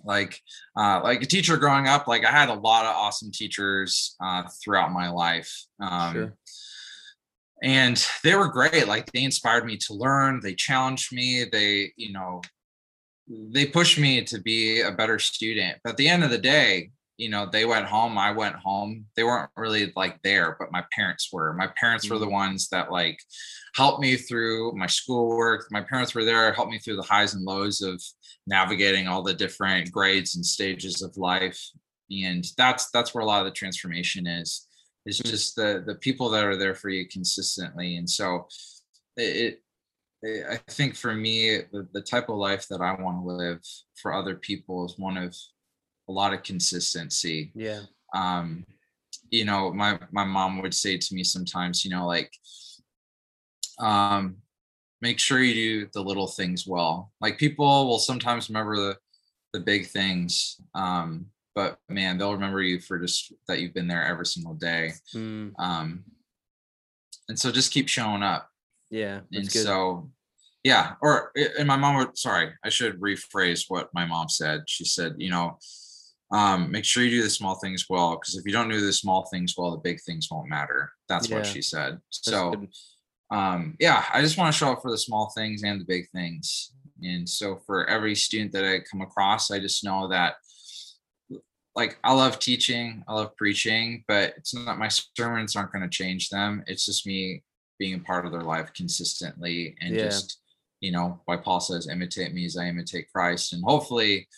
Like, 0.05 0.41
uh, 0.77 1.01
like 1.03 1.23
a 1.23 1.27
teacher 1.27 1.57
growing 1.57 1.87
up, 1.87 2.07
like 2.07 2.25
I 2.25 2.31
had 2.31 2.49
a 2.49 2.55
lot 2.55 2.85
of 2.85 2.97
awesome 2.97 3.31
teachers 3.31 4.17
uh, 4.21 4.45
throughout 4.63 4.93
my 4.93 5.11
life. 5.11 5.53
Um, 5.81 6.13
sure. 6.13 6.35
and 7.63 8.07
they 8.25 8.35
were 8.35 8.49
great 8.49 8.89
like 8.89 9.11
they 9.13 9.25
inspired 9.25 9.65
me 9.65 9.77
to 9.77 9.95
learn 9.95 10.41
they 10.43 10.55
challenged 10.55 11.13
me 11.13 11.45
they 11.51 11.93
you 11.97 12.13
know 12.13 12.41
they 13.29 13.67
pushed 13.67 13.99
me 13.99 14.23
to 14.23 14.41
be 14.41 14.81
a 14.81 14.91
better 14.91 15.19
student 15.19 15.79
but 15.85 15.91
at 15.91 15.97
the 15.97 16.09
end 16.09 16.25
of 16.25 16.31
the 16.31 16.39
day 16.39 16.91
you 17.19 17.29
know 17.29 17.47
they 17.47 17.65
went 17.65 17.87
home 17.87 18.17
i 18.19 18.31
went 18.31 18.57
home. 18.57 19.07
They 19.17 19.25
weren't 19.25 19.51
really 19.57 19.93
like 19.97 20.21
there 20.23 20.57
but 20.59 20.73
my 20.73 20.85
parents 20.97 21.29
were. 21.33 21.53
My 21.55 21.69
parents 21.79 22.09
were 22.09 22.19
the 22.19 22.29
ones 22.29 22.69
that 22.71 22.91
like 22.91 23.19
helped 23.75 24.01
me 24.01 24.17
through 24.17 24.73
my 24.77 24.87
schoolwork. 24.87 25.67
My 25.71 25.83
parents 25.83 26.15
were 26.15 26.25
there 26.25 26.53
helped 26.53 26.71
me 26.73 26.79
through 26.79 26.97
the 26.97 27.03
highs 27.03 27.35
and 27.35 27.45
lows 27.45 27.81
of 27.83 28.03
navigating 28.47 29.09
all 29.09 29.23
the 29.23 29.35
different 29.35 29.91
grades 29.93 30.37
and 30.37 30.45
stages 30.45 31.03
of 31.03 31.17
life. 31.17 31.61
And 32.11 32.45
that's 32.57 32.91
that's 32.91 33.15
where 33.15 33.23
a 33.23 33.27
lot 33.27 33.41
of 33.41 33.47
the 33.47 33.53
transformation 33.53 34.27
is. 34.27 34.67
It's 35.07 35.21
Mm. 35.21 35.31
just 35.31 35.57
the 35.57 35.83
the 35.87 35.97
people 35.97 36.29
that 36.31 36.45
are 36.45 36.57
there 36.57 36.75
for 36.75 36.89
you 36.89 37.07
consistently. 37.09 37.97
And 37.97 38.09
so 38.09 38.47
it, 39.17 39.59
it 40.23 40.47
i 40.49 40.57
think 40.71 40.95
for 40.95 41.15
me 41.15 41.59
the, 41.73 41.89
the 41.93 42.01
type 42.01 42.29
of 42.29 42.37
life 42.37 42.69
that 42.69 42.81
i 42.81 42.93
want 43.03 43.19
to 43.21 43.27
live 43.27 43.61
for 44.01 44.15
other 44.15 44.37
people 44.37 44.85
is 44.87 44.95
one 44.97 45.17
of 45.17 45.35
a 46.09 46.13
lot 46.13 46.33
of 46.35 46.43
consistency 46.43 47.53
Yeah. 47.55 47.83
um 48.15 48.65
you 49.31 49.45
know 49.45 49.73
my 49.73 49.99
my 50.11 50.25
mom 50.25 50.61
would 50.63 50.75
say 50.75 50.99
to 50.99 51.15
me 51.15 51.25
sometimes 51.25 51.85
you 51.85 51.91
know 51.91 52.07
like 52.07 52.31
um 53.79 54.37
make 55.01 55.19
sure 55.19 55.41
you 55.41 55.55
do 55.55 55.89
the 55.95 56.03
little 56.03 56.27
things 56.27 56.67
well 56.67 57.13
like 57.21 57.39
people 57.39 57.87
will 57.89 57.99
sometimes 57.99 58.49
remember 58.49 58.77
the 58.77 58.97
the 59.53 59.61
big 59.61 59.87
things 59.87 60.61
um 60.75 61.27
but 61.55 61.79
man 61.89 62.17
they'll 62.19 62.33
remember 62.33 62.63
you 62.63 62.81
for 62.81 62.99
just 62.99 63.33
that 63.49 63.61
you've 63.61 63.75
been 63.75 63.89
there 63.89 64.05
every 64.07 64.27
single 64.27 64.55
day 64.55 64.93
Mm, 65.15 65.53
um 65.59 66.05
and 67.29 67.39
so 67.39 67.51
just 67.53 67.73
keep 67.73 67.89
showing 67.89 68.23
up 68.23 68.49
yeah. 68.91 69.21
and 69.33 69.45
good. 69.51 69.65
so 69.65 70.11
yeah 70.65 70.95
or 71.01 71.33
and 71.59 71.67
my 71.69 71.77
mom 71.77 71.97
would 71.97 72.17
sorry 72.17 72.53
i 72.65 72.69
should 72.69 73.01
rephrase 73.01 73.65
what 73.69 73.89
my 73.95 74.05
mom 74.07 74.29
said 74.29 74.63
she 74.67 74.85
said 74.85 75.15
you 75.19 75.31
know 75.31 75.59
um 76.33 76.71
make 76.71 76.85
sure 76.85 77.03
you 77.03 77.11
do 77.11 77.23
the 77.23 77.31
small 77.31 77.55
things 77.57 77.87
well 77.91 78.13
because 78.17 78.37
if 78.37 78.45
you 78.47 78.53
don't 78.53 78.69
do 78.69 78.81
the 78.81 78.93
small 78.93 79.27
things 79.33 79.55
well 79.57 79.71
the 79.71 79.79
big 79.79 80.01
things 80.01 80.29
won't 80.31 80.49
matter 80.49 80.91
that's 81.09 81.29
what 81.31 81.47
she 81.47 81.61
said 81.63 81.99
so 82.11 82.67
um, 83.33 83.77
yeah, 83.81 84.05
I 84.13 84.21
just 84.21 84.37
want 84.37 84.53
to 84.53 84.59
show 84.59 84.73
up 84.73 84.83
for 84.83 84.91
the 84.91 84.99
small 84.99 85.33
things 85.35 85.63
and 85.65 85.81
the 85.81 85.87
big 85.87 86.09
things. 86.11 86.73
And 87.03 87.27
so 87.27 87.61
for 87.67 87.89
every 87.89 88.15
student 88.15 88.53
that 88.53 88.65
I 88.65 88.81
come 88.81 89.01
across, 89.01 89.51
I 89.51 89.59
just 89.59 89.83
know 89.85 90.07
that 90.09 90.35
like 91.75 91.99
I 92.05 92.13
love 92.13 92.39
teaching, 92.39 93.03
I 93.09 93.15
love 93.15 93.35
preaching, 93.37 94.05
but 94.07 94.35
it's 94.37 94.55
not 94.55 94.79
my 94.79 94.89
sermons 94.89 95.57
aren't 95.57 95.73
going 95.73 95.83
to 95.83 95.89
change 95.89 96.29
them. 96.29 96.63
It's 96.67 96.85
just 96.85 97.07
me 97.07 97.43
being 97.79 97.95
a 97.95 98.01
part 98.01 98.27
of 98.27 98.33
their 98.33 98.43
life 98.43 98.71
consistently 98.75 99.75
and 99.81 99.97
Yeah. 99.97 100.03
just, 100.11 100.43
you 100.81 100.93
know, 100.93 101.23
why 101.25 101.39
Paul 101.39 101.61
says, 101.61 101.89
imitate 101.89 102.35
me 102.35 102.45
as 102.45 102.59
I 102.59 102.69
imitate 102.69 103.11
Christ. 103.11 103.55
And 103.55 103.65
hopefully 103.65 104.29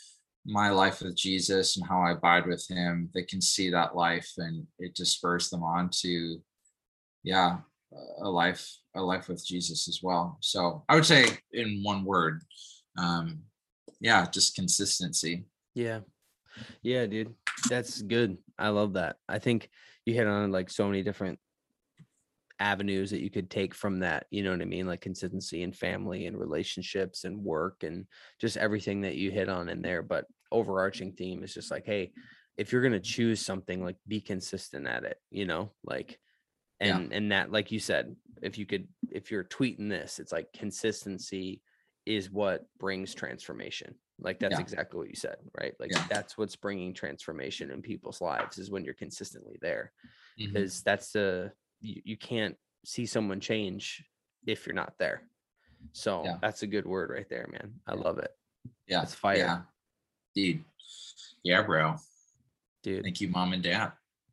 my 0.47 0.71
life 0.71 1.01
with 1.01 1.16
Jesus 1.16 1.77
and 1.77 1.87
how 1.87 2.01
I 2.01 2.12
abide 2.12 2.47
with 2.47 2.66
him, 2.69 3.11
they 3.15 3.23
can 3.23 3.41
see 3.41 3.71
that 3.71 3.97
life 3.97 4.31
and 4.37 4.66
it 4.79 4.97
spurs 5.07 5.49
them 5.51 5.62
on 5.62 5.89
to, 6.01 6.39
yeah, 7.23 7.59
a 8.23 8.29
life, 8.29 8.71
a 8.95 9.01
life 9.01 9.29
with 9.29 9.45
Jesus 9.47 9.89
as 9.89 10.01
well. 10.03 10.37
So 10.41 10.85
I 10.89 10.95
would 10.95 11.07
say 11.07 11.27
in 11.53 11.81
one 11.83 12.05
word, 12.05 12.43
um, 12.99 13.41
yeah, 14.01 14.27
just 14.31 14.55
consistency. 14.55 15.45
Yeah. 15.75 16.01
Yeah, 16.83 17.07
dude. 17.07 17.35
That's 17.69 18.03
good. 18.03 18.37
I 18.59 18.69
love 18.69 18.95
that. 18.95 19.16
I 19.29 19.39
think 19.39 19.71
you 20.05 20.15
hit 20.15 20.27
on 20.27 20.53
like 20.53 20.71
so 20.71 20.87
many 20.87 21.03
different 21.03 21.39
avenues 22.61 23.11
that 23.11 23.21
you 23.21 23.31
could 23.31 23.51
take 23.51 23.75
from 23.75 24.01
that, 24.01 24.27
you 24.31 24.43
know 24.43 24.51
what 24.51 24.62
I 24.62 24.66
mean? 24.66 24.87
Like 24.87 25.01
consistency 25.01 25.62
and 25.62 25.75
family 25.75 26.27
and 26.27 26.39
relationships 26.39 27.25
and 27.25 27.43
work 27.43 27.83
and 27.83 28.07
just 28.41 28.57
everything 28.57 29.01
that 29.03 29.16
you 29.16 29.31
hit 29.31 29.49
on 29.49 29.69
in 29.69 29.83
there. 29.83 30.03
But 30.03 30.27
overarching 30.53 31.12
theme 31.12 31.43
is 31.43 31.55
just 31.55 31.71
like, 31.71 31.87
hey, 31.87 32.12
if 32.57 32.73
you're 32.73 32.83
gonna 32.83 33.01
choose 33.01 33.45
something, 33.45 33.83
like 33.85 33.97
be 34.07 34.21
consistent 34.21 34.87
at 34.87 35.05
it, 35.05 35.19
you 35.31 35.45
know, 35.47 35.73
like 35.85 36.21
Yeah. 36.81 36.99
and 36.99 37.12
and 37.12 37.33
that, 37.33 37.51
like 37.53 37.73
you 37.73 37.81
said, 37.81 38.16
if 38.43 38.59
you 38.59 38.66
could 38.66 38.89
if 39.11 39.31
you're 39.31 39.45
tweeting 39.45 39.89
this, 39.89 40.19
it's 40.19 40.33
like 40.33 40.53
consistency 40.53 41.62
is 42.07 42.31
what 42.31 42.66
brings 42.79 43.15
transformation. 43.15 43.95
Like 44.21 44.39
that's 44.39 44.55
Yeah. 44.55 44.61
exactly 44.61 44.99
what 44.99 45.09
you 45.09 45.16
said, 45.16 45.37
right? 45.61 45.75
Like 45.81 45.91
Yeah. 45.93 46.07
that's 46.09 46.37
what's 46.39 46.57
bringing 46.57 46.95
transformation 46.95 47.71
in 47.71 47.83
people's 47.83 48.21
lives 48.21 48.59
is 48.59 48.71
when 48.71 48.85
you're 48.85 48.95
consistently 48.95 49.59
there. 49.61 49.93
Mhm. 50.39 50.53
Because 50.53 50.83
that's 50.83 51.12
the 51.12 51.53
you, 51.81 52.03
you 52.05 52.16
can't 52.16 52.57
see 52.85 53.07
someone 53.07 53.41
change 53.41 54.05
if 54.47 54.66
you're 54.66 54.75
not 54.75 54.95
there. 54.99 55.29
So 55.93 56.39
that's 56.43 56.62
a 56.62 56.66
good 56.66 56.87
word 56.87 57.11
right 57.11 57.29
there, 57.29 57.47
man. 57.51 57.81
I 57.87 57.95
love 57.95 58.19
it, 58.19 58.31
Yeah. 58.87 59.01
That's 59.01 59.15
fire. 59.15 59.66
Dude. 60.35 60.65
Yeah, 61.43 61.62
bro. 61.62 61.97
dude. 62.82 63.02
Thank 63.02 63.20
you, 63.20 63.28
mom 63.28 63.52
and 63.52 63.62
dad. 63.62 63.93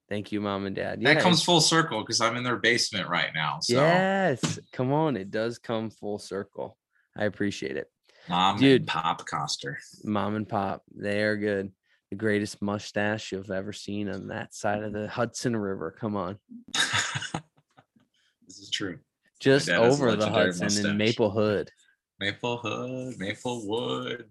Thank 0.09 0.31
you, 0.31 0.41
mom 0.41 0.65
and 0.65 0.75
dad. 0.75 1.01
That 1.03 1.21
comes 1.21 1.41
full 1.41 1.61
circle 1.61 2.01
because 2.01 2.19
I'm 2.19 2.35
in 2.35 2.43
their 2.43 2.57
basement 2.57 3.07
right 3.07 3.29
now. 3.33 3.59
So 3.61 3.75
yes. 3.75 4.59
Come 4.73 4.91
on, 4.91 5.15
it 5.15 5.31
does 5.31 5.57
come 5.57 5.89
full 5.89 6.19
circle. 6.19 6.77
I 7.15 7.25
appreciate 7.25 7.77
it. 7.77 7.87
mom 8.27 8.57
Dude. 8.57 8.81
and 8.81 8.87
pop 8.87 9.25
Coster. 9.25 9.79
Mom 10.03 10.35
and 10.35 10.47
pop, 10.47 10.83
they 10.93 11.21
are 11.21 11.37
good. 11.37 11.71
The 12.09 12.17
greatest 12.17 12.61
mustache 12.61 13.31
you've 13.31 13.51
ever 13.51 13.71
seen 13.71 14.09
on 14.09 14.27
that 14.27 14.53
side 14.53 14.83
of 14.83 14.91
the 14.91 15.07
Hudson 15.07 15.55
River. 15.55 15.95
Come 15.97 16.17
on. 16.17 16.37
this 16.73 18.59
is 18.59 18.69
true. 18.69 18.99
Just 19.39 19.67
dad 19.67 19.81
has 19.81 19.97
a 19.97 20.03
over 20.03 20.15
the 20.17 20.29
Hudson 20.29 20.67
in 20.67 20.73
mustache. 20.73 20.97
Maplewood. 20.97 21.71
Maplewood, 22.21 23.17
Maplewood. 23.17 24.25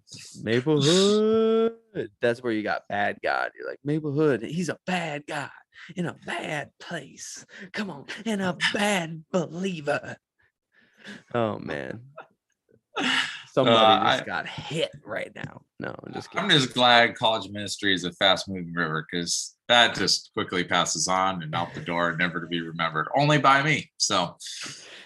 Maplewood. 0.44 1.72
That's 2.22 2.40
where 2.42 2.52
you 2.52 2.62
got 2.62 2.82
bad 2.88 3.18
God. 3.22 3.50
You're 3.58 3.68
like 3.68 3.80
Maplewood. 3.84 4.42
He's 4.42 4.68
a 4.68 4.78
bad 4.86 5.24
guy 5.26 5.50
in 5.96 6.06
a 6.06 6.14
bad 6.24 6.70
place. 6.78 7.44
Come 7.72 7.90
on, 7.90 8.06
and 8.24 8.40
a 8.40 8.56
bad 8.72 9.24
believer. 9.32 10.16
Oh 11.34 11.58
man, 11.58 12.00
somebody 13.52 13.76
Uh, 13.76 14.10
just 14.12 14.22
I- 14.22 14.26
got 14.26 14.46
hit 14.46 14.90
right 15.04 15.32
now. 15.34 15.62
No, 15.80 15.92
I'm 16.06 16.12
just 16.12 16.30
kidding. 16.30 16.44
I'm 16.44 16.50
just 16.50 16.72
glad 16.74 17.16
college 17.16 17.50
ministry 17.50 17.92
is 17.92 18.04
a 18.04 18.12
fast 18.12 18.48
moving 18.48 18.72
river 18.72 19.04
because 19.10 19.56
that 19.66 19.96
just 19.96 20.30
quickly 20.34 20.62
passes 20.62 21.08
on 21.08 21.42
and 21.42 21.54
out 21.56 21.74
the 21.74 21.80
door, 21.80 22.14
never 22.16 22.40
to 22.40 22.46
be 22.46 22.60
remembered, 22.60 23.08
only 23.16 23.38
by 23.38 23.62
me. 23.64 23.90
So 23.96 24.36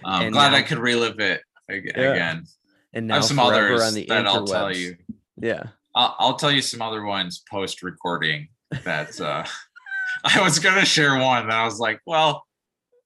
I'm 0.04 0.24
And 0.26 0.32
glad 0.34 0.52
I 0.52 0.60
could 0.62 0.78
relive 0.78 1.20
it 1.20 1.40
ag- 1.70 1.92
Yeah. 1.96 2.12
again. 2.12 2.44
And 2.94 3.06
now 3.08 3.20
some 3.20 3.38
others 3.38 3.82
on 3.82 3.94
the 3.94 4.06
that 4.06 4.26
I'll 4.26 4.46
tell 4.46 4.74
you. 4.74 4.96
Yeah. 5.36 5.64
I'll, 5.94 6.16
I'll 6.18 6.36
tell 6.36 6.50
you 6.50 6.62
some 6.62 6.80
other 6.80 7.04
ones 7.04 7.42
post 7.50 7.82
recording 7.82 8.48
that 8.84 9.20
uh, 9.20 9.44
I 10.24 10.40
was 10.42 10.58
going 10.58 10.76
to 10.76 10.86
share 10.86 11.18
one 11.18 11.42
and 11.42 11.52
I 11.52 11.64
was 11.64 11.78
like, 11.78 12.00
well, 12.06 12.44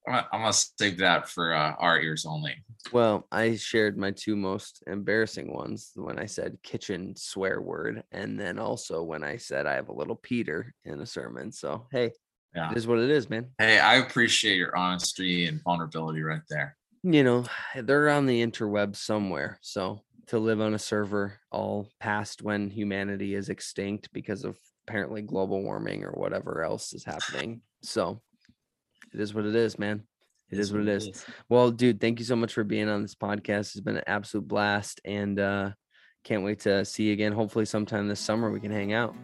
I'm 0.07 0.15
gonna, 0.15 0.29
I'm 0.33 0.41
gonna 0.41 0.53
save 0.53 0.99
that 0.99 1.29
for 1.29 1.55
uh, 1.55 1.75
our 1.79 2.01
ears 2.01 2.25
only. 2.25 2.55
Well, 2.93 3.27
I 3.31 3.57
shared 3.57 3.99
my 3.99 4.11
two 4.11 4.37
most 4.37 4.83
embarrassing 4.87 5.53
ones 5.53 5.91
when 5.97 6.19
I 6.19 6.25
said 6.25 6.57
kitchen 6.63 7.15
swear 7.15 7.61
word, 7.61 8.03
and 8.11 8.41
then 8.41 8.59
also 8.59 9.03
when 9.03 9.23
I 9.23 9.37
said 9.37 9.67
I 9.67 9.75
have 9.75 9.91
a 9.91 9.93
little 9.93 10.17
Peter 10.17 10.75
in 10.87 10.99
a 11.01 11.05
sermon. 11.05 11.53
So 11.53 11.89
hey, 11.93 12.13
Yeah. 12.55 12.71
it 12.71 12.79
is 12.79 12.87
what 12.87 13.01
it 13.01 13.11
is, 13.11 13.29
man. 13.29 13.49
Hey, 13.59 13.79
I 13.81 13.97
appreciate 13.97 14.57
your 14.57 14.75
honesty 14.75 15.45
and 15.45 15.61
vulnerability 15.63 16.23
right 16.23 16.41
there. 16.49 16.78
You 17.03 17.25
know, 17.25 17.45
they're 17.77 18.09
on 18.09 18.27
the 18.27 18.45
interweb 18.45 18.97
somewhere. 18.97 19.59
So 19.63 20.03
to 20.29 20.39
live 20.39 20.61
on 20.61 20.75
a 20.75 20.79
server 20.79 21.39
all 21.51 21.89
past 22.01 22.43
when 22.43 22.71
humanity 22.71 23.35
is 23.35 23.49
extinct 23.49 24.13
because 24.13 24.45
of 24.45 24.59
apparently 24.87 25.23
global 25.23 25.63
warming 25.63 26.05
or 26.05 26.13
whatever 26.13 26.63
else 26.63 26.93
is 26.93 27.05
happening. 27.05 27.63
So 27.83 28.21
it 29.13 29.21
is 29.21 29.35
what 29.35 29.47
it 29.47 29.55
is, 29.55 29.79
man. 29.79 30.03
It 30.51 30.59
is 30.59 30.73
what 30.73 30.83
it 30.83 30.89
is. 30.89 31.25
Well, 31.49 31.71
dude, 31.71 32.01
thank 32.01 32.19
you 32.19 32.25
so 32.25 32.37
much 32.37 32.55
for 32.55 32.65
being 32.65 32.89
on 32.89 33.03
this 33.03 33.15
podcast. 33.15 33.73
It's 33.73 33.81
been 33.81 33.99
an 33.99 34.05
absolute 34.07 34.49
blast 34.49 35.01
and 35.05 35.39
uh 35.39 35.71
can't 36.25 36.43
wait 36.43 36.61
to 36.61 36.85
see 36.85 37.05
you 37.05 37.13
again. 37.13 37.33
Hopefully 37.33 37.65
sometime 37.65 38.09
this 38.09 38.21
summer 38.21 38.51
we 38.51 38.61
can 38.61 38.71
hang 38.71 38.93
out. 38.93 39.15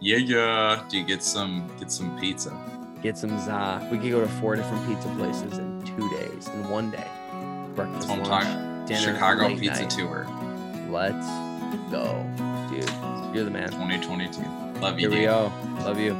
Yeah, 0.00 0.18
yeah. 0.18 0.84
Do 0.88 0.98
you 0.98 1.04
get 1.04 1.22
some 1.22 1.70
get 1.78 1.90
some 1.90 2.18
pizza? 2.18 2.56
Get 3.02 3.18
some 3.18 3.30
za. 3.40 3.86
We 3.90 3.98
could 3.98 4.10
go 4.10 4.20
to 4.20 4.28
four 4.28 4.56
different 4.56 4.86
pizza 4.86 5.08
places 5.16 5.58
in 5.58 5.71
two 6.44 6.50
days, 6.52 6.64
in 6.64 6.70
one 6.70 6.90
day. 6.90 7.06
Breakfast, 7.74 8.08
That's 8.08 8.28
lunch, 8.28 8.44
talking. 8.44 8.84
dinner, 8.86 9.00
Chicago 9.14 9.46
late 9.48 9.60
pizza 9.60 9.82
night. 9.82 9.90
tour 9.90 10.26
Let's 10.90 11.26
go, 11.90 12.24
dude. 12.70 13.34
You're 13.34 13.44
the 13.44 13.50
man. 13.50 13.70
2022. 13.70 14.80
Love 14.80 15.00
you, 15.00 15.08
Here 15.10 15.18
we 15.20 15.24
go. 15.24 15.50
Love 15.84 15.98
you. 15.98 16.12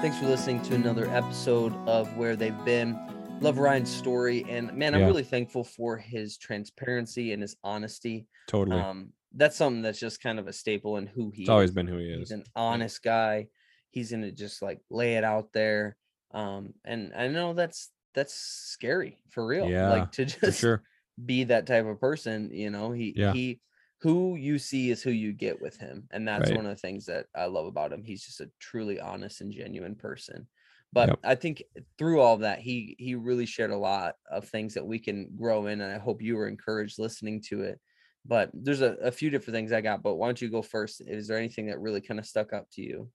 Thanks 0.00 0.16
for 0.18 0.26
listening 0.26 0.62
to 0.62 0.74
another 0.76 1.10
episode 1.10 1.74
of 1.86 2.16
Where 2.16 2.36
They've 2.36 2.64
Been. 2.64 2.98
Love 3.40 3.58
Ryan's 3.58 3.90
story, 3.90 4.44
and 4.48 4.72
man, 4.74 4.94
I'm 4.94 5.00
Yeah. 5.00 5.06
really 5.06 5.24
thankful 5.24 5.64
for 5.64 5.96
his 5.98 6.38
transparency 6.38 7.32
and 7.32 7.42
his 7.42 7.56
honesty. 7.64 8.26
Totally. 8.46 8.80
Um, 8.80 9.12
that's 9.34 9.56
something 9.56 9.82
that's 9.82 9.98
just 10.00 10.22
kind 10.22 10.38
of 10.38 10.46
a 10.46 10.52
staple 10.52 10.96
in 10.98 11.06
who 11.06 11.30
he 11.34 11.42
is. 11.44 11.48
always 11.48 11.70
been 11.70 11.86
who 11.86 11.98
he 11.98 12.06
is. 12.10 12.18
He's 12.18 12.26
is. 12.28 12.38
an 12.38 12.44
honest 12.56 13.02
guy. 13.02 13.48
He's 13.90 14.10
gonna 14.10 14.30
just 14.32 14.62
like 14.62 14.80
lay 14.90 15.16
it 15.16 15.24
out 15.24 15.52
there. 15.52 15.96
Um, 16.32 16.74
and 16.84 17.12
I 17.14 17.28
know 17.28 17.54
that's 17.54 17.90
that's 18.14 18.34
scary 18.34 19.22
for 19.30 19.46
real. 19.46 19.78
Yeah, 19.78 19.80
like 19.82 20.10
to 20.12 20.24
just 20.26 20.70
sure. 20.70 20.84
be 21.24 21.44
that 21.44 21.66
type 21.66 21.84
of 21.86 22.00
person 22.00 22.50
you 22.52 22.70
know 22.70 22.92
he 22.92 23.12
Yeah. 23.14 23.36
he 23.36 23.60
who 24.00 24.36
you 24.36 24.58
see 24.58 24.90
is 24.90 25.02
who 25.02 25.10
you 25.10 25.32
get 25.32 25.60
with 25.60 25.76
him 25.76 26.08
and 26.12 26.26
that's 26.26 26.50
Right. 26.50 26.52
one 26.52 26.64
of 26.64 26.70
the 26.70 26.80
things 26.80 27.04
that 27.06 27.26
i 27.36 27.44
love 27.44 27.66
about 27.66 27.92
him 27.92 28.02
he's 28.02 28.24
just 28.24 28.40
a 28.40 28.50
truly 28.58 28.98
honest 29.00 29.40
and 29.42 29.52
genuine 29.52 29.94
person 29.94 30.48
but 30.92 31.10
Yep. 31.10 31.20
i 31.24 31.34
think 31.34 31.62
through 31.98 32.20
all 32.20 32.34
of 32.34 32.40
that 32.40 32.58
he 32.60 32.96
he 32.98 33.14
really 33.14 33.46
shared 33.46 33.70
a 33.70 33.76
lot 33.76 34.14
of 34.30 34.48
things 34.48 34.74
that 34.74 34.86
we 34.86 34.98
can 34.98 35.34
grow 35.36 35.66
in 35.66 35.80
and 35.80 35.92
i 35.92 35.98
hope 35.98 36.22
you 36.22 36.36
were 36.36 36.48
encouraged 36.48 36.98
listening 36.98 37.40
to 37.42 37.62
it 37.62 37.80
but 38.24 38.50
there's 38.54 38.80
a, 38.82 38.94
a 38.96 39.12
few 39.12 39.30
different 39.30 39.54
things 39.54 39.72
i 39.72 39.80
got 39.80 40.02
but 40.02 40.14
why 40.16 40.26
don't 40.26 40.40
you 40.42 40.50
go 40.50 40.62
first 40.62 41.02
is 41.06 41.28
there 41.28 41.38
anything 41.38 41.66
that 41.66 41.80
really 41.80 42.00
kind 42.00 42.20
of 42.20 42.26
stuck 42.26 42.52
up 42.52 42.68
to 42.70 42.82
you 42.82 43.10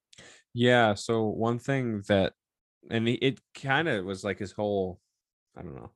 Yeah. 0.53 0.93
So 0.93 1.23
one 1.25 1.59
thing 1.59 2.01
that, 2.07 2.33
and 2.89 3.07
he- 3.07 3.13
it 3.15 3.39
kind 3.53 3.87
of 3.87 4.05
was 4.05 4.23
like 4.23 4.39
his 4.39 4.51
whole, 4.51 4.99
I 5.57 5.61
don't 5.61 5.75
know, 5.75 5.91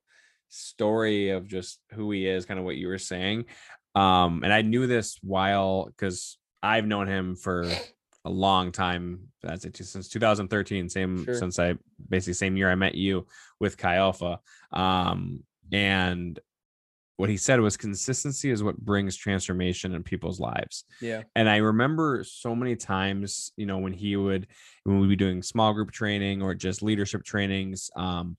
story 0.49 1.29
of 1.29 1.47
just 1.47 1.79
who 1.93 2.11
he 2.11 2.27
is, 2.27 2.45
kind 2.45 2.59
of 2.59 2.65
what 2.65 2.77
you 2.77 2.87
were 2.87 2.97
saying. 2.97 3.45
Um, 3.95 4.43
and 4.43 4.53
I 4.53 4.61
knew 4.61 4.87
this 4.87 5.17
while 5.21 5.85
because 5.85 6.37
I've 6.63 6.85
known 6.87 7.07
him 7.07 7.35
for 7.35 7.63
a 8.25 8.29
long 8.29 8.71
time. 8.71 9.29
That's 9.41 9.65
it 9.65 9.77
since 9.77 10.09
2013. 10.09 10.89
Same 10.89 11.25
Sure. 11.25 11.35
since 11.35 11.59
I 11.59 11.75
basically 12.09 12.33
same 12.33 12.57
year 12.57 12.69
I 12.69 12.75
met 12.75 12.95
you 12.95 13.27
with 13.59 13.77
Chi 13.77 13.95
Alpha. 13.95 14.39
Um, 14.71 15.43
and 15.71 16.39
what 17.19 17.29
he 17.29 17.37
said 17.37 17.59
was 17.59 17.75
consistency 17.75 18.49
is 18.49 18.63
what 18.63 18.77
brings 18.77 19.15
transformation 19.15 19.93
in 19.93 20.03
people's 20.03 20.39
lives 20.39 20.85
yeah 21.01 21.21
and 21.35 21.49
I 21.49 21.57
remember 21.57 22.23
so 22.23 22.55
many 22.55 22.75
times, 22.75 23.51
you 23.55 23.65
know, 23.65 23.77
when 23.77 23.93
he 23.93 24.15
would 24.15 24.47
when 24.83 24.99
we'd 24.99 25.09
be 25.09 25.15
doing 25.15 25.41
small 25.41 25.73
group 25.73 25.91
training 25.91 26.41
or 26.41 26.53
just 26.53 26.83
leadership 26.83 27.23
trainings, 27.23 27.89
um, 27.95 28.37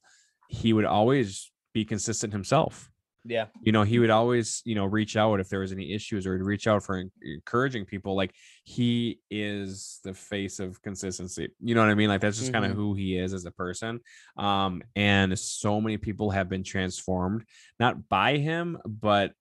he 0.48 0.73
would 0.73 0.85
always 0.85 1.51
be 1.73 1.85
consistent 1.85 2.32
himself. 2.32 2.89
Yeah. 3.24 3.47
you 3.62 3.72
know 3.72 3.82
he 3.82 3.98
would 3.98 4.10
always 4.10 4.62
you 4.64 4.74
know 4.74 4.86
reach 4.86 5.16
out 5.16 5.40
if 5.40 5.48
there 5.48 5.60
was 5.60 5.72
any 5.72 5.92
issues 5.92 6.26
or 6.26 6.36
he'd 6.36 6.42
reach 6.44 6.66
out 6.66 6.82
for 6.82 7.02
encouraging 7.22 7.84
people 7.84 8.16
like 8.16 8.34
he 8.64 9.20
is 9.30 10.01
the 10.05 10.14
face 10.14 10.59
of 10.59 10.80
consistency 10.82 11.48
you 11.60 11.74
know 11.74 11.82
what 11.82 11.90
i 11.90 11.94
mean 11.94 12.09
like 12.09 12.20
that's 12.22 12.38
just 12.38 12.52
kind 12.52 12.64
Mhm. 12.64 12.70
of 12.70 12.76
who 12.76 12.94
he 12.94 13.18
is 13.18 13.34
as 13.34 13.44
a 13.44 13.51
person 13.51 14.01
um 14.38 14.82
and 14.97 15.38
so 15.38 15.80
many 15.80 15.98
people 15.98 16.30
have 16.30 16.48
been 16.48 16.62
transformed 16.64 17.44
not 17.78 18.09
by 18.09 18.38
him 18.38 18.78
but 18.86 19.32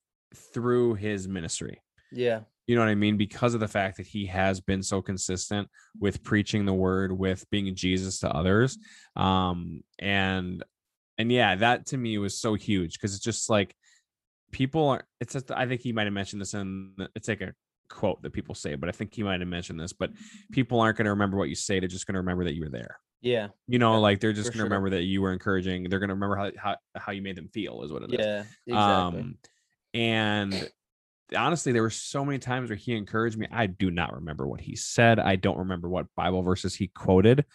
through 0.53 0.95
his 0.95 1.27
ministry 1.27 1.81
Yeah. 2.11 2.41
you 2.68 2.76
know 2.76 2.81
what 2.81 2.89
I 2.89 2.95
mean? 2.95 3.18
Because 3.18 3.56
of 3.56 3.60
the 3.61 3.68
fact 3.68 3.97
that 3.97 4.06
he 4.06 4.27
has 4.27 4.61
been 4.61 4.84
so 4.84 5.01
consistent 5.01 5.68
with 5.99 6.22
preaching 6.23 6.65
the 6.65 6.73
word, 6.73 7.11
with 7.11 7.49
being 7.49 7.73
Jesus 7.73 8.19
to 8.19 8.30
others. 8.30 8.77
Um, 9.15 9.81
and 9.97 10.64
and 11.19 11.31
yeah, 11.31 11.55
that 11.57 11.85
to 11.87 11.97
me 11.97 12.17
was 12.17 12.35
so 12.41 12.55
huge 12.55 12.93
because 12.93 13.13
it's 13.13 13.23
just 13.23 13.49
like 13.49 13.75
people 14.51 14.89
are 14.89 15.03
it's 15.19 15.33
just, 15.33 15.51
I 15.51 15.67
think 15.67 15.81
he 15.81 15.93
might 15.93 16.05
have 16.05 16.13
mentioned 16.13 16.41
this 16.41 16.55
in 16.55 16.93
the- 16.97 17.09
it's 17.15 17.27
like 17.27 17.41
a 17.41 17.53
quote 17.89 18.21
that 18.23 18.33
people 18.33 18.55
say, 18.55 18.73
but 18.75 18.89
I 18.89 18.91
think 18.91 19.13
he 19.13 19.21
might 19.21 19.39
have 19.39 19.47
mentioned 19.47 19.79
this, 19.79 19.93
but 19.93 20.11
people 20.51 20.79
aren't 20.79 20.97
going 20.97 21.05
to 21.05 21.11
remember 21.11 21.37
what 21.37 21.49
you 21.49 21.55
say, 21.55 21.79
they're 21.79 21.87
just 21.87 22.07
going 22.07 22.13
to 22.15 22.19
remember 22.21 22.45
that 22.45 22.53
you 22.55 22.63
were 22.63 22.69
there. 22.69 22.99
Yeah. 23.21 23.49
You 23.67 23.79
know, 23.79 23.93
Yeah, 23.93 23.97
like 23.99 24.19
they're 24.21 24.31
just 24.33 24.45
going 24.47 24.53
to 24.53 24.57
sure. 24.59 24.63
remember 24.65 24.89
that 24.91 25.03
you 25.03 25.21
were 25.21 25.33
encouraging. 25.33 25.89
They're 25.89 25.99
going 25.99 26.07
to 26.09 26.13
remember 26.15 26.37
how, 26.37 26.51
how 26.57 26.75
how 26.95 27.11
you 27.11 27.21
made 27.21 27.35
them 27.35 27.49
feel 27.49 27.83
is 27.83 27.91
what 27.91 28.03
it 28.03 28.13
is. 28.13 28.25
Yeah. 28.25 28.43
Exactly. 28.65 29.19
Um, 29.21 29.37
and 29.93 30.69
honestly, 31.35 31.71
there 31.73 31.81
were 31.81 31.89
so 31.89 32.23
many 32.23 32.39
times 32.39 32.69
where 32.69 32.77
he 32.77 32.95
encouraged 32.95 33.37
me. 33.37 33.47
I 33.51 33.65
do 33.67 33.91
not 33.91 34.13
remember 34.13 34.47
what 34.47 34.61
he 34.61 34.75
said. 34.75 35.19
I 35.19 35.35
don't 35.35 35.57
remember 35.57 35.89
what 35.89 36.07
Bible 36.15 36.41
verses 36.43 36.75
he 36.75 36.87
quoted. 36.87 37.45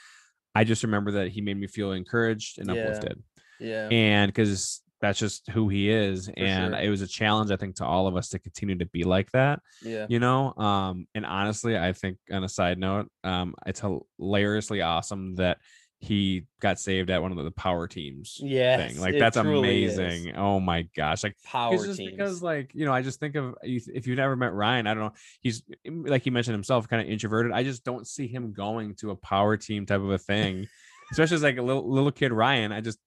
I 0.55 0.65
just 0.65 0.83
remember 0.83 1.13
that 1.13 1.29
he 1.29 1.41
made 1.41 1.59
me 1.59 1.67
feel 1.67 1.93
encouraged 1.93 2.59
and 2.59 2.69
Yeah. 2.69 2.83
uplifted. 2.83 3.23
Yeah. 3.61 3.89
And 3.91 4.33
because 4.33 4.83
that's 5.01 5.19
just 5.19 5.51
who 5.51 5.69
he 5.69 5.91
is. 5.91 6.29
and 6.29 6.73
sure. 6.73 6.83
it 6.83 6.89
was 6.89 7.03
a 7.03 7.07
challenge, 7.07 7.51
I 7.51 7.57
think, 7.57 7.77
to 7.77 7.85
all 7.85 8.07
of 8.07 8.17
us 8.17 8.31
to 8.31 8.39
continue 8.39 8.79
to 8.79 8.87
be 8.87 9.05
like 9.05 9.31
that 9.33 9.61
yeah. 9.83 10.07
you 10.09 10.19
know 10.19 10.55
um 10.55 11.07
and 11.15 11.27
honestly 11.27 11.77
i 11.77 11.93
think 11.93 12.17
on 12.33 12.45
a 12.45 12.49
side 12.49 12.79
note 12.79 13.09
um 13.23 13.55
it's 13.67 13.83
hilariously 14.19 14.81
awesome 14.81 15.35
that 15.37 15.59
he 16.01 16.45
got 16.61 16.79
saved 16.79 17.11
at 17.11 17.23
one 17.23 17.37
of 17.37 17.45
the 17.45 17.51
power 17.51 17.87
teams 17.87 18.39
Yeah. 18.41 18.77
thing 18.77 19.01
like 19.01 19.19
that's 19.19 19.39
truly 19.39 19.85
is. 19.85 19.99
amazing 19.99 20.37
oh 20.37 20.61
my 20.61 20.83
gosh 20.97 21.25
like 21.25 21.37
Power 21.45 21.77
just 21.77 21.99
teams. 21.99 22.13
because 22.13 22.43
like 22.43 22.71
you 22.75 22.85
know 22.85 22.93
i 22.93 23.01
just 23.01 23.21
think 23.21 23.37
of 23.37 23.55
if 23.63 24.07
you've 24.07 24.19
never 24.19 24.37
met 24.37 24.53
ryan 24.53 24.87
i 24.87 24.95
don't 24.95 25.05
know 25.05 25.13
he's 25.41 25.63
like 25.87 26.23
he 26.23 26.31
mentioned 26.31 26.55
himself 26.55 26.89
kind 26.89 27.03
of 27.03 27.09
introverted 27.09 27.53
i 27.53 27.63
just 27.63 27.85
don't 27.85 28.07
see 28.07 28.27
him 28.27 28.53
going 28.53 28.95
to 28.97 29.11
a 29.11 29.17
power 29.17 29.57
team 29.57 29.87
type 29.87 30.01
of 30.01 30.11
a 30.11 30.19
thing 30.19 30.67
especially 31.11 31.37
as 31.37 31.43
like 31.43 31.59
a 31.59 31.63
little 31.63 31.91
little 31.91 32.13
kid 32.13 32.33
ryan 32.33 32.71
i 32.71 32.81
just 32.81 32.99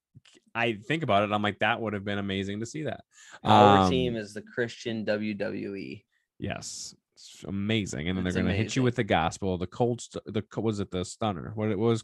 i 0.58 0.74
think 0.88 1.04
about 1.04 1.24
it 1.24 1.32
i'm 1.32 1.42
like 1.42 1.60
that 1.60 1.80
would 1.80 1.94
have 1.94 2.04
been 2.04 2.18
amazing 2.18 2.60
to 2.60 2.66
see 2.66 2.84
that 2.84 3.02
Our 3.44 3.80
Um, 3.86 3.90
team 3.92 4.16
is 4.16 4.34
the 4.34 4.42
Christian 4.42 5.06
WWE. 5.06 6.04
Yes. 6.40 6.96
It's 7.16 7.44
amazing. 7.48 8.10
And 8.10 8.18
then 8.18 8.26
It's 8.28 8.36
they're 8.36 8.44
going 8.44 8.56
to 8.56 8.62
hit 8.64 8.76
you 8.76 8.84
with 8.84 8.96
the 8.96 9.04
gospel, 9.04 9.58
the 9.58 9.68
cold, 9.68 10.02
st- 10.02 10.24
the 10.26 10.44
was 10.62 10.80
it 10.80 10.92
the 10.92 11.04
stunner? 11.04 11.52
What 11.56 11.70
it 11.70 11.80
was? 11.80 12.04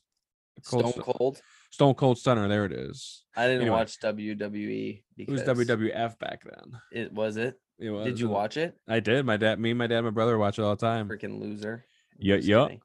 Cold 0.65 0.81
Stone 0.89 0.91
Stu- 0.93 1.01
Cold. 1.13 1.41
Stone 1.71 1.93
Cold 1.95 2.17
Stunner. 2.17 2.47
There 2.47 2.65
it 2.65 2.71
is. 2.73 3.23
I 3.35 3.45
didn't 3.47 3.61
Anyway. 3.61 3.77
watch 3.77 3.99
WWE 3.99 5.03
It 5.17 5.29
was 5.29 5.41
WWF 5.43 6.17
back 6.19 6.43
then. 6.43 6.79
It 6.91 7.11
was 7.13 7.37
it. 7.37 7.59
It 7.79 7.89
was, 7.91 8.05
Did 8.05 8.19
you 8.19 8.25
and 8.27 8.33
watch 8.33 8.57
it? 8.57 8.75
I 8.87 8.99
did. 8.99 9.25
My 9.25 9.37
dad, 9.37 9.59
me, 9.59 9.73
my 9.73 9.87
dad, 9.87 10.01
my 10.01 10.09
brother 10.11 10.37
watch 10.37 10.57
it 10.59 10.63
all 10.63 10.75
the 10.75 10.85
time. 10.85 11.07
Freaking 11.09 11.39
loser. 11.39 11.85
I'm 12.15 12.25
Yeah, 12.25 12.35
just 12.37 12.47
yup. 12.47 12.67
kidding. 12.69 12.81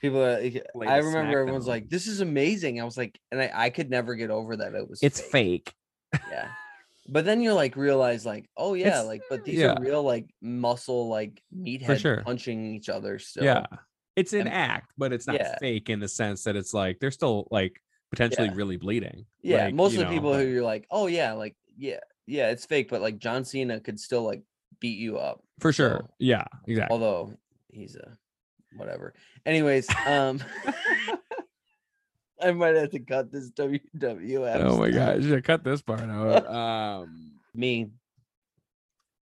People, 0.00 0.20
uh, 0.20 0.24
are, 0.24 0.40
like, 0.42 0.64
Way 0.74 0.86
I 0.86 1.00
to 1.00 1.06
remember 1.06 1.10
smack 1.30 1.32
everyone's 1.32 1.64
them. 1.64 1.70
like, 1.72 1.88
"This 1.88 2.06
is 2.06 2.20
amazing." 2.20 2.80
I 2.80 2.84
was 2.84 2.98
like, 2.98 3.18
and 3.32 3.40
I, 3.40 3.50
I 3.54 3.70
could 3.70 3.88
never 3.90 4.14
get 4.14 4.30
over 4.30 4.56
that 4.56 4.74
it 4.74 4.88
was. 4.88 4.98
It's 5.02 5.20
fake. 5.20 5.72
Yeah. 6.30 6.48
But 7.08 7.24
then 7.24 7.40
you're 7.40 7.54
like 7.54 7.76
realize 7.76 8.24
like, 8.24 8.48
oh 8.56 8.74
yeah, 8.74 8.88
It's- 8.88 9.06
like, 9.06 9.22
but 9.30 9.44
these 9.44 9.58
yeah. 9.58 9.72
are 9.74 9.80
real 9.80 10.02
like 10.02 10.26
muscle 10.40 11.08
like 11.08 11.42
meatheads 11.54 11.98
sure. 12.00 12.22
punching 12.22 12.74
each 12.74 12.88
other. 12.88 13.18
Still. 13.18 13.44
Yeah. 13.44 13.66
It's 14.16 14.32
an 14.32 14.46
I'm- 14.46 14.48
act, 14.48 14.90
but 14.96 15.12
it's 15.12 15.26
not 15.26 15.36
Yeah. 15.36 15.58
fake 15.58 15.90
in 15.90 16.00
the 16.00 16.08
sense 16.08 16.44
that 16.44 16.54
it's 16.56 16.72
like 16.74 16.98
they're 17.00 17.10
still 17.10 17.48
like 17.50 17.80
potentially 18.10 18.48
Yeah. 18.48 18.54
really 18.54 18.76
bleeding. 18.76 19.26
Yeah, 19.42 19.64
Like, 19.66 19.74
most 19.74 19.92
you 19.94 20.00
of 20.00 20.06
the 20.06 20.10
know, 20.10 20.16
people 20.16 20.32
but- 20.32 20.40
who 20.44 20.48
you're 20.48 20.62
like, 20.62 20.86
oh 20.90 21.06
yeah, 21.08 21.32
like 21.32 21.56
yeah, 21.76 22.00
yeah, 22.26 22.50
it's 22.50 22.64
fake, 22.64 22.88
but 22.90 23.00
like 23.02 23.18
John 23.18 23.44
Cena 23.44 23.80
could 23.80 23.98
still 23.98 24.22
like 24.22 24.42
beat 24.80 24.98
you 24.98 25.18
up. 25.18 25.42
for 25.60 25.72
sure. 25.72 25.98
so- 26.04 26.10
Yeah, 26.18 26.44
exactly. 26.66 26.92
Although 26.92 27.34
he's 27.72 27.96
a 27.96 28.16
whatever. 28.76 29.14
Anyways, 29.46 29.88
um 30.06 30.40
I 32.40 32.52
might 32.52 32.74
have 32.74 32.90
to 32.90 32.98
cut 32.98 33.32
this 33.32 33.50
WWF. 33.52 34.56
Oh 34.60 34.78
my 34.78 34.90
stuff. 34.90 35.20
gosh. 35.20 35.32
I 35.32 35.40
cut 35.40 35.64
this 35.64 35.82
part 35.82 36.00
out. 36.00 36.46
Um 36.54 37.32
Me 37.54 37.90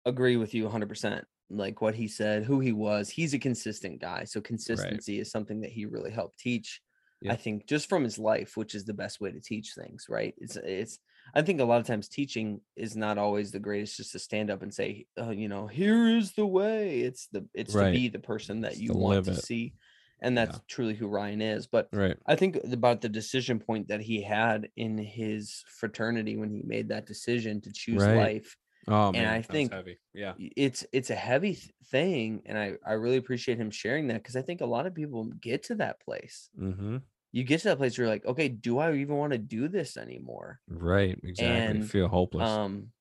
agree 0.05 0.37
with 0.37 0.53
you 0.53 0.67
100%. 0.67 1.23
Like 1.49 1.81
what 1.81 1.93
he 1.95 2.07
said, 2.07 2.43
who 2.43 2.59
he 2.59 2.71
was. 2.71 3.09
He's 3.09 3.33
a 3.33 3.39
consistent 3.39 4.01
guy. 4.01 4.23
So 4.23 4.41
consistency 4.41 5.19
is 5.19 5.29
something 5.31 5.61
that 5.61 5.71
he 5.71 5.85
really 5.85 6.11
helped 6.11 6.39
teach. 6.39 6.81
I 7.29 7.37
think 7.37 7.67
just 7.67 7.87
from 7.87 8.03
his 8.03 8.19
life, 8.19 8.57
which 8.57 8.75
is 8.75 8.83
the 8.83 8.93
best 8.93 9.21
way 9.21 9.31
to 9.31 9.39
teach 9.39 9.75
things, 9.75 10.07
right? 10.09 10.33
It's 10.37 10.57
it's 10.57 10.99
I 11.33 11.41
think 11.41 11.59
a 11.59 11.65
lot 11.65 11.79
of 11.81 11.87
times 11.87 12.07
teaching 12.09 12.61
is 12.75 12.95
not 12.95 13.17
always 13.17 13.51
the 13.51 13.59
greatest 13.59 13.97
just 13.97 14.11
to 14.13 14.19
stand 14.19 14.49
up 14.51 14.61
and 14.61 14.73
say, 14.73 15.07
uh, 15.19 15.31
you 15.31 15.47
know, 15.47 15.67
here 15.67 16.07
is 16.07 16.33
the 16.33 16.45
way. 16.45 17.01
It's 17.01 17.27
the 17.27 17.47
it's 17.53 17.75
Right. 17.75 17.83
to 17.85 17.85
be 17.85 18.07
the 18.09 18.19
person 18.19 18.61
that 18.61 18.77
It's 18.77 18.77
you 18.77 18.87
to 18.87 18.93
want 18.93 19.23
to 19.23 19.33
it. 19.33 19.45
see. 19.45 19.75
And 20.21 20.37
that's 20.37 20.59
truly 20.67 20.93
who 20.95 21.07
Ryan 21.07 21.41
is. 21.41 21.67
But 21.67 21.89
right. 21.91 22.17
I 22.25 22.35
think 22.35 22.55
about 22.71 23.01
the 23.01 23.09
decision 23.09 23.59
point 23.59 23.89
that 23.89 24.01
he 24.01 24.21
had 24.23 24.69
in 24.77 24.97
his 24.97 25.63
fraternity 25.67 26.37
when 26.37 26.49
he 26.51 26.61
made 26.63 26.89
that 26.89 27.05
decision 27.05 27.61
to 27.61 27.73
choose 27.73 28.07
Right. 28.07 28.07
life. 28.07 28.55
Oh 28.87 29.11
And 29.13 29.27
man. 29.27 29.29
I 29.29 29.41
think 29.41 29.73
heavy. 29.73 29.99
Yeah. 30.13 30.35
It's 30.37 30.85
it's 30.91 31.09
a 31.11 31.15
heavy 31.15 31.53
thing, 31.85 32.41
and 32.45 32.57
I 32.57 32.77
I 32.85 32.93
really 32.93 33.17
appreciate 33.17 33.59
him 33.59 33.71
sharing 33.71 34.07
that 34.07 34.15
because 34.23 34.35
I 34.35 34.41
think 34.41 34.61
a 34.61 34.65
lot 34.65 34.87
of 34.87 34.95
people 34.95 35.25
get 35.25 35.63
to 35.63 35.75
that 35.75 35.99
place. 36.01 36.49
Mm-hmm. 36.57 36.97
You 37.33 37.43
get 37.43 37.59
to 37.61 37.69
that 37.69 37.77
place 37.77 37.97
where 37.97 38.05
you're 38.07 38.13
like, 38.13 38.25
okay, 38.25 38.47
do 38.47 38.77
I 38.77 38.93
even 38.95 39.17
want 39.17 39.33
to 39.33 39.39
do 39.39 39.67
this 39.67 39.97
anymore? 39.97 40.61
Right. 40.67 41.19
Exactly. 41.23 41.79
And, 41.79 41.83
Feel 41.83 42.07
hopeless. 42.07 42.49
Um, 42.49 42.93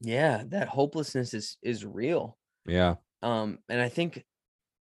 yeah, 0.00 0.44
that 0.48 0.68
hopelessness 0.68 1.34
is 1.34 1.56
is 1.62 1.84
real. 1.84 2.38
yeah. 2.66 2.96
Um, 3.22 3.60
and 3.68 3.80
I 3.80 3.88
think 3.88 4.26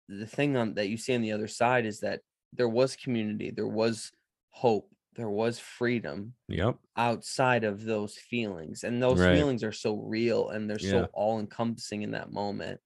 the 0.09 0.27
thing 0.27 0.57
on 0.57 0.75
that 0.75 0.89
you 0.89 0.97
see 0.97 1.15
on 1.15 1.21
the 1.21 1.33
other 1.33 1.47
side 1.47 1.85
is 1.85 2.01
that 2.01 2.21
there 2.53 2.69
was 2.69 2.95
community, 2.95 3.51
there 3.51 3.67
was 3.67 4.11
hope, 4.51 4.91
there 5.15 5.29
was 5.29 5.59
freedom 5.59 6.35
Yep. 6.47 6.79
outside 6.97 7.63
of 7.65 7.85
those 7.85 8.17
feelings, 8.17 8.83
and 8.83 9.01
those 9.03 9.19
Right. 9.19 9.27
feelings 9.27 9.63
are 9.63 9.73
so 9.73 9.95
real 9.97 10.49
and 10.49 10.69
they're 10.69 10.79
Yeah. 10.79 10.89
so 10.89 11.11
all 11.13 11.39
encompassing 11.39 12.03
in 12.03 12.11
that 12.11 12.31
moment. 12.31 12.81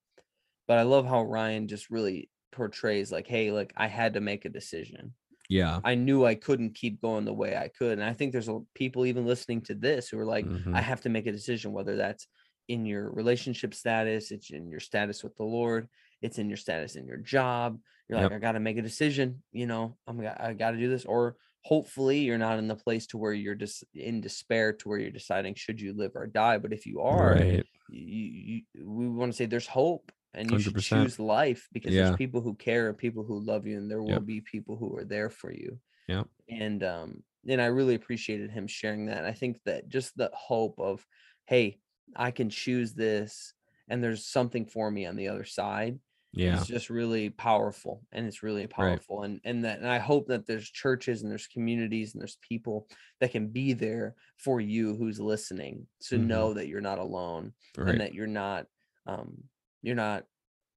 But 0.68 0.80
I 0.80 0.84
love 0.84 1.06
how 1.08 1.24
Ryan 1.24 1.68
just 1.68 1.90
really 1.92 2.32
portrays 2.52 3.12
like, 3.12 3.28
hey, 3.28 3.52
like 3.52 3.74
I 3.78 3.88
had 3.88 4.16
to 4.16 4.22
make 4.22 4.46
a 4.46 4.50
decision. 4.50 5.16
Yeah. 5.50 5.82
I 5.84 5.96
knew 5.96 6.26
I 6.26 6.36
couldn't 6.36 6.76
keep 6.76 7.02
going 7.02 7.26
the 7.26 7.34
way 7.34 7.58
I 7.58 7.70
could. 7.70 7.94
And 8.00 8.04
I 8.04 8.14
think 8.14 8.32
there's 8.32 8.50
a, 8.50 8.60
people 8.76 9.06
even 9.06 9.26
listening 9.26 9.62
to 9.64 9.76
this 9.76 10.10
who 10.10 10.20
are 10.20 10.26
like, 10.26 10.48
Mhm. 10.48 10.76
I 10.76 10.82
have 10.82 11.02
to 11.02 11.10
make 11.10 11.26
a 11.28 11.32
decision, 11.32 11.74
whether 11.74 11.96
that's 11.96 12.28
in 12.68 12.86
your 12.86 13.12
relationship 13.12 13.74
status, 13.74 14.32
it's 14.32 14.52
in 14.52 14.70
your 14.70 14.80
status 14.80 15.24
with 15.24 15.36
the 15.36 15.44
Lord, 15.44 15.88
it's 16.22 16.38
in 16.38 16.50
your 16.50 16.58
status 16.58 16.96
in 16.96 17.08
your 17.08 17.18
job. 17.18 17.80
You're 18.08 18.20
like, 18.20 18.32
Yep. 18.32 18.32
I 18.32 18.40
got 18.40 18.54
to 18.54 18.60
make 18.60 18.78
a 18.78 18.82
decision. 18.84 19.44
You 19.52 19.68
know, 19.68 19.98
I'm 20.08 20.20
I 20.22 20.54
got 20.54 20.72
to 20.72 20.78
do 20.78 20.90
this. 20.90 21.06
Or 21.06 21.38
hopefully 21.64 22.20
you're 22.20 22.38
not 22.38 22.60
in 22.60 22.68
the 22.68 22.76
place 22.76 23.08
to 23.08 23.18
where 23.18 23.34
you're 23.34 23.56
just 23.56 23.84
in 23.94 24.22
despair 24.22 24.74
to 24.74 24.90
where 24.90 25.00
you're 25.00 25.12
deciding 25.12 25.56
should 25.56 25.82
you 25.82 25.94
live 25.94 26.12
or 26.16 26.28
die. 26.28 26.58
But 26.58 26.74
if 26.74 26.86
you 26.86 27.02
are, 27.02 27.34
Right. 27.34 27.66
you, 27.88 28.64
you, 28.74 28.86
we 28.88 29.08
want 29.10 29.32
to 29.32 29.36
say 29.38 29.46
there's 29.46 29.68
hope 29.68 30.12
and 30.34 30.52
you 30.52 30.58
should 30.60 30.78
100%. 30.78 30.80
choose 30.80 31.20
life 31.20 31.68
because 31.72 31.96
Yeah. 31.96 31.96
there's 31.96 32.12
people 32.12 32.42
who 32.42 32.56
care 32.56 32.90
and 32.90 32.98
people 32.98 33.24
who 33.24 33.40
love 33.40 33.66
you 33.68 33.78
and 33.78 33.90
there 33.90 34.04
will 34.04 34.20
Yep. 34.20 34.24
be 34.24 34.42
people 34.42 34.78
who 34.78 34.96
are 34.96 35.06
there 35.06 35.30
for 35.30 35.52
you 35.52 35.80
Yep. 36.08 36.30
and 36.50 36.84
um 36.84 37.24
and 37.48 37.62
i 37.62 37.66
really 37.66 37.96
appreciated 37.96 38.52
him 38.52 38.68
sharing 38.68 39.06
that 39.06 39.26
i 39.26 39.32
think 39.34 39.62
that 39.64 39.88
just 39.88 40.16
the 40.18 40.30
hope 40.34 40.80
of 40.80 41.06
hey 41.46 41.80
i 42.16 42.32
can 42.32 42.50
choose 42.50 42.94
this 42.94 43.54
and 43.88 44.04
there's 44.04 44.26
something 44.26 44.66
for 44.66 44.90
me 44.92 45.06
on 45.06 45.16
the 45.16 45.28
other 45.28 45.44
side 45.46 46.00
Yeah. 46.34 46.52
it's 46.52 46.66
just 46.66 46.90
really 46.90 47.30
powerful 47.30 48.06
and 48.12 48.26
it's 48.26 48.42
really 48.44 48.66
powerful 48.66 49.24
and 49.24 49.40
and 49.44 49.64
that 49.66 49.80
and 49.80 49.88
i 49.88 50.00
hope 50.00 50.28
that 50.28 50.48
there's 50.48 50.70
churches 50.70 51.22
and 51.22 51.30
there's 51.30 51.48
communities 51.48 52.14
and 52.14 52.22
there's 52.22 52.38
people 52.38 52.88
that 53.20 53.32
can 53.32 53.50
be 53.50 53.74
there 53.74 54.16
for 54.38 54.60
you 54.62 54.96
who's 54.96 55.20
listening 55.20 55.86
to 56.00 56.18
Mhm. 56.18 56.18
know 56.18 56.54
that 56.54 56.68
you're 56.68 56.82
not 56.82 56.98
alone 56.98 57.54
Right. 57.78 57.86
and 57.86 58.02
that 58.02 58.14
you're 58.14 58.26
not 58.28 58.68
um 59.06 59.44
you're 59.82 59.96
not 59.96 60.26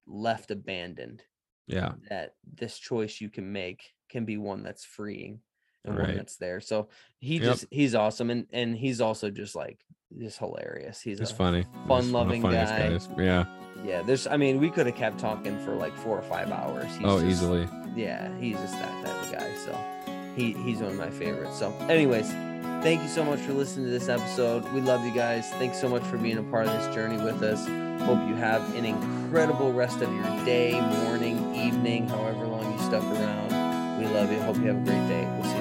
left 0.06 0.50
abandoned 0.50 1.22
yeah. 1.66 1.92
that 2.10 2.34
this 2.54 2.78
choice 2.78 3.20
you 3.20 3.28
can 3.28 3.52
make 3.52 3.92
can 4.08 4.24
be 4.24 4.36
one 4.36 4.62
that's 4.62 4.84
freeing 4.84 5.40
and 5.84 5.98
one 5.98 6.16
that's 6.16 6.36
there. 6.36 6.60
So 6.60 6.88
he 7.18 7.34
Yep. 7.36 7.42
just 7.42 7.66
he's 7.70 7.94
awesome 7.94 8.30
and 8.30 8.46
and 8.52 8.76
he's 8.76 9.00
also 9.00 9.30
just 9.30 9.54
like 9.54 9.80
just 10.18 10.38
hilarious. 10.38 11.00
He's 11.00 11.18
funny. 11.32 11.58
He's 11.58 11.66
one 11.66 12.00
of 12.00 12.06
the 12.06 12.12
fun-loving 12.12 12.42
guy. 12.42 12.88
guys. 12.88 13.08
Yeah. 13.18 13.44
yeah. 13.84 14.02
There's 14.02 14.26
I 14.26 14.36
mean 14.36 14.60
we 14.60 14.70
could 14.70 14.86
have 14.86 14.96
kept 14.96 15.18
talking 15.18 15.58
for 15.64 15.74
like 15.74 15.96
four 15.96 16.18
or 16.18 16.22
five 16.22 16.50
hours. 16.50 16.94
He's 16.96 17.06
oh, 17.06 17.20
just- 17.20 17.26
easily. 17.30 17.68
Yeah, 17.94 18.30
he's 18.38 18.56
just 18.56 18.72
that 18.74 19.04
type 19.04 19.22
of 19.22 19.32
guy. 19.32 19.54
So 19.56 19.78
he 20.36 20.52
he's 20.52 20.78
one 20.78 20.92
of 20.92 20.98
my 20.98 21.10
favorites. 21.10 21.58
So 21.58 21.72
anyways, 21.88 22.32
Thank 22.82 23.02
you 23.02 23.08
so 23.08 23.22
much 23.22 23.38
for 23.38 23.52
listening 23.52 23.86
to 23.86 23.92
this 23.92 24.08
episode. 24.08 24.64
We 24.72 24.80
love 24.80 25.04
you 25.04 25.12
guys. 25.12 25.48
Thanks 25.50 25.80
so 25.80 25.88
much 25.88 26.02
for 26.02 26.18
being 26.18 26.38
a 26.38 26.42
part 26.42 26.66
of 26.66 26.72
this 26.72 26.92
journey 26.92 27.16
with 27.22 27.40
us. 27.40 27.60
Hope 28.02 28.28
you 28.28 28.34
have 28.34 28.74
an 28.74 28.84
incredible 28.84 29.72
rest 29.72 30.00
of 30.02 30.12
your 30.12 30.44
day, 30.44 30.80
morning, 30.80 31.54
evening, 31.54 32.08
however 32.08 32.44
long 32.44 32.72
you 32.72 32.78
stuck 32.84 33.04
around. 33.04 34.00
We 34.00 34.06
love 34.12 34.32
you. 34.32 34.40
Hope 34.40 34.56
you 34.56 34.64
have 34.64 34.78
a 34.78 34.84
great 34.84 35.06
day. 35.06 35.24
We'll. 35.38 35.51